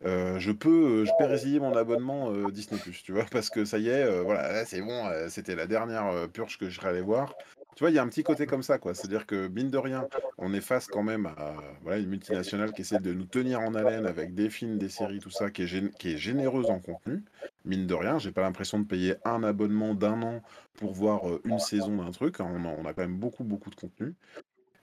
je 0.04 0.52
peux, 0.52 1.06
je 1.06 1.16
peux 1.16 1.26
résilier 1.26 1.60
mon 1.60 1.76
abonnement, 1.76 2.32
Disney+», 2.50 2.80
tu 2.82 3.12
vois? 3.14 3.26
Parce 3.32 3.50
que 3.50 3.66
ça 3.66 3.80
y 3.80 3.90
est, 3.90 4.22
voilà, 4.24 4.52
là, 4.54 4.66
c'est 4.66 4.82
bon, 4.82 5.10
c'était 5.30 5.56
la 5.56 5.68
dernière, 5.68 6.30
purge 6.32 6.58
que 6.60 6.70
je 6.70 6.76
serais 6.80 6.90
allé 6.90 7.02
voir. 7.02 7.38
Tu 7.76 7.84
vois, 7.84 7.92
il 7.92 7.94
y 7.96 8.00
a 8.00 8.04
un 8.04 8.08
petit 8.08 8.24
côté 8.24 8.48
comme 8.48 8.64
ça, 8.64 8.80
quoi. 8.80 8.94
C'est-à-dire 8.96 9.26
que, 9.26 9.48
mine 9.50 9.70
de 9.70 9.78
rien, 9.78 10.08
on 10.38 10.54
est 10.54 10.62
face 10.62 10.88
quand 10.88 11.04
même 11.04 11.26
à, 11.26 11.58
une 11.98 12.08
multinationale 12.08 12.74
qui 12.74 12.82
essaie 12.82 13.00
de 13.00 13.14
nous 13.14 13.26
tenir 13.26 13.60
en 13.60 13.76
haleine 13.76 14.06
avec 14.06 14.34
des 14.34 14.50
films, 14.50 14.78
des 14.78 14.88
séries, 14.90 15.20
tout 15.20 15.30
ça, 15.30 15.52
qui 15.52 15.64
est 15.64 16.18
généreuse 16.18 16.70
en 16.70 16.80
contenu. 16.80 17.26
Mine 17.66 17.86
de 17.86 17.94
rien, 17.94 18.18
j'ai 18.18 18.32
pas 18.32 18.42
l'impression 18.42 18.80
de 18.80 18.86
payer 18.88 19.16
un 19.26 19.44
abonnement 19.44 19.94
d'1 19.94 20.22
an 20.22 20.42
pour 20.78 20.94
voir, 20.94 21.28
heu, 21.30 21.42
une 21.44 21.60
saison 21.60 21.98
d'un 21.98 22.12
truc. 22.12 22.40
On 22.40 22.64
a 22.66 22.68
on 22.70 22.86
a 22.86 22.94
quand 22.94 23.02
même 23.02 23.18
beaucoup, 23.20 23.44
beaucoup 23.44 23.70
de 23.72 23.76
contenu. 23.76 24.16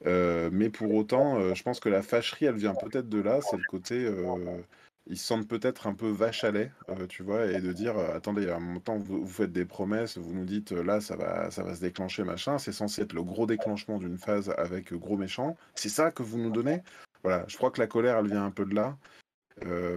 Heu, 0.07 0.51
mais 0.53 0.71
pour 0.71 0.93
autant, 0.95 1.39
heu, 1.41 1.55
je 1.55 1.63
pense 1.65 1.81
que 1.81 1.89
la 1.91 2.03
fâcherie, 2.03 2.47
elle 2.47 2.57
vient 2.57 2.75
peut-être 2.77 3.09
de 3.09 3.21
là. 3.21 3.43
C'est 3.43 3.57
le 3.59 3.65
côté, 3.65 4.07
ils 5.07 5.19
se 5.19 5.25
sentent 5.27 5.49
peut-être 5.49 5.87
un 5.87 5.95
peu 5.95 6.09
vache 6.11 6.45
à 6.45 6.51
lait, 6.53 6.73
heu, 6.91 7.07
tu 7.09 7.23
vois? 7.23 7.47
Et 7.47 7.61
de 7.61 7.73
dire, 7.73 7.99
heu: 7.99 8.11
«Attendez, 8.15 8.49
à 8.49 8.57
un 8.57 8.61
moment 8.61 8.81
vous 8.99 9.27
faites 9.27 9.53
des 9.53 9.65
promesses, 9.67 10.19
vous 10.19 10.33
nous 10.35 10.45
dites, 10.45 10.73
heu, 10.73 10.83
là, 10.83 11.01
ça 11.01 11.17
va 11.17 11.51
ça 11.51 11.63
va 11.65 11.75
se 11.75 11.81
déclencher, 11.81 12.25
machin. 12.25 12.59
C'est 12.59 12.73
censé 12.73 13.03
être 13.03 13.13
le 13.13 13.23
gros 13.25 13.47
déclenchement 13.47 13.99
d'une 13.99 14.19
phase 14.19 14.51
avec, 14.59 14.93
gros 14.95 15.17
méchant. 15.17 15.57
C'est 15.75 15.89
ça 15.89 16.11
que 16.13 16.23
vous 16.23 16.39
nous 16.39 16.51
donnez?» 16.51 16.83
voilà, 17.25 17.45
je 17.49 17.57
crois 17.57 17.71
que 17.71 17.81
la 17.81 17.87
colère, 17.87 18.19
elle 18.19 18.27
vient 18.29 18.45
un 18.45 18.51
peu 18.51 18.65
de 18.67 18.75
là. 18.75 18.99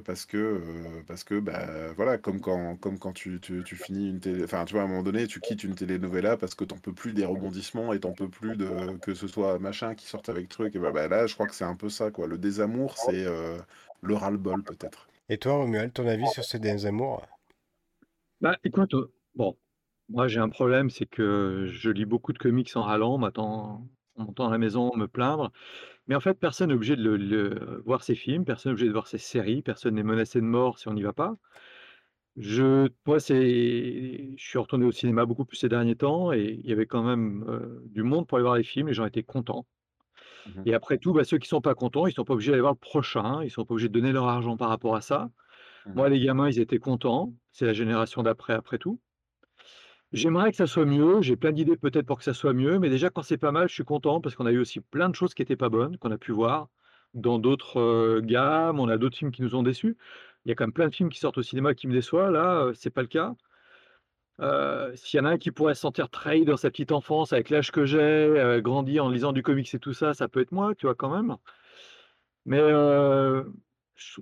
Parce 0.05 0.25
que, 0.25 1.01
parce 1.07 1.23
que, 1.23 1.39
bah, 1.39 1.91
voilà, 1.93 2.17
comme 2.17 2.39
quand 2.41 2.77
comme 2.77 2.99
quand 2.99 3.13
tu 3.13 3.39
tu 3.39 3.63
tu 3.63 3.75
finis 3.75 4.09
une 4.09 4.19
télé 4.19 4.43
enfin, 4.43 4.65
tu 4.65 4.73
vois, 4.73 4.81
à 4.83 4.85
un 4.85 4.87
moment 4.87 5.03
donné, 5.03 5.27
tu 5.27 5.41
quittes 5.41 5.63
une 5.63 5.75
telenovela 5.75 6.37
parce 6.37 6.55
que 6.55 6.63
tu 6.65 6.73
en 6.73 6.77
peux 6.77 6.93
plus 6.93 7.13
des 7.13 7.25
rebondissements 7.25 7.93
et 7.93 7.99
tu 7.99 8.07
en 8.07 8.13
peux 8.13 8.29
plus 8.29 8.55
de 8.57 8.97
que 8.97 9.13
ce 9.13 9.27
soit 9.27 9.59
machin 9.59 9.95
qui 9.95 10.05
sorte 10.07 10.29
avec 10.29 10.49
truc 10.49 10.75
et 10.75 10.79
bah 10.79 10.91
bah, 10.91 11.07
là, 11.07 11.25
je 11.27 11.33
crois 11.33 11.47
que 11.47 11.55
c'est 11.55 11.63
un 11.65 11.75
peu 11.75 11.89
ça, 11.89 12.11
quoi. 12.11 12.27
Le 12.27 12.37
désamour, 12.37 12.97
c'est, 12.97 13.25
le 14.01 14.15
ras-le-bol, 14.15 14.63
peut-être. 14.63 15.07
Et 15.29 15.37
toi, 15.37 15.55
Romuald, 15.57 15.93
ton 15.93 16.07
avis 16.07 16.27
sur 16.27 16.43
ces 16.43 16.59
derniers 16.59 16.85
amours? 16.85 17.25
Bah, 18.41 18.57
écoute, 18.63 18.93
heu, 18.93 19.13
bon, 19.35 19.57
moi, 20.09 20.27
j'ai 20.27 20.39
un 20.39 20.49
problème, 20.49 20.89
c'est 20.89 21.05
que 21.05 21.65
je 21.67 21.89
lis 21.89 22.05
beaucoup 22.05 22.33
de 22.33 22.37
comics 22.37 22.69
en 22.75 22.83
râlant, 22.83 23.15
on 23.15 23.17
m'attend 23.17 23.87
on 24.17 24.23
m'entend 24.25 24.47
à 24.47 24.51
la 24.51 24.57
maison 24.57 24.95
me 24.95 25.07
plaindre, 25.07 25.51
mais 26.07 26.15
en 26.15 26.19
fait, 26.21 26.35
personne 26.35 26.69
n'est 26.69 26.75
obligé 26.75 26.95
de 26.97 27.03
le 27.03 27.17
le 27.17 27.81
voir 27.85 28.03
ces 28.03 28.15
films, 28.15 28.45
personne 28.45 28.71
n'est 28.71 28.75
obligé 28.75 28.87
de 28.89 28.93
voir 28.93 29.07
ces 29.07 29.17
séries, 29.19 29.61
personne 29.63 29.95
n'est 29.95 30.03
menacé 30.03 30.41
de 30.41 30.45
mort 30.45 30.79
si 30.79 30.87
on 30.89 30.93
n'y 30.93 31.03
va 31.03 31.13
pas. 31.13 31.37
Je 32.37 32.89
moi, 33.07 33.19
c'est 33.21 34.35
je 34.37 34.43
suis 34.49 34.59
retourné 34.59 34.85
au 34.85 34.91
cinéma 34.91 35.25
beaucoup 35.25 35.45
plus 35.45 35.57
ces 35.57 35.69
derniers 35.69 35.95
temps 35.95 36.33
et 36.33 36.59
il 36.63 36.69
y 36.69 36.73
avait 36.73 36.85
quand 36.87 37.03
même, 37.03 37.45
heu, 37.47 37.83
du 37.87 38.03
monde 38.03 38.27
pour 38.27 38.37
aller 38.37 38.43
voir 38.43 38.57
les 38.57 38.63
films, 38.63 38.87
les 38.89 38.93
gens 38.93 39.05
étaient 39.05 39.23
contents 39.23 39.67
Mmh 40.45 40.59
mh. 40.61 40.65
et 40.65 40.73
après 40.73 40.97
tout, 40.97 41.13
bah, 41.13 41.23
ceux 41.25 41.37
qui 41.39 41.47
sont 41.47 41.61
pas 41.61 41.75
contents, 41.75 42.07
ils 42.07 42.13
sont 42.13 42.25
pas 42.25 42.33
obligés 42.33 42.51
d'aller 42.51 42.61
voir 42.61 42.73
le 42.73 42.79
prochain, 42.79 43.43
ils 43.43 43.51
sont 43.51 43.65
pas 43.65 43.73
obligés 43.73 43.89
de 43.89 43.93
donner 43.93 44.11
leur 44.11 44.27
argent 44.27 44.57
par 44.57 44.69
rapport 44.69 44.95
à 44.95 45.01
ça. 45.01 45.29
Mmh 45.85 45.95
Moi, 45.95 46.09
les 46.09 46.19
gamins, 46.21 46.49
ils 46.49 46.59
étaient 46.59 46.79
contents, 46.79 47.33
c'est 47.51 47.65
la 47.67 47.73
génération 47.73 48.23
d'après, 48.23 48.53
après 48.53 48.77
tout. 48.79 49.01
J'aimerais 50.13 50.51
que 50.51 50.57
ça 50.57 50.67
soit 50.67 50.85
mieux, 50.85 51.21
j'ai 51.21 51.35
plein 51.35 51.51
d'idées 51.51 51.77
peut-être 51.77 52.05
pour 52.05 52.17
que 52.19 52.23
ça 52.23 52.33
soit 52.33 52.53
mieux, 52.53 52.79
mais 52.79 52.89
déjà 52.89 53.09
quand 53.09 53.23
c'est 53.23 53.37
pas 53.37 53.51
mal, 53.51 53.67
je 53.67 53.73
suis 53.73 53.83
content 53.83 54.21
parce 54.21 54.35
qu'on 54.35 54.45
a 54.45 54.51
eu 54.51 54.59
aussi 54.59 54.79
plein 54.79 55.09
de 55.09 55.15
choses 55.15 55.33
qui 55.33 55.41
étaient 55.41 55.55
pas 55.57 55.69
bonnes, 55.69 55.97
qu'on 55.97 56.11
a 56.11 56.17
pu 56.17 56.31
voir 56.31 56.69
dans 57.13 57.39
d'autres, 57.39 58.19
gammes. 58.21 58.79
On 58.79 58.87
a 58.89 58.97
d'autres 58.97 59.17
films 59.17 59.31
qui 59.31 59.41
nous 59.41 59.55
ont 59.55 59.63
déçus. 59.63 59.97
Il 60.45 60.49
y 60.49 60.51
a 60.51 60.55
quand 60.55 60.65
même 60.65 60.73
plein 60.73 60.89
de 60.89 60.95
films 60.95 61.09
qui 61.09 61.19
sortent 61.19 61.37
au 61.37 61.43
cinéma 61.43 61.73
qui 61.73 61.87
me 61.87 61.93
déçoivent. 61.93 62.31
Là, 62.31 62.65
heu, 62.67 62.73
c'est 62.75 62.89
pas 62.91 63.01
le 63.01 63.07
cas. 63.07 63.35
Heu, 64.39 64.91
s'il 64.95 65.17
y 65.17 65.21
en 65.21 65.25
a 65.25 65.29
un 65.31 65.37
qui 65.37 65.51
pourrait 65.51 65.75
se 65.75 65.81
sentir 65.81 66.09
trahi 66.09 66.43
dans 66.43 66.57
sa 66.57 66.69
petite 66.69 66.91
enfance 66.91 67.31
avec 67.31 67.49
l'âge 67.49 67.71
que 67.71 67.85
j'ai, 67.85 67.99
heu, 67.99 68.59
grandi 68.61 68.99
en 68.99 69.09
lisant 69.09 69.31
du 69.31 69.41
comics 69.43 69.73
et 69.73 69.79
tout 69.79 69.93
ça, 69.93 70.13
ça 70.13 70.27
peut 70.27 70.41
être 70.41 70.51
moi, 70.51 70.75
tu 70.75 70.87
vois, 70.87 70.95
quand 70.95 71.09
même. 71.09 71.37
Mais, 72.45 72.59
je 73.95 74.21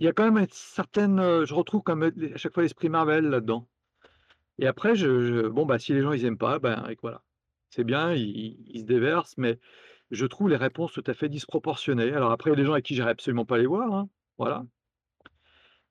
il 0.00 0.06
y 0.06 0.08
a 0.08 0.12
quand 0.12 0.24
même 0.24 0.38
une 0.38 0.48
certaine, 0.50 1.20
heu, 1.20 1.44
je 1.46 1.54
retrouve 1.54 1.82
quand 1.82 1.94
même 1.96 2.12
à 2.34 2.36
chaque 2.36 2.52
fois 2.54 2.62
l'esprit 2.64 2.88
Marvel 2.88 3.26
là-dedans. 3.26 3.68
Et 4.58 4.66
après 4.68 4.96
je 4.96 5.48
bon, 5.48 5.66
bah, 5.66 5.78
si 5.78 5.94
les 5.94 6.02
gens 6.02 6.12
ils 6.12 6.24
aiment 6.26 6.38
pas, 6.38 6.58
ben, 6.60 6.84
voilà. 7.02 7.22
C'est 7.70 7.84
bien, 7.84 8.14
ils 8.14 8.58
ils 8.68 8.80
se 8.82 8.86
déversent, 8.86 9.36
mais 9.38 9.58
je 10.12 10.26
trouve 10.26 10.48
les 10.50 10.56
réponses 10.56 10.92
tout 10.94 11.04
à 11.08 11.14
fait 11.14 11.28
disproportionnées. 11.30 12.12
Alors 12.14 12.32
après, 12.32 12.50
il 12.50 12.54
y 12.54 12.56
a 12.56 12.58
des 12.58 12.66
gens 12.66 12.72
avec 12.74 12.84
qui 12.86 12.94
j'irai 12.96 13.10
absolument 13.10 13.46
pas 13.46 13.58
les 13.58 13.66
voir, 13.66 13.92
hein, 13.94 14.08
voilà. 14.38 14.64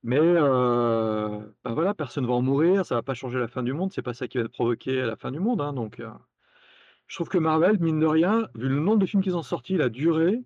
Mais, 0.04 0.18
heu, 0.18 1.54
bah, 1.64 1.72
voilà, 1.72 1.94
personne 1.94 2.26
va 2.26 2.34
en 2.34 2.42
mourir, 2.42 2.84
ça 2.84 2.94
va 2.94 3.02
pas 3.02 3.14
changer 3.14 3.38
la 3.38 3.48
fin 3.48 3.62
du 3.62 3.72
monde, 3.72 3.90
c'est 3.90 4.02
pas 4.02 4.12
ça 4.12 4.28
qui 4.28 4.36
va 4.36 4.46
provoquer 4.50 5.00
la 5.00 5.16
fin 5.16 5.30
du 5.32 5.40
monde, 5.40 5.62
hein, 5.62 5.72
donc, 5.72 6.02
je 7.08 7.16
trouve 7.16 7.28
que 7.30 7.38
Marvel, 7.38 7.78
mine 7.80 8.00
de 8.00 8.06
rien, 8.06 8.48
vu 8.54 8.68
le 8.68 8.80
nombre 8.80 8.98
de 9.00 9.06
films 9.06 9.22
qu'ils 9.22 9.36
ont 9.36 9.42
sortis, 9.42 9.76
la 9.76 9.90
durée, 9.90 10.42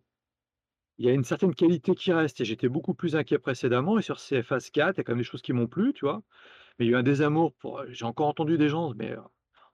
il 0.99 1.07
y 1.07 1.11
a 1.11 1.15
une 1.15 1.25
certaine 1.25 1.55
qualité 1.55 1.95
qui 1.95 2.13
reste 2.13 2.41
et 2.41 2.47
j'étais 2.47 2.69
beaucoup 2.69 2.95
plus 2.95 3.17
inquiet 3.17 3.39
précédemment 3.39 3.99
et 3.99 4.03
sur 4.03 4.21
phases 4.21 4.71
4, 4.71 4.97
il 4.97 5.01
y 5.01 5.03
a 5.03 5.05
quand 5.05 5.13
même 5.13 5.19
des 5.21 5.25
choses 5.25 5.43
qui 5.43 5.53
m'ont 5.55 5.69
plu, 5.69 5.93
tu 5.95 6.07
vois? 6.07 6.23
Mais 6.79 6.87
il 6.87 6.91
y 6.91 6.95
a 6.95 6.99
eu 6.99 7.01
un 7.01 7.05
désamour 7.05 7.55
pour, 7.55 7.85
j'ai 7.89 8.05
encore 8.07 8.29
entendu 8.29 8.59
des 8.59 8.69
gens, 8.71 8.95
mais, 8.97 9.17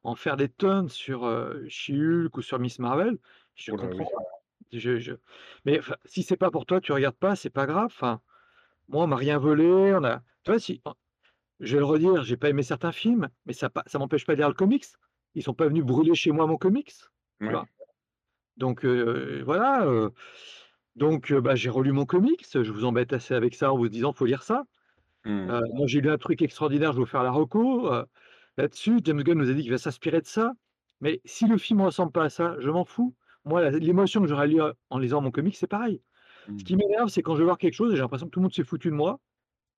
en 0.04 0.16
faire 0.16 0.36
des 0.36 0.48
tonnes 0.50 0.88
sur, 0.90 1.22
She-Hulk 1.68 2.36
ou 2.36 2.42
sur 2.42 2.58
Miss 2.60 2.78
Marvel. 2.80 3.18
Je 3.56 3.70
Oh 3.70 3.76
là, 3.76 3.88
oui. 3.88 4.04
comprends. 4.04 4.24
Je 4.72 4.98
je 4.98 5.14
mais 5.66 5.80
si 6.06 6.22
c'est 6.24 6.36
pas 6.38 6.50
pour 6.50 6.66
toi, 6.66 6.80
tu 6.80 6.92
regardes 6.92 7.16
pas, 7.16 7.36
c'est 7.36 7.50
pas 7.50 7.66
grave. 7.66 7.86
Enfin, 7.86 8.20
moi, 8.88 9.04
on 9.04 9.06
m'a 9.08 9.16
rien 9.16 9.38
volé, 9.38 9.66
on 9.94 10.04
a 10.04 10.22
tu 10.44 10.50
vois, 10.52 10.60
si 10.60 10.82
je 11.60 11.74
vais 11.74 11.80
le 11.80 11.86
redire, 11.86 12.24
j'ai 12.24 12.36
pas 12.38 12.50
aimé 12.50 12.62
certains 12.64 12.92
films, 12.92 13.30
mais 13.46 13.52
ça 13.54 13.70
ça 13.86 13.98
m'empêche 14.00 14.26
pas 14.26 14.34
de 14.34 14.38
lire 14.40 14.48
le 14.48 14.54
comics. 14.54 14.86
Ils 15.34 15.42
sont 15.44 15.54
pas 15.54 15.68
venus 15.68 15.84
brûler 15.84 16.14
chez 16.16 16.32
moi 16.32 16.46
mon 16.46 16.56
comics, 16.58 16.92
tu 16.92 17.06
Ouais. 17.40 17.54
vois? 17.54 17.68
Donc 18.58 18.84
voilà, 18.86 19.86
heu, 19.86 20.12
donc 20.96 21.32
bah, 21.34 21.54
j'ai 21.56 21.70
relu 21.70 21.92
mon 21.92 22.06
comics, 22.06 22.46
je 22.54 22.72
vous 22.72 22.84
embête 22.86 23.12
assez 23.14 23.34
avec 23.34 23.54
ça 23.56 23.72
en 23.72 23.78
vous 23.78 23.88
disant: 23.88 24.12
«Faut 24.14 24.26
lire 24.26 24.42
ça». 24.44 24.66
Mmh. 25.24 25.54
Moi, 25.74 25.86
j'ai 25.86 26.00
lu 26.00 26.10
un 26.10 26.18
truc 26.18 26.42
extraordinaire, 26.42 26.92
je 26.92 26.98
vais 26.98 27.04
vous 27.04 27.10
faire 27.10 27.22
la 27.22 27.30
reco, 27.32 27.90
là-dessus. 28.58 29.00
James 29.04 29.22
Gunn 29.22 29.38
nous 29.38 29.50
a 29.50 29.54
dit 29.54 29.62
qu'il 29.62 29.70
va 29.72 29.78
s'inspirer 29.78 30.20
de 30.20 30.26
ça, 30.26 30.52
mais 31.00 31.20
si 31.24 31.46
le 31.46 31.58
film 31.58 31.80
ressemble 31.82 32.12
pas 32.12 32.24
à 32.24 32.30
ça, 32.30 32.56
je 32.60 32.70
m'en 32.70 32.84
fous. 32.84 33.14
Moi, 33.44 33.70
l'émotion 33.70 34.22
que 34.22 34.26
j'aurais 34.28 34.48
lu, 34.48 34.60
en 34.90 34.98
lisant 34.98 35.20
mon 35.20 35.30
comics, 35.30 35.56
c'est 35.56 35.66
pareil. 35.66 36.02
Ce 36.58 36.64
Mmh. 36.64 36.64
qui 36.64 36.76
m'énerve, 36.76 37.08
c'est 37.08 37.22
quand 37.22 37.34
je 37.34 37.40
vais 37.40 37.44
voir 37.46 37.58
quelque 37.58 37.74
chose 37.74 37.92
et 37.92 37.96
j'ai 37.96 38.02
l'impression 38.02 38.26
que 38.26 38.30
tout 38.32 38.40
le 38.40 38.44
monde 38.44 38.54
s'est 38.54 38.64
foutu 38.64 38.88
de 38.90 38.94
moi. 38.94 39.20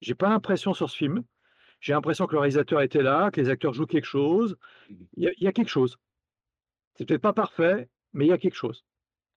J'ai 0.02 0.14
pas 0.16 0.28
l'impression 0.30 0.74
sur 0.74 0.90
ce 0.90 0.96
film. 0.96 1.24
J'ai 1.80 1.94
l'impression 1.94 2.26
que 2.26 2.34
le 2.34 2.40
réalisateur 2.40 2.82
était 2.82 3.02
là, 3.02 3.30
que 3.32 3.40
les 3.40 3.50
acteurs 3.50 3.74
jouent 3.74 3.86
quelque 3.86 4.06
chose. 4.06 4.56
Mmh. 4.88 5.06
Il 5.16 5.24
y 5.24 5.28
a 5.28 5.32
il 5.38 5.44
y 5.44 5.48
a 5.48 5.52
quelque 5.52 5.68
chose. 5.70 5.98
C'est 6.94 7.06
peut-être 7.06 7.22
pas 7.22 7.32
parfait, 7.32 7.88
mais 8.12 8.26
il 8.26 8.28
y 8.28 8.32
a 8.32 8.38
quelque 8.38 8.54
chose. 8.54 8.84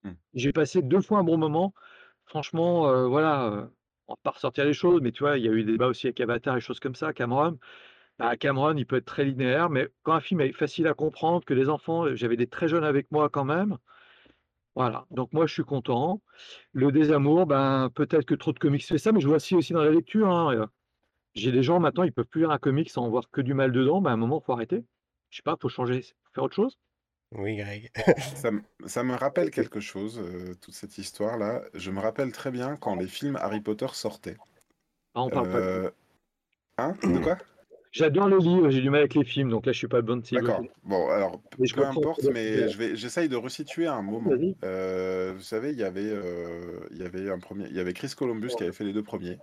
Mmh. 0.03 0.15
J'ai 0.33 0.53
passé 0.53 0.81
2 0.83 1.01
fois 1.01 1.19
un 1.19 1.23
bon 1.23 1.37
moment. 1.37 1.73
Franchement, 2.25 2.89
heu, 2.91 3.07
voilà, 3.07 3.49
heu, 3.49 3.69
on 4.07 4.13
va 4.13 4.17
pas 4.23 4.31
ressortir 4.31 4.65
les 4.65 4.73
choses, 4.73 5.01
mais 5.01 5.11
tu 5.11 5.23
vois, 5.23 5.37
il 5.37 5.45
y 5.45 5.49
a 5.49 5.51
eu 5.53 5.63
des 5.65 5.73
débats 5.73 5.87
aussi 5.87 6.07
avec 6.07 6.21
Avatar 6.21 6.57
et 6.57 6.61
choses 6.61 6.79
comme 6.81 6.95
ça, 6.95 7.13
Cameron. 7.13 7.59
Bah, 8.19 8.37
Cameron, 8.37 8.75
il 8.77 8.85
peut 8.87 8.97
être 8.97 9.05
très 9.05 9.25
linéaire, 9.25 9.69
mais 9.69 9.89
quand 10.03 10.13
un 10.13 10.21
film 10.21 10.41
est 10.41 10.53
facile 10.53 10.87
à 10.87 10.95
comprendre, 10.95 11.45
que 11.45 11.53
les 11.55 11.69
enfants 11.69 12.05
euh, 12.07 12.15
j'avais 12.15 12.37
des 12.37 12.47
très 12.47 12.67
jeunes 12.69 12.83
avec 12.85 13.11
moi 13.11 13.29
quand 13.29 13.45
même, 13.45 13.77
voilà. 14.79 15.05
Donc 15.11 15.33
moi, 15.33 15.45
je 15.47 15.53
suis 15.53 15.63
content. 15.65 16.23
Le 16.73 16.91
désamour, 16.93 17.45
ben, 17.47 17.91
peut-être 17.95 18.25
que 18.25 18.35
trop 18.35 18.53
de 18.53 18.59
comics 18.59 18.83
fait 18.85 18.97
ça, 18.97 19.11
mais 19.11 19.19
je 19.21 19.27
vois 19.27 19.37
aussi 19.37 19.55
aussi 19.55 19.73
dans 19.73 19.83
la 19.83 19.91
lecture, 19.91 20.29
hein, 20.29 20.53
heu, 20.55 20.67
j'ai 21.35 21.51
des 21.51 21.63
gens 21.63 21.79
maintenant, 21.81 22.03
ils 22.03 22.13
peuvent 22.13 22.25
plus 22.27 22.41
lire 22.41 22.51
un 22.51 22.59
comics 22.59 22.89
sans 22.91 23.09
voir 23.09 23.29
que 23.31 23.41
du 23.41 23.53
mal 23.55 23.71
dedans, 23.73 24.01
ben, 24.01 24.11
à 24.11 24.13
un 24.15 24.17
moment, 24.17 24.41
faut 24.41 24.53
arrêter. 24.53 24.85
Je 25.31 25.37
sais 25.37 25.43
pas, 25.43 25.57
faut 25.61 25.69
changer, 25.69 26.01
faut 26.03 26.31
faire 26.35 26.45
autre 26.45 26.55
chose. 26.55 26.77
Oui, 27.31 27.57
Greg. 27.57 27.91
Ça 28.35 28.51
me 28.51 28.61
ça 28.87 29.03
me 29.03 29.13
rappelle 29.15 29.51
quelque 29.51 29.79
chose, 29.79 30.19
heu, 30.19 30.55
toute 30.61 30.73
cette 30.73 30.97
histoire-là. 30.97 31.63
Je 31.73 31.91
me 31.91 31.99
rappelle 31.99 32.31
très 32.31 32.51
bien 32.51 32.75
quand 32.75 32.95
les 32.95 33.07
films 33.07 33.35
Harry 33.35 33.61
Potter 33.61 33.87
sortaient. 33.93 34.37
Ah, 35.13 35.21
on 35.23 35.29
parle 35.29 35.49
pas 35.49 35.61
de 35.61 35.67
Heu 35.67 35.91
hein? 36.77 36.93
De 37.03 37.19
quoi? 37.19 37.37
J'adore 37.91 38.27
les 38.29 38.37
livres, 38.39 38.69
j'ai 38.69 38.81
du 38.81 38.89
mal 38.89 39.01
avec 39.01 39.15
les 39.15 39.23
films, 39.25 39.49
donc 39.49 39.65
là, 39.65 39.71
je 39.71 39.77
suis 39.77 39.87
pas 39.87 39.97
le 39.97 40.03
bonne 40.03 40.23
cible. 40.23 40.45
D'accord. 40.45 40.67
Bon, 40.83 41.09
alors, 41.09 41.41
Mais 41.57 41.67
je 41.67 41.75
peu 41.75 41.83
importe, 41.85 42.29
mais 42.29 42.67
je 42.67 42.77
vais 42.77 42.95
j'essaye 42.95 43.29
de 43.29 43.35
resituer 43.35 43.87
un 43.87 44.01
moment. 44.03 44.37
Vas-y. 44.37 44.55
Heu, 44.63 45.33
vous 45.35 45.41
savez, 45.41 45.71
il 45.71 45.79
y 45.79 45.83
avait, 45.83 46.03
heu, 46.11 46.87
il 46.91 46.97
y 46.97 47.03
avait 47.03 47.29
un 47.31 47.39
premier, 47.39 47.65
il 47.67 47.75
y 47.75 47.79
avait 47.79 47.93
Chris 47.93 48.13
Columbus 48.15 48.49
qui 48.55 48.63
avait 48.63 48.71
fait 48.71 48.83
les 48.83 48.93
2 48.93 49.03
premiers. 49.03 49.41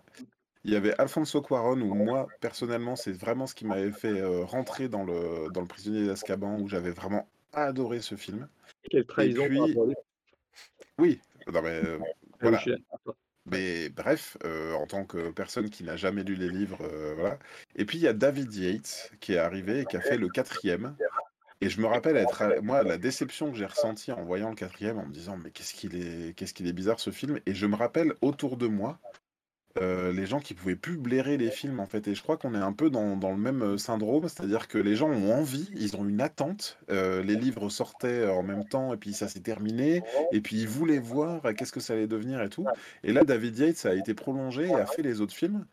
Il 0.65 0.73
y 0.73 0.77
avait 0.77 0.95
Alfonso 1.01 1.43
Cuarón 1.43 1.81
où 1.83 1.95
moi, 1.95 2.35
personnellement, 2.41 2.97
c'est 2.97 3.13
vraiment 3.13 3.47
ce 3.47 3.55
qui 3.55 3.67
m'avait 3.67 3.93
fait, 3.93 4.21
heu, 4.21 4.45
rentrer 4.45 4.89
dans 4.89 5.05
le 5.05 5.51
dans 5.51 5.63
Le 5.63 5.69
Prisonnier 5.69 6.07
d'Azkaban, 6.07 6.61
où 6.61 6.69
j'avais 6.69 6.93
vraiment 6.93 7.29
adoré 7.53 8.01
ce 8.03 8.17
film 8.17 8.49
Quelle 8.91 9.07
et 9.19 9.31
trahison 9.31 9.49
par 9.51 9.69
puis 9.69 9.81
oui, 10.99 11.21
non 11.53 11.63
mais, 11.63 11.99
Ah 12.41 12.49
voilà. 12.51 12.71
Mais 13.49 13.91
bref, 13.91 14.37
heu, 14.45 14.75
en 14.75 14.87
tant 14.89 15.05
que 15.07 15.31
personne 15.31 15.71
qui 15.71 15.85
n'a 15.85 15.97
jamais 15.97 16.25
lu 16.25 16.35
les 16.35 16.49
livres, 16.49 16.83
heu, 16.85 17.15
voilà. 17.15 17.39
Et 17.77 17.85
puis 17.85 17.99
il 17.99 18.01
y 18.03 18.09
a 18.09 18.13
David 18.13 18.53
Yates 18.55 19.13
qui 19.21 19.35
est 19.35 19.39
arrivé 19.39 19.81
et 19.83 19.87
qui 19.87 19.97
a 19.97 20.01
fait 20.01 20.19
le 20.19 20.29
4e 20.31 20.99
et 21.63 21.71
je 21.71 21.81
me 21.81 21.87
rappelle 21.87 22.17
être 22.19 22.57
moi, 22.63 22.85
la 22.85 22.99
déception 22.99 23.51
que 23.53 23.59
j'ai 23.59 23.67
ressentie 23.67 24.13
en 24.13 24.25
voyant 24.25 24.51
le 24.51 24.57
4e 24.57 24.99
en 24.99 25.07
me 25.07 25.13
disant: 25.13 25.37
«Mais 25.39 25.51
qu'est-ce 25.53 25.75
est 25.97 26.35
qu'est-ce 26.37 26.55
qu'il 26.55 26.67
est 26.69 26.73
bizarre 26.75 27.01
ce 27.01 27.11
film» 27.11 27.41
et 27.47 27.55
je 27.55 27.67
me 27.67 27.77
rappelle 27.77 28.15
autour 28.23 28.57
de 28.59 28.67
moi, 28.69 29.01
heu, 29.81 30.11
les 30.11 30.27
gens 30.27 30.41
qui 30.41 30.55
pouvaient 30.55 30.77
plus 30.77 30.97
blairer 30.97 31.37
les 31.37 31.51
films, 31.51 31.81
en 31.81 31.87
fait 31.87 32.09
et 32.09 32.15
je 32.15 32.23
crois 32.23 32.37
qu'on 32.37 32.55
est 32.55 32.59
un 32.59 32.73
peu 32.73 32.91
dans 32.91 33.15
le 33.15 33.37
même, 33.37 33.63
heu, 33.63 33.79
syndrome. 33.79 34.29
C'est-à-dire 34.29 34.69
que 34.69 34.79
les 34.79 34.97
gens 34.97 35.11
ont 35.11 35.33
envie, 35.33 35.71
ils 35.75 35.97
ont 35.97 36.07
une 36.07 36.21
attente, 36.21 36.79
heu, 36.91 37.21
les 37.21 37.37
livres 37.37 37.69
sortaient 37.69 38.29
en 38.29 38.43
même 38.43 38.65
temps 38.65 38.95
et 38.95 38.97
puis 38.97 39.13
ça 39.13 39.29
s'est 39.29 39.41
terminé 39.41 40.03
et 40.33 40.41
puis 40.41 40.57
ils 40.61 40.69
voulaient 40.69 40.99
voir, 40.99 41.43
qu'est-ce 41.57 41.73
que 41.73 41.81
ça 41.81 41.93
allait 41.93 42.07
devenir 42.07 42.43
et 42.43 42.49
tout 42.49 42.67
et 43.05 43.13
là, 43.13 43.25
David 43.25 43.59
Yates 43.59 43.87
a 43.87 43.95
été 43.95 44.15
prolongé 44.15 44.71
et 44.71 44.79
a 44.79 44.87
fait 44.87 45.03
les 45.03 45.21
autres 45.21 45.35
films 45.35 45.67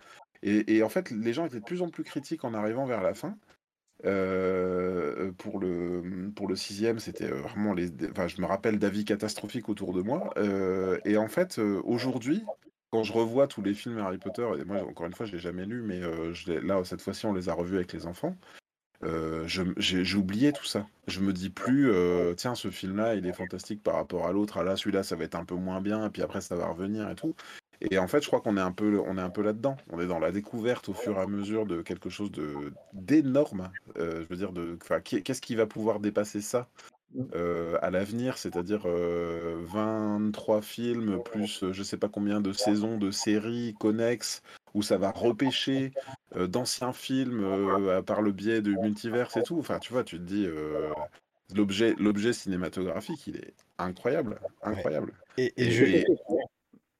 et 0.44 0.84
en 0.84 0.90
fait, 0.90 1.10
les 1.12 1.34
gens 1.34 1.46
étaient 1.46 1.60
de 1.60 1.64
plus 1.64 1.82
en 1.82 1.90
plus 1.90 2.04
critiques 2.04 2.44
en 2.44 2.54
arrivant 2.54 2.86
vers 2.86 3.02
la 3.02 3.14
fin. 3.14 3.38
Pour 5.38 5.60
le, 5.60 6.56
6e, 6.56 7.00
c'était, 7.00 7.30
vraiment 7.30 7.74
les 7.74 7.90
enfin, 8.12 8.28
je 8.28 8.42
me 8.42 8.46
rappelle 8.46 8.78
d'avis 8.78 9.06
catastrophiques 9.06 9.70
autour 9.70 9.94
de 9.94 10.02
moi, 10.02 10.34
et 11.06 11.16
en 11.16 11.30
fait, 11.30 11.60
aujourd'hui, 11.60 12.44
quand 12.94 13.02
je 13.04 13.12
revois 13.12 13.48
tous 13.48 13.64
les 13.64 13.74
films 13.74 13.98
Harry 13.98 14.20
Potter 14.20 14.48
et 14.60 14.66
moi, 14.66 14.84
encore 14.84 15.08
une 15.08 15.14
fois, 15.16 15.26
je 15.26 15.32
l'ai 15.32 15.40
jamais 15.40 15.66
lu, 15.66 15.82
mais 15.82 16.00
l'ai 16.46 16.62
là, 16.62 16.84
cette 16.84 17.02
fois-ci, 17.02 17.26
on 17.26 17.34
les 17.34 17.50
a 17.50 17.54
revus 17.56 17.78
avec 17.78 17.92
les 17.92 18.06
enfants. 18.06 18.38
M 19.64 19.74
j'ai 19.78 20.16
oublié 20.16 20.54
tout 20.54 20.64
ça. 20.64 20.86
Je 21.08 21.20
me 21.22 21.34
dis 21.34 21.50
plus, 21.50 21.90
heu: 21.90 22.36
«Tiens, 22.38 22.54
ce 22.54 22.70
film-là, 22.70 23.16
il 23.16 23.26
est 23.26 23.34
fantastique 23.34 23.82
par 23.82 23.96
rapport 23.96 24.28
à 24.28 24.32
l'autre. 24.32 24.60
Ah 24.60 24.64
là, 24.64 24.76
celui-là, 24.76 25.02
ça 25.02 25.16
va 25.16 25.24
être 25.24 25.34
un 25.34 25.44
peu 25.44 25.56
moins 25.56 25.82
bien 25.82 26.06
et 26.06 26.10
puis 26.12 26.22
après 26.22 26.42
ça 26.42 26.56
va 26.56 26.68
revenir 26.68 27.10
et 27.10 27.16
tout» 27.16 27.36
et 27.92 27.98
en 27.98 28.08
fait, 28.08 28.22
je 28.22 28.28
crois 28.28 28.40
qu'on 28.40 28.56
est 28.56 28.62
un 28.62 28.72
peu 28.72 29.04
peu 29.30 29.42
là-dedans. 29.42 29.76
On 29.92 30.00
est 30.00 30.08
dans 30.08 30.20
la 30.20 30.32
découverte 30.32 30.88
au 30.88 30.94
fur 30.94 31.18
et 31.18 31.22
à 31.22 31.28
mesure 31.28 31.66
de 31.66 31.82
quelque 31.82 32.10
chose 32.10 32.32
d'énorme, 32.94 33.72
heu, 33.98 34.22
je 34.22 34.28
veux 34.30 34.38
dire 34.38 34.54
de 34.54 34.78
qu'est-ce 35.04 35.42
qui 35.42 35.56
va 35.56 35.66
pouvoir 35.66 36.00
dépasser 36.00 36.40
ça, 36.40 36.70
Mmh. 37.14 37.30
à 37.82 37.90
l'avenir? 37.92 38.38
C'est-à-dire, 38.38 38.88
heu, 38.88 39.62
23 39.66 40.62
films 40.62 41.22
plus, 41.22 41.72
je 41.72 41.84
sais 41.84 41.98
pas 41.98 42.10
combien 42.10 42.42
de 42.42 42.54
saisons 42.54 42.98
de 42.98 43.12
séries 43.12 43.76
connexes 43.80 44.42
où 44.74 44.82
ça 44.82 44.98
va 44.98 45.12
repêcher, 45.12 45.94
d'anciens 46.36 46.94
films, 46.94 48.04
par 48.06 48.22
le 48.22 48.32
biais 48.32 48.62
du 48.62 48.78
multiverse 48.80 49.38
et 49.38 49.44
tout. 49.44 49.58
Enfin, 49.60 49.80
tu 49.80 49.94
vois, 49.94 50.04
tu 50.04 50.18
te 50.18 50.24
dis, 50.24 50.48
l'objet 51.56 51.96
l'objet 51.98 52.34
cinématographique, 52.34 53.28
il 53.28 53.38
est 53.38 53.56
incroyable, 53.78 54.42
Ouais. 54.66 54.88
incroyable 54.88 55.14
Et, 55.38 55.54
et 55.58 55.70
et 55.70 55.72
je, 55.72 55.86
et 55.86 56.06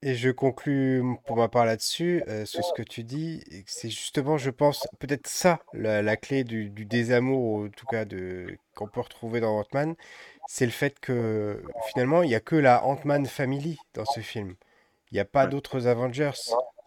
et 0.04 0.14
je 0.14 0.30
conclus 0.30 1.02
pour 1.26 1.36
ma 1.36 1.48
part 1.48 1.64
là-dessus, 1.64 2.22
euh, 2.28 2.44
sur 2.44 2.62
ce 2.64 2.72
que 2.74 2.82
tu 2.82 3.04
dis. 3.04 3.42
C'est 3.66 3.88
justement, 3.90 4.36
je 4.38 4.50
pense, 4.50 4.86
peut-être 4.98 5.26
ça, 5.26 5.60
la, 5.72 6.02
la 6.02 6.16
clé 6.16 6.44
du, 6.44 6.70
du 6.70 6.84
désamour, 6.84 7.40
ou 7.42 7.66
en 7.66 7.70
tout 7.70 7.86
cas 7.86 8.04
de, 8.04 8.58
qu'on 8.74 8.86
peut 8.88 9.00
retrouver 9.00 9.40
dans 9.40 9.58
Ant-Man. 9.58 9.94
C'est 10.46 10.66
le 10.66 10.72
fait 10.72 11.00
que 11.00 11.62
finalement, 11.88 12.22
il 12.22 12.28
n'y 12.28 12.34
a 12.34 12.40
que 12.40 12.56
la 12.56 12.84
Ant-Man 12.84 13.26
Family 13.26 13.78
dans 13.94 14.04
ce 14.04 14.20
film. 14.20 14.56
Il 15.10 15.14
n'y 15.14 15.20
a 15.20 15.24
pas 15.24 15.46
d'autres 15.46 15.86
Avengers. 15.86 16.32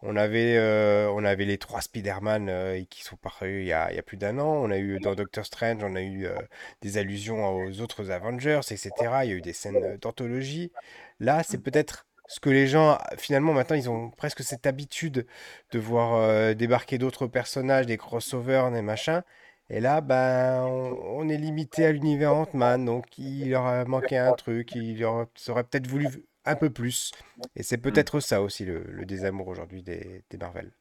On 0.03 0.15
avait, 0.15 0.57
euh, 0.57 1.09
on 1.11 1.23
avait 1.23 1.45
les 1.45 1.57
trois 1.57 1.81
Spider-Man 1.81 2.49
euh, 2.49 2.83
qui 2.89 3.03
sont 3.03 3.15
parus 3.17 3.63
il 3.63 3.67
y 3.67 3.73
a, 3.73 3.91
il 3.91 3.95
y 3.95 3.99
a 3.99 4.03
plus 4.03 4.17
d'un 4.17 4.37
an. 4.37 4.47
On 4.63 4.69
a 4.69 4.77
eu 4.77 4.99
dans 4.99 5.15
Doctor 5.15 5.45
Strange, 5.45 5.83
on 5.83 5.95
a 5.95 6.01
eu 6.01 6.27
euh, 6.27 6.35
des 6.81 6.97
allusions 6.99 7.49
aux 7.55 7.81
autres 7.81 8.11
Avengers, 8.11 8.61
etc. 8.69 8.91
Il 9.23 9.29
y 9.29 9.33
a 9.33 9.35
eu 9.35 9.41
des 9.41 9.53
scènes 9.53 9.97
d'anthologie. 9.97 10.71
Là, 11.19 11.41
c'est 11.43 11.57
Mmh. 11.57 11.61
peut-être 11.63 12.06
ce 12.27 12.39
que 12.39 12.49
les 12.49 12.67
gens, 12.67 12.97
finalement, 13.17 13.53
maintenant, 13.53 13.75
ils 13.77 13.89
ont 13.89 14.09
presque 14.11 14.43
cette 14.43 14.67
habitude 14.67 15.25
de 15.71 15.79
voir 15.79 16.15
euh, 16.15 16.53
débarquer 16.53 16.97
d'autres 16.97 17.27
personnages, 17.27 17.85
des 17.85 17.97
crossovers, 17.97 18.71
des 18.71 18.81
machins. 18.81 19.23
Et 19.69 19.79
là, 19.81 20.01
ben, 20.01 20.63
on, 20.63 20.97
on 21.25 21.29
est 21.29 21.37
limité 21.37 21.85
à 21.85 21.91
l'univers 21.91 22.33
Ant-Man, 22.35 22.85
donc 22.85 23.17
il 23.17 23.49
leur 23.51 23.65
a 23.65 23.85
manqué 23.85 24.17
un 24.17 24.33
truc, 24.33 24.75
il 24.75 24.99
leur 24.99 25.27
aurait 25.49 25.63
peut-être 25.65 25.87
voulu 25.87 26.25
un 26.45 26.55
peu 26.55 26.69
plus. 26.69 27.11
Et 27.55 27.63
c'est 27.63 27.77
Mmh. 27.83 27.91
peut-être 27.91 28.19
ça 28.21 28.41
aussi 28.41 28.65
le, 28.65 28.83
le 28.83 29.05
désamour 29.05 29.47
aujourd'hui 29.47 29.83
des, 29.83 30.23
des 30.29 30.37
Marvel. 30.37 30.71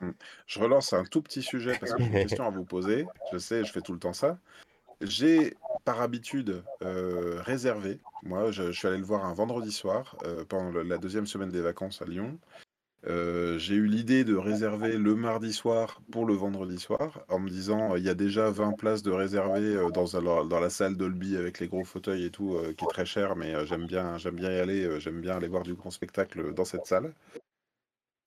Mmh. 0.00 0.10
Je 0.46 0.58
relance 0.60 0.92
un 0.92 1.04
tout 1.04 1.22
petit 1.22 1.42
sujet 1.42 1.76
parce 1.76 1.94
que 1.94 2.02
j'ai 2.02 2.08
une 2.10 2.18
question 2.18 2.44
à 2.46 2.50
vous 2.50 2.64
poser. 2.64 3.12
Je 3.32 3.38
sais, 3.38 3.64
je 3.64 3.72
fais 3.72 3.82
tout 3.82 3.92
le 3.92 3.98
temps 3.98 4.12
ça. 4.12 4.38
J'ai 5.00 5.54
par 5.84 6.00
habitude 6.00 6.62
euh, 6.82 7.40
réservé, 7.42 8.00
moi 8.22 8.50
je, 8.50 8.72
suis 8.72 8.88
allé 8.88 8.98
le 8.98 9.04
voir 9.04 9.24
un 9.24 9.34
vendredi 9.34 9.70
soir 9.70 10.16
euh, 10.24 10.44
pendant 10.44 10.82
la 10.82 10.98
deuxième 10.98 11.26
semaine 11.26 11.50
des 11.50 11.60
vacances 11.60 12.00
à 12.00 12.06
Lyon. 12.06 12.38
Euh, 13.06 13.58
j'ai 13.58 13.74
eu 13.74 13.86
l'idée 13.86 14.24
de 14.24 14.34
réserver 14.34 14.96
le 14.96 15.14
mardi 15.14 15.52
soir 15.52 16.00
pour 16.10 16.24
le 16.24 16.32
vendredi 16.32 16.78
soir 16.78 17.22
en 17.28 17.38
me 17.38 17.50
disant 17.50 17.96
il 17.96 18.02
y 18.02 18.08
a 18.08 18.14
déjà 18.14 18.50
20 18.50 18.72
places 18.72 19.02
de 19.02 19.10
réservées 19.10 19.76
dans, 19.92 20.44
dans 20.46 20.60
la 20.60 20.70
salle 20.70 20.96
Dolby 20.96 21.36
avec 21.36 21.60
les 21.60 21.68
gros 21.68 21.84
fauteuils 21.84 22.24
et 22.24 22.30
tout 22.30 22.58
qui 22.78 22.84
est 22.84 22.88
très 22.88 23.04
cher 23.04 23.36
mais 23.36 23.66
j'aime 23.66 23.86
bien, 23.86 24.16
j'aime 24.16 24.36
bien 24.36 24.50
y 24.50 24.58
aller, 24.58 25.00
j'aime 25.00 25.20
bien 25.20 25.36
aller 25.36 25.48
voir 25.48 25.64
du 25.64 25.74
grand 25.74 25.90
spectacle 25.90 26.54
dans 26.54 26.64
cette 26.64 26.86
salle. 26.86 27.12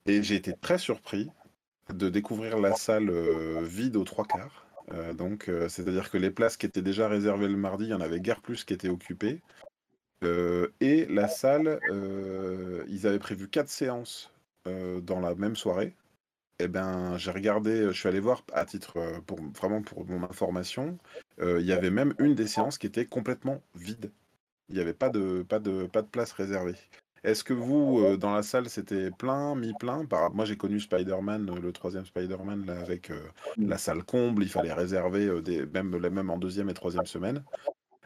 Et 0.06 0.22
j'ai 0.22 0.36
été 0.36 0.54
très 0.54 0.78
surpris 0.78 1.28
de 1.92 2.08
découvrir 2.08 2.60
la 2.60 2.76
salle 2.76 3.12
vide 3.64 3.96
aux 3.96 4.04
trois 4.04 4.26
quarts. 4.26 4.67
Euh, 4.94 5.14
donc, 5.14 5.50
euh, 5.50 5.68
c'est-à-dire 5.70 6.10
que 6.10 6.18
les 6.18 6.32
places 6.32 6.58
qui 6.58 6.66
étaient 6.66 6.82
déjà 6.82 7.08
réservées 7.08 7.48
le 7.48 7.58
mardi, 7.58 7.86
il 7.86 7.90
y 7.90 7.94
en 7.94 8.02
avait 8.02 8.20
guère 8.20 8.42
plus 8.42 8.64
qui 8.64 8.74
étaient 8.74 8.90
occupées. 8.90 9.42
Euh, 10.24 10.70
et 10.80 11.06
la 11.08 11.28
salle, 11.28 11.80
ils 12.88 13.06
avaient 13.08 13.20
prévu 13.20 13.48
quatre 13.48 13.70
séances 13.70 14.32
dans 14.66 15.20
la 15.22 15.36
même 15.36 15.56
soirée. 15.56 15.96
Eh 16.60 16.68
ben, 16.68 17.18
j'ai 17.18 17.32
regardé, 17.32 17.86
je 17.86 17.92
suis 17.92 18.10
allé 18.10 18.20
voir 18.20 18.44
à 18.52 18.66
titre 18.66 19.22
pour 19.28 19.40
vraiment 19.54 19.82
pour 19.82 20.06
mon 20.06 20.24
information. 20.24 20.98
Il 21.40 21.66
y 21.66 21.72
avait 21.72 21.92
même 21.92 22.14
une 22.20 22.36
des 22.36 22.48
séances 22.48 22.78
qui 22.78 22.88
était 22.88 23.06
complètement 23.06 23.62
vide. 23.76 24.12
Il 24.70 24.76
n'y 24.76 24.82
avait 24.82 24.94
pas 24.94 25.10
de, 25.10 25.44
pas, 25.44 25.60
de, 25.60 25.86
pas 25.86 26.02
de 26.02 26.08
place 26.08 26.32
réservée. 26.32 26.76
Est-ce 27.24 27.44
que 27.44 27.54
vous, 27.54 28.00
euh, 28.00 28.18
dans 28.18 28.34
la 28.34 28.44
salle, 28.44 28.70
c'était 28.70 29.12
plein, 29.12 29.56
mi-plein? 29.56 30.06
Par... 30.06 30.32
Moi, 30.34 30.46
j'ai 30.46 30.58
connu 30.58 30.80
Spider-Man, 30.80 31.50
euh, 31.50 31.60
le 31.60 31.72
troisième 31.74 32.06
Spider-Man, 32.06 32.66
là, 32.66 32.80
avec 32.80 33.10
euh, 33.12 33.20
Mmh. 33.58 33.70
la 33.70 33.78
salle 33.78 34.04
comble, 34.04 34.44
il 34.44 34.50
fallait 34.50 34.74
réserver, 34.74 35.28
euh, 35.28 35.42
des... 35.42 35.66
même, 35.66 35.90
même 35.98 36.30
en 36.30 36.38
deuxième 36.38 36.70
et 36.70 36.74
troisième 36.74 37.06
semaine. 37.06 37.44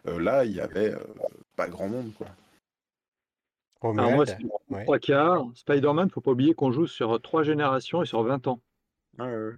Euh, 0.07 0.19
là, 0.19 0.45
il 0.45 0.53
y 0.53 0.61
avait 0.61 0.93
euh, 0.93 0.99
pas 1.55 1.67
grand 1.69 1.87
monde, 1.89 2.13
quoi. 2.17 2.27
Alors 3.83 4.11
moi, 4.11 4.25
Romuald? 4.25 4.27
c'est 4.27 4.73
Ouais. 4.73 4.83
trois 4.83 4.99
quarts. 4.99 5.45
Spider-Man, 5.55 6.09
faut 6.09 6.21
pas 6.21 6.31
oublier 6.31 6.53
qu'on 6.53 6.71
joue 6.71 6.87
sur 6.87 7.21
trois 7.21 7.43
générations 7.43 8.01
et 8.01 8.05
sur 8.05 8.23
20 8.23 8.47
ans. 8.47 8.61
Ouais, 9.19 9.25
ouais. 9.25 9.53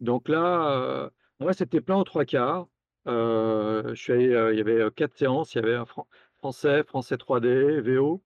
Donc 0.00 0.28
là, 0.28 0.70
euh, 0.72 1.10
moi, 1.40 1.52
c'était 1.52 1.80
plein 1.80 1.96
aux 1.96 2.04
trois 2.04 2.24
quarts. 2.24 2.66
Euh, 3.06 3.94
je 3.94 4.00
suis 4.02 4.12
allé, 4.12 4.28
euh, 4.34 4.52
il 4.52 4.58
y 4.58 4.60
avait 4.60 4.90
quatre 4.94 5.16
séances. 5.16 5.54
Il 5.54 5.58
y 5.58 5.64
avait 5.64 5.74
un 5.74 5.86
fran- 5.86 6.06
français, 6.38 6.84
français 6.84 7.16
3D, 7.16 7.80
VO. 7.80 8.22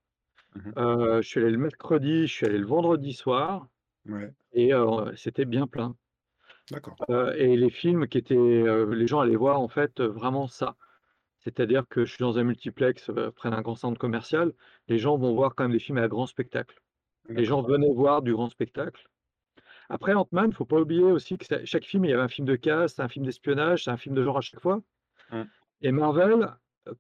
Euh, 0.77 1.23
je 1.23 1.29
suis 1.29 1.41
allé 1.41 1.51
le 1.51 1.59
mercredi, 1.59 2.27
je 2.27 2.33
suis 2.33 2.47
allé 2.47 2.59
le 2.59 2.67
vendredi 2.67 3.13
soir 3.13 3.69
Ouais, 4.09 4.33
et 4.53 4.73
euh, 4.73 5.15
c'était 5.17 5.45
bien 5.45 5.67
plein. 5.67 5.97
d'accord. 6.71 6.97
Euh, 7.11 7.33
et 7.35 7.57
les 7.57 7.71
films 7.71 8.07
qui 8.07 8.19
étaient, 8.19 8.35
les 8.35 9.07
gens 9.07 9.21
allaient 9.21 9.37
voir 9.37 9.61
en 9.61 9.69
fait 9.69 10.01
vraiment 10.01 10.47
ça. 10.47 10.77
C'est-à-dire 11.41 11.87
que 11.89 12.05
je 12.05 12.13
suis 12.13 12.23
dans 12.23 12.39
un 12.39 12.45
multiplex 12.45 13.11
près 13.37 13.51
d'un 13.51 13.63
grand 13.63 13.77
centre 13.77 13.99
commercial. 13.99 14.53
Les 14.89 14.99
gens 14.99 15.17
vont 15.17 15.35
voir 15.35 15.55
quand 15.55 15.65
même 15.65 15.73
des 15.73 15.79
films 15.79 15.99
à 15.99 16.09
grand 16.09 16.27
spectacle. 16.27 16.81
Les 17.29 17.45
gens 17.45 17.63
venaient 17.63 17.93
voir 17.93 18.23
du 18.23 18.33
grand 18.33 18.49
spectacle. 18.49 19.05
Après 19.89 20.15
Ant-Man, 20.15 20.53
faut 20.53 20.65
pas 20.65 20.81
oublier 20.81 21.03
aussi 21.05 21.39
que 21.39 21.45
ça- 21.47 21.65
chaque 21.65 21.85
film, 21.85 22.05
il 22.05 22.11
y 22.11 22.13
avait 22.13 22.23
un 22.23 22.29
film 22.29 22.47
de 22.47 22.57
casse, 22.57 22.99
un 22.99 23.09
film 23.09 23.25
d'espionnage, 23.25 23.85
c'est 23.85 23.91
un 23.91 23.97
film 23.97 24.15
de 24.15 24.23
genre 24.25 24.39
à 24.39 24.41
chaque 24.41 24.61
fois. 24.61 24.81
Mm. 25.31 25.43
Et 25.83 25.93
Marvel 25.93 26.49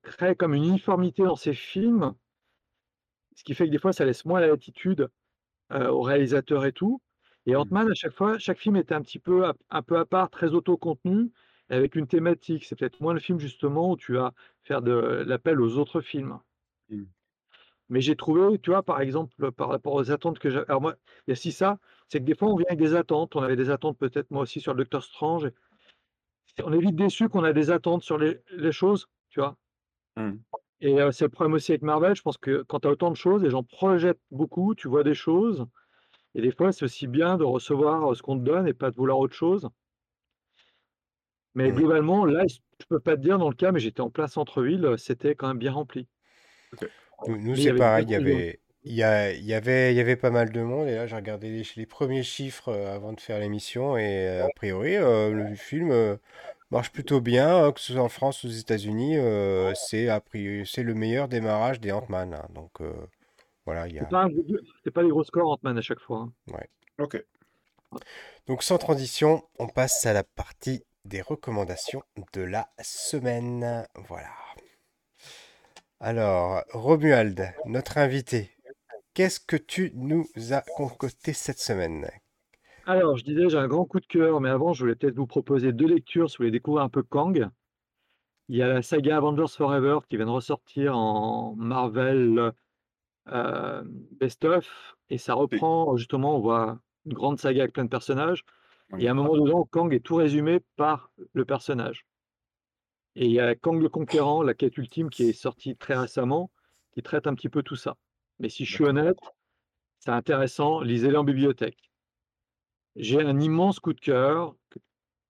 crée 0.03 0.37
comme 0.37 0.55
une 0.55 0.65
uniformité 0.65 1.23
dans 1.25 1.37
ses 1.37 1.55
films, 1.55 2.15
ce 3.37 3.45
qui 3.45 3.55
fait 3.55 3.67
que 3.67 3.71
des 3.71 3.79
fois, 3.79 3.93
ça 3.93 4.05
laisse 4.05 4.25
moins 4.25 4.41
la 4.41 4.49
latitude 4.49 5.09
euh, 5.73 5.89
aux 5.89 6.03
réalisateurs 6.03 6.65
et 6.67 6.73
tout. 6.73 7.01
Et 7.47 7.55
Mm. 7.55 7.59
Ant-Man, 7.59 7.91
à 7.91 7.95
chaque 7.95 8.15
fois, 8.15 8.39
chaque 8.39 8.59
film 8.59 8.77
était 8.77 8.95
un 8.95 9.03
petit 9.03 9.19
peu 9.21 9.47
à, 9.47 9.55
un 9.71 9.83
peu 9.83 9.99
à 9.99 10.05
part, 10.05 10.31
très 10.31 10.55
autocontenu, 10.55 11.31
avec 11.69 11.95
une 11.97 12.07
thématique. 12.09 12.65
C'est 12.65 12.77
peut-être 12.77 13.01
moins 13.01 13.15
le 13.15 13.21
film 13.21 13.39
justement 13.39 13.91
où 13.91 13.97
tu 13.97 14.15
vas 14.15 14.33
faire 14.63 14.83
de 14.83 14.93
l'appel 15.27 15.61
aux 15.61 15.79
autres 15.79 16.01
films. 16.01 16.39
Mm. 16.91 17.05
Mais 17.89 18.01
j'ai 18.01 18.17
trouvé, 18.17 18.59
tu 18.59 18.71
vois, 18.71 18.83
par 18.83 19.01
exemple, 19.01 19.53
par 19.53 19.69
rapport 19.69 19.95
aux 19.95 20.11
attentes 20.11 20.41
que 20.41 20.51
j'avais. 20.51 20.67
Alors 20.69 20.81
moi, 20.81 20.97
il 21.27 21.31
y 21.31 21.33
a 21.33 21.35
aussi 21.35 21.53
ça, 21.53 21.79
c'est 22.09 22.19
que 22.21 22.25
des 22.25 22.35
fois, 22.35 22.49
on 22.49 22.57
vient 22.57 22.67
avec 22.69 22.81
des 22.81 22.95
attentes. 22.95 23.37
On 23.37 23.43
avait 23.43 23.57
des 23.57 23.71
attentes 23.71 23.99
peut-être 23.99 24.31
moi 24.31 24.43
aussi 24.43 24.61
sur 24.61 24.75
le 24.75 24.79
Docteur 24.79 25.05
Strange. 25.05 25.51
On 26.65 26.73
est 26.73 26.79
vite 26.79 26.97
déçu 26.97 27.29
qu'on 27.29 27.45
a 27.45 27.53
des 27.53 27.71
attentes 27.71 28.03
sur 28.03 28.19
les, 28.19 28.41
les 28.51 28.73
choses, 28.73 29.09
tu 29.31 29.41
vois. 29.41 29.57
Mm. 30.17 30.39
Et 30.81 31.01
euh, 31.01 31.13
c'est 31.13 31.25
le 31.27 31.31
problème 31.31 31.53
aussi 31.55 31.73
avec 31.73 31.83
Marvel. 31.83 32.17
Je 32.17 32.23
pense 32.23 32.39
que 32.39 32.63
quand 32.63 32.81
tu 32.81 32.89
as 32.89 32.91
autant 32.91 33.11
de 33.11 33.17
choses, 33.17 33.43
les 33.43 33.51
gens 33.51 33.63
projettent 33.63 34.21
beaucoup, 34.31 34.75
tu 34.75 34.89
vois 34.89 35.05
des 35.05 35.15
choses. 35.15 35.67
Et 36.35 36.43
des 36.43 36.53
fois, 36.53 36.73
c'est 36.73 36.85
aussi 36.87 37.07
bien 37.09 37.39
de 37.39 37.45
recevoir 37.45 38.17
ce 38.17 38.23
qu'on 38.23 38.39
te 38.39 38.45
donne 38.45 38.69
et 38.69 38.75
pas 38.75 38.91
de 38.91 38.97
vouloir 38.97 39.19
autre 39.19 39.35
chose. 39.35 39.69
Mais 41.57 41.73
globalement, 41.73 42.25
là, 42.25 42.45
je 42.47 42.87
peux 42.89 43.01
pas 43.01 43.17
te 43.17 43.21
dire 43.23 43.37
dans 43.39 43.49
le 43.49 43.55
cas, 43.57 43.73
mais 43.73 43.81
j'étais 43.81 44.01
en 44.01 44.11
plein 44.11 44.29
centre-ville, 44.29 44.95
c'était 44.97 45.35
quand 45.35 45.49
même 45.49 45.59
bien 45.59 45.73
rempli. 45.73 46.07
Nous, 47.27 47.57
c'est 47.57 47.73
pareil, 47.73 48.05
il 48.07 48.11
y 48.11 48.15
avait, 48.15 48.61
il 48.85 48.95
y 48.95 49.03
a- 49.03 49.33
il 49.33 49.45
y 49.45 49.55
avait, 49.55 49.93
il 49.93 49.97
y 49.97 50.01
avait 50.01 50.17
pas 50.17 50.31
mal 50.31 50.51
de 50.53 50.61
monde, 50.63 50.89
et 50.89 50.95
là, 50.95 51.07
j'ai 51.07 51.17
regardé 51.17 51.51
les, 51.51 51.63
les 51.77 51.87
premiers 51.87 52.23
chiffres 52.23 52.73
avant 52.73 53.13
de 53.13 53.21
faire 53.21 53.41
l'émission, 53.41 53.97
et 53.97 54.29
a 54.41 54.49
priori, 54.51 54.97
euh, 54.97 55.31
le 55.33 55.55
film 55.57 55.91
euh, 55.91 56.17
marche 56.71 56.93
plutôt 56.93 57.21
bien, 57.21 57.65
euh, 57.65 57.73
que 57.73 57.81
ce 57.81 57.93
soit 57.93 58.03
en 58.03 58.09
France 58.09 58.45
ou 58.45 58.49
aux 58.49 58.51
États-Unis, 58.51 59.17
euh, 59.19 59.73
c'est 59.75 60.09
a 60.09 60.21
priori, 60.21 60.67
c'est 60.67 60.83
le 60.83 60.95
meilleur 60.95 61.29
démarrage 61.29 61.81
des 61.81 61.93
Ant-Man, 61.93 62.35
hein. 62.35 62.47
donc 62.55 62.71
euh, 62.81 62.93
voilà, 63.67 63.89
il 63.89 63.95
y 63.97 63.99
C'est 63.99 64.05
a... 64.05 64.09
pas, 64.09 64.23
un 64.23 64.29
gros- 64.29 64.45
c'est 64.85 64.91
pas 64.91 65.03
les 65.03 65.11
gros 65.11 65.25
scores 65.25 65.51
Ant-Man 65.51 65.79
à 65.79 65.83
chaque 65.83 66.01
fois. 66.01 66.21
hein. 66.21 66.33
ouais. 66.53 66.69
Ok. 66.99 67.23
Donc 68.47 68.63
sans 68.63 68.79
transition, 68.79 69.43
on 69.59 69.69
passe 69.69 70.07
à 70.07 70.13
la 70.13 70.25
partie 70.25 70.83
des 71.05 71.21
recommandations 71.21 72.03
de 72.33 72.43
la 72.43 72.69
semaine. 72.83 73.87
Voilà. 74.09 74.31
Alors, 76.01 76.65
Romuald, 76.73 77.53
notre 77.67 77.99
invité, 77.99 78.51
qu'est-ce 79.15 79.41
que 79.41 79.57
tu 79.57 79.93
nous 79.95 80.27
as 80.51 80.63
concocté 80.63 81.33
cette 81.35 81.61
semaine? 81.61 82.09
Alors, 82.89 83.17
je 83.17 83.25
disais, 83.25 83.49
j'ai 83.49 83.59
un 83.59 83.67
grand 83.67 83.85
coup 83.85 83.99
de 83.99 84.07
cœur, 84.07 84.41
mais 84.41 84.49
avant, 84.49 84.73
je 84.73 84.85
voulais 84.85 84.95
peut-être 84.95 85.17
vous 85.17 85.27
proposer 85.27 85.73
deux 85.73 85.89
lectures 85.89 86.31
si 86.31 86.37
vous 86.37 86.43
voulez 86.43 86.53
découvrir 86.53 86.85
un 86.85 86.89
peu 86.89 87.03
Kang. 87.03 87.49
Il 88.49 88.57
y 88.57 88.63
a 88.63 88.69
la 88.69 88.83
saga 88.83 89.17
Avengers 89.17 89.49
Forever 89.57 89.99
qui 90.09 90.17
vient 90.17 90.27
de 90.27 90.31
ressortir 90.31 90.97
en 90.97 91.57
Marvel 91.57 92.53
euh, 93.29 93.83
Best 94.21 94.45
of, 94.45 94.97
et 95.11 95.19
ça 95.19 95.35
reprend 95.35 95.97
justement, 95.97 96.37
on 96.37 96.41
voit 96.41 96.79
une 97.07 97.15
grande 97.15 97.41
saga 97.41 97.63
avec 97.63 97.75
plein 97.75 97.85
de 97.85 97.91
personnages, 97.91 98.45
et 98.99 99.09
à 99.09 99.11
un 99.11 99.15
moment 99.15 99.37
dedans, 99.37 99.65
Kang 99.69 99.93
est 99.93 100.01
tout 100.05 100.15
résumé 100.15 100.61
par 100.77 101.11
le 101.33 101.45
personnage. 101.45 102.07
Et 103.17 103.27
il 103.27 103.33
y 103.33 103.41
a 103.41 103.57
Kang 103.57 103.83
le 103.83 103.89
Conquérant, 103.89 104.45
la 104.45 104.55
quête 104.55 104.77
ultime, 104.77 105.11
qui 105.11 105.25
est 105.29 105.33
sortie 105.33 105.77
très 105.77 105.97
récemment, 105.97 106.53
qui 106.93 107.03
traite 107.03 107.27
un 107.27 107.35
petit 107.35 107.49
peu 107.49 107.65
tout 107.65 107.75
ça. 107.75 107.97
Mais 108.39 108.49
si 108.49 108.65
je 108.65 108.73
suis 108.73 108.85
honnête, 108.85 109.19
c'est 109.99 110.13
intéressant, 110.13 110.81
lisez-le 110.83 111.19
en 111.19 111.25
bibliothèque. 111.25 111.91
J'ai 112.97 113.21
un 113.21 113.39
immense 113.41 113.81
coup 113.81 113.93
de 113.93 114.01
cœur 114.01 114.57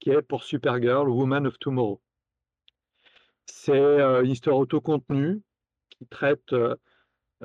qui 0.00 0.10
est 0.10 0.22
pour 0.22 0.44
Supergirl, 0.44 1.08
Woman 1.08 1.46
of 1.46 1.58
Tomorrow. 1.58 2.00
C'est 3.46 3.72
euh, 3.72 4.22
une 4.24 4.30
histoire 4.30 4.56
autocontenue 4.56 5.42
qui 5.90 6.06
traite 6.06 6.52
euh, 6.52 6.76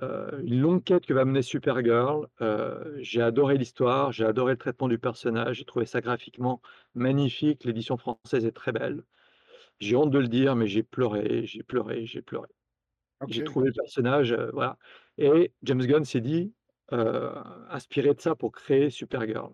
euh, 0.01 0.41
une 0.43 0.59
longue 0.59 0.84
quête 0.84 1.05
que 1.05 1.13
va 1.13 1.26
mener 1.26 1.41
Supergirl. 1.41 2.28
J'ai 2.99 3.22
adoré 3.22 3.57
l'histoire, 3.57 4.11
j'ai 4.11 4.26
adoré 4.26 4.53
le 4.53 4.57
traitement 4.57 4.88
du 4.88 4.99
personnage, 4.99 5.57
j'ai 5.57 5.65
trouvé 5.65 5.86
ça 5.86 6.01
graphiquement 6.01 6.61
magnifique. 6.95 7.63
L'édition 7.65 7.97
française 7.97 8.45
est 8.45 8.51
très 8.51 8.72
belle. 8.72 9.03
J'ai 9.80 9.95
honte 9.95 10.11
de 10.11 10.19
le 10.19 10.28
dire, 10.28 10.55
mais 10.55 10.67
j'ai 10.67 10.84
pleuré, 10.84 11.45
j'ai 11.45 11.63
pleuré, 11.63 12.05
j'ai 12.05 12.22
pleuré. 12.22 12.47
J'ai 13.28 13.43
trouvé 13.43 13.67
le 13.67 13.74
personnage, 13.74 14.32
euh, 14.32 14.49
voilà. 14.53 14.78
Et 15.17 15.51
James 15.63 15.86
Gunn 15.86 16.05
s'est 16.05 16.22
dit, 16.22 16.53
euh, 16.91 17.34
inspiré 17.69 18.13
de 18.13 18.22
ça 18.22 18.36
pour 18.36 18.51
créer 18.51 18.89
Supergirl. 18.89 19.53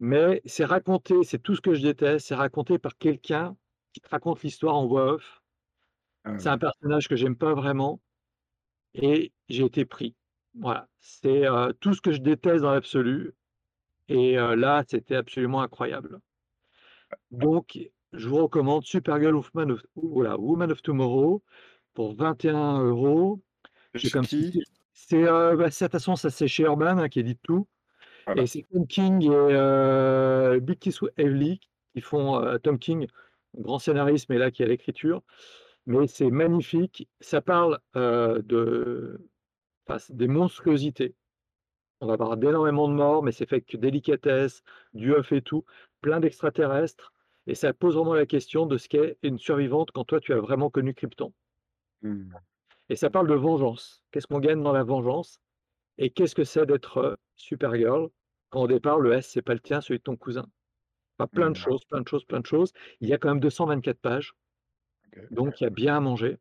Mais 0.00 0.40
c'est 0.44 0.64
raconté, 0.64 1.22
c'est 1.24 1.38
tout 1.38 1.54
ce 1.56 1.60
que 1.60 1.74
je 1.74 1.82
déteste, 1.82 2.26
c'est 2.26 2.34
raconté 2.34 2.78
par 2.78 2.96
quelqu'un 2.98 3.56
qui 3.92 4.00
te 4.00 4.08
raconte 4.08 4.42
l'histoire 4.42 4.74
en 4.76 4.86
voix 4.86 5.14
off. 5.14 5.42
Ah, 6.24 6.38
C'est 6.38 6.48
un 6.50 6.58
personnage 6.58 7.08
que 7.08 7.16
j'aime 7.16 7.36
pas 7.36 7.54
vraiment 7.54 8.00
et 8.94 9.32
j'ai 9.48 9.64
été 9.64 9.84
pris. 9.86 10.16
Voilà, 10.54 10.88
c'est 11.00 11.46
euh, 11.46 11.72
tout 11.80 11.94
ce 11.94 12.00
que 12.00 12.12
je 12.12 12.20
déteste 12.20 12.62
dans 12.62 12.72
l'absolu. 12.72 13.34
Et 14.08 14.38
euh, 14.38 14.56
là, 14.56 14.84
c'était 14.88 15.16
absolument 15.16 15.62
incroyable. 15.62 16.20
Donc, 17.30 17.78
je 18.12 18.28
vous 18.28 18.36
recommande 18.36 18.84
Supergirl 18.84 19.34
Woman 19.34 19.72
of, 19.72 19.82
voilà, 19.96 20.38
Woman 20.38 20.70
of 20.72 20.82
Tomorrow 20.82 21.42
pour 21.94 22.14
21 22.16 22.82
euros. 22.84 23.42
Chez 23.94 24.10
comme 24.10 24.26
qui? 24.26 24.52
si- 24.52 24.62
c'est 24.92 25.24
euh, 25.24 25.56
bah, 25.56 25.70
c'est- 25.70 25.86
de 25.86 25.88
toute 25.88 25.92
façon 26.00 26.16
ça 26.16 26.30
c'est 26.30 26.48
chez 26.48 26.64
Urban 26.64 26.98
hein, 26.98 27.08
qui 27.08 27.20
édite 27.20 27.40
tout 27.42 27.68
Voilà. 28.26 28.42
et 28.42 28.46
c'est 28.46 28.62
Tom 28.72 28.86
King 28.86 29.22
et 29.22 29.28
euh, 29.30 30.60
Big 30.60 30.78
Kiss 30.78 31.00
Evely 31.16 31.60
qui 31.94 32.00
font 32.00 32.40
euh, 32.42 32.58
Tom 32.58 32.78
King 32.78 33.06
grand 33.56 33.78
scénariste 33.78 34.28
mais 34.28 34.38
là 34.38 34.50
qui 34.50 34.62
a 34.62 34.66
l'écriture 34.66 35.22
mais 35.86 36.06
c'est 36.06 36.30
magnifique 36.30 37.08
ça 37.20 37.40
parle 37.42 37.78
euh, 37.96 38.40
de 38.42 39.28
enfin, 39.86 40.02
des 40.10 40.28
monstruosités 40.28 41.14
on 42.00 42.06
va 42.06 42.14
avoir 42.14 42.36
d'énormément 42.36 42.88
de 42.88 42.94
morts 42.94 43.22
mais 43.22 43.32
c'est 43.32 43.48
fait 43.48 43.60
que 43.60 43.76
délicatesse 43.76 44.62
du 44.94 45.12
œuf 45.14 45.32
et 45.32 45.42
tout 45.42 45.64
plein 46.00 46.20
d'extraterrestres 46.20 47.12
et 47.46 47.54
ça 47.54 47.72
pose 47.74 47.96
vraiment 47.96 48.14
la 48.14 48.26
question 48.26 48.66
de 48.66 48.78
ce 48.78 48.88
qu'est 48.88 49.18
une 49.22 49.38
survivante 49.38 49.90
quand 49.92 50.04
toi 50.04 50.20
tu 50.20 50.32
as 50.32 50.40
vraiment 50.40 50.70
connu 50.70 50.94
Krypton 50.94 51.32
Hmm. 52.02 52.24
et 52.90 52.96
ça 52.96 53.08
parle 53.08 53.28
de 53.28 53.34
vengeance. 53.34 54.02
Qu'est-ce 54.10 54.26
qu'on 54.26 54.40
gagne 54.40 54.62
dans 54.62 54.72
la 54.72 54.82
vengeance? 54.84 55.40
Et 55.98 56.10
qu'est-ce 56.10 56.34
que 56.34 56.44
c'est 56.44 56.66
d'être 56.66 56.98
euh, 56.98 57.14
Supergirl? 57.36 58.08
Quand 58.50 58.62
au 58.62 58.68
départ 58.68 59.00
le 59.00 59.12
S 59.14 59.28
c'est 59.32 59.42
pas 59.42 59.54
le 59.54 59.60
tien, 59.60 59.80
celui 59.80 59.98
de 59.98 60.04
ton 60.04 60.16
cousin. 60.16 60.46
Enfin, 61.18 61.28
plein 61.28 61.50
de 61.50 61.56
Hmm. 61.56 61.56
choses, 61.56 61.84
plein 61.86 62.02
de 62.02 62.08
choses, 62.08 62.24
plein 62.26 62.40
de 62.40 62.46
choses. 62.46 62.72
Il 63.00 63.08
y 63.08 63.14
a 63.14 63.18
quand 63.18 63.28
même 63.28 63.40
224 63.40 64.00
pages, 64.00 64.34
donc 65.30 65.60
il 65.60 65.64
y 65.64 65.66
a 65.66 65.70
bien 65.70 65.96
à 65.96 66.00
manger. 66.00 66.38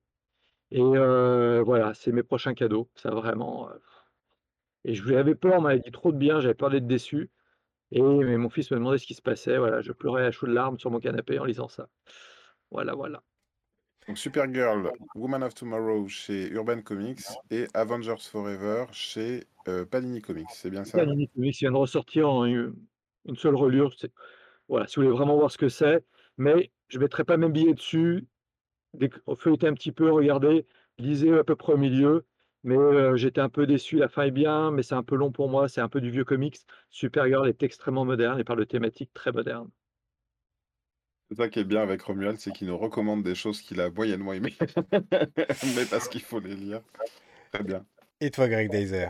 Et 0.72 0.82
euh, 0.82 1.64
voilà, 1.64 1.94
c'est 1.96 2.12
mes 2.14 2.24
prochains 2.24 2.54
cadeaux. 2.56 2.90
Ça 2.96 3.12
vraiment. 3.12 3.70
euh, 3.70 3.76
Et 4.86 4.96
je 4.96 5.14
avais 5.16 5.36
peur, 5.36 5.56
on 5.58 5.62
m'avait 5.62 5.80
dit 5.80 5.92
trop 5.92 6.12
de 6.12 6.18
bien, 6.18 6.40
j'avais 6.40 6.54
peur 6.54 6.70
d'être 6.70 6.88
déçu. 6.88 7.32
Et 7.92 8.02
mais 8.02 8.38
mon 8.38 8.50
fils 8.50 8.72
me 8.72 8.78
demandait 8.78 8.98
ce 9.00 9.08
qui 9.08 9.16
se 9.16 9.22
passait. 9.24 9.58
Voilà, 9.60 9.82
je 9.82 9.92
pleurais 9.94 10.26
à 10.26 10.32
chaudes 10.32 10.52
larmes 10.52 10.80
sur 10.80 10.92
mon 10.92 11.00
canapé 11.00 11.40
en 11.40 11.46
lisant 11.46 11.70
ça. 11.70 11.90
Voilà, 12.72 12.96
voilà. 12.96 13.24
Donc 14.08 14.18
Supergirl, 14.18 14.92
Woman 15.16 15.44
of 15.44 15.54
Tomorrow 15.54 16.08
chez 16.08 16.50
Urban 16.50 16.82
Comics 16.82 17.22
et 17.52 17.68
Avengers 17.74 18.20
Forever 18.20 18.86
chez 18.92 19.46
euh, 19.68 19.86
Panini 19.86 20.22
Comics. 20.22 20.48
C'est 20.52 20.70
bien 20.70 20.84
ça? 20.84 20.98
Panini 20.98 21.30
Comics 21.30 21.58
vient 21.60 21.72
de 21.72 21.78
ressortir 21.78 22.30
en 22.30 22.46
une, 22.46 22.74
seule 23.36 23.56
relure. 23.56 23.96
Voilà, 24.68 24.88
si 24.88 24.98
vous 24.98 25.04
voulez 25.04 25.16
vraiment 25.16 25.38
voir 25.38 25.52
ce 25.52 25.58
que 25.58 25.70
c'est, 25.70 26.04
mais 26.38 26.72
je 26.90 26.98
ne 26.98 27.04
mettrai 27.04 27.24
pas 27.24 27.38
mes 27.38 27.50
billets 27.50 27.74
dessus. 27.74 28.28
Feuilletez 29.38 29.68
un 29.68 29.74
petit 29.74 29.92
peu, 29.92 30.12
regardez. 30.12 30.66
lisez 30.98 31.34
à 31.34 31.44
peu 31.44 31.56
près 31.56 31.74
au 31.74 31.78
milieu, 31.78 32.26
mais 32.64 32.76
heu, 32.76 33.16
j'étais 33.16 33.42
un 33.42 33.50
peu 33.50 33.66
déçu. 33.66 33.98
La 33.98 34.10
fin 34.10 34.24
est 34.24 34.32
bien, 34.32 34.72
mais 34.72 34.84
c'est 34.84 34.96
un 34.96 35.04
peu 35.04 35.16
long 35.16 35.32
pour 35.32 35.50
moi, 35.50 35.68
c'est 35.68 35.82
un 35.82 35.90
peu 35.90 36.02
du 36.02 36.12
vieux 36.12 36.26
comics. 36.26 36.58
Supergirl 36.90 37.48
est 37.48 37.64
extrêmement 37.64 38.06
moderne 38.06 38.40
et 38.40 38.44
parle 38.44 38.60
de 38.60 38.66
thématiques 38.66 39.14
très 39.14 39.32
modernes. 39.32 39.70
C'est 41.36 41.42
ça 41.42 41.50
qui 41.50 41.60
est 41.60 41.64
bien 41.64 41.82
avec 41.82 42.00
Romuald, 42.04 42.38
c'est 42.38 42.52
qu'il 42.52 42.68
nous 42.68 42.78
recommande 42.78 43.24
des 43.24 43.34
choses 43.34 43.60
qu'il 43.60 43.82
a 43.82 43.90
moyennement 43.90 44.34
aimées, 44.34 44.54
mais 45.76 45.86
parce 45.90 46.08
qu'il 46.08 46.22
faut 46.22 46.40
les 46.40 46.56
lire. 46.56 46.82
Très 47.52 47.64
bien. 47.64 47.84
Et 48.22 48.30
toi, 48.30 48.48
Greg 48.48 48.70
Deiser, 48.70 49.08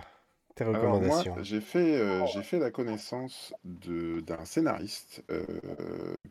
tes 0.55 0.63
recommandations? 0.63 1.35
j'ai 1.43 1.59
fait, 1.59 2.25
j'ai 2.27 2.43
fait 2.43 2.59
la 2.59 2.71
connaissance 2.71 3.53
d'un 3.65 4.45
scénariste, 4.45 5.21
heu, 5.31 5.45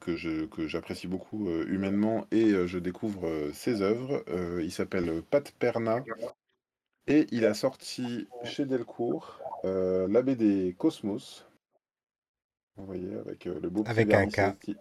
que 0.01 0.67
j'apprécie 0.67 1.09
beaucoup, 1.09 1.47
heu, 1.49 1.69
humainement 1.69 2.25
et 2.31 2.53
heu, 2.53 2.67
je 2.67 2.79
découvre, 2.79 3.27
heu, 3.27 3.53
ses 3.53 3.83
œuvres. 3.83 4.25
Il 4.63 4.73
s'appelle, 4.73 5.21
Pat 5.31 5.53
Perna 5.59 6.03
et 7.07 7.27
il 7.33 7.45
a 7.45 7.53
sorti 7.53 8.29
chez 8.45 8.65
Delcourt, 8.65 9.41
la 9.63 10.23
BD 10.23 10.75
Cosmos. 10.79 11.47
Vous 12.79 12.87
voyez? 12.87 13.15
Avec, 13.17 13.45
le 13.45 13.69
beau 13.69 13.83
petit 13.83 13.91
Avec 14.01 14.15
un 14.15 14.27
K, 14.27 14.39
ouais, 14.39 14.77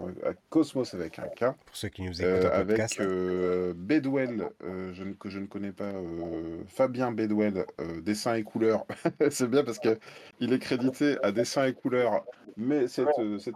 à 0.00 0.32
Cosmos 0.48 0.94
avec 0.94 1.18
un 1.18 1.26
K. 1.28 1.56
pour 1.66 1.76
ceux 1.76 1.88
qui 1.88 2.02
nous 2.02 2.12
écoutent 2.12 2.44
Heu, 2.44 2.46
en 2.46 2.52
avec, 2.52 2.76
podcast. 2.76 3.00
heu, 3.00 3.74
Bedwell, 3.76 4.48
heu, 4.62 4.92
je 4.92 5.02
ne 5.02 5.12
que 5.12 5.28
je 5.28 5.38
ne 5.38 5.46
connais 5.46 5.72
pas, 5.72 5.92
Fabien 6.68 7.10
Bedwell, 7.10 7.66
dessin 8.02 8.34
et 8.34 8.44
couleurs. 8.44 8.86
C'est 9.30 9.48
bien 9.48 9.64
parce 9.64 9.78
qu'il 9.78 10.52
est 10.52 10.58
crédité 10.58 11.16
à 11.22 11.32
dessin 11.32 11.66
et 11.66 11.74
couleurs, 11.74 12.24
mais 12.56 12.88
c'est, 12.88 13.06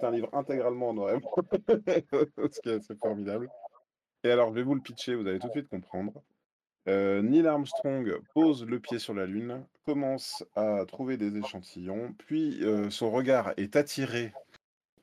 un 0.02 0.10
livre 0.10 0.28
intégralement 0.32 0.90
en 0.90 0.94
noir 0.94 1.20
ce 1.69 2.60
qui 2.60 2.69
est 2.69 2.74
assez 2.74 2.97
formidable. 2.97 3.48
Et 4.24 4.31
alors, 4.31 4.51
je 4.51 4.55
vais 4.55 4.62
vous 4.62 4.74
le 4.74 4.81
pitcher, 4.81 5.14
vous 5.14 5.27
allez 5.27 5.39
tout 5.39 5.48
de 5.48 5.52
suite 5.52 5.69
comprendre. 5.69 6.12
Neil 6.86 7.47
Armstrong 7.47 8.19
pose 8.35 8.64
le 8.64 8.81
pied 8.81 8.98
sur 8.98 9.14
la 9.14 9.27
Lune, 9.27 9.64
commence 9.86 10.44
à 10.56 10.85
trouver 10.86 11.16
des 11.16 11.36
échantillons, 11.36 12.14
puis, 12.19 12.64
son 12.90 13.10
regard 13.12 13.52
est 13.56 13.77
attiré 13.77 14.32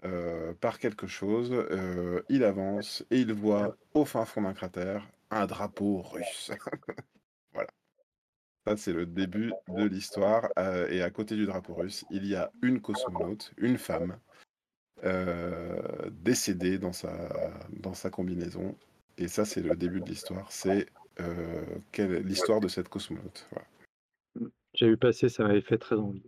heu, 0.06 0.56
par 0.62 0.80
quelque 0.80 1.08
chose, 1.08 1.52
heu, 1.52 2.24
il 2.30 2.44
avance 2.44 3.06
et 3.12 3.20
il 3.20 3.34
voit 3.34 3.76
au 3.94 4.06
fin 4.06 4.26
fond 4.26 4.42
d'un 4.42 4.54
cratère 4.54 5.08
un 5.32 5.46
drapeau 5.46 6.02
russe. 6.02 6.52
Voilà, 7.54 7.70
ça 8.68 8.78
c'est 8.78 8.94
le 8.94 9.06
début 9.08 9.54
de 9.68 9.84
l'histoire, 9.84 10.50
heu 10.58 10.92
et 10.94 11.02
à 11.02 11.10
côté 11.10 11.36
du 11.36 11.46
drapeau 11.48 11.74
russe, 11.74 12.06
il 12.12 12.26
y 12.26 12.36
a 12.36 12.52
une 12.62 12.80
cosmonaute, 12.80 13.52
une 13.58 13.78
femme, 13.78 14.20
décédée 16.12 16.78
dans 16.78 16.94
sa 16.94 17.12
dans 17.72 17.94
sa 17.94 18.10
combinaison 18.10 18.76
et 19.18 19.28
ça 19.28 19.46
c'est 19.46 19.62
le 19.62 19.76
début 19.76 20.02
de 20.02 20.10
l'histoire. 20.10 20.52
C'est, 20.52 20.88
l'histoire 21.98 22.62
de 22.62 22.68
cette 22.68 22.90
cosmonaute, 22.90 23.48
voilà. 23.52 23.68
J'ai 24.74 24.88
vu 24.88 24.98
passer, 24.98 25.30
ça 25.30 25.44
m'avait 25.44 25.62
fait 25.62 25.78
très 25.78 25.96
envie. 25.96 26.24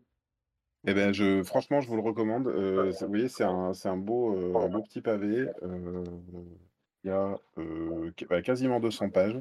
Et 0.87 0.93
ben 0.95 1.13
je 1.13 1.43
franchement 1.43 1.79
je 1.79 1.87
vous 1.87 1.95
le 1.95 2.01
recommande, 2.01 2.51
c'est 2.91 3.05
vous 3.05 3.11
voyez 3.11 3.27
c'est 3.29 3.43
un 3.43 3.71
un 3.85 3.97
beau, 3.97 4.57
un 4.57 4.67
beau 4.67 4.81
petit 4.81 5.01
pavé, 5.01 5.47
heu, 5.61 6.03
il 7.03 7.07
y 7.07 7.11
a, 7.11 7.37
bah, 8.29 8.41
quasiment 8.41 8.79
200 8.79 9.09
pages. 9.09 9.39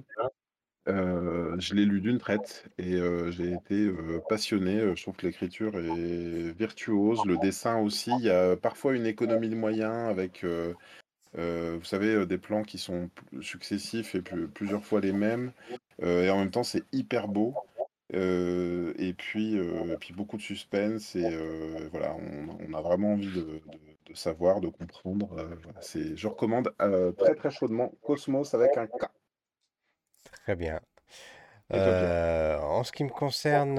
Je 0.86 1.74
l'ai 1.74 1.84
lu 1.86 2.00
d'une 2.02 2.18
traite 2.18 2.66
et 2.78 2.98
j'ai 3.30 3.52
été, 3.52 3.90
passionné, 4.28 4.80
je 4.94 5.02
trouve 5.02 5.16
que 5.16 5.26
l'écriture 5.26 5.76
est 5.78 6.52
virtuose, 6.58 7.24
le 7.24 7.38
dessin 7.38 7.78
aussi. 7.78 8.10
Il 8.12 8.24
y 8.24 8.30
a 8.30 8.56
parfois 8.56 8.94
une 8.94 9.06
économie 9.06 9.48
de 9.48 9.56
moyens 9.56 10.10
avec, 10.10 10.44
vous 11.34 11.84
savez, 11.84 12.26
des 12.26 12.38
plans 12.38 12.64
qui 12.64 12.76
sont 12.78 13.08
successifs 13.40 14.14
et 14.14 14.20
plu 14.20 14.48
plusieurs 14.48 14.84
fois 14.84 15.00
les 15.00 15.12
mêmes, 15.12 15.52
et 16.02 16.28
en 16.28 16.38
même 16.38 16.50
temps 16.50 16.64
c'est 16.64 16.84
hyper 16.92 17.28
beau. 17.28 17.54
Et 18.12 19.14
puis, 19.16 19.56
et 19.56 19.96
puis 19.98 20.12
beaucoup 20.14 20.36
de 20.36 20.42
suspense 20.42 21.14
et 21.16 21.36
voilà, 21.90 22.14
on 22.16 22.58
on 22.68 22.74
a 22.74 22.80
vraiment 22.82 23.12
envie 23.12 23.30
de 23.30 23.40
de 23.42 23.78
de 24.06 24.14
savoir, 24.16 24.60
de 24.60 24.68
comprendre, 24.68 25.32
heu, 25.38 25.58
voilà, 25.62 25.80
c'est 25.82 26.16
je 26.16 26.26
recommande, 26.26 26.74
très, 27.16 27.34
très 27.34 27.50
chaudement 27.50 27.92
Cosmos 28.02 28.54
avec 28.54 28.76
un 28.76 28.86
K. 28.88 29.06
Très 30.44 30.56
bien. 30.56 30.80
En 31.72 32.82
ce 32.84 32.92
qui 32.92 33.04
me 33.04 33.10
concerne, 33.10 33.76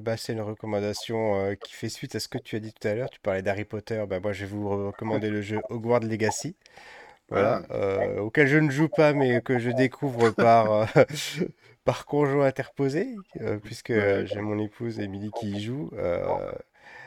bah, 0.00 0.16
c'est 0.16 0.32
une 0.32 0.40
recommandation 0.40 1.54
qui 1.62 1.72
fait 1.74 1.88
suite 1.88 2.14
à 2.14 2.20
ce 2.20 2.28
que 2.28 2.38
tu 2.38 2.56
as 2.56 2.60
dit 2.60 2.72
tout 2.72 2.88
à 2.88 2.94
l'heure. 2.94 3.10
Tu 3.10 3.20
parlais 3.20 3.42
d'Harry 3.42 3.64
Potter. 3.64 4.04
Bah, 4.08 4.20
moi, 4.20 4.32
je 4.32 4.44
vais 4.44 4.50
vous 4.50 4.68
recommander 4.88 5.30
le 5.30 5.42
jeu 5.42 5.62
Hogwarts 5.68 6.00
Legacy. 6.00 6.56
Voilà, 7.30 7.62
Ah, 7.70 8.20
auquel 8.20 8.46
je 8.48 8.58
ne 8.58 8.70
joue 8.70 8.88
pas, 8.88 9.12
mais 9.14 9.40
que 9.42 9.58
je 9.58 9.70
découvre 9.70 10.30
par, 10.30 10.88
par 11.84 12.06
conjoint 12.06 12.46
interposé, 12.46 13.08
euh, 13.40 13.58
puisque 13.58 13.92
ouais. 13.92 14.26
j'ai 14.26 14.40
mon 14.40 14.58
épouse 14.58 15.00
Émilie 15.00 15.32
qui 15.32 15.56
y 15.56 15.62
joue. 15.62 15.90
euh, 15.94 16.52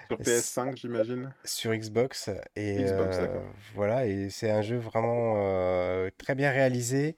Sur 0.09 0.19
s- 0.21 0.23
PS5, 0.23 0.75
j'imagine? 0.77 1.33
sur 1.45 1.73
Xbox 1.73 2.29
et 2.55 2.83
Xbox, 2.83 3.19
euh, 3.19 3.27
voilà 3.75 4.05
et 4.07 4.29
c'est 4.29 4.51
un 4.51 4.61
jeu 4.61 4.77
vraiment 4.77 5.35
euh, 5.37 6.09
très 6.17 6.35
bien 6.35 6.51
réalisé 6.51 7.15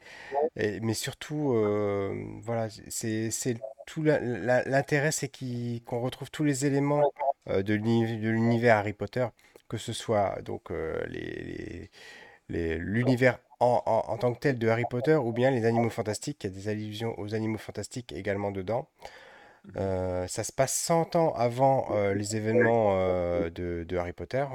et- 0.55 0.79
mais 0.81 0.93
surtout 0.93 1.53
euh, 1.53 2.13
voilà 2.41 2.69
c'est 2.89 3.31
tout 3.85 4.03
l'intérêt 4.03 5.11
c'est 5.11 5.29
qu'on 5.85 6.01
retrouve 6.01 6.31
tous 6.31 6.43
les 6.43 6.65
éléments 6.65 7.11
euh, 7.49 7.63
de 7.63 7.73
l'uni- 7.73 8.19
de 8.19 8.29
l'univers 8.29 8.77
Harry 8.77 8.93
Potter 8.93 9.27
que 9.69 9.77
ce 9.77 9.93
soit 9.93 10.41
donc 10.43 10.71
euh, 10.71 11.03
les- 12.49 12.77
l'univers 12.77 13.39
en, 13.59 13.81
en- 13.85 14.11
en 14.13 14.17
tant 14.17 14.33
que 14.33 14.39
tel 14.39 14.57
de 14.59 14.67
Harry 14.69 14.85
Potter 14.85 15.15
ou 15.15 15.31
bien 15.33 15.51
les 15.51 15.65
animaux 15.65 15.89
fantastiques 15.89 16.43
il 16.43 16.47
y 16.49 16.53
a 16.53 16.55
des 16.55 16.67
allusions 16.69 17.17
aux 17.19 17.35
animaux 17.35 17.57
fantastiques 17.57 18.11
également 18.13 18.51
dedans. 18.51 18.87
Mmh 19.65 19.71
euh, 19.77 20.27
ça 20.27 20.43
se 20.43 20.51
passe 20.53 20.73
100 20.75 21.15
ans 21.15 21.33
avant 21.35 21.87
euh, 21.91 22.13
les 22.13 22.35
événements 22.35 22.91
euh, 22.95 23.49
de, 23.51 23.85
de 23.87 23.97
Harry 23.97 24.13
Potter, 24.13 24.45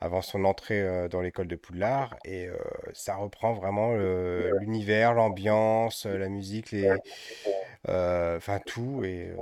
avant 0.00 0.22
son 0.22 0.44
entrée 0.44 0.80
euh, 0.80 1.08
dans 1.08 1.20
l'école 1.20 1.46
de 1.48 1.56
Poudlard, 1.56 2.16
et 2.24 2.46
euh, 2.46 2.56
ça 2.92 3.16
reprend 3.16 3.52
vraiment 3.52 3.92
l'univers, 4.60 5.12
l'ambiance, 5.14 6.06
euh, 6.06 6.16
la 6.18 6.28
musique, 6.28 6.70
les, 6.72 6.90
enfin 7.86 8.58
tout. 8.64 9.02
Et 9.04 9.32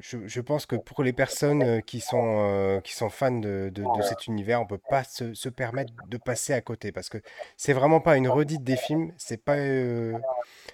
je, 0.00 0.18
je 0.26 0.40
pense 0.40 0.66
que 0.66 0.76
pour 0.76 1.02
les 1.02 1.12
personnes 1.12 1.82
qui 1.82 2.00
sont, 2.00 2.80
qui 2.84 2.92
sont 2.94 3.08
fans 3.10 3.30
de, 3.32 3.70
de- 3.72 3.82
de 3.96 4.02
cet 4.02 4.26
univers, 4.26 4.60
on 4.60 4.66
peut 4.66 4.78
pas 4.78 5.04
se, 5.04 5.34
se 5.34 5.48
permettre 5.48 5.92
de 6.08 6.16
passer 6.16 6.52
à 6.52 6.60
côté, 6.60 6.92
parce 6.92 7.08
que 7.08 7.18
c'est 7.56 7.72
vraiment 7.72 8.00
pas 8.00 8.16
une 8.16 8.28
redite 8.28 8.64
des 8.64 8.76
films, 8.76 9.12
c'est 9.16 9.42
pas, 9.42 9.56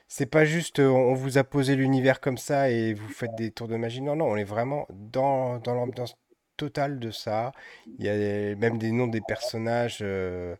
c'est 0.09 0.27
pas 0.27 0.45
juste 0.45 0.81
on 0.81 1.15
vous 1.15 1.39
a 1.39 1.45
posé 1.45 1.77
l'univers 1.77 2.21
comme 2.21 2.39
ça 2.39 2.71
et 2.71 2.95
vous 2.95 3.09
faites 3.09 3.35
des 3.35 3.51
tours 3.51 3.69
de 3.69 3.77
magie. 3.77 4.01
Non, 4.01 4.17
non, 4.17 4.27
on 4.27 4.37
est 4.37 4.45
vraiment 4.45 4.87
dans, 4.91 5.59
dans 5.59 5.75
l'ambiance 5.75 6.17
totale 6.65 6.99
de 7.07 7.11
ça. 7.11 7.53
Il 7.99 8.05
y 8.05 8.09
a 8.09 8.55
même 8.57 8.79
des 8.79 8.93
noms 8.93 9.09
des 9.09 9.23
personnages. 9.23 9.99
euh, 10.03 10.55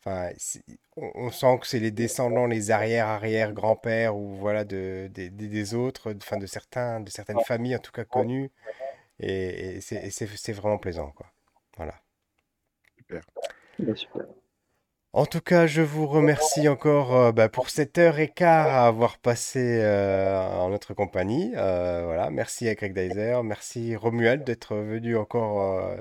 Enfin, 0.00 0.30
on, 0.96 1.10
on 1.26 1.30
sent 1.32 1.58
que 1.60 1.66
c'est 1.66 1.80
les 1.80 1.90
descendants, 1.90 2.46
les 2.46 2.70
arrière-arrière 2.70 3.52
grands-pères 3.52 4.16
ou 4.16 4.36
voilà 4.36 4.64
de, 4.64 5.10
des, 5.12 5.74
autres, 5.74 6.14
enfin 6.22 6.38
de 6.38 6.46
certains, 6.46 7.00
de 7.00 7.10
certaines 7.10 7.40
familles 7.40 7.76
en 7.76 7.80
tout 7.80 7.92
cas 7.92 8.04
connues. 8.04 8.50
Et, 9.20 9.78
et 9.78 9.80
c'est 9.80 10.52
vraiment 10.52 10.78
plaisant, 10.78 11.10
quoi. 11.16 11.26
Voilà. 11.76 11.94
Super. 12.96 13.22
Super. 13.96 14.26
En 15.14 15.24
tout 15.26 15.40
cas, 15.40 15.66
je 15.66 15.80
vous 15.82 16.06
remercie 16.06 16.68
encore 16.68 17.14
euh, 17.16 17.32
bah, 17.32 17.48
pour 17.48 17.70
cette 17.70 17.96
heure 17.98 18.18
et 18.18 18.28
quart 18.28 18.66
à 18.68 18.86
avoir 18.86 19.18
passé 19.18 19.80
euh, 19.82 20.36
en 20.38 20.68
notre 20.68 20.92
compagnie. 20.94 21.52
Euh, 21.56 22.02
voilà, 22.04 22.30
merci 22.30 22.68
à 22.68 22.74
Greg 22.74 22.92
Deiser, 22.92 23.40
merci 23.42 23.96
Romuald 23.96 24.44
d'être 24.44 24.76
venu 24.76 25.16
encore 25.16 25.96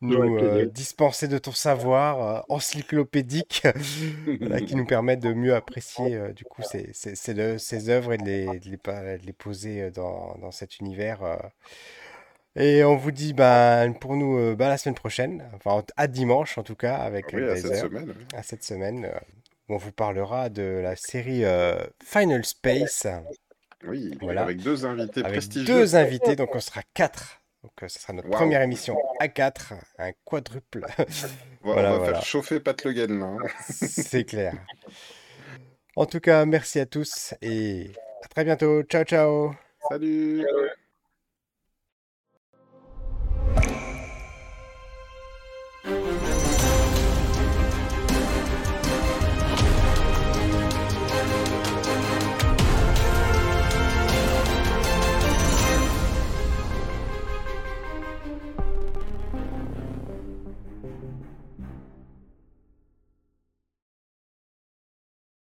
nous 0.00 0.66
dispenser 0.66 1.28
de 1.28 1.38
ton 1.38 1.52
savoir 1.52 2.44
encyclopédique, 2.48 3.62
voilà, 4.40 4.60
qui 4.60 4.74
nous 4.76 4.86
permet 4.86 5.16
de 5.16 5.32
mieux 5.32 5.54
apprécier 5.54 6.32
du 6.34 6.44
coup 6.44 6.62
ces, 6.62 6.90
ces, 6.92 7.14
ces, 7.16 7.38
œuvres 7.38 7.58
ces 7.58 7.88
œuvres 7.90 8.12
et 8.12 8.18
de 8.18 8.24
les, 8.24 8.58
de 8.58 8.70
les, 8.70 8.76
pa- 8.76 9.18
de 9.18 9.24
les 9.26 9.32
poser 9.32 9.90
dans, 9.92 10.36
dans 10.40 10.50
cet 10.50 10.78
univers. 10.80 11.20
Euh. 12.58 12.62
Et 12.62 12.84
on 12.84 12.96
vous 12.96 13.10
dit 13.12 13.32
ben, 13.32 13.92
pour 13.94 14.16
nous 14.16 14.38
euh, 14.38 14.54
ben, 14.56 14.68
la 14.68 14.78
semaine 14.78 14.94
prochaine, 14.94 15.48
enfin 15.54 15.84
à 15.96 16.06
dimanche 16.06 16.58
en 16.58 16.62
tout 16.62 16.74
cas 16.76 16.96
avec 16.96 17.26
Oui, 17.32 17.40
Greg 17.42 17.50
à 17.50 17.56
cette 17.56 17.76
semaine, 17.76 18.14
oui. 18.16 18.24
à 18.34 18.42
cette 18.42 18.62
semaine 18.64 19.04
euh, 19.06 19.18
où 19.68 19.74
on 19.74 19.78
vous 19.78 19.92
parlera 19.92 20.48
de 20.48 20.80
la 20.82 20.96
série 20.96 21.44
euh, 21.44 21.76
Final 22.04 22.44
Space. 22.44 23.06
Oui, 23.84 24.16
Voilà, 24.20 24.42
avec 24.42 24.58
2 24.60 24.86
invités 24.86 25.20
avec 25.20 25.32
prestigieux. 25.34 25.66
deux 25.66 25.94
invités, 25.96 26.34
donc 26.36 26.54
on 26.54 26.60
sera 26.60 26.82
quatre. 26.94 27.40
Donc 27.62 27.72
euh, 27.82 27.88
ce 27.88 27.98
sera 28.00 28.12
notre 28.12 28.28
première 28.30 28.62
émission 28.62 28.96
à 29.20 29.28
quatre, 29.28 29.74
un 29.98 30.12
quadruple. 30.24 30.86
On 30.98 31.02
va 31.02 31.04
on 31.64 31.72
Voilà, 31.72 31.82
va 31.90 31.94
faire 31.96 32.04
voilà, 32.04 32.20
chauffer 32.20 32.60
Pat 32.60 32.82
Le 32.84 32.92
Guen, 32.92 33.18
là, 33.20 33.26
hein. 33.26 33.38
c'est 33.68 34.24
clair. 34.24 34.54
En 35.96 36.06
tout 36.06 36.20
cas, 36.20 36.44
merci 36.44 36.80
à 36.80 36.86
tous 36.86 37.34
et 37.42 37.90
à 38.24 38.28
très 38.28 38.44
bientôt. 38.44 38.82
Ciao, 38.84 39.04
ciao. 39.04 39.52
Salut! 39.88 40.44